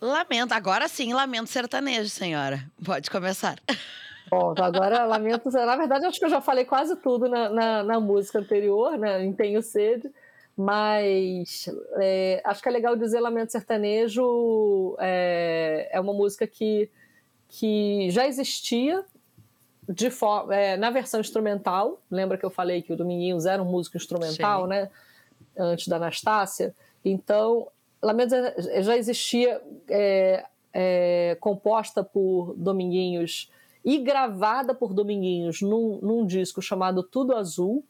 Lamento, 0.00 0.52
agora 0.52 0.88
sim, 0.88 1.12
lamento 1.12 1.48
sertanejo, 1.48 2.08
senhora. 2.08 2.64
Pode 2.84 3.10
começar. 3.10 3.58
Bom, 4.30 4.54
agora 4.58 5.04
lamento. 5.04 5.50
Na 5.50 5.76
verdade, 5.76 6.04
acho 6.04 6.18
que 6.18 6.24
eu 6.24 6.30
já 6.30 6.40
falei 6.40 6.64
quase 6.64 6.96
tudo 6.96 7.28
na, 7.28 7.48
na, 7.48 7.82
na 7.82 8.00
música 8.00 8.40
anterior, 8.40 8.98
né? 8.98 9.24
Em 9.24 9.32
Tenho 9.32 9.62
Sede. 9.62 10.10
Mas 10.56 11.68
é, 12.00 12.40
acho 12.44 12.62
que 12.62 12.68
é 12.68 12.72
legal 12.72 12.96
dizer 12.96 13.20
Lamento 13.20 13.52
Sertanejo 13.52 14.96
é, 14.98 15.88
é 15.92 16.00
uma 16.00 16.14
música 16.14 16.46
que, 16.46 16.90
que 17.46 18.08
já 18.10 18.26
existia 18.26 19.04
de 19.86 20.10
é, 20.50 20.76
na 20.76 20.90
versão 20.90 21.20
instrumental. 21.20 22.00
Lembra 22.10 22.38
que 22.38 22.44
eu 22.44 22.50
falei 22.50 22.80
que 22.82 22.92
o 22.92 22.96
Dominguinhos 22.96 23.44
era 23.44 23.62
um 23.62 23.66
músico 23.66 23.96
instrumental, 23.96 24.62
Sim. 24.62 24.68
né? 24.70 24.90
Antes 25.56 25.88
da 25.88 25.96
Anastácia. 25.96 26.74
Então, 27.04 27.68
Lamentos 28.02 28.36
já 28.84 28.96
existia 28.96 29.60
é, 29.88 30.44
é, 30.72 31.36
composta 31.40 32.04
por 32.04 32.54
Dominguinhos 32.56 33.50
e 33.84 33.98
gravada 33.98 34.74
por 34.74 34.92
Dominguinhos 34.92 35.62
num, 35.62 35.98
num 36.02 36.26
disco 36.26 36.60
chamado 36.60 37.02
Tudo 37.02 37.34
Azul. 37.34 37.84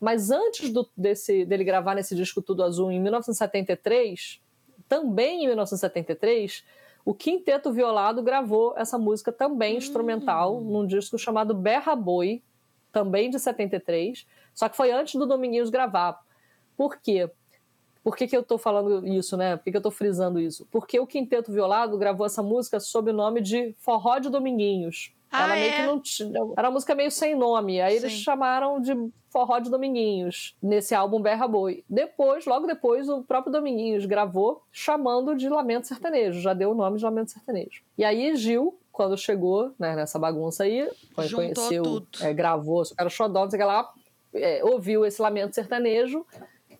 Mas 0.00 0.30
antes 0.30 0.70
do, 0.70 0.88
desse, 0.96 1.44
dele 1.44 1.64
gravar 1.64 1.94
nesse 1.94 2.14
disco 2.14 2.42
Tudo 2.42 2.62
Azul, 2.62 2.90
em 2.90 3.00
1973, 3.00 4.40
também 4.88 5.44
em 5.44 5.46
1973, 5.46 6.64
o 7.04 7.14
Quinteto 7.14 7.72
Violado 7.72 8.22
gravou 8.22 8.74
essa 8.76 8.98
música 8.98 9.30
também 9.30 9.74
hum. 9.74 9.78
instrumental 9.78 10.60
num 10.60 10.86
disco 10.86 11.18
chamado 11.18 11.54
Berra 11.54 11.94
Boi, 11.94 12.42
também 12.92 13.28
de 13.30 13.38
73, 13.38 14.26
só 14.54 14.68
que 14.68 14.76
foi 14.76 14.92
antes 14.92 15.14
do 15.14 15.26
Dominguinhos 15.26 15.70
gravar. 15.70 16.20
Por 16.76 16.98
quê? 17.00 17.30
Por 18.04 18.14
que, 18.14 18.28
que 18.28 18.36
eu 18.36 18.42
estou 18.42 18.58
falando 18.58 19.06
isso, 19.06 19.34
né? 19.34 19.56
Por 19.56 19.64
que, 19.64 19.70
que 19.70 19.76
eu 19.78 19.80
estou 19.80 19.90
frisando 19.90 20.38
isso? 20.38 20.68
Porque 20.70 21.00
o 21.00 21.06
Quinteto 21.06 21.50
Violado 21.50 21.96
gravou 21.96 22.26
essa 22.26 22.42
música 22.42 22.78
sob 22.78 23.10
o 23.10 23.14
nome 23.14 23.40
de 23.40 23.74
Forró 23.78 24.18
de 24.18 24.28
Dominguinhos. 24.28 25.14
Ah, 25.32 25.44
Ela 25.44 25.56
é? 25.56 25.60
meio 25.60 25.72
que 25.72 25.82
não 25.82 26.00
tinha. 26.00 26.40
Era 26.56 26.68
uma 26.68 26.74
música 26.74 26.94
meio 26.94 27.10
sem 27.10 27.34
nome. 27.34 27.80
Aí 27.80 27.98
Sim. 27.98 28.06
eles 28.06 28.12
chamaram 28.18 28.78
de 28.78 28.92
Forró 29.30 29.58
de 29.58 29.70
Dominguinhos, 29.70 30.54
nesse 30.62 30.94
álbum 30.94 31.20
Berra 31.20 31.48
Boi. 31.48 31.82
Depois, 31.88 32.44
logo 32.44 32.66
depois, 32.66 33.08
o 33.08 33.22
próprio 33.22 33.50
Dominguinhos 33.50 34.04
gravou 34.04 34.62
chamando 34.70 35.34
de 35.34 35.48
Lamento 35.48 35.88
Sertanejo. 35.88 36.40
Já 36.40 36.52
deu 36.52 36.72
o 36.72 36.74
nome 36.74 36.98
de 36.98 37.04
Lamento 37.04 37.32
Sertanejo. 37.32 37.82
E 37.96 38.04
aí 38.04 38.36
Gil, 38.36 38.78
quando 38.92 39.16
chegou 39.16 39.72
né, 39.78 39.96
nessa 39.96 40.18
bagunça 40.18 40.64
aí, 40.64 40.88
conheceu, 41.34 42.06
é, 42.20 42.32
gravou, 42.32 42.84
era 42.96 43.08
xodó, 43.08 43.44
não 43.44 43.50
sei 43.50 43.58
o 43.58 43.62
que 43.62 43.66
lá, 43.66 43.92
é, 44.34 44.62
ouviu 44.62 45.04
esse 45.04 45.20
Lamento 45.20 45.54
Sertanejo 45.54 46.24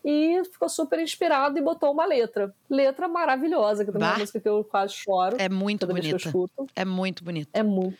e 0.07 0.43
ficou 0.45 0.69
super 0.69 0.99
inspirado 0.99 1.57
e 1.57 1.61
botou 1.61 1.91
uma 1.91 2.05
letra. 2.05 2.53
Letra 2.69 3.07
maravilhosa, 3.07 3.83
que 3.83 3.91
também 3.91 4.07
é 4.07 4.11
uma 4.11 4.19
música 4.19 4.39
que 4.39 4.47
eu 4.47 4.63
quase 4.63 4.93
choro. 4.93 5.35
É 5.39 5.49
muito 5.49 5.87
bonita. 5.87 6.31
É 6.75 6.85
muito 6.85 7.23
bonita. 7.23 7.49
É 7.51 7.63
muito, 7.63 7.97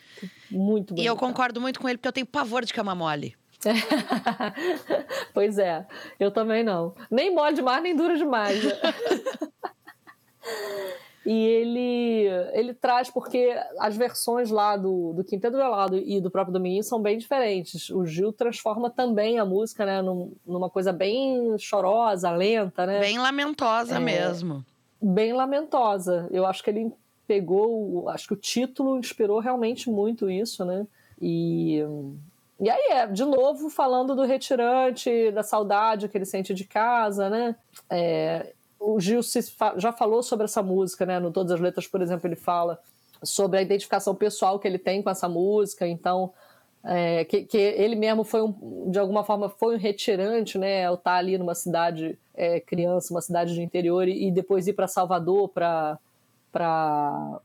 muito 0.51 0.93
bonita. 0.93 1.01
E 1.01 1.05
eu 1.05 1.15
concordo 1.15 1.59
muito 1.59 1.79
com 1.79 1.89
ele, 1.89 1.97
porque 1.97 2.07
eu 2.07 2.13
tenho 2.13 2.27
pavor 2.27 2.63
de 2.63 2.71
cama 2.71 2.93
mole. 2.93 3.35
pois 5.33 5.57
é, 5.57 5.87
eu 6.19 6.29
também 6.29 6.63
não. 6.63 6.93
Nem 7.09 7.33
mole 7.33 7.55
demais, 7.55 7.81
nem 7.81 7.95
dura 7.95 8.15
demais. 8.15 8.61
E 11.25 11.33
ele, 11.33 12.27
ele 12.53 12.73
traz, 12.73 13.09
porque 13.09 13.51
as 13.79 13.97
versões 13.97 14.51
lá 14.51 14.77
do, 14.77 15.13
do 15.13 15.23
Quinteto 15.23 15.57
Velado 15.57 15.97
e 15.97 16.21
do 16.21 16.29
próprio 16.29 16.53
Dominguinho 16.53 16.83
são 16.83 17.01
bem 17.01 17.17
diferentes. 17.17 17.89
O 17.89 18.05
Gil 18.05 18.31
transforma 18.31 18.91
também 18.91 19.39
a 19.39 19.45
música, 19.45 19.85
né, 19.85 20.01
num, 20.03 20.31
numa 20.45 20.69
coisa 20.69 20.93
bem 20.93 21.57
chorosa, 21.57 22.29
lenta, 22.29 22.85
né? 22.85 22.99
Bem 22.99 23.17
lamentosa 23.17 23.95
é, 23.95 23.99
mesmo. 23.99 24.63
Bem 25.01 25.33
lamentosa. 25.33 26.27
Eu 26.31 26.45
acho 26.45 26.63
que 26.63 26.69
ele 26.69 26.93
pegou, 27.27 28.07
acho 28.09 28.27
que 28.27 28.33
o 28.33 28.37
título 28.37 28.99
inspirou 28.99 29.39
realmente 29.39 29.89
muito 29.89 30.29
isso, 30.29 30.63
né? 30.63 30.85
E 31.19 31.83
e 32.59 32.69
aí 32.69 32.87
é, 32.91 33.07
de 33.07 33.25
novo, 33.25 33.69
falando 33.69 34.15
do 34.15 34.23
retirante, 34.23 35.29
da 35.31 35.43
saudade 35.43 36.07
que 36.07 36.17
ele 36.17 36.25
sente 36.25 36.53
de 36.53 36.63
casa, 36.63 37.29
né? 37.29 37.55
É, 37.89 38.53
o 38.93 38.99
Gil 38.99 39.21
já 39.77 39.91
falou 39.91 40.21
sobre 40.21 40.45
essa 40.45 40.61
música, 40.61 41.05
né? 41.05 41.19
No 41.19 41.31
Todas 41.31 41.51
as 41.51 41.59
Letras, 41.59 41.87
por 41.87 42.01
exemplo, 42.01 42.27
ele 42.27 42.35
fala 42.35 42.79
sobre 43.23 43.57
a 43.57 43.61
identificação 43.61 44.13
pessoal 44.13 44.59
que 44.59 44.67
ele 44.67 44.77
tem 44.77 45.01
com 45.01 45.09
essa 45.09 45.27
música, 45.27 45.87
então 45.87 46.31
é, 46.83 47.25
que, 47.25 47.43
que, 47.43 47.57
ele 47.57 47.95
mesmo 47.95 48.23
foi 48.23 48.43
um, 48.43 48.91
de 48.91 48.99
alguma 48.99 49.23
forma 49.23 49.49
foi 49.49 49.75
um 49.75 49.79
retirante, 49.79 50.57
né? 50.57 50.85
Ao 50.85 50.93
estar 50.93 51.11
tá 51.11 51.17
ali 51.17 51.37
numa 51.37 51.55
cidade 51.55 52.17
é, 52.35 52.59
criança, 52.59 53.13
uma 53.13 53.21
cidade 53.21 53.53
de 53.55 53.61
interior 53.61 54.07
e, 54.07 54.27
e 54.27 54.31
depois 54.31 54.67
ir 54.67 54.73
para 54.73 54.87
Salvador 54.87 55.49
para 55.49 55.97
para 56.51 57.41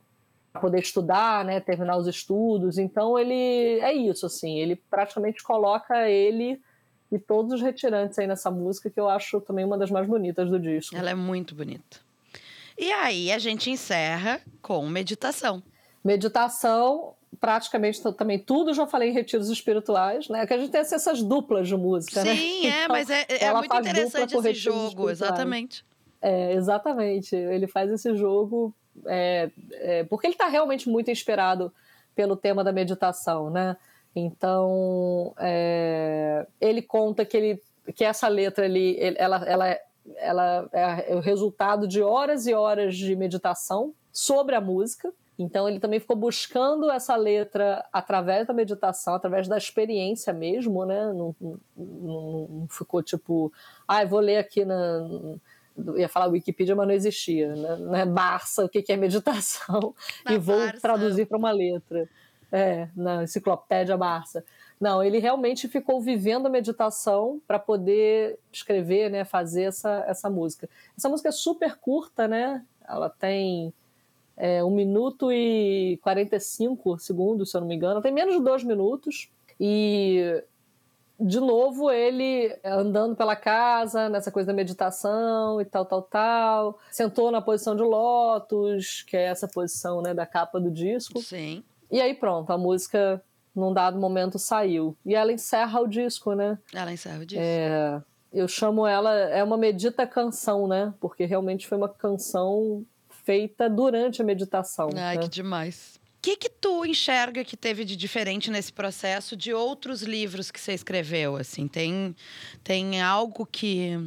poder 0.60 0.80
estudar, 0.80 1.44
né? 1.44 1.58
Terminar 1.58 1.96
os 1.96 2.06
estudos. 2.06 2.76
Então 2.78 3.18
ele 3.18 3.80
é 3.80 3.92
isso, 3.92 4.26
assim. 4.26 4.58
Ele 4.58 4.76
praticamente 4.76 5.42
coloca 5.42 6.08
ele 6.08 6.60
e 7.10 7.18
todos 7.18 7.52
os 7.54 7.60
retirantes 7.60 8.18
aí 8.18 8.26
nessa 8.26 8.50
música, 8.50 8.88
que 8.88 9.00
eu 9.00 9.08
acho 9.08 9.40
também 9.40 9.64
uma 9.64 9.76
das 9.76 9.90
mais 9.90 10.06
bonitas 10.06 10.48
do 10.48 10.58
disco. 10.58 10.96
Ela 10.96 11.10
é 11.10 11.14
muito 11.14 11.54
bonita. 11.54 11.98
E 12.78 12.90
aí 12.92 13.30
a 13.32 13.38
gente 13.38 13.70
encerra 13.70 14.40
com 14.62 14.88
meditação. 14.88 15.62
Meditação, 16.02 17.14
praticamente 17.38 18.00
também 18.14 18.38
tudo 18.38 18.72
já 18.72 18.86
falei 18.86 19.10
em 19.10 19.12
retiros 19.12 19.50
espirituais, 19.50 20.28
né? 20.28 20.46
Que 20.46 20.54
a 20.54 20.58
gente 20.58 20.70
tem 20.70 20.80
essas 20.80 21.22
duplas 21.22 21.68
de 21.68 21.76
música, 21.76 22.22
Sim, 22.22 22.28
né? 22.28 22.34
Sim, 22.34 22.66
é, 22.66 22.84
então, 22.84 22.88
mas 22.88 23.10
é, 23.10 23.26
é 23.28 23.52
muito 23.52 23.76
interessante 23.76 24.36
esse 24.36 24.54
jogo, 24.54 25.10
exatamente. 25.10 25.84
É, 26.22 26.54
exatamente. 26.54 27.34
Ele 27.34 27.66
faz 27.66 27.90
esse 27.90 28.14
jogo 28.16 28.74
é, 29.06 29.50
é, 29.72 30.04
porque 30.04 30.26
ele 30.26 30.34
está 30.34 30.48
realmente 30.48 30.88
muito 30.88 31.10
inspirado 31.10 31.72
pelo 32.14 32.36
tema 32.36 32.64
da 32.64 32.72
meditação, 32.72 33.50
né? 33.50 33.76
Então, 34.14 35.34
é, 35.38 36.46
ele 36.60 36.82
conta 36.82 37.24
que, 37.24 37.36
ele, 37.36 37.62
que 37.94 38.04
essa 38.04 38.28
letra 38.28 38.64
ali, 38.64 38.96
ela, 39.16 39.44
ela, 39.46 39.78
ela 40.16 40.68
é 40.72 41.14
o 41.14 41.20
resultado 41.20 41.86
de 41.86 42.02
horas 42.02 42.46
e 42.46 42.54
horas 42.54 42.96
de 42.96 43.14
meditação 43.14 43.94
sobre 44.12 44.54
a 44.54 44.60
música. 44.60 45.12
Então, 45.38 45.66
ele 45.66 45.80
também 45.80 45.98
ficou 45.98 46.16
buscando 46.16 46.90
essa 46.90 47.16
letra 47.16 47.82
através 47.90 48.46
da 48.46 48.52
meditação, 48.52 49.14
através 49.14 49.48
da 49.48 49.56
experiência 49.56 50.34
mesmo, 50.34 50.84
né? 50.84 51.12
Não, 51.14 51.34
não, 51.40 51.58
não 51.76 52.66
ficou 52.68 53.02
tipo, 53.02 53.50
ah, 53.88 54.04
vou 54.04 54.20
ler 54.20 54.36
aqui 54.36 54.66
na. 54.66 55.08
ia 55.96 56.10
falar 56.10 56.26
Wikipedia, 56.26 56.76
mas 56.76 56.86
não 56.86 56.94
existia, 56.94 57.54
né? 57.56 57.76
né 57.76 58.04
Barça, 58.04 58.66
o 58.66 58.68
que 58.68 58.84
é 58.92 58.96
meditação, 58.98 59.94
na 60.26 60.34
e 60.34 60.38
vou 60.38 60.58
Barça. 60.58 60.80
traduzir 60.80 61.24
para 61.24 61.38
uma 61.38 61.52
letra. 61.52 62.06
É, 62.52 62.88
na 62.96 63.22
enciclopédia 63.22 63.96
Barça. 63.96 64.44
Não, 64.80 65.02
ele 65.02 65.18
realmente 65.18 65.68
ficou 65.68 66.00
vivendo 66.00 66.46
a 66.46 66.50
meditação 66.50 67.40
para 67.46 67.58
poder 67.58 68.38
escrever, 68.50 69.10
né, 69.10 69.24
fazer 69.24 69.64
essa, 69.64 70.04
essa 70.08 70.30
música. 70.30 70.68
Essa 70.96 71.08
música 71.08 71.28
é 71.28 71.32
super 71.32 71.76
curta, 71.76 72.26
né? 72.26 72.64
Ela 72.88 73.08
tem 73.10 73.72
é, 74.40 74.64
1 74.64 74.70
minuto 74.70 75.30
e 75.30 75.98
45 76.02 76.98
segundos, 76.98 77.50
se 77.50 77.56
eu 77.56 77.60
não 77.60 77.68
me 77.68 77.76
engano. 77.76 78.00
Tem 78.00 78.10
menos 78.10 78.34
de 78.34 78.42
dois 78.42 78.64
minutos. 78.64 79.30
E, 79.60 80.42
de 81.20 81.38
novo, 81.38 81.90
ele 81.90 82.58
andando 82.64 83.14
pela 83.14 83.36
casa, 83.36 84.08
nessa 84.08 84.30
coisa 84.32 84.46
da 84.46 84.54
meditação 84.54 85.60
e 85.60 85.66
tal, 85.66 85.84
tal, 85.84 86.00
tal. 86.00 86.78
Sentou 86.90 87.30
na 87.30 87.42
posição 87.42 87.76
de 87.76 87.82
lótus, 87.82 89.02
que 89.02 89.14
é 89.14 89.24
essa 89.24 89.46
posição 89.46 90.00
né, 90.00 90.14
da 90.14 90.24
capa 90.24 90.58
do 90.58 90.70
disco. 90.70 91.20
Sim. 91.20 91.62
E 91.90 92.00
aí 92.00 92.14
pronto, 92.14 92.50
a 92.50 92.58
música 92.58 93.22
num 93.54 93.72
dado 93.72 93.98
momento 93.98 94.38
saiu. 94.38 94.96
E 95.04 95.14
ela 95.14 95.32
encerra 95.32 95.80
o 95.80 95.88
disco, 95.88 96.34
né? 96.34 96.58
Ela 96.72 96.92
encerra 96.92 97.20
o 97.20 97.26
disco. 97.26 97.42
É, 97.42 98.00
eu 98.32 98.46
chamo 98.46 98.86
ela, 98.86 99.12
é 99.12 99.42
uma 99.42 99.56
medita 99.56 100.06
canção, 100.06 100.68
né? 100.68 100.94
Porque 101.00 101.24
realmente 101.24 101.66
foi 101.66 101.76
uma 101.76 101.88
canção 101.88 102.84
feita 103.24 103.68
durante 103.68 104.22
a 104.22 104.24
meditação. 104.24 104.90
Ai, 104.96 105.16
né? 105.16 105.22
que 105.22 105.28
demais. 105.28 105.98
O 106.18 106.22
que, 106.22 106.36
que 106.36 106.50
tu 106.50 106.84
enxerga 106.84 107.42
que 107.42 107.56
teve 107.56 107.84
de 107.84 107.96
diferente 107.96 108.50
nesse 108.50 108.72
processo 108.72 109.34
de 109.36 109.54
outros 109.54 110.02
livros 110.02 110.50
que 110.50 110.60
você 110.60 110.72
escreveu? 110.72 111.36
Assim, 111.36 111.66
tem, 111.66 112.14
tem 112.62 113.00
algo 113.00 113.46
que, 113.46 113.98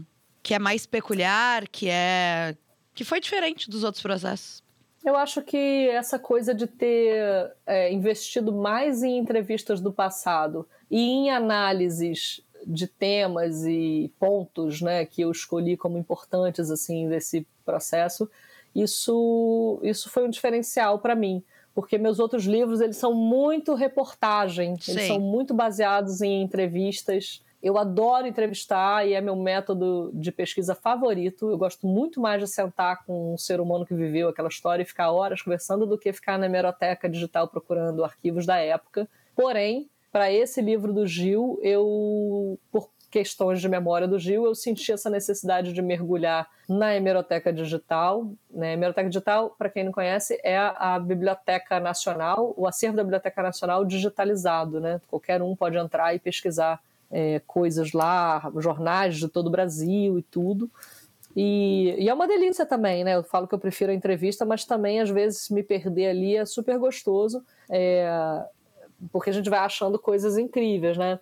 que 0.44 0.53
é 0.53 0.60
mais 0.60 0.86
peculiar, 0.86 1.68
que 1.68 1.90
é 1.90 2.56
que 2.94 3.03
foi 3.03 3.20
diferente 3.20 3.70
dos 3.70 3.84
outros 3.84 4.03
processos? 4.03 4.62
Eu 5.04 5.18
acho 5.18 5.42
que 5.42 5.90
essa 5.90 6.18
coisa 6.18 6.54
de 6.54 6.66
ter 6.66 7.52
é, 7.66 7.92
investido 7.92 8.54
mais 8.54 9.04
em 9.04 9.18
entrevistas 9.18 9.82
do 9.82 9.92
passado 9.92 10.68
e 10.90 11.02
em 11.02 11.30
análises 11.30 12.42
de 12.66 12.88
temas 12.88 13.66
e 13.66 14.10
pontos, 14.18 14.82
né, 14.82 15.06
que 15.06 15.22
eu 15.22 15.32
escolhi 15.32 15.76
como 15.76 15.98
importantes 15.98 16.72
assim 16.72 17.10
desse 17.10 17.46
processo, 17.66 18.30
isso 18.74 19.80
isso 19.84 20.10
foi 20.10 20.26
um 20.26 20.30
diferencial 20.30 21.00
para 21.00 21.16
mim, 21.16 21.44
porque 21.76 21.98
meus 21.98 22.20
outros 22.20 22.46
livros 22.46 22.80
eles 22.80 22.96
são 22.96 23.14
muito 23.14 23.74
reportagem, 23.74 24.78
Sim. 24.80 24.92
eles 24.92 25.08
são 25.08 25.20
muito 25.20 25.54
baseados 25.54 26.22
em 26.22 26.42
entrevistas 26.42 27.44
eu 27.64 27.77
adoro 27.77 28.27
entrevistar 28.27 29.07
e 29.07 29.14
é 29.14 29.22
meu 29.22 29.38
método 29.38 30.11
de 30.14 30.34
pesquisa 30.34 30.76
favorito. 30.76 31.49
Eu 31.49 31.57
gosto 31.57 31.88
muito 31.88 32.19
mais 32.19 32.41
de 32.41 32.48
sentar 32.48 33.06
com 33.06 33.34
um 33.34 33.38
ser 33.38 33.61
humano 33.61 33.85
que 33.85 33.95
viveu 33.95 34.27
aquela 34.27 34.49
história 34.49 34.84
e 34.84 34.85
ficar 34.85 35.10
horas 35.11 35.41
conversando 35.41 35.85
do 35.85 35.98
que 35.98 36.11
ficar 36.11 36.38
na 36.38 36.45
hemeroteca 36.45 37.07
digital 37.07 37.48
procurando 37.48 38.03
arquivos 38.03 38.45
da 38.45 38.57
época. 38.57 39.07
Porém, 39.34 39.90
para 40.11 40.30
esse 40.30 40.61
livro 40.61 40.91
do 40.91 41.07
Gil, 41.07 41.57
eu, 41.64 42.60
por 42.69 42.90
questões 43.10 43.61
de 43.61 43.69
memória 43.69 44.10
do 44.10 44.19
Gil, 44.19 44.44
eu 44.44 44.53
senti 44.53 44.91
essa 44.91 45.10
necessidade 45.10 45.72
de 45.72 45.81
mergulhar 45.81 46.49
na 46.68 46.94
hemeroteca 46.94 47.53
digital. 47.53 48.30
Né? 48.52 48.72
A 48.72 48.73
hemeroteca 48.73 49.07
digital, 49.07 49.56
para 49.57 49.69
quem 49.69 49.85
não 49.85 49.91
conhece, 49.94 50.38
é 50.44 50.57
a, 50.57 50.99
Biblioteca 50.99 51.80
Nacional, 51.80 52.53
o 52.57 52.68
acervo 52.68 52.98
da 52.98 53.03
Biblioteca 53.03 53.41
Nacional 53.41 53.85
digitalizado. 53.85 54.81
Né? 54.81 54.99
Qualquer 55.07 55.41
um 55.41 55.56
pode 55.56 55.77
entrar 55.77 56.14
e 56.14 56.19
pesquisar 56.19 56.81
é, 57.14 57.40
coisas 57.45 57.94
lá, 57.94 58.52
jornais 58.57 59.18
de 59.18 59.27
todo 59.27 59.48
o 59.48 59.52
Brasil 59.52 60.18
e 60.18 60.23
tudo. 60.23 60.69
E, 61.35 61.95
e, 61.98 62.10
é 62.10 62.14
uma 62.14 62.27
delícia 62.27 62.65
também, 62.65 63.03
né? 63.03 63.15
Eu 63.15 63.23
falo 63.23 63.48
que 63.48 63.53
eu 63.53 63.60
prefiro 63.60 63.91
a 63.91 63.95
entrevista, 63.95 64.45
mas 64.45 64.65
também 64.65 64.99
às 64.99 65.10
vezes 65.10 65.49
me 65.49 65.61
perder 65.61 66.07
ali 66.07 66.35
é 66.35 66.45
super 66.45 66.77
gostoso, 66.80 67.44
é, 67.69 68.07
porque 69.11 69.30
a 69.30 69.34
gente 69.34 69.49
vai 69.49 69.60
achando 69.60 69.99
coisas 69.99 70.38
incríveis, 70.38 70.98
né? 70.98 71.19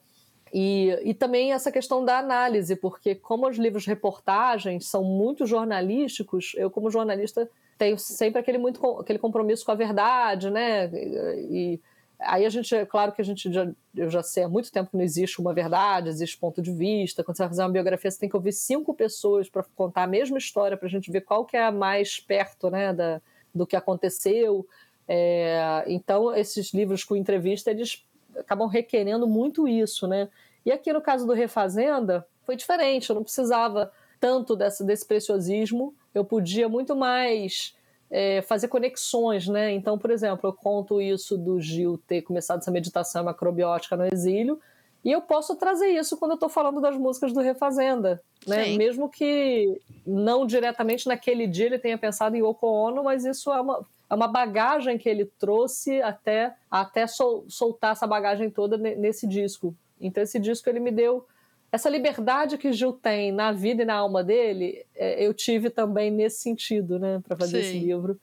E, 0.54 0.98
e 1.04 1.14
também 1.14 1.54
essa 1.54 1.72
questão 1.72 2.04
da 2.04 2.20
análise, 2.20 2.76
porque 2.76 3.16
como 3.16 3.48
os 3.48 3.58
livros 3.58 3.86
reportagens 3.86 4.88
são 4.88 5.04
muito 5.04 5.46
jornalísticos, 5.46 6.54
eu 6.58 6.70
como 6.70 6.92
jornalista 6.92 7.50
tenho 7.78 7.98
sempre 7.98 8.40
aquele, 8.40 8.58
muito, 8.58 8.86
aquele 9.00 9.18
compromisso 9.18 9.66
com 9.66 9.72
a 9.72 9.76
verdade, 9.76 10.50
né? 10.50 10.90
E, 10.94 11.80
aí 12.22 12.46
a 12.46 12.50
gente, 12.50 12.74
é 12.76 12.86
claro 12.86 13.12
que 13.12 13.22
a 13.22 13.26
gente 13.26 13.52
já, 13.52 13.70
eu 13.96 14.10
já 14.10 14.24
sei 14.24 14.44
há 14.44 14.50
muito 14.50 14.72
tempo 14.72 14.92
que 14.92 14.98
não 14.98 15.04
existe 15.04 15.40
uma 15.40 15.54
verdade, 15.54 16.10
existe 16.10 16.38
ponto 16.38 16.62
de 16.62 16.72
vista. 16.72 17.24
Quando 17.24 17.38
você 17.38 17.44
vai 17.44 17.50
fazer 17.50 17.64
uma 17.64 17.70
biografia, 17.70 18.10
você 18.10 18.20
tem 18.20 18.30
que 18.30 18.36
ouvir 18.36 18.54
cinco 18.54 18.94
pessoas 18.94 19.50
para 19.50 19.64
contar 19.76 20.04
a 20.04 20.08
mesma 20.08 20.38
história, 20.38 20.78
para 20.78 20.88
a 20.88 20.90
gente 20.90 21.12
ver 21.12 21.22
qual 21.22 21.46
que 21.46 21.58
é 21.58 21.64
a 21.64 21.72
mais 21.72 22.20
perto, 22.20 22.70
né, 22.70 22.94
da, 22.94 23.22
do 23.54 23.66
que 23.66 23.76
aconteceu. 23.76 24.68
É, 25.08 25.84
então, 25.88 26.34
esses 26.36 26.74
livros 26.74 27.04
com 27.04 27.16
entrevista, 27.16 27.72
eles 27.72 28.06
acabam 28.38 28.68
requerendo 28.68 29.28
muito 29.28 29.68
isso, 29.68 30.08
né? 30.08 30.30
E 30.66 30.72
aqui 30.72 30.94
no 30.94 31.02
caso 31.02 31.26
do 31.26 31.34
Refazenda, 31.34 32.26
foi 32.46 32.56
diferente, 32.56 33.10
eu 33.10 33.16
não 33.16 33.24
precisava 33.24 33.92
tanto 34.20 34.56
desse 34.56 35.06
preciosismo, 35.06 35.96
eu 36.14 36.24
podia 36.24 36.70
muito 36.70 36.96
mais 36.96 37.76
é, 38.12 38.42
fazer 38.42 38.68
conexões, 38.68 39.48
né? 39.48 39.72
Então, 39.72 39.98
por 39.98 40.12
exemplo, 40.12 40.50
eu 40.50 40.54
conto 40.54 41.02
isso 41.02 41.38
do 41.38 41.60
Gil 41.62 41.98
ter 42.06 42.22
começado 42.22 42.60
essa 42.60 42.70
meditação 42.70 43.24
macrobiótica 43.24 43.96
no 43.96 44.06
exílio, 44.06 44.60
e 45.04 45.12
eu 45.12 45.22
posso 45.22 45.56
trazer 45.56 45.88
isso 45.88 46.16
quando 46.18 46.32
eu 46.32 46.36
estou 46.36 46.50
falando 46.50 46.80
das 46.80 46.96
músicas 46.96 47.34
do 47.34 47.40
Refazenda, 47.40 48.22
né? 48.46 48.66
Sim. 48.66 48.78
Mesmo 48.78 49.10
que 49.10 49.82
não 50.06 50.46
diretamente 50.46 51.08
naquele 51.08 51.48
dia 51.48 51.66
ele 51.66 51.80
tenha 51.80 51.98
pensado 51.98 52.36
em 52.36 52.40
Yoko 52.40 52.68
Ono, 52.68 53.04
mas 53.04 53.26
isso 53.26 53.52
é 53.52 53.60
uma, 53.60 53.84
é 54.10 54.14
uma 54.14 54.28
bagagem 54.28 55.00
que 55.00 55.10
ele 55.10 55.26
trouxe 55.26 56.02
até, 56.04 56.54
até 56.70 57.08
sol, 57.08 57.46
soltar 57.48 57.94
essa 57.94 58.06
bagagem 58.06 58.52
toda 58.52 58.78
nesse 58.78 59.26
disco. 59.26 59.74
Então 60.00 60.22
esse 60.22 60.38
disco 60.38 60.70
ele 60.70 60.80
me 60.80 60.92
deu 60.92 61.26
essa 61.72 61.90
liberdade 61.90 62.58
que 62.58 62.74
Gil 62.74 62.94
tem 62.94 63.32
na 63.32 63.52
vida 63.52 63.84
e 63.84 63.86
na 63.86 63.96
alma 63.96 64.24
dele, 64.24 64.86
é, 64.96 65.26
eu 65.26 65.34
tive 65.34 65.70
também 65.70 66.12
nesse 66.12 66.42
sentido, 66.42 67.00
né, 67.00 67.22
para 67.26 67.38
fazer 67.38 67.64
Sim. 67.64 67.70
esse 67.70 67.80
livro. 67.86 68.20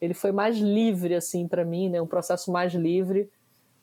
Ele 0.00 0.14
foi 0.14 0.32
mais 0.32 0.56
livre 0.58 1.14
assim 1.14 1.46
para 1.46 1.64
mim, 1.64 1.88
né, 1.88 2.02
um 2.02 2.06
processo 2.06 2.50
mais 2.50 2.74
livre. 2.74 3.30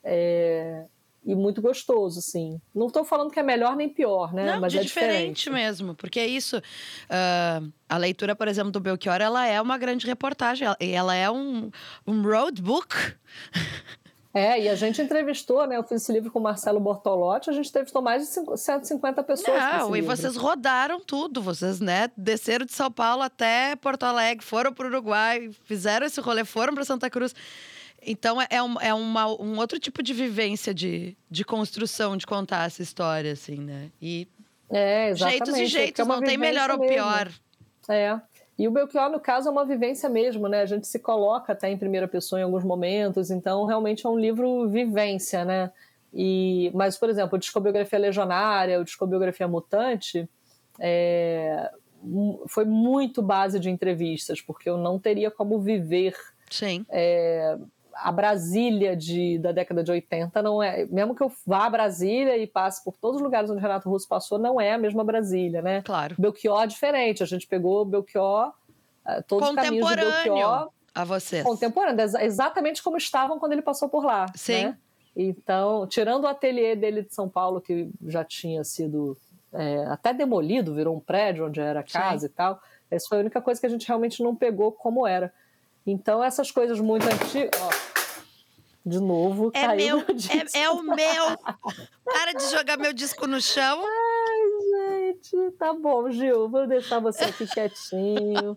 É, 0.04 0.84
e 1.24 1.34
muito 1.34 1.60
gostoso, 1.60 2.18
assim. 2.18 2.60
Não 2.74 2.86
estou 2.86 3.04
falando 3.04 3.30
que 3.30 3.38
é 3.38 3.42
melhor 3.42 3.76
nem 3.76 3.88
pior, 3.88 4.32
né? 4.32 4.52
Não, 4.52 4.60
Mas 4.60 4.74
é 4.74 4.80
diferente. 4.80 5.36
diferente 5.36 5.50
mesmo, 5.50 5.94
porque 5.94 6.18
é 6.18 6.26
isso. 6.26 6.56
Uh, 6.58 7.70
a 7.88 7.96
leitura, 7.98 8.34
por 8.34 8.48
exemplo, 8.48 8.70
do 8.70 8.80
Belchior, 8.80 9.20
ela 9.20 9.46
é 9.46 9.60
uma 9.60 9.76
grande 9.76 10.06
reportagem, 10.06 10.66
ela 10.80 11.14
é 11.14 11.30
um, 11.30 11.70
um 12.06 12.22
roadbook. 12.22 12.94
É, 14.32 14.60
e 14.60 14.68
a 14.68 14.76
gente 14.76 15.02
entrevistou, 15.02 15.66
né? 15.66 15.76
Eu 15.76 15.82
fiz 15.82 16.02
esse 16.02 16.12
livro 16.12 16.30
com 16.30 16.38
o 16.38 16.42
Marcelo 16.42 16.78
Bortolotti, 16.78 17.50
a 17.50 17.52
gente 17.52 17.68
entrevistou 17.68 18.00
mais 18.00 18.22
de 18.22 18.58
150 18.58 19.24
pessoas. 19.24 19.58
Não, 19.58 19.96
e 19.96 20.00
livro. 20.00 20.16
vocês 20.16 20.36
rodaram 20.36 21.00
tudo, 21.00 21.42
vocês, 21.42 21.80
né? 21.80 22.08
Desceram 22.16 22.64
de 22.64 22.72
São 22.72 22.92
Paulo 22.92 23.22
até 23.22 23.74
Porto 23.74 24.04
Alegre, 24.04 24.44
foram 24.44 24.72
para 24.72 24.86
o 24.86 24.88
Uruguai, 24.88 25.50
fizeram 25.64 26.06
esse 26.06 26.20
rolê, 26.20 26.44
foram 26.44 26.74
para 26.74 26.84
Santa 26.84 27.10
Cruz. 27.10 27.34
Então 28.02 28.40
é, 28.40 28.46
é, 28.50 28.62
um, 28.62 28.80
é 28.80 28.94
uma, 28.94 29.26
um 29.26 29.58
outro 29.58 29.80
tipo 29.80 30.00
de 30.00 30.14
vivência 30.14 30.72
de, 30.72 31.16
de 31.28 31.44
construção, 31.44 32.16
de 32.16 32.24
contar 32.24 32.66
essa 32.66 32.82
história, 32.82 33.32
assim, 33.32 33.56
né? 33.56 33.90
E 34.00 34.28
é, 34.70 35.12
jeitos 35.14 35.56
e 35.56 35.66
jeitos, 35.66 35.98
é 35.98 36.08
não 36.08 36.20
tem 36.20 36.38
melhor 36.38 36.70
ou 36.70 36.78
pior. 36.78 37.28
É. 37.88 38.20
E 38.60 38.68
o 38.68 38.70
Belchior, 38.70 39.08
no 39.08 39.18
caso, 39.18 39.48
é 39.48 39.50
uma 39.50 39.64
vivência 39.64 40.06
mesmo, 40.06 40.46
né? 40.46 40.60
A 40.60 40.66
gente 40.66 40.86
se 40.86 40.98
coloca 40.98 41.54
até 41.54 41.70
em 41.70 41.78
primeira 41.78 42.06
pessoa 42.06 42.38
em 42.38 42.44
alguns 42.44 42.62
momentos, 42.62 43.30
então 43.30 43.64
realmente 43.64 44.04
é 44.04 44.08
um 44.10 44.18
livro 44.18 44.68
vivência, 44.68 45.46
né? 45.46 45.72
E, 46.12 46.70
mas, 46.74 46.98
por 46.98 47.08
exemplo, 47.08 47.36
a 47.36 47.38
Discobiografia 47.38 47.98
Legionária, 47.98 48.78
o 48.78 48.84
Discobiografia 48.84 49.48
Mutante, 49.48 50.28
é, 50.78 51.70
foi 52.48 52.66
muito 52.66 53.22
base 53.22 53.58
de 53.58 53.70
entrevistas, 53.70 54.42
porque 54.42 54.68
eu 54.68 54.76
não 54.76 54.98
teria 54.98 55.30
como 55.30 55.58
viver 55.58 56.14
Sim. 56.50 56.84
É, 56.90 57.56
a 58.02 58.12
Brasília 58.12 58.96
de, 58.96 59.38
da 59.38 59.52
década 59.52 59.82
de 59.82 59.90
80 59.90 60.42
não 60.42 60.62
é. 60.62 60.86
Mesmo 60.86 61.14
que 61.14 61.22
eu 61.22 61.30
vá 61.46 61.66
a 61.66 61.70
Brasília 61.70 62.36
e 62.36 62.46
passe 62.46 62.82
por 62.82 62.96
todos 62.96 63.16
os 63.16 63.22
lugares 63.22 63.50
onde 63.50 63.60
Renato 63.60 63.88
Russo 63.88 64.08
passou, 64.08 64.38
não 64.38 64.60
é 64.60 64.72
a 64.72 64.78
mesma 64.78 65.04
Brasília, 65.04 65.62
né? 65.62 65.82
Claro. 65.82 66.14
Belchior 66.18 66.62
é 66.62 66.66
diferente. 66.66 67.22
A 67.22 67.26
gente 67.26 67.46
pegou 67.46 67.84
Belchior, 67.84 68.52
eh, 69.06 69.22
todos 69.22 69.48
os 69.48 69.54
caminhos 69.54 69.88
de 69.88 69.96
Belchior. 69.96 70.70
A 70.94 71.04
você. 71.04 71.42
Contemporâneo, 71.42 72.04
exatamente 72.20 72.82
como 72.82 72.96
estavam 72.96 73.38
quando 73.38 73.52
ele 73.52 73.62
passou 73.62 73.88
por 73.88 74.04
lá. 74.04 74.26
Sim. 74.34 74.64
Né? 74.64 74.78
Então, 75.14 75.86
tirando 75.86 76.24
o 76.24 76.26
ateliê 76.26 76.74
dele 76.74 77.02
de 77.02 77.14
São 77.14 77.28
Paulo, 77.28 77.60
que 77.60 77.90
já 78.06 78.24
tinha 78.24 78.64
sido 78.64 79.16
é, 79.52 79.84
até 79.86 80.12
demolido, 80.12 80.74
virou 80.74 80.96
um 80.96 81.00
prédio 81.00 81.46
onde 81.46 81.60
era 81.60 81.82
casa 81.82 82.20
Sim. 82.20 82.26
e 82.26 82.28
tal, 82.28 82.60
essa 82.90 83.08
foi 83.08 83.18
a 83.18 83.20
única 83.20 83.40
coisa 83.40 83.60
que 83.60 83.66
a 83.66 83.70
gente 83.70 83.86
realmente 83.86 84.22
não 84.22 84.34
pegou 84.34 84.72
como 84.72 85.06
era. 85.06 85.32
Então, 85.86 86.22
essas 86.22 86.50
coisas 86.50 86.80
muito 86.80 87.06
antigas. 87.06 87.89
De 88.84 88.98
novo, 88.98 89.50
é 89.52 89.68
meu, 89.76 89.96
meu 89.98 90.06
é, 90.54 90.60
é, 90.62 90.70
o 90.70 90.82
meu. 90.82 91.38
Para 92.04 92.32
de 92.32 92.50
jogar 92.50 92.78
meu 92.78 92.92
disco 92.94 93.26
no 93.26 93.40
chão. 93.40 93.84
Ai, 93.84 95.12
gente, 95.12 95.50
tá 95.58 95.74
bom, 95.74 96.10
Gil. 96.10 96.48
Vou 96.48 96.66
deixar 96.66 96.98
você 96.98 97.24
aqui 97.24 97.46
quietinho. 97.46 98.56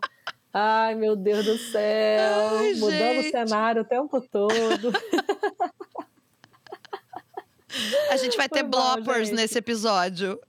Ai, 0.54 0.96
meu 0.96 1.16
Deus 1.16 1.44
do 1.46 1.58
céu. 1.58 2.58
Ai, 2.58 2.74
Mudando 2.76 3.22
gente. 3.22 3.28
o 3.28 3.32
cenário 3.32 3.82
o 3.82 3.86
tempo 3.86 4.22
todo. 4.22 4.94
A 8.10 8.18
gente 8.18 8.38
vai 8.38 8.48
ter 8.48 8.64
bloppers 8.64 9.32
nesse 9.32 9.58
episódio. 9.58 10.40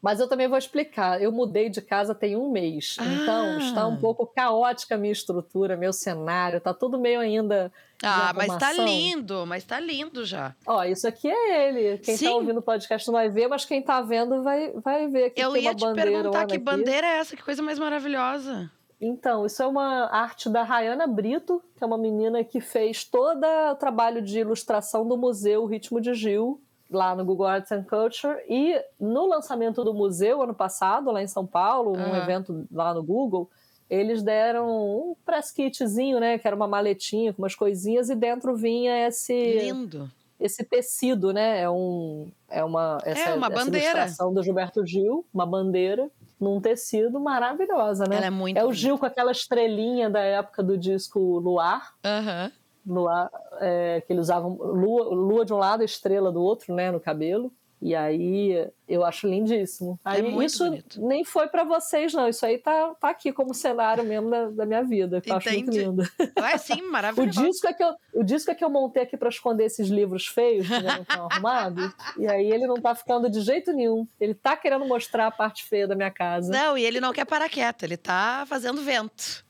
Mas 0.00 0.20
eu 0.20 0.28
também 0.28 0.46
vou 0.46 0.56
explicar. 0.56 1.20
Eu 1.20 1.32
mudei 1.32 1.68
de 1.68 1.82
casa 1.82 2.14
tem 2.14 2.36
um 2.36 2.50
mês. 2.50 2.96
Ah. 2.98 3.04
Então 3.04 3.58
está 3.58 3.86
um 3.86 3.96
pouco 3.96 4.26
caótica 4.26 4.94
a 4.94 4.98
minha 4.98 5.12
estrutura, 5.12 5.76
meu 5.76 5.92
cenário. 5.92 6.60
Tá 6.60 6.72
tudo 6.72 6.98
meio 6.98 7.20
ainda. 7.20 7.72
Ah, 8.02 8.32
mas 8.34 8.56
tá 8.56 8.72
lindo, 8.72 9.44
mas 9.44 9.64
tá 9.64 9.80
lindo 9.80 10.24
já. 10.24 10.54
Ó, 10.64 10.84
isso 10.84 11.08
aqui 11.08 11.28
é 11.28 11.68
ele. 11.68 11.98
Quem 11.98 12.14
tá 12.14 12.18
Sim. 12.18 12.24
tá 12.26 12.34
ouvindo 12.34 12.58
o 12.58 12.62
podcast 12.62 13.08
não 13.08 13.14
vai 13.14 13.28
ver, 13.28 13.48
mas 13.48 13.64
quem 13.64 13.82
tá 13.82 14.00
vendo 14.00 14.42
vai, 14.42 14.70
vai 14.72 15.08
ver. 15.08 15.30
Que 15.30 15.42
eu 15.42 15.56
ia 15.56 15.74
te 15.74 15.92
perguntar 15.92 16.46
que 16.46 16.54
aqui. 16.54 16.58
bandeira 16.58 17.06
é 17.06 17.18
essa, 17.18 17.36
que 17.36 17.42
coisa 17.42 17.60
mais 17.60 17.78
maravilhosa. 17.78 18.70
Então, 19.00 19.46
isso 19.46 19.62
é 19.62 19.66
uma 19.66 20.06
arte 20.06 20.48
da 20.48 20.62
Rayana 20.62 21.06
Brito, 21.06 21.62
que 21.76 21.84
é 21.84 21.86
uma 21.86 21.98
menina 21.98 22.42
que 22.42 22.60
fez 22.60 23.04
todo 23.04 23.44
o 23.44 23.74
trabalho 23.76 24.20
de 24.20 24.40
ilustração 24.40 25.06
do 25.06 25.16
museu 25.16 25.66
Ritmo 25.66 26.00
de 26.00 26.14
Gil, 26.14 26.60
lá 26.90 27.14
no 27.14 27.24
Google 27.24 27.46
Arts 27.46 27.70
and 27.72 27.84
Culture 27.84 28.38
e 28.48 28.80
no 28.98 29.26
lançamento 29.26 29.84
do 29.84 29.92
museu 29.92 30.42
ano 30.42 30.54
passado, 30.54 31.10
lá 31.10 31.22
em 31.22 31.26
São 31.26 31.46
Paulo, 31.46 31.92
uhum. 31.92 32.12
um 32.12 32.16
evento 32.16 32.66
lá 32.72 32.94
no 32.94 33.02
Google, 33.02 33.50
eles 33.90 34.22
deram 34.22 34.68
um 34.68 35.16
press 35.24 35.50
kitzinho, 35.50 36.20
né, 36.20 36.38
que 36.38 36.46
era 36.46 36.56
uma 36.56 36.68
maletinha 36.68 37.32
com 37.32 37.42
umas 37.42 37.54
coisinhas 37.54 38.10
e 38.10 38.14
dentro 38.14 38.56
vinha 38.56 39.06
esse 39.06 39.58
lindo 39.58 40.10
esse 40.40 40.62
tecido, 40.64 41.32
né, 41.32 41.62
é 41.62 41.68
um 41.68 42.30
é 42.48 42.62
uma 42.62 42.98
essa, 43.02 43.30
é 43.30 43.34
uma 43.34 43.50
bandeira. 43.50 43.86
ilustração 43.86 44.32
do 44.32 44.42
Gilberto 44.42 44.86
Gil, 44.86 45.26
uma 45.34 45.44
bandeira 45.44 46.08
num 46.40 46.60
tecido 46.60 47.18
maravilhosa, 47.18 48.04
né? 48.08 48.16
Ela 48.16 48.26
é 48.26 48.30
muito 48.30 48.56
É 48.56 48.64
o 48.64 48.72
Gil 48.72 48.96
com 48.96 49.04
aquela 49.04 49.32
estrelinha 49.32 50.08
da 50.08 50.20
época 50.20 50.62
do 50.62 50.78
disco 50.78 51.18
Luar. 51.18 51.92
Aham. 52.04 52.44
Uhum 52.44 52.67
lua, 52.88 53.30
é, 53.60 54.02
que 54.06 54.12
eles 54.12 54.22
usavam 54.22 54.54
lua, 54.54 55.14
lua 55.14 55.44
de 55.44 55.52
um 55.52 55.58
lado, 55.58 55.84
estrela 55.84 56.32
do 56.32 56.42
outro, 56.42 56.74
né, 56.74 56.90
no 56.90 57.00
cabelo. 57.00 57.52
E 57.80 57.94
aí 57.94 58.68
eu 58.88 59.04
acho 59.04 59.28
lindíssimo. 59.28 60.00
É 60.04 60.10
aí 60.10 60.44
isso 60.44 60.64
bonito. 60.64 61.00
nem 61.00 61.24
foi 61.24 61.46
para 61.46 61.62
vocês, 61.62 62.12
não. 62.12 62.28
Isso 62.28 62.44
aí 62.44 62.58
tá, 62.58 62.92
tá 63.00 63.10
aqui 63.10 63.32
como 63.32 63.54
cenário 63.54 64.02
mesmo 64.02 64.28
da, 64.28 64.50
da 64.50 64.66
minha 64.66 64.82
vida. 64.82 65.20
Que 65.20 65.30
eu 65.30 65.36
acho 65.36 65.48
muito 65.50 65.70
lindo. 65.70 66.02
É 66.36 66.58
sim, 66.58 66.82
maravilhoso. 66.90 67.40
o, 67.40 67.44
disco 67.44 67.68
é 67.68 67.72
que 67.72 67.84
eu, 67.84 67.94
o 68.14 68.24
disco 68.24 68.50
é 68.50 68.54
que 68.54 68.64
eu 68.64 68.70
montei 68.70 69.04
aqui 69.04 69.16
para 69.16 69.28
esconder 69.28 69.66
esses 69.66 69.88
livros 69.88 70.26
feios 70.26 70.66
que 70.66 70.80
não 70.80 71.02
estão 71.02 71.28
arrumados. 71.30 71.92
E 72.18 72.26
aí 72.26 72.50
ele 72.50 72.66
não 72.66 72.80
tá 72.80 72.96
ficando 72.96 73.30
de 73.30 73.40
jeito 73.40 73.72
nenhum. 73.72 74.08
Ele 74.20 74.34
tá 74.34 74.56
querendo 74.56 74.84
mostrar 74.84 75.28
a 75.28 75.30
parte 75.30 75.64
feia 75.64 75.86
da 75.86 75.94
minha 75.94 76.10
casa. 76.10 76.50
Não, 76.50 76.76
e 76.76 76.84
ele 76.84 77.00
não 77.00 77.12
quer 77.12 77.26
parar 77.26 77.48
quieto, 77.48 77.84
ele 77.84 77.96
tá 77.96 78.44
fazendo 78.48 78.82
vento. 78.82 79.44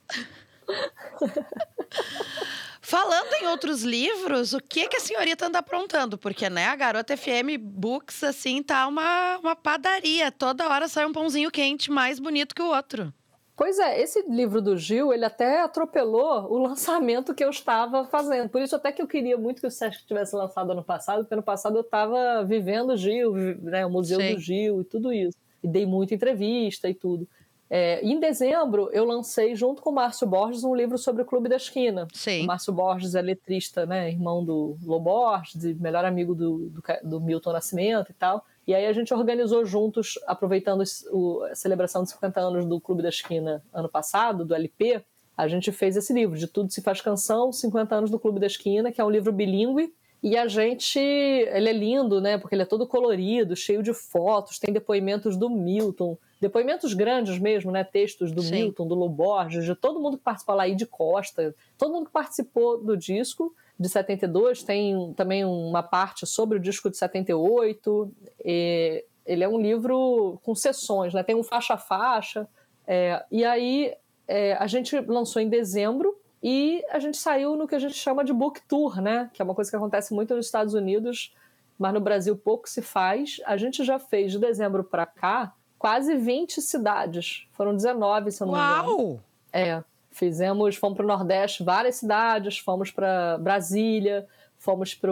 Falando 2.89 3.31
em 3.39 3.45
outros 3.45 3.83
livros, 3.83 4.51
o 4.51 4.59
que, 4.59 4.87
que 4.87 4.97
a 4.97 4.99
senhorita 4.99 5.45
anda 5.45 5.59
aprontando? 5.59 6.17
Porque, 6.17 6.49
né, 6.49 6.65
a 6.65 6.75
Garota 6.75 7.15
FM 7.15 7.61
Books, 7.61 8.23
assim, 8.23 8.63
tá 8.63 8.87
uma, 8.87 9.37
uma 9.37 9.55
padaria. 9.55 10.31
Toda 10.31 10.67
hora 10.67 10.87
sai 10.87 11.05
um 11.05 11.13
pãozinho 11.13 11.51
quente 11.51 11.91
mais 11.91 12.17
bonito 12.17 12.55
que 12.55 12.63
o 12.63 12.73
outro. 12.73 13.13
Pois 13.55 13.77
é, 13.77 14.01
esse 14.01 14.23
livro 14.23 14.59
do 14.59 14.75
Gil, 14.75 15.13
ele 15.13 15.23
até 15.23 15.61
atropelou 15.61 16.51
o 16.51 16.57
lançamento 16.57 17.35
que 17.35 17.43
eu 17.43 17.51
estava 17.51 18.07
fazendo. 18.07 18.49
Por 18.49 18.59
isso 18.59 18.75
até 18.75 18.91
que 18.91 19.03
eu 19.03 19.07
queria 19.07 19.37
muito 19.37 19.61
que 19.61 19.67
o 19.67 19.71
Sesc 19.71 20.07
tivesse 20.07 20.35
lançado 20.35 20.71
ano 20.71 20.83
passado, 20.83 21.19
porque 21.19 21.35
ano 21.35 21.43
passado 21.43 21.77
eu 21.77 21.81
estava 21.81 22.43
vivendo 22.43 22.93
o 22.93 22.97
Gil, 22.97 23.33
né, 23.61 23.85
o 23.85 23.89
Museu 23.91 24.19
Sim. 24.19 24.33
do 24.33 24.39
Gil 24.39 24.81
e 24.81 24.83
tudo 24.83 25.13
isso. 25.13 25.37
E 25.61 25.67
dei 25.67 25.85
muita 25.85 26.15
entrevista 26.15 26.89
e 26.89 26.95
tudo. 26.95 27.27
É, 27.69 28.03
em 28.03 28.19
dezembro, 28.19 28.89
eu 28.91 29.05
lancei, 29.05 29.55
junto 29.55 29.81
com 29.81 29.91
o 29.91 29.93
Márcio 29.93 30.25
Borges, 30.25 30.63
um 30.63 30.73
livro 30.73 30.97
sobre 30.97 31.21
o 31.21 31.25
Clube 31.25 31.47
da 31.47 31.55
Esquina. 31.55 32.07
Sim. 32.13 32.43
O 32.43 32.47
Márcio 32.47 32.73
Borges 32.73 33.13
é 33.13 33.21
letrista, 33.21 33.85
né? 33.85 34.09
Irmão 34.09 34.43
do 34.43 34.75
Lô 34.83 34.99
Borges, 34.99 35.77
melhor 35.79 36.03
amigo 36.03 36.33
do, 36.33 36.69
do, 36.69 36.83
do, 37.03 37.21
Milton 37.21 37.53
Nascimento 37.53 38.09
e 38.09 38.13
tal. 38.13 38.43
E 38.65 38.73
aí 38.73 38.87
a 38.87 38.93
gente 38.93 39.13
organizou 39.13 39.65
juntos, 39.65 40.17
aproveitando 40.25 40.83
o, 41.11 41.43
a 41.43 41.55
celebração 41.55 42.03
de 42.03 42.09
50 42.09 42.39
anos 42.39 42.65
do 42.65 42.81
Clube 42.81 43.03
da 43.03 43.09
Esquina 43.09 43.63
ano 43.71 43.89
passado, 43.89 44.43
do 44.43 44.55
LP, 44.55 45.03
a 45.37 45.47
gente 45.47 45.71
fez 45.71 45.95
esse 45.95 46.11
livro, 46.11 46.37
De 46.37 46.47
Tudo 46.47 46.69
Se 46.69 46.81
Faz 46.81 46.99
Canção, 46.99 47.51
50 47.51 47.95
anos 47.95 48.11
do 48.11 48.19
Clube 48.19 48.39
da 48.39 48.47
Esquina, 48.47 48.91
que 48.91 48.99
é 48.99 49.05
um 49.05 49.09
livro 49.09 49.31
bilíngue, 49.31 49.93
e 50.21 50.37
a 50.37 50.47
gente, 50.47 50.99
ele 50.99 51.69
é 51.69 51.73
lindo, 51.73 52.19
né? 52.19 52.37
Porque 52.37 52.53
ele 52.53 52.63
é 52.63 52.65
todo 52.65 52.85
colorido, 52.85 53.55
cheio 53.55 53.81
de 53.81 53.93
fotos, 53.93 54.59
tem 54.59 54.73
depoimentos 54.73 55.37
do 55.37 55.49
Milton, 55.49 56.17
depoimentos 56.41 56.93
grandes 56.93 57.39
mesmo, 57.39 57.71
né? 57.71 57.83
Textos 57.85 58.31
do 58.31 58.41
Sim. 58.41 58.51
Milton, 58.51 58.85
do 58.85 58.95
Loborges, 58.95 59.63
de 59.63 59.75
todo 59.75 59.99
mundo 59.99 60.17
que 60.17 60.23
participou 60.23 60.55
lá, 60.55 60.67
de 60.67 60.85
Costa, 60.85 61.55
todo 61.77 61.93
mundo 61.93 62.07
que 62.07 62.11
participou 62.11 62.83
do 62.83 62.97
disco 62.97 63.55
de 63.79 63.87
72. 63.87 64.61
Tem 64.63 65.13
também 65.13 65.45
uma 65.45 65.81
parte 65.81 66.25
sobre 66.25 66.57
o 66.57 66.61
disco 66.61 66.89
de 66.89 66.97
78. 66.97 68.11
E 68.43 69.05
ele 69.25 69.43
é 69.43 69.47
um 69.47 69.59
livro 69.59 70.37
com 70.43 70.53
sessões, 70.53 71.13
né? 71.13 71.23
Tem 71.23 71.35
um 71.35 71.43
faixa 71.43 71.75
a 71.75 71.77
faixa. 71.77 72.47
É, 72.85 73.23
e 73.31 73.45
aí 73.45 73.93
é, 74.27 74.53
a 74.53 74.67
gente 74.67 74.99
lançou 74.99 75.41
em 75.41 75.47
dezembro 75.47 76.13
e 76.41 76.83
a 76.89 76.99
gente 76.99 77.17
saiu 77.17 77.55
no 77.55 77.67
que 77.67 77.75
a 77.75 77.79
gente 77.79 77.95
chama 77.95 78.23
de 78.23 78.31
book 78.31 78.61
tour, 78.67 79.01
né? 79.01 79.29
Que 79.33 79.41
é 79.41 79.45
uma 79.45 79.53
coisa 79.53 79.69
que 79.69 79.75
acontece 79.75 80.13
muito 80.13 80.33
nos 80.33 80.45
Estados 80.45 80.73
Unidos, 80.73 81.35
mas 81.77 81.93
no 81.93 81.99
Brasil 81.99 82.35
pouco 82.35 82.69
se 82.69 82.81
faz. 82.81 83.41
A 83.45 83.57
gente 83.57 83.83
já 83.83 83.99
fez 83.99 84.31
de 84.31 84.39
dezembro 84.39 84.83
para 84.83 85.05
cá 85.05 85.53
quase 85.77 86.15
20 86.15 86.61
cidades. 86.61 87.47
Foram 87.51 87.75
19, 87.75 88.31
se 88.31 88.41
eu 88.41 88.47
não 88.47 88.53
me 88.53 88.59
engano. 88.59 88.97
Uau! 88.97 89.19
É. 89.51 89.83
Fizemos, 90.11 90.75
fomos 90.75 90.97
para 90.97 91.05
o 91.05 91.07
Nordeste, 91.07 91.63
várias 91.63 91.95
cidades, 91.95 92.57
fomos 92.57 92.91
para 92.91 93.37
Brasília, 93.37 94.27
fomos 94.57 94.93
para 94.93 95.11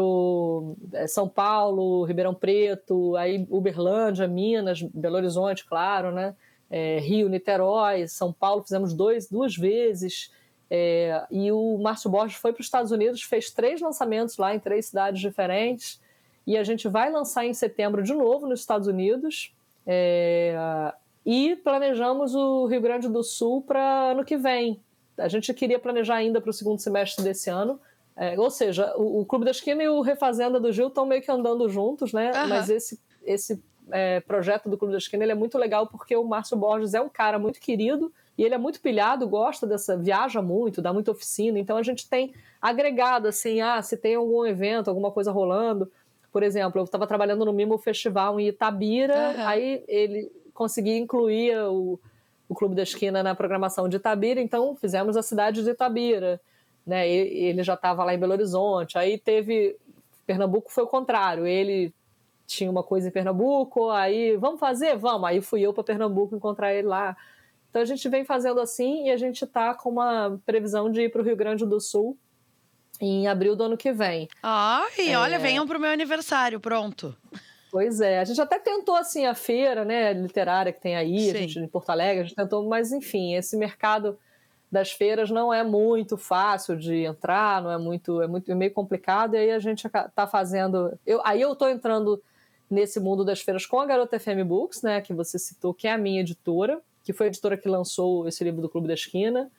é, 0.93 1.07
São 1.07 1.29
Paulo, 1.29 2.03
Ribeirão 2.03 2.33
Preto, 2.33 3.15
aí 3.15 3.47
Uberlândia, 3.49 4.27
Minas, 4.27 4.81
Belo 4.81 5.15
Horizonte, 5.15 5.65
claro, 5.65 6.11
né? 6.11 6.35
É, 6.69 6.99
Rio, 6.99 7.29
Niterói, 7.29 8.07
São 8.07 8.33
Paulo, 8.33 8.63
fizemos 8.63 8.93
dois, 8.93 9.29
duas 9.29 9.55
vezes. 9.55 10.31
É, 10.69 11.26
e 11.31 11.52
o 11.52 11.77
Márcio 11.77 12.10
Borges 12.10 12.38
foi 12.38 12.52
para 12.52 12.61
os 12.61 12.68
Estados 12.68 12.91
Unidos, 12.91 13.22
fez 13.23 13.52
três 13.52 13.81
lançamentos 13.81 14.38
lá 14.38 14.53
em 14.53 14.60
três 14.60 14.88
cidades 14.88 15.22
diferentes. 15.22 15.99
E 16.45 16.57
a 16.57 16.64
gente 16.64 16.88
vai 16.88 17.11
lançar 17.11 17.45
em 17.45 17.53
setembro 17.53 18.02
de 18.03 18.14
novo 18.14 18.48
nos 18.48 18.60
Estados 18.60 18.88
Unidos. 18.88 19.53
É, 19.85 20.56
e 21.26 21.56
planejamos 21.57 22.35
o 22.35 22.65
Rio 22.68 22.81
Grande 22.81 23.10
do 23.10 23.23
Sul 23.23 23.61
para 23.61 24.11
ano 24.11 24.23
que 24.23 24.38
vem. 24.38 24.80
A 25.18 25.27
gente 25.27 25.53
queria 25.53 25.80
planejar 25.80 26.15
ainda 26.15 26.39
para 26.39 26.49
o 26.49 26.53
segundo 26.53 26.80
semestre 26.80 27.23
desse 27.23 27.49
ano. 27.49 27.80
É, 28.15 28.39
ou 28.39 28.49
seja, 28.49 28.95
o, 28.95 29.22
o, 29.22 29.26
Clube 29.26 29.45
da 29.45 29.52
Esquina 29.52 29.84
e 29.84 29.88
o 29.88 30.02
Refazenda 30.02 30.60
do 30.60 30.72
Gil 30.72 30.88
estão 30.88 31.06
meio 31.06 31.22
que 31.22 31.31
andando 31.31 31.68
juntos, 31.69 32.14
né? 32.14 32.31
Uhum. 32.31 32.48
Mas 32.48 32.69
esse, 32.69 32.99
esse 33.23 33.61
é, 33.91 34.19
projeto 34.22 34.69
do 34.69 34.77
Clube 34.77 34.91
da 34.91 34.98
Esquina 34.98 35.23
ele 35.23 35.31
é 35.31 35.35
muito 35.35 35.57
legal 35.57 35.85
porque 35.88 36.15
o 36.15 36.23
Márcio 36.23 36.57
Borges 36.57 36.94
é 36.94 37.02
um 37.02 37.10
cara 37.10 37.38
muito 37.38 37.60
querido 37.60 38.11
e 38.38 38.43
ele 38.43 38.53
é 38.53 38.57
muito 38.57 38.80
pilhado, 38.80 39.27
gosta 39.27 39.65
dessa, 39.65 39.97
viaja 39.97 40.41
muito, 40.41 40.81
dá 40.81 40.93
muita 40.93 41.11
oficina, 41.11 41.57
então 41.57 41.77
a 41.77 41.84
gente 41.84 42.07
tem 42.07 42.34
agregado 42.61 43.27
assim, 43.27 43.61
ah, 43.61 43.81
se 43.81 43.97
tem 43.97 44.15
algum 44.15 44.45
evento, 44.45 44.89
alguma 44.89 45.11
coisa 45.11 45.31
rolando. 45.31 45.91
Por 46.31 46.43
exemplo, 46.43 46.80
eu 46.80 46.85
estava 46.85 47.07
trabalhando 47.07 47.45
no 47.45 47.53
Mimo 47.53 47.77
Festival 47.77 48.39
em 48.39 48.47
Itabira, 48.47 49.35
uhum. 49.35 49.47
aí 49.47 49.84
ele 49.88 50.31
conseguia 50.53 50.97
incluir 50.97 51.57
o, 51.64 51.99
o 52.47 52.53
Clube 52.53 52.76
da 52.76 52.84
Esquina 52.84 53.23
na 53.23 53.34
programação 53.34 53.89
de 53.89 53.97
Itabira, 53.97 54.39
então 54.39 54.76
fizemos 54.76 55.18
a 55.18 55.23
cidade 55.23 55.64
de 55.64 55.72
Itabira. 55.72 56.39
Né? 56.88 57.09
Ele 57.09 57.61
já 57.64 57.73
estava 57.73 58.05
lá 58.05 58.14
em 58.14 58.18
Belo 58.18 58.31
Horizonte. 58.31 58.97
Aí 58.97 59.18
teve. 59.18 59.76
Pernambuco 60.26 60.72
foi 60.72 60.85
o 60.85 60.88
contrário. 60.88 61.45
Ele 61.45 61.93
tinha 62.45 62.72
uma 62.72 62.81
coisa 62.81 63.09
em 63.09 63.11
Pernambuco, 63.11 63.89
aí 63.89 64.38
vamos 64.38 64.59
fazer? 64.59 64.95
Vamos. 64.95 65.27
Aí 65.27 65.41
fui 65.41 65.61
eu 65.61 65.73
para 65.73 65.84
Pernambuco 65.84 66.34
encontrar 66.34 66.73
ele 66.73 66.88
lá. 66.88 67.18
Então 67.77 67.83
a 67.83 67.85
gente 67.85 68.09
vem 68.09 68.25
fazendo 68.25 68.59
assim 68.59 69.05
e 69.05 69.11
a 69.11 69.17
gente 69.17 69.45
está 69.45 69.71
com 69.75 69.91
uma 69.91 70.41
previsão 70.47 70.91
de 70.91 71.01
ir 71.01 71.11
para 71.11 71.21
o 71.21 71.23
Rio 71.23 71.35
Grande 71.35 71.63
do 71.63 71.79
Sul 71.79 72.17
em 72.99 73.27
abril 73.27 73.55
do 73.55 73.65
ano 73.65 73.77
que 73.77 73.91
vem. 73.91 74.27
Ai, 74.41 75.11
é... 75.11 75.15
olha, 75.15 75.37
venham 75.37 75.67
para 75.67 75.77
o 75.77 75.81
meu 75.81 75.91
aniversário, 75.91 76.59
pronto. 76.59 77.15
Pois 77.69 78.01
é, 78.01 78.17
a 78.17 78.23
gente 78.23 78.41
até 78.41 78.57
tentou 78.57 78.95
assim 78.95 79.27
a 79.27 79.35
feira, 79.35 79.85
né, 79.85 80.11
literária 80.11 80.73
que 80.73 80.81
tem 80.81 80.95
aí, 80.95 81.19
Sim. 81.19 81.29
a 81.29 81.33
gente 81.33 81.59
em 81.59 81.67
Porto 81.67 81.91
Alegre, 81.91 82.21
a 82.21 82.23
gente 82.23 82.35
tentou, 82.35 82.67
mas 82.67 82.91
enfim, 82.91 83.35
esse 83.35 83.55
mercado 83.55 84.17
das 84.71 84.91
feiras 84.91 85.29
não 85.29 85.53
é 85.53 85.63
muito 85.63 86.17
fácil 86.17 86.75
de 86.75 87.03
entrar, 87.03 87.61
não 87.61 87.71
é 87.71 87.77
muito, 87.77 88.23
é 88.23 88.27
muito 88.27 88.51
é 88.51 88.55
meio 88.55 88.71
complicado, 88.73 89.35
e 89.35 89.37
aí 89.37 89.51
a 89.51 89.59
gente 89.59 89.85
está 89.85 90.25
fazendo, 90.25 90.97
eu, 91.05 91.21
aí 91.23 91.41
eu 91.41 91.53
estou 91.53 91.69
entrando 91.69 92.19
nesse 92.67 92.99
mundo 92.99 93.23
das 93.23 93.41
feiras 93.41 93.67
com 93.67 93.79
a 93.79 93.85
Garota 93.85 94.19
FM 94.19 94.43
Books, 94.47 94.81
né, 94.81 94.99
que 94.99 95.13
você 95.13 95.37
citou, 95.37 95.75
que 95.75 95.87
é 95.87 95.91
a 95.91 95.97
minha 95.97 96.21
editora, 96.21 96.81
que 97.07 97.13
foi 97.13 97.27
a 97.27 97.29
editora 97.29 97.55
que 97.55 97.69
lançou 97.69 98.27
esse 98.27 98.43
livro 98.43 98.61
do 98.61 98.67
Clube 98.67 98.85
da 98.85 98.93
Esquina. 98.93 99.49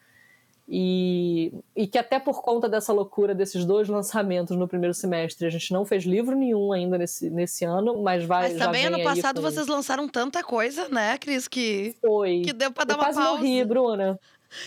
E, 0.69 1.51
e 1.75 1.87
que 1.87 1.97
até 1.97 2.20
por 2.20 2.43
conta 2.43 2.69
dessa 2.69 2.93
loucura 2.93 3.35
desses 3.35 3.65
dois 3.65 3.89
lançamentos 3.89 4.55
no 4.55 4.69
primeiro 4.69 4.93
semestre, 4.93 5.47
a 5.47 5.51
gente 5.51 5.73
não 5.73 5.87
fez 5.87 6.05
livro 6.05 6.37
nenhum 6.37 6.73
ainda 6.75 6.99
nesse, 6.99 7.31
nesse 7.31 7.65
ano, 7.65 8.03
mas 8.03 8.23
vai. 8.23 8.51
Mas 8.51 8.59
também 8.59 8.85
ano 8.85 9.03
passado 9.03 9.37
com... 9.37 9.51
vocês 9.51 9.66
lançaram 9.66 10.07
tanta 10.07 10.45
coisa, 10.45 10.87
né, 10.91 11.16
Cris? 11.16 11.49
Que, 11.49 11.97
foi. 12.03 12.43
que 12.43 12.53
deu 12.53 12.70
pra 12.70 12.85
dar 12.85 12.93
eu 12.93 12.99
uma 12.99 13.05
quase 13.05 13.19
pausa. 13.19 13.39
Morri, 13.39 13.65
Bruna. 13.65 14.20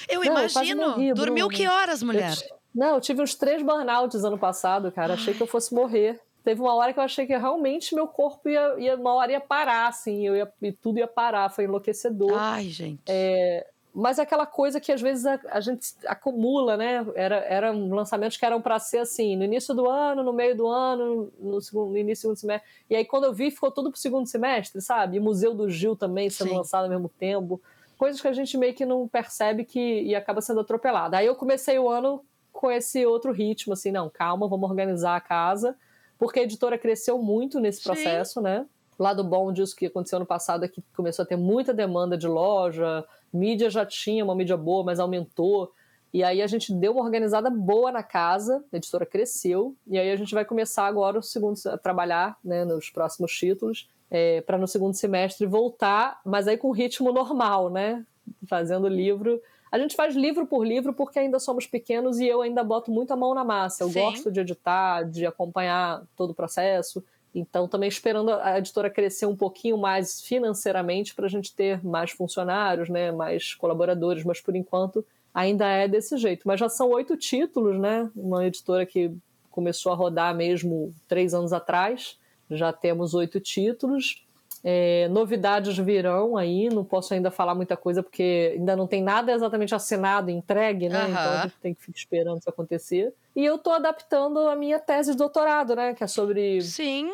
Eu 0.10 0.24
não, 0.24 0.38
imagino. 0.40 0.82
Eu 0.82 0.90
morri, 0.90 1.14
Dormiu 1.14 1.48
Bruna. 1.48 1.64
que 1.64 1.68
horas, 1.68 2.02
mulher? 2.02 2.34
Eu, 2.34 2.58
não, 2.74 2.95
eu 2.95 3.02
tive 3.02 3.22
uns 3.22 3.36
três 3.36 3.62
burnouts 3.62 4.24
ano 4.24 4.40
passado, 4.40 4.91
cara. 4.91 5.14
Achei 5.14 5.36
que 5.36 5.41
eu 5.44 5.48
fosse 5.48 5.72
morrer 5.72 6.20
teve 6.44 6.62
uma 6.62 6.74
hora 6.74 6.94
que 6.94 7.00
eu 7.00 7.04
achei 7.04 7.26
que 7.26 7.36
realmente 7.36 7.94
meu 7.94 8.08
corpo 8.08 8.50
ia, 8.50 8.76
ia 8.80 8.96
uma 8.96 9.14
hora 9.14 9.32
ia 9.32 9.42
parar, 9.42 9.88
assim, 9.88 10.26
eu 10.26 10.36
ia, 10.36 10.52
e 10.62 10.72
tudo 10.72 11.00
ia 11.00 11.08
parar, 11.08 11.50
foi 11.50 11.66
enlouquecedor. 11.66 12.34
Ai, 12.36 12.66
gente. 12.70 13.02
É, 13.08 13.66
mas 13.94 14.20
é 14.20 14.22
aquela 14.22 14.46
coisa 14.46 14.80
que 14.80 14.92
às 14.92 15.02
vezes 15.02 15.26
a, 15.26 15.40
a 15.50 15.60
gente 15.60 15.94
acumula, 16.06 16.78
né? 16.78 17.06
Era, 17.14 17.38
eram 17.38 17.90
lançamentos 17.90 18.38
que 18.38 18.46
eram 18.46 18.62
para 18.62 18.80
ser 18.80 19.00
assim, 19.00 19.36
no 19.36 19.44
início 19.44 19.76
do 19.76 19.88
ano, 19.88 20.24
no 20.24 20.32
meio 20.32 20.56
do 20.56 20.68
ano, 20.68 21.32
no, 21.40 21.62
segundo, 21.62 21.92
no 21.92 21.98
início 21.98 22.22
do 22.22 22.36
segundo 22.36 22.38
semestre. 22.38 22.70
E 22.90 22.96
aí 22.96 23.06
quando 23.06 23.26
eu 23.26 23.34
vi, 23.34 23.52
ficou 23.52 23.70
tudo 23.70 23.92
pro 23.92 24.00
segundo 24.00 24.28
semestre, 24.28 24.82
sabe? 24.82 25.18
E 25.18 25.20
Museu 25.20 25.54
do 25.54 25.70
Gil 25.70 25.96
também 25.96 26.30
sendo 26.30 26.50
Sim. 26.50 26.58
lançado 26.58 26.86
ao 26.86 26.90
mesmo 26.90 27.10
tempo. 27.10 27.62
Coisas 27.98 28.22
que 28.22 28.28
a 28.28 28.34
gente 28.34 28.58
meio 28.58 28.74
que 28.74 28.86
não 28.86 29.08
percebe 29.08 29.64
que 29.66 30.02
e 30.02 30.16
acaba 30.16 30.42
sendo 30.42 30.62
atropelada. 30.62 31.18
Aí 31.18 31.28
eu 31.28 31.36
comecei 31.36 31.78
o 31.78 31.90
ano 31.90 32.24
com 32.52 32.72
esse 32.72 33.06
outro 33.06 33.32
ritmo, 33.32 33.74
assim, 33.74 33.92
não, 33.92 34.10
calma, 34.10 34.48
vamos 34.48 34.70
organizar 34.70 35.16
a 35.16 35.22
casa 35.22 35.76
porque 36.22 36.39
a 36.39 36.43
editora 36.43 36.77
cresceu 36.77 37.18
muito 37.18 37.60
nesse 37.60 37.81
processo, 37.81 38.34
Sim. 38.35 38.41
né? 38.41 38.68
Lado 38.99 39.23
bom 39.23 39.52
disso 39.52 39.76
que 39.76 39.88
aconteceu 39.88 40.19
no 40.19 40.26
passado 40.26 40.64
é 40.64 40.68
que 40.68 40.80
começou 40.95 41.23
a 41.23 41.26
ter 41.26 41.35
muita 41.35 41.73
demanda 41.73 42.15
de 42.15 42.27
loja, 42.27 43.03
mídia 43.34 43.72
já 43.72 43.84
tinha 43.88 44.23
uma 44.23 44.35
mídia 44.35 44.56
boa, 44.56 44.84
mas 44.84 44.99
aumentou. 44.99 45.72
E 46.14 46.23
aí 46.23 46.43
a 46.43 46.45
gente 46.45 46.72
deu 46.76 46.91
uma 46.91 47.03
organizada 47.03 47.49
boa 47.49 47.91
na 47.91 48.03
casa, 48.03 48.64
a 48.72 48.77
editora 48.77 49.03
cresceu, 49.03 49.76
e 49.88 49.98
aí 49.98 50.11
a 50.11 50.15
gente 50.15 50.31
vai 50.35 50.45
começar 50.45 50.85
agora 50.85 51.18
o 51.18 51.23
segundo 51.23 51.57
a 51.65 51.76
trabalhar 51.76 52.38
né, 52.45 52.65
nos 52.65 52.91
próximos 52.91 53.31
títulos, 53.31 53.89
é, 54.11 54.41
para 54.41 54.60
no 54.60 54.68
segundo 54.68 54.93
semestre 54.93 55.48
voltar, 55.48 56.22
mas 56.23 56.48
aí 56.48 56.56
com 56.56 56.69
ritmo 56.69 57.11
normal, 57.11 57.72
né? 57.72 58.06
Fazendo 58.48 58.88
livro 58.88 59.41
a 59.72 59.80
gente 59.80 59.95
faz 59.95 60.15
livro 60.15 60.45
por 60.45 60.68
livro 60.68 60.93
porque 60.93 61.18
ainda 61.18 61.39
somos 61.39 61.65
pequenos 61.65 62.19
e 62.19 62.27
eu 62.27 62.41
ainda 62.41 62.64
boto 62.64 62.91
muito 62.91 63.11
a 63.11 63.15
mão 63.15 63.34
na 63.34 63.43
massa. 63.43 63.84
Eu 63.84 63.89
Sim. 63.89 64.02
gosto 64.02 64.31
de 64.31 64.41
editar, 64.41 65.03
de 65.03 65.26
acompanhar 65.26 66.03
todo 66.15 66.31
o 66.31 66.35
processo. 66.35 67.02
Então, 67.34 67.68
também 67.68 67.88
esperando 67.88 68.31
a 68.34 68.57
editora 68.57 68.89
crescer 68.89 69.26
um 69.26 69.35
pouquinho 69.35 69.77
mais 69.77 70.22
financeiramente 70.22 71.15
para 71.15 71.26
a 71.26 71.30
gente 71.30 71.56
ter 71.56 71.81
mais 71.85 72.11
funcionários, 72.11 72.89
né, 72.89 73.11
mais 73.11 73.53
colaboradores, 73.53 74.26
mas 74.26 74.41
por 74.41 74.53
enquanto 74.53 75.06
ainda 75.34 75.65
é 75.65 75.88
desse 75.88 76.18
jeito. 76.18 76.45
Mas 76.45 76.60
já 76.60 76.68
são 76.68 76.89
oito 76.89 77.15
títulos, 77.15 77.80
né? 77.80 78.10
Uma 78.14 78.45
editora 78.45 78.85
que 78.85 79.10
começou 79.49 79.93
a 79.93 79.95
rodar 79.95 80.35
mesmo 80.35 80.93
três 81.07 81.34
anos 81.34 81.53
atrás. 81.53 82.18
Já 82.49 82.73
temos 82.73 83.14
oito 83.14 83.39
títulos. 83.39 84.22
É, 84.64 85.08
novidades 85.10 85.76
virão 85.78 86.38
aí, 86.38 86.70
não 86.70 86.84
posso 86.84 87.14
ainda 87.14 87.32
falar 87.32 87.56
muita 87.56 87.76
coisa 87.76 88.04
porque 88.04 88.54
ainda 88.58 88.76
não 88.76 88.86
tem 88.86 89.02
nada 89.02 89.32
exatamente 89.32 89.74
assinado, 89.74 90.30
entregue, 90.30 90.88
né? 90.88 91.06
Uhum. 91.06 91.10
Então 91.10 91.32
a 91.32 91.42
gente 91.44 91.56
tem 91.60 91.74
que 91.74 91.82
ficar 91.82 91.98
esperando 91.98 92.40
isso 92.40 92.50
acontecer. 92.50 93.14
E 93.36 93.44
eu 93.44 93.56
estou 93.56 93.74
adaptando 93.74 94.40
a 94.48 94.56
minha 94.56 94.80
tese 94.80 95.12
de 95.12 95.18
doutorado, 95.18 95.76
né? 95.76 95.96
Que 95.96 96.04
é 96.04 96.08
sobre 96.08 96.62
Sim. 96.62 97.14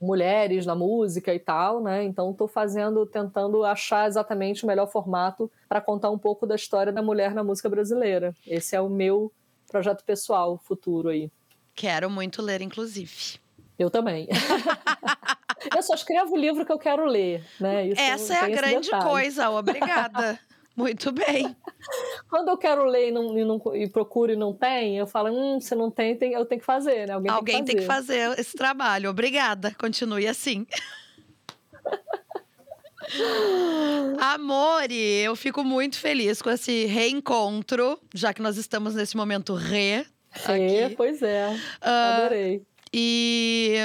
mulheres 0.00 0.66
na 0.66 0.74
música 0.74 1.34
e 1.34 1.38
tal, 1.38 1.82
né? 1.82 2.04
Então 2.04 2.30
estou 2.30 2.46
fazendo, 2.46 3.06
tentando 3.06 3.64
achar 3.64 4.06
exatamente 4.06 4.64
o 4.64 4.66
melhor 4.66 4.86
formato 4.86 5.50
para 5.66 5.80
contar 5.80 6.10
um 6.10 6.18
pouco 6.18 6.46
da 6.46 6.56
história 6.56 6.92
da 6.92 7.02
mulher 7.02 7.34
na 7.34 7.42
música 7.42 7.70
brasileira. 7.70 8.34
Esse 8.46 8.76
é 8.76 8.80
o 8.80 8.88
meu 8.90 9.32
projeto 9.66 10.04
pessoal 10.04 10.58
futuro 10.58 11.08
aí. 11.08 11.30
Quero 11.74 12.10
muito 12.10 12.42
ler, 12.42 12.60
inclusive. 12.60 13.38
Eu 13.78 13.90
também. 13.90 14.28
eu 15.74 15.82
só 15.82 15.94
escrevo 15.94 16.34
o 16.34 16.38
livro 16.38 16.64
que 16.64 16.72
eu 16.72 16.78
quero 16.78 17.04
ler, 17.04 17.44
né? 17.60 17.88
Isso 17.88 18.00
Essa 18.00 18.34
é 18.34 18.38
a 18.38 18.48
grande 18.48 18.90
detalhe. 18.90 19.04
coisa, 19.04 19.50
obrigada. 19.50 20.38
Muito 20.76 21.10
bem. 21.10 21.56
Quando 22.28 22.48
eu 22.48 22.58
quero 22.58 22.84
ler 22.84 23.08
e, 23.08 23.10
não, 23.10 23.38
e, 23.38 23.44
não, 23.44 23.62
e, 23.74 23.88
procuro 23.88 24.32
e 24.32 24.36
não 24.36 24.52
tem, 24.52 24.98
eu 24.98 25.06
falo, 25.06 25.30
hum, 25.30 25.58
se 25.58 25.74
não 25.74 25.90
tem, 25.90 26.14
tem 26.14 26.34
eu 26.34 26.44
tenho 26.44 26.60
que 26.60 26.66
fazer, 26.66 27.06
né? 27.06 27.14
Alguém, 27.14 27.30
Alguém 27.30 27.64
tem, 27.64 27.76
que 27.76 27.82
fazer. 27.82 28.12
tem 28.12 28.18
que 28.18 28.26
fazer 28.26 28.40
esse 28.40 28.56
trabalho. 28.56 29.08
Obrigada. 29.08 29.74
Continue 29.78 30.26
assim. 30.26 30.66
Amore, 34.20 35.22
eu 35.22 35.34
fico 35.34 35.64
muito 35.64 35.98
feliz 35.98 36.42
com 36.42 36.50
esse 36.50 36.84
reencontro, 36.86 37.98
já 38.12 38.34
que 38.34 38.42
nós 38.42 38.58
estamos 38.58 38.94
nesse 38.94 39.16
momento 39.16 39.54
re. 39.54 40.04
Re, 40.30 40.84
aqui. 40.84 40.96
pois 40.96 41.22
é. 41.22 41.48
Uh, 41.80 41.88
Adorei. 41.88 42.62
E 42.92 43.76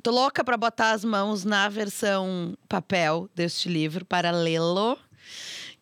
tô 0.00 0.10
louca 0.10 0.42
para 0.42 0.56
botar 0.56 0.92
as 0.92 1.04
mãos 1.04 1.44
na 1.44 1.68
versão 1.68 2.56
papel 2.68 3.28
deste 3.34 3.68
livro 3.68 4.04
para 4.04 4.30
lê-lo. 4.30 4.98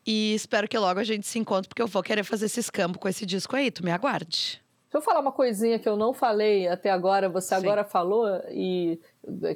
E 0.06 0.34
espero 0.34 0.66
que 0.66 0.78
logo 0.78 0.98
a 0.98 1.04
gente 1.04 1.26
se 1.26 1.38
encontre, 1.38 1.68
porque 1.68 1.82
eu 1.82 1.86
vou 1.86 2.02
querer 2.02 2.24
fazer 2.24 2.46
esse 2.46 2.60
escampo 2.60 2.98
com 2.98 3.08
esse 3.08 3.26
disco 3.26 3.54
aí. 3.54 3.70
Tu 3.70 3.84
me 3.84 3.90
aguarde. 3.90 4.62
Deixa 4.88 4.96
eu 4.96 5.02
falar 5.02 5.20
uma 5.20 5.32
coisinha 5.32 5.78
que 5.78 5.86
eu 5.86 5.98
não 5.98 6.14
falei 6.14 6.66
até 6.66 6.90
agora, 6.90 7.28
você 7.28 7.48
Sim. 7.48 7.56
agora 7.56 7.84
falou, 7.84 8.26
e 8.50 8.98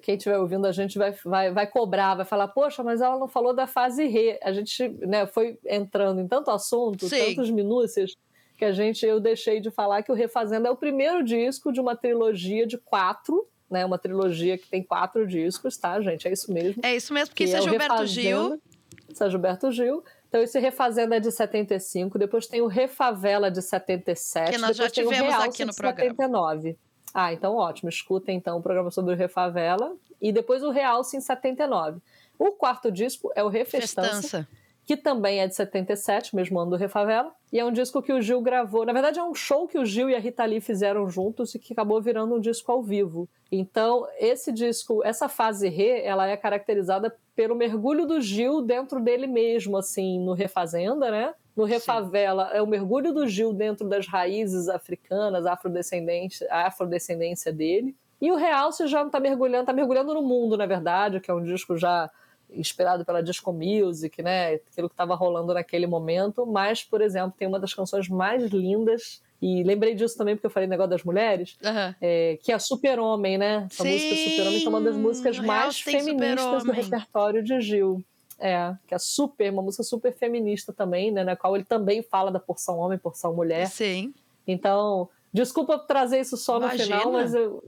quem 0.02 0.16
estiver 0.16 0.36
ouvindo 0.36 0.66
a 0.66 0.72
gente 0.72 0.98
vai, 0.98 1.12
vai, 1.24 1.50
vai 1.50 1.66
cobrar, 1.66 2.14
vai 2.16 2.26
falar, 2.26 2.48
poxa, 2.48 2.82
mas 2.82 3.00
ela 3.00 3.18
não 3.18 3.26
falou 3.26 3.54
da 3.54 3.66
fase 3.66 4.06
re. 4.06 4.38
A 4.42 4.52
gente 4.52 4.86
né, 5.06 5.26
foi 5.26 5.58
entrando 5.64 6.20
em 6.20 6.28
tanto 6.28 6.50
assunto, 6.50 7.08
Sim. 7.08 7.34
tantas 7.34 7.48
minúcias, 7.48 8.14
que 8.58 8.64
a 8.66 8.72
gente 8.72 9.06
eu 9.06 9.18
deixei 9.18 9.58
de 9.58 9.70
falar 9.70 10.02
que 10.02 10.12
o 10.12 10.14
Refazenda 10.14 10.68
é 10.68 10.70
o 10.70 10.76
primeiro 10.76 11.24
disco 11.24 11.72
de 11.72 11.80
uma 11.80 11.96
trilogia 11.96 12.66
de 12.66 12.76
quatro, 12.76 13.48
né? 13.72 13.84
Uma 13.84 13.98
trilogia 13.98 14.58
que 14.58 14.68
tem 14.68 14.82
quatro 14.82 15.26
discos, 15.26 15.76
tá, 15.76 16.00
gente? 16.00 16.28
É 16.28 16.32
isso 16.32 16.52
mesmo. 16.52 16.84
É 16.84 16.94
isso 16.94 17.12
mesmo, 17.12 17.28
porque 17.28 17.44
isso 17.44 17.56
é, 17.56 17.58
é 17.58 17.62
Gilberto 17.62 18.06
Gil. 18.06 18.60
Isso 19.08 19.24
é 19.24 19.30
Gilberto 19.30 19.72
Gil. 19.72 20.04
Então, 20.28 20.40
esse 20.40 20.58
Refazenda 20.58 21.16
é 21.16 21.20
de 21.20 21.30
75, 21.30 22.18
depois 22.18 22.46
tem 22.46 22.62
o 22.62 22.66
Refavela 22.66 23.50
de 23.50 23.60
77, 23.60 24.52
que 24.52 24.58
nós 24.58 24.76
já 24.76 24.88
tivemos 24.88 25.18
tem 25.18 25.26
o 25.26 25.30
Realce 25.30 25.48
aqui 25.48 25.64
no 25.64 25.72
de 25.72 25.76
programa. 25.76 26.10
79. 26.10 26.78
Ah, 27.12 27.32
então 27.32 27.54
ótimo. 27.56 27.90
Escutem 27.90 28.38
então 28.38 28.58
o 28.58 28.62
programa 28.62 28.90
sobre 28.90 29.12
o 29.12 29.16
Refavela 29.16 29.94
e 30.20 30.32
depois 30.32 30.62
o 30.62 30.70
Realce 30.70 31.16
em 31.16 31.20
79. 31.20 32.00
O 32.38 32.52
quarto 32.52 32.90
disco 32.90 33.30
é 33.34 33.44
o 33.44 33.48
Refestança, 33.48 34.22
Festança. 34.22 34.48
Que 34.84 34.96
também 34.96 35.40
é 35.40 35.46
de 35.46 35.54
77, 35.54 36.34
mesmo 36.34 36.58
ano 36.58 36.72
do 36.72 36.76
Refavela, 36.76 37.32
e 37.52 37.58
é 37.58 37.64
um 37.64 37.72
disco 37.72 38.02
que 38.02 38.12
o 38.12 38.20
Gil 38.20 38.40
gravou. 38.40 38.84
Na 38.84 38.92
verdade, 38.92 39.18
é 39.18 39.24
um 39.24 39.34
show 39.34 39.68
que 39.68 39.78
o 39.78 39.84
Gil 39.84 40.10
e 40.10 40.14
a 40.14 40.18
Rita 40.18 40.44
Lee 40.44 40.60
fizeram 40.60 41.08
juntos 41.08 41.54
e 41.54 41.58
que 41.58 41.72
acabou 41.72 42.00
virando 42.00 42.34
um 42.34 42.40
disco 42.40 42.72
ao 42.72 42.82
vivo. 42.82 43.28
Então, 43.50 44.06
esse 44.18 44.50
disco, 44.50 45.02
essa 45.04 45.28
fase 45.28 45.68
Re, 45.68 46.00
ela 46.00 46.26
é 46.26 46.36
caracterizada 46.36 47.14
pelo 47.36 47.54
mergulho 47.54 48.06
do 48.06 48.20
Gil 48.20 48.62
dentro 48.62 49.00
dele 49.00 49.26
mesmo, 49.26 49.76
assim, 49.76 50.18
no 50.18 50.32
Refazenda, 50.32 51.10
né? 51.10 51.34
No 51.54 51.64
Refavela, 51.64 52.48
Sim. 52.48 52.56
é 52.56 52.62
o 52.62 52.66
mergulho 52.66 53.12
do 53.12 53.26
Gil 53.28 53.52
dentro 53.52 53.86
das 53.86 54.06
raízes 54.06 54.68
africanas, 54.68 55.46
afrodescendência, 55.46 56.48
a 56.50 56.66
afrodescendência 56.66 57.52
dele. 57.52 57.94
E 58.20 58.30
o 58.30 58.36
Realce 58.36 58.86
já 58.86 59.00
não 59.00 59.08
está 59.08 59.20
mergulhando, 59.20 59.64
está 59.64 59.72
mergulhando 59.72 60.14
no 60.14 60.22
mundo, 60.22 60.56
na 60.56 60.64
verdade, 60.64 61.20
que 61.20 61.30
é 61.30 61.34
um 61.34 61.42
disco 61.42 61.76
já 61.76 62.10
inspirado 62.54 63.04
pela 63.04 63.22
disco 63.22 63.52
music, 63.52 64.22
né? 64.22 64.54
Aquilo 64.54 64.88
que 64.88 64.94
estava 64.94 65.14
rolando 65.14 65.54
naquele 65.54 65.86
momento. 65.86 66.46
Mas, 66.46 66.82
por 66.82 67.00
exemplo, 67.00 67.34
tem 67.36 67.48
uma 67.48 67.60
das 67.60 67.74
canções 67.74 68.08
mais 68.08 68.50
lindas 68.50 69.22
e 69.42 69.64
lembrei 69.64 69.92
disso 69.92 70.16
também 70.16 70.36
porque 70.36 70.46
eu 70.46 70.50
falei 70.50 70.68
negócio 70.68 70.90
das 70.90 71.02
mulheres, 71.02 71.56
uhum. 71.64 71.94
é, 72.00 72.38
que 72.40 72.52
é 72.52 72.58
Super-Homem, 72.60 73.36
né? 73.36 73.66
Essa 73.68 73.82
Sim, 73.82 73.92
música 73.92 74.30
Super-Homem 74.30 74.60
que 74.60 74.66
é 74.66 74.68
uma 74.68 74.80
das 74.80 74.96
músicas 74.96 75.38
mais 75.40 75.80
feministas 75.80 76.62
do 76.62 76.70
repertório 76.70 77.42
de 77.42 77.60
Gil. 77.60 78.04
É, 78.38 78.74
que 78.86 78.94
é 78.94 78.98
super, 78.98 79.52
uma 79.52 79.62
música 79.62 79.82
super 79.82 80.12
feminista 80.12 80.72
também, 80.72 81.10
né? 81.10 81.24
Na 81.24 81.36
qual 81.36 81.56
ele 81.56 81.64
também 81.64 82.02
fala 82.02 82.30
da 82.30 82.38
porção 82.38 82.78
homem, 82.78 82.98
porção 82.98 83.34
mulher. 83.34 83.66
Sim. 83.66 84.14
Então, 84.46 85.08
desculpa 85.32 85.76
trazer 85.76 86.20
isso 86.20 86.36
só 86.36 86.58
no 86.58 86.66
Imagina. 86.66 86.98
final, 86.98 87.12
mas 87.12 87.34
eu, 87.34 87.62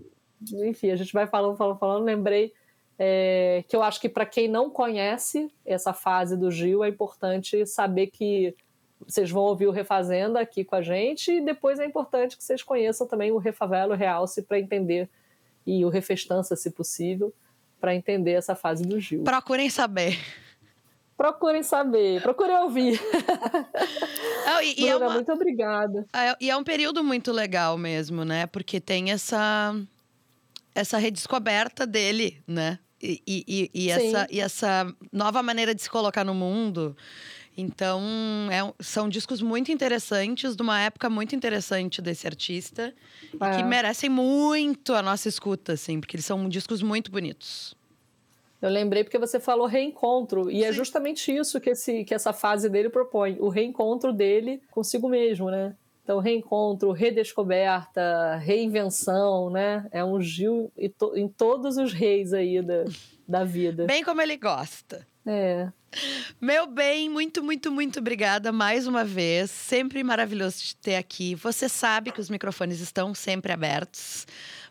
enfim, 0.65 0.91
a 0.91 0.97
gente 0.97 1.13
vai 1.13 1.27
falando, 1.27 1.57
falando, 1.57 1.79
falando. 1.79 2.05
Lembrei 2.05 2.53
é, 2.99 3.65
que 3.69 3.75
eu 3.75 3.83
acho 3.83 4.01
que 4.01 4.09
para 4.09 4.27
quem 4.27 4.49
não 4.49 4.71
conhece 4.71 5.51
essa 5.65 5.93
fase 5.93 6.37
do 6.37 6.51
Gil, 6.51 6.85
é 6.85 6.89
importante 6.89 7.67
saber 7.67 8.09
que 8.09 8.55
vocês 9.07 9.31
vão 9.31 9.43
ouvir 9.43 9.67
o 9.67 9.71
Refazenda 9.71 10.41
aqui 10.41 10.65
com 10.65 10.77
a 10.77 10.83
gente 10.83 11.33
e 11.33 11.41
depois 11.41 11.79
é 11.79 11.85
importante 11.85 12.37
que 12.37 12.45
vocês 12.45 12.63
conheçam 12.63 13.07
também 13.07 13.33
o 13.33 13.39
Refavelo 13.39 13.93
o 13.93 13.97
Realce 13.97 14.43
para 14.43 14.59
entender 14.59 15.09
e 15.67 15.85
o 15.85 15.89
Refestança, 15.89 16.57
se 16.57 16.71
possível, 16.71 17.33
para 17.81 17.95
entender 17.95 18.33
essa 18.33 18.55
fase 18.55 18.85
do 18.85 19.01
Gil. 19.01 19.25
Procurem 19.25 19.69
saber. 19.71 20.19
Procurem 21.17 21.63
saber, 21.63 22.21
procurem 22.23 22.57
ouvir. 22.57 23.01
Não, 24.47 24.61
e, 24.61 24.81
e 24.81 24.89
é 24.89 24.97
uma, 24.97 25.11
muito 25.11 25.33
obrigada. 25.33 26.07
É, 26.13 26.37
e 26.41 26.51
é 26.51 26.57
um 26.57 26.65
período 26.65 27.05
muito 27.05 27.31
legal 27.31 27.79
mesmo, 27.79 28.25
né? 28.25 28.47
Porque 28.47 28.81
tem 28.81 29.13
essa, 29.13 29.75
essa 30.75 30.99
redescoberta 30.99 31.87
dele, 31.87 32.43
né? 32.47 32.79
E, 33.07 33.23
e, 33.27 33.71
e, 33.75 33.91
essa, 33.91 34.27
e 34.31 34.41
essa 34.41 34.95
nova 35.13 35.43
maneira 35.43 35.75
de 35.75 35.83
se 35.83 35.91
colocar 35.91 36.25
no 36.25 36.35
mundo. 36.35 36.97
Então, 37.57 38.03
é, 38.51 38.83
são 38.83 39.09
discos 39.09 39.41
muito 39.41 39.71
interessantes, 39.71 40.57
de 40.57 40.63
uma 40.63 40.81
época 40.81 41.09
muito 41.11 41.37
interessante 41.37 42.03
desse 42.03 42.27
artista, 42.27 42.93
é. 43.41 43.57
que 43.57 43.63
merecem 43.63 44.11
muito 44.11 44.93
a 44.95 45.03
nossa 45.03 45.29
escuta, 45.29 45.75
assim, 45.75 46.01
porque 46.01 46.17
eles 46.17 46.25
são 46.25 46.49
discos 46.49 46.83
muito 46.83 47.13
bonitos. 47.13 47.77
Eu 48.61 48.71
lembrei 48.71 49.05
porque 49.05 49.19
você 49.19 49.39
falou 49.39 49.67
reencontro, 49.67 50.51
e 50.51 50.61
é 50.61 50.63
Sim. 50.63 50.69
é 50.69 50.73
justamente 50.73 51.31
isso 51.31 51.61
que, 51.61 51.71
esse, 51.71 52.03
que 52.05 52.15
essa 52.15 52.33
fase 52.33 52.69
dele 52.69 52.89
propõe: 52.89 53.37
o 53.39 53.51
reencontro 53.51 54.13
dele 54.13 54.63
consigo 54.71 55.09
mesmo, 55.09 55.51
né? 55.51 55.77
Então, 56.05 56.19
reencontro, 56.19 56.93
redescoberta, 56.93 58.37
reinvenção, 58.37 59.49
né? 59.49 59.89
É 59.91 60.05
um 60.05 60.21
Gil 60.21 60.71
em 61.17 61.27
todos 61.27 61.79
os 61.79 61.95
reis 61.95 62.35
aí 62.35 62.61
da, 62.61 62.85
da 63.27 63.43
vida. 63.43 63.87
Bem 63.87 64.05
como 64.05 64.21
ele 64.21 64.37
gosta. 64.37 65.07
É. 65.27 65.73
Meu 66.39 66.67
bem, 66.67 67.09
muito, 67.09 67.43
muito, 67.43 67.73
muito 67.73 68.01
obrigada 68.01 68.53
mais 68.53 68.87
uma 68.87 69.03
vez. 69.03 69.51
Sempre 69.51 70.05
maravilhoso 70.05 70.59
te 70.59 70.77
ter 70.77 70.97
aqui. 70.97 71.35
Você 71.37 71.71
sabe 71.71 72.13
que 72.13 72.21
os 72.21 72.29
microfones 72.29 72.81
estão 72.81 73.15
sempre 73.15 73.51
abertos 73.51 74.27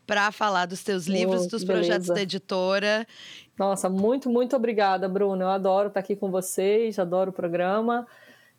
para 0.05 0.31
falar 0.31 0.67
dos 0.67 0.83
teus 0.83 1.07
livros, 1.07 1.45
oh, 1.45 1.47
dos 1.47 1.63
beleza. 1.63 1.87
projetos 1.87 2.07
da 2.09 2.21
editora. 2.21 3.07
Nossa, 3.57 3.89
muito, 3.89 4.29
muito 4.29 4.55
obrigada, 4.55 5.09
Bruno. 5.09 5.41
Eu 5.41 5.49
adoro 5.49 5.87
estar 5.87 5.99
aqui 5.99 6.15
com 6.15 6.29
vocês, 6.29 6.99
adoro 6.99 7.31
o 7.31 7.33
programa. 7.33 8.05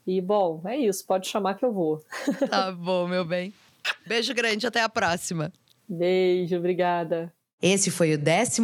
E, 0.06 0.20
bom, 0.20 0.62
é 0.66 0.76
isso. 0.76 1.04
Pode 1.06 1.26
chamar 1.26 1.54
que 1.54 1.64
eu 1.64 1.72
vou. 1.72 2.04
Tá 2.48 2.70
bom, 2.70 3.08
meu 3.08 3.24
bem. 3.24 3.52
Beijo 4.06 4.32
grande, 4.34 4.66
até 4.66 4.80
a 4.82 4.88
próxima. 4.88 5.52
Beijo, 5.88 6.56
obrigada. 6.56 7.33
Esse 7.62 7.90
foi 7.90 8.14
o 8.14 8.18
14 8.18 8.60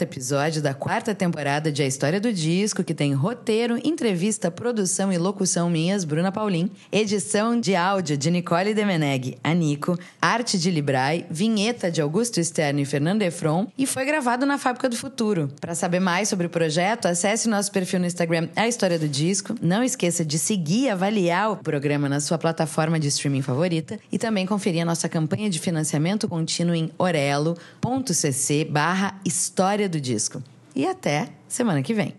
episódio 0.00 0.62
da 0.62 0.72
quarta 0.72 1.12
temporada 1.12 1.72
de 1.72 1.82
A 1.82 1.86
História 1.86 2.20
do 2.20 2.32
Disco, 2.32 2.84
que 2.84 2.94
tem 2.94 3.12
roteiro, 3.12 3.80
entrevista, 3.82 4.48
produção 4.48 5.12
e 5.12 5.18
locução 5.18 5.68
minhas, 5.68 6.04
Bruna 6.04 6.30
Paulin, 6.30 6.70
edição 6.92 7.58
de 7.58 7.74
áudio 7.74 8.16
de 8.16 8.30
Nicole 8.30 8.72
Demeneg, 8.72 9.38
a 9.42 9.52
Nico, 9.54 9.98
arte 10.22 10.56
de 10.56 10.70
Librai, 10.70 11.26
vinheta 11.28 11.90
de 11.90 12.00
Augusto 12.00 12.42
Stern 12.44 12.82
e 12.82 12.84
Fernando 12.84 13.22
Efron 13.22 13.66
e 13.76 13.86
foi 13.86 14.04
gravado 14.04 14.46
na 14.46 14.58
Fábrica 14.58 14.88
do 14.88 14.96
Futuro. 14.96 15.50
Para 15.60 15.74
saber 15.74 15.98
mais 15.98 16.28
sobre 16.28 16.46
o 16.46 16.50
projeto, 16.50 17.06
acesse 17.06 17.48
nosso 17.48 17.72
perfil 17.72 17.98
no 17.98 18.06
Instagram 18.06 18.48
A 18.54 18.68
História 18.68 18.98
do 18.98 19.08
Disco. 19.08 19.56
Não 19.60 19.82
esqueça 19.82 20.24
de 20.24 20.38
seguir 20.38 20.82
e 20.82 20.90
avaliar 20.90 21.50
o 21.50 21.56
programa 21.56 22.08
na 22.08 22.20
sua 22.20 22.38
plataforma 22.38 23.00
de 23.00 23.08
streaming 23.08 23.42
favorita 23.42 23.98
e 24.12 24.18
também 24.18 24.46
conferir 24.46 24.82
a 24.82 24.86
nossa 24.86 25.08
campanha 25.08 25.50
de 25.50 25.58
financiamento 25.58 26.28
contínuo 26.28 26.74
em 26.74 26.90
orelo.cc 26.98 28.33
barra 28.64 29.20
História 29.24 29.88
do 29.88 30.00
Disco. 30.00 30.42
E 30.74 30.86
até 30.86 31.28
semana 31.48 31.82
que 31.82 31.94
vem. 31.94 32.14